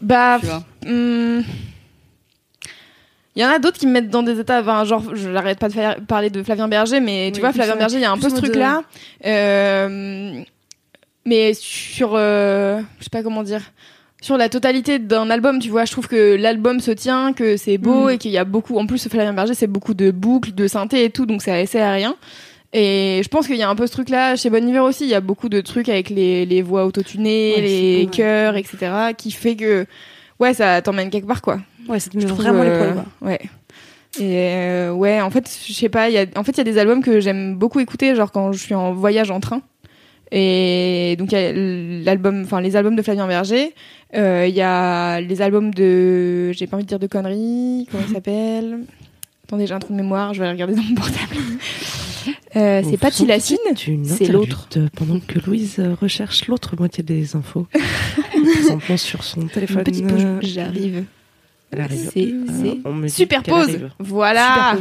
Bah, 0.01 0.39
hmm, 0.85 1.41
il 3.35 3.41
y 3.41 3.45
en 3.45 3.49
a 3.49 3.59
d'autres 3.59 3.77
qui 3.77 3.87
me 3.87 3.93
mettent 3.93 4.09
dans 4.09 4.23
des 4.23 4.39
états, 4.39 4.59
enfin, 4.59 4.83
genre, 4.83 5.15
je 5.15 5.29
n'arrête 5.29 5.57
pas 5.57 5.69
de 5.69 5.73
faire, 5.73 5.95
parler 6.05 6.29
de 6.29 6.43
Flavien 6.43 6.67
Berger, 6.67 6.99
mais 6.99 7.31
tu 7.33 7.39
vois, 7.39 7.53
Flavien 7.53 7.77
Berger, 7.77 7.95
il 7.95 8.01
y 8.01 8.05
a 8.05 8.11
un 8.11 8.17
peu 8.17 8.29
ce 8.29 8.35
truc-là. 8.35 8.83
Euh, 9.25 10.43
mais 11.25 11.53
sur, 11.53 12.11
euh, 12.15 12.81
je 12.99 13.05
sais 13.05 13.09
pas 13.09 13.23
comment 13.23 13.43
dire 13.43 13.61
sur 14.21 14.37
la 14.37 14.49
totalité 14.49 14.99
d'un 14.99 15.29
album, 15.29 15.59
tu 15.59 15.69
vois, 15.69 15.85
je 15.85 15.91
trouve 15.91 16.07
que 16.07 16.35
l'album 16.35 16.79
se 16.79 16.91
tient, 16.91 17.33
que 17.33 17.57
c'est 17.57 17.77
beau 17.77 18.05
mm. 18.05 18.09
et 18.11 18.17
qu'il 18.19 18.31
y 18.31 18.37
a 18.37 18.45
beaucoup. 18.45 18.77
En 18.77 18.85
plus, 18.85 19.07
Flavien 19.09 19.33
Berger, 19.33 19.55
c'est 19.55 19.67
beaucoup 19.67 19.95
de 19.95 20.11
boucles, 20.11 20.53
de 20.53 20.67
synthé 20.67 21.03
et 21.03 21.09
tout, 21.09 21.25
donc 21.25 21.41
ça 21.41 21.59
essaie 21.59 21.81
à 21.81 21.91
rien. 21.91 22.15
Et 22.73 23.19
je 23.23 23.27
pense 23.27 23.47
qu'il 23.47 23.57
y 23.57 23.63
a 23.63 23.69
un 23.69 23.75
peu 23.75 23.85
ce 23.85 23.91
truc-là 23.91 24.35
chez 24.37 24.49
Bon 24.49 24.65
Iver 24.65 24.79
aussi. 24.79 25.03
Il 25.03 25.09
y 25.09 25.15
a 25.15 25.19
beaucoup 25.19 25.49
de 25.49 25.59
trucs 25.59 25.89
avec 25.89 26.09
les, 26.09 26.45
les 26.45 26.61
voix 26.61 26.85
autotunées, 26.85 27.59
les 27.59 28.07
chœurs, 28.09 28.55
etc., 28.55 29.13
qui 29.17 29.31
fait 29.31 29.55
que 29.57 29.85
ouais, 30.39 30.53
ça 30.53 30.81
t'emmène 30.81 31.09
quelque 31.09 31.27
part, 31.27 31.41
quoi. 31.41 31.59
Ouais, 31.89 31.99
ça 31.99 32.09
te 32.09 32.17
met 32.17 32.25
vraiment 32.25 32.63
les 32.63 32.69
poils. 32.69 33.03
Ouais. 33.21 33.39
Et 34.19 34.37
euh, 34.37 34.91
ouais, 34.91 35.19
en 35.19 35.29
fait, 35.29 35.49
je 35.65 35.73
sais 35.73 35.89
pas. 35.89 36.09
Y 36.09 36.17
a, 36.17 36.25
en 36.35 36.43
fait, 36.43 36.53
il 36.53 36.57
y 36.59 36.61
a 36.61 36.65
des 36.65 36.77
albums 36.77 37.03
que 37.03 37.19
j'aime 37.19 37.55
beaucoup 37.55 37.79
écouter, 37.79 38.15
genre 38.15 38.31
quand 38.31 38.51
je 38.51 38.59
suis 38.59 38.75
en 38.75 38.93
voyage 38.93 39.31
en 39.31 39.39
train. 39.39 39.61
Et 40.31 41.15
donc, 41.19 41.31
il 41.33 41.37
y 41.37 41.43
a 41.43 41.51
l'album, 42.05 42.43
enfin, 42.43 42.61
les 42.61 42.75
albums 42.77 42.95
de 42.95 43.01
Flavien 43.01 43.27
Berger. 43.27 43.73
Euh, 44.15 44.45
il 44.47 44.55
y 44.55 44.61
a 44.61 45.21
les 45.21 45.41
albums 45.41 45.73
de. 45.73 46.51
J'ai 46.51 46.67
pas 46.67 46.77
envie 46.77 46.83
de 46.83 46.89
dire 46.89 46.99
de 46.99 47.07
conneries. 47.07 47.87
Comment 47.91 48.03
il 48.07 48.13
s'appelle? 48.13 48.79
Attendez, 49.45 49.67
j'ai 49.67 49.73
un 49.73 49.79
trou 49.79 49.93
de 49.93 49.97
mémoire, 49.97 50.33
je 50.33 50.41
vais 50.41 50.49
regarder 50.49 50.75
dans 50.75 50.83
mon 50.83 50.95
portable. 50.95 51.35
Euh, 52.55 52.81
c'est 52.87 52.97
pas 52.97 53.09
Tilacine, 53.11 53.57
c'est 54.03 54.27
l'autre. 54.27 54.67
Pendant 54.97 55.19
que 55.19 55.39
Louise 55.39 55.77
euh, 55.79 55.95
recherche 55.99 56.47
l'autre 56.47 56.75
moitié 56.77 57.01
des 57.01 57.35
infos, 57.37 57.65
en 58.69 58.97
sur 58.97 59.23
son 59.23 59.47
téléphone. 59.47 59.83
Petit 59.85 60.03
j'arrive. 60.41 61.05
C'est 62.13 62.33
Superpose. 63.07 63.79
Voilà. 63.99 64.75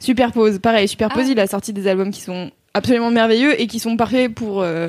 Superpose. 0.00 0.58
Pareil, 0.58 0.88
Superpose, 0.88 1.26
ah. 1.28 1.30
il 1.30 1.40
a 1.40 1.46
sorti 1.46 1.72
des 1.72 1.86
albums 1.86 2.10
qui 2.10 2.20
sont 2.20 2.50
absolument 2.74 3.10
merveilleux 3.10 3.60
et 3.60 3.68
qui 3.68 3.78
sont 3.78 3.96
parfaits 3.96 4.34
pour 4.34 4.62
euh, 4.62 4.88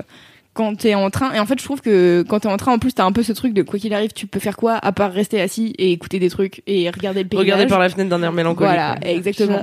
quand 0.55 0.75
t'es 0.75 0.95
en 0.95 1.09
train. 1.11 1.33
Et 1.33 1.39
en 1.39 1.45
fait, 1.45 1.59
je 1.59 1.65
trouve 1.65 1.81
que 1.81 2.23
quand 2.27 2.39
t'es 2.39 2.47
en 2.47 2.57
train, 2.57 2.73
en 2.73 2.79
plus, 2.79 2.95
t'as 2.95 3.03
un 3.03 3.11
peu 3.11 3.23
ce 3.23 3.33
truc 3.33 3.53
de 3.53 3.61
quoi 3.61 3.77
qu'il 3.77 3.93
arrive, 3.93 4.13
tu 4.13 4.25
peux 4.25 4.39
faire 4.39 4.55
quoi 4.55 4.79
à 4.81 4.91
part 4.93 5.11
rester 5.11 5.39
assis 5.39 5.75
et 5.77 5.91
écouter 5.91 6.17
des 6.17 6.29
trucs 6.29 6.63
et 6.65 6.89
regarder 6.89 7.23
le 7.23 7.29
paysage. 7.29 7.45
Regarder 7.45 7.67
par 7.67 7.79
la 7.79 7.89
fenêtre 7.89 8.09
d'un 8.09 8.23
air 8.23 8.31
mélancolique. 8.31 8.71
Voilà, 8.71 8.95
exactement. 9.03 9.59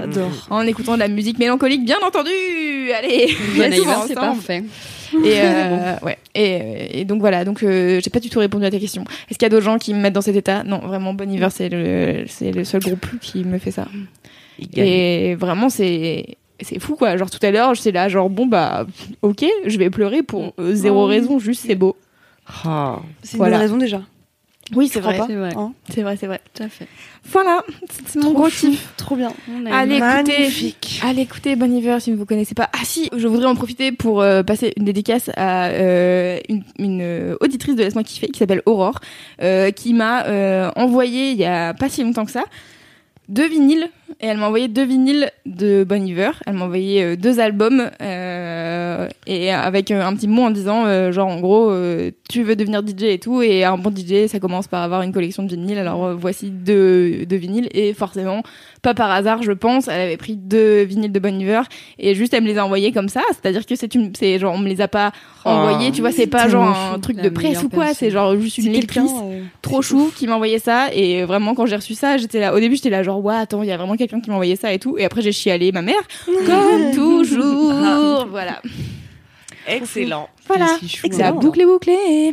En 0.51 0.61
écoutant 0.67 0.95
de 0.95 0.99
la 1.01 1.09
musique 1.09 1.39
mélancolique, 1.39 1.85
bien 1.85 1.99
entendu. 2.07 2.31
Allez, 2.97 3.35
c'est 4.07 4.15
parfait. 4.15 4.65
Et 5.25 5.41
euh, 5.41 5.97
ouais. 6.03 6.19
Et, 6.35 7.01
et, 7.01 7.05
donc 7.07 7.21
voilà. 7.21 7.45
Donc 7.47 7.63
euh, 7.63 8.01
j'ai 8.05 8.11
pas 8.11 8.21
du 8.21 8.29
tout 8.29 8.39
répondu 8.39 8.67
à 8.67 8.71
ta 8.71 8.79
question. 8.79 9.05
Est-ce 9.31 9.39
qu'il 9.39 9.43
y 9.43 9.47
a 9.47 9.49
d'autres 9.49 9.65
gens 9.65 9.79
qui 9.79 9.95
me 9.95 10.01
mettent 10.01 10.13
dans 10.13 10.21
cet 10.21 10.37
état? 10.37 10.63
Non, 10.63 10.79
vraiment. 10.79 11.15
Bon 11.15 11.31
Iver, 11.31 11.49
c'est 11.51 11.71
le 11.71 12.25
c'est 12.29 12.53
le 12.53 12.65
seul 12.65 12.83
groupe 12.83 13.07
qui 13.21 13.45
me 13.45 13.59
fait 13.59 13.71
ça. 13.71 13.89
Et 14.77 15.35
vraiment, 15.37 15.71
c'est 15.71 16.37
c'est 16.65 16.79
fou 16.79 16.97
quoi. 16.97 17.17
Genre 17.17 17.31
tout 17.31 17.45
à 17.45 17.51
l'heure, 17.51 17.75
j'étais 17.75 17.93
là, 17.93 18.09
genre 18.09 18.31
bon 18.31 18.47
bah 18.47 18.87
ok, 19.23 19.45
je 19.67 19.79
vais 19.79 19.91
pleurer 19.91 20.23
pour 20.23 20.53
euh, 20.59 20.75
zéro 20.75 21.07
raison, 21.07 21.39
juste 21.39 21.65
c'est 21.67 21.75
beau. 21.75 21.97
Ah. 22.65 23.01
C'est 23.23 23.39
une 23.39 23.45
raison 23.45 23.77
déjà. 23.77 24.03
Oui, 24.75 24.89
c'est 24.89 25.01
vrai. 25.01 25.21
C'est 25.27 25.35
vrai. 25.35 25.53
Hein 25.55 25.75
c'est 25.91 26.03
vrai, 26.03 26.17
c'est 26.17 26.27
vrai. 26.27 26.41
Tout 26.55 26.63
à 26.63 26.69
fait. 26.69 26.87
Voilà, 27.31 27.63
c'est 28.07 28.19
mon 28.23 28.33
gros 28.33 28.49
kiff. 28.49 28.95
Trop 28.97 29.17
bien. 29.17 29.33
Allez 29.71 29.97
écoutez, 29.97 30.75
allez 31.03 31.23
écoutez 31.23 31.57
Bon 31.57 31.71
Iver 31.71 31.99
si 32.01 32.11
vous 32.13 32.21
ne 32.21 32.25
connaissez 32.25 32.55
pas. 32.55 32.71
Ah 32.73 32.85
si, 32.85 33.11
je 33.15 33.29
voudrais 33.29 33.47
en 33.47 33.55
profiter 33.55 33.93
pour 33.93 34.23
euh, 34.23 34.43
passer 34.43 34.73
une 34.77 34.85
dédicace 34.85 35.31
à 35.37 35.67
euh, 35.67 36.39
une, 36.49 36.63
une, 36.79 37.37
auditrice 37.41 37.77
de 37.77 37.83
Laisse-moi 37.83 38.05
kiffer 38.05 38.29
qui 38.29 38.39
s'appelle 38.39 38.63
Aurore, 38.65 39.01
qui 39.77 39.95
m'a 39.95 40.73
envoyé 40.77 41.33
il 41.33 41.37
y 41.37 41.45
a 41.45 41.75
pas 41.75 41.89
si 41.91 42.03
longtemps 42.03 42.25
que 42.25 42.33
ça 42.33 42.45
deux 43.29 43.49
vinyles 43.49 43.89
et 44.21 44.27
elle 44.27 44.39
m'a 44.39 44.47
envoyé 44.47 44.69
deux 44.69 44.85
vinyles 44.85 45.31
de 45.47 45.85
Bon 45.85 46.07
Iver. 46.07 46.31
Elle 46.47 46.55
m'a 46.55 46.67
envoyé 46.67 47.03
euh, 47.03 47.17
deux 47.17 47.41
albums 47.41 47.91
euh, 48.01 49.09
et 49.27 49.53
avec 49.53 49.91
euh, 49.91 50.05
un 50.05 50.15
petit 50.15 50.29
mot 50.29 50.43
en 50.43 50.51
disant 50.51 51.13
genre 51.13 51.29
en 51.29 51.41
gros 51.41 51.73
tu 52.29 52.43
veux 52.43 52.57
devenir 52.57 52.83
DJ 52.87 53.05
et 53.05 53.19
tout 53.19 53.43
et 53.43 53.65
un 53.65 53.77
bon 53.77 53.95
DJ 53.95 54.29
ça 54.29 54.39
commence 54.39 54.69
par 54.69 54.83
avoir 54.83 55.03
une 55.03 55.13
collection 55.13 55.43
de 55.43 55.49
vinyles. 55.49 55.79
Alors 55.79 56.15
voici 56.17 56.51
deux, 56.51 57.27
deux 57.27 57.37
vinyles 57.37 57.69
et 57.73 57.95
forcément 57.95 58.43
pas 58.83 58.95
par 58.95 59.11
hasard 59.11 59.43
je 59.43 59.53
pense 59.53 59.89
elle 59.89 60.01
avait 60.01 60.17
pris 60.17 60.37
deux 60.37 60.83
vinyles 60.83 61.13
de 61.13 61.19
Bon 61.19 61.41
Iver 61.41 61.63
et 61.99 62.15
juste 62.15 62.35
elle 62.35 62.43
me 62.43 62.49
les 62.49 62.59
a 62.59 62.65
envoyés 62.65 62.93
comme 62.93 63.09
ça. 63.09 63.23
C'est-à-dire 63.31 63.65
que 63.65 63.77
c'est 63.77 63.95
une 63.95 64.13
c'est 64.15 64.39
genre 64.39 64.55
on 64.55 64.59
me 64.59 64.69
les 64.69 64.81
a 64.81 64.89
pas 64.89 65.13
oh, 65.45 65.49
envoyés 65.49 65.93
tu 65.93 66.01
vois 66.01 66.13
c'est 66.13 66.27
pas 66.27 66.49
genre 66.49 66.77
un 66.95 66.99
truc 66.99 67.17
de 67.17 67.29
presse 67.29 67.63
ou 67.63 67.69
quoi 67.69 67.95
c'est 67.95 68.11
genre 68.11 68.37
juste 68.37 68.59
une 68.59 68.73
lectrice 68.73 69.13
trop 69.63 69.83
chou 69.83 70.13
qui 70.15 70.27
m'a 70.27 70.35
envoyé 70.35 70.59
ça 70.59 70.93
et 70.93 71.25
vraiment 71.25 71.55
quand 71.55 71.67
j'ai 71.67 71.77
reçu 71.77 71.95
ça 71.95 72.17
j'étais 72.17 72.41
là 72.41 72.55
au 72.55 72.61
début 72.61 72.77
j'étais 72.77 72.91
là 72.91 73.03
genre 73.03 73.25
ouais 73.25 73.37
attends 73.37 73.63
il 73.63 73.69
y 73.69 73.73
a 73.73 73.77
vraiment 73.77 73.97
quelqu'un 73.97 74.21
qui 74.21 74.31
m'a 74.31 74.37
envoyé 74.37 74.57
ça 74.57 74.73
et 74.73 74.79
tout. 74.79 74.97
Et 74.99 75.05
après, 75.05 75.23
j'ai 75.23 75.33
chialé 75.33 75.73
ma 75.73 75.83
mère, 75.83 76.03
comme 76.47 76.93
toujours. 76.95 78.27
voilà. 78.27 78.61
Excellent. 79.67 80.29
Voilà, 80.49 80.67
boucle 81.33 81.61
est 81.61 81.67
bouclée. 81.67 82.33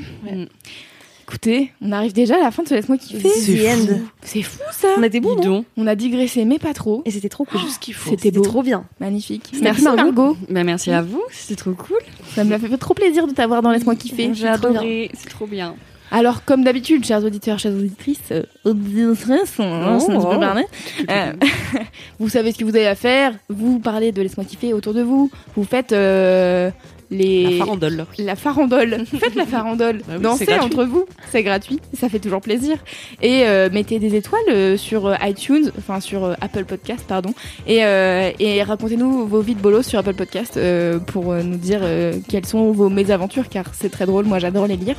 Écoutez, 1.29 1.71
on 1.79 1.91
arrive 1.91 2.11
déjà 2.11 2.37
à 2.37 2.39
la 2.39 2.49
fin 2.49 2.63
de 2.63 2.67
ce 2.67 2.73
Laisse-moi 2.73 2.97
kiffer. 2.97 3.29
C'est 3.29 3.53
The 3.53 3.67
end. 3.67 3.99
C'est 4.23 4.41
fou 4.41 4.63
ça. 4.71 4.87
On 4.97 5.03
a 5.03 5.09
des 5.09 5.19
bons. 5.19 5.63
On 5.77 5.85
a 5.85 5.93
digressé, 5.93 6.43
mais 6.43 6.57
pas 6.57 6.73
trop. 6.73 7.03
Et 7.05 7.11
c'était 7.11 7.29
trop 7.29 7.45
cool. 7.45 7.61
Ce 7.69 7.77
qu'il 7.77 7.93
faut. 7.93 8.09
C'était 8.09 8.31
trop 8.31 8.63
bien. 8.63 8.85
magnifique. 8.99 9.51
Merci 9.61 9.83
Margot. 9.83 10.01
Margot. 10.05 10.37
Bah, 10.49 10.63
merci 10.63 10.89
à 10.89 11.03
vous, 11.03 11.21
c'était 11.29 11.55
trop 11.55 11.73
cool. 11.73 11.99
Ça 12.33 12.43
me 12.43 12.57
fait 12.57 12.77
trop 12.79 12.95
plaisir 12.95 13.27
de 13.27 13.31
t'avoir 13.33 13.61
dans 13.61 13.69
Laisse-moi 13.69 13.95
kiffer. 13.95 14.31
J'ai 14.33 14.47
adoré, 14.47 15.11
c'est 15.13 15.29
trop 15.29 15.45
bien. 15.45 15.75
Alors, 16.11 16.43
comme 16.43 16.63
d'habitude, 16.63 17.05
chers 17.05 17.23
auditeurs, 17.23 17.59
chères 17.59 17.73
auditrices, 17.73 18.31
euh, 18.31 18.41
auditrices, 18.65 19.59
hein, 19.59 19.99
parler, 20.39 20.65
euh, 21.07 21.33
vous 22.19 22.29
savez 22.29 22.51
ce 22.51 22.57
que 22.57 22.63
vous 22.63 22.75
avez 22.75 22.87
à 22.87 22.95
faire. 22.95 23.35
Vous 23.47 23.77
parlez 23.77 24.11
de 24.11 24.19
Laisse-moi 24.23 24.45
kiffer 24.45 24.73
autour 24.73 24.95
de 24.95 25.03
vous. 25.03 25.29
Vous 25.55 25.63
faites 25.63 25.91
euh, 25.91 26.71
les... 27.11 27.43
La 27.57 27.65
farandole. 27.65 28.05
La 28.19 28.35
farandole. 28.35 29.03
Faites 29.19 29.35
la 29.35 29.45
farandole. 29.45 29.97
Bah 30.07 30.13
oui, 30.17 30.21
Dansez 30.21 30.59
entre 30.59 30.83
vous. 30.85 31.05
C'est 31.31 31.43
gratuit. 31.43 31.79
Ça 31.99 32.07
fait 32.09 32.19
toujours 32.19 32.41
plaisir. 32.41 32.77
Et 33.21 33.43
euh, 33.45 33.69
mettez 33.71 33.99
des 33.99 34.15
étoiles 34.15 34.41
euh, 34.49 34.77
sur 34.77 35.07
euh, 35.07 35.15
iTunes, 35.23 35.71
enfin 35.77 35.99
sur 35.99 36.23
euh, 36.23 36.33
Apple 36.41 36.65
Podcast, 36.65 37.05
pardon. 37.07 37.33
Et, 37.67 37.83
euh, 37.83 38.31
et 38.39 38.61
racontez-nous 38.63 39.25
vos 39.27 39.41
vies 39.41 39.55
de 39.55 39.61
bolos 39.61 39.83
sur 39.87 39.99
Apple 39.99 40.13
Podcast 40.13 40.57
euh, 40.57 40.99
pour 40.99 41.33
nous 41.33 41.57
dire 41.57 41.79
euh, 41.83 42.13
quelles 42.27 42.45
sont 42.45 42.71
vos 42.71 42.89
mésaventures, 42.89 43.49
car 43.49 43.65
c'est 43.73 43.89
très 43.89 44.05
drôle. 44.05 44.25
Moi, 44.25 44.39
j'adore 44.39 44.67
les 44.67 44.77
lire. 44.77 44.95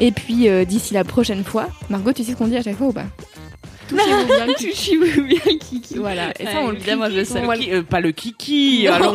Et 0.00 0.10
puis, 0.12 0.48
euh, 0.48 0.64
d'ici 0.64 0.94
la 0.94 1.04
prochaine 1.04 1.44
fois, 1.44 1.68
Margot, 1.90 2.12
tu 2.12 2.24
sais 2.24 2.32
ce 2.32 2.36
qu'on 2.36 2.46
dit 2.48 2.56
à 2.56 2.62
chaque 2.62 2.76
fois 2.76 2.88
ou 2.88 2.92
pas? 2.92 3.04
Touchez-vous 3.88 4.26
bien. 4.26 4.46
Touchez-vous 4.58 5.22
bien, 5.24 5.58
Kiki. 5.60 5.94
Voilà. 5.98 6.30
Et 6.40 6.44
ça, 6.44 6.50
Ah, 6.56 6.60
on 6.64 6.68
le 6.70 6.76
évidemment, 6.76 7.04
crie. 7.06 7.16
je 7.18 7.24
sais. 7.24 7.42
Qui- 7.58 7.72
euh, 7.72 7.82
pas 7.82 8.00
le 8.00 8.12
kiki. 8.12 8.88
allons. 8.88 9.12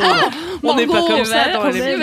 on 0.64 0.76
n'est 0.76 0.86
pas 0.86 1.02
comme 1.04 1.26
ça 1.26 1.52
dans 1.54 1.68
les. 1.70 1.98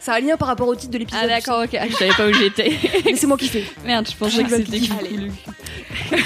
Ça 0.00 0.14
a 0.14 0.16
un 0.16 0.20
lien 0.20 0.36
par 0.36 0.48
rapport 0.48 0.66
au 0.66 0.74
titre 0.74 0.92
de 0.92 0.98
l'épisode. 0.98 1.20
Ah 1.24 1.28
d'accord, 1.28 1.62
ok. 1.62 1.76
Ah, 1.80 1.86
je 1.88 1.94
savais 1.94 2.12
pas 2.12 2.26
où 2.26 2.32
j'étais. 2.32 2.76
Laissez-moi 3.04 3.36
kiffer. 3.36 3.64
Merde, 3.84 4.08
je 4.10 4.16
pensais 4.16 4.42
que 4.42 4.50
c'était 4.50 4.80
cool. 4.80 5.30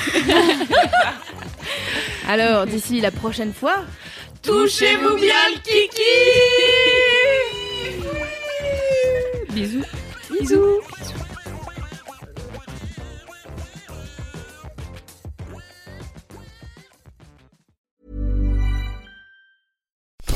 Alors, 2.29 2.67
d'ici 2.67 3.01
la 3.03 3.11
prochaine 3.11 3.53
fois, 3.53 3.85
Touchez-vous 4.43 5.17
bien 5.17 5.35
le 5.51 5.59
kiki. 5.59 6.03
Bisous. 9.53 9.85
bisous. 10.31 10.81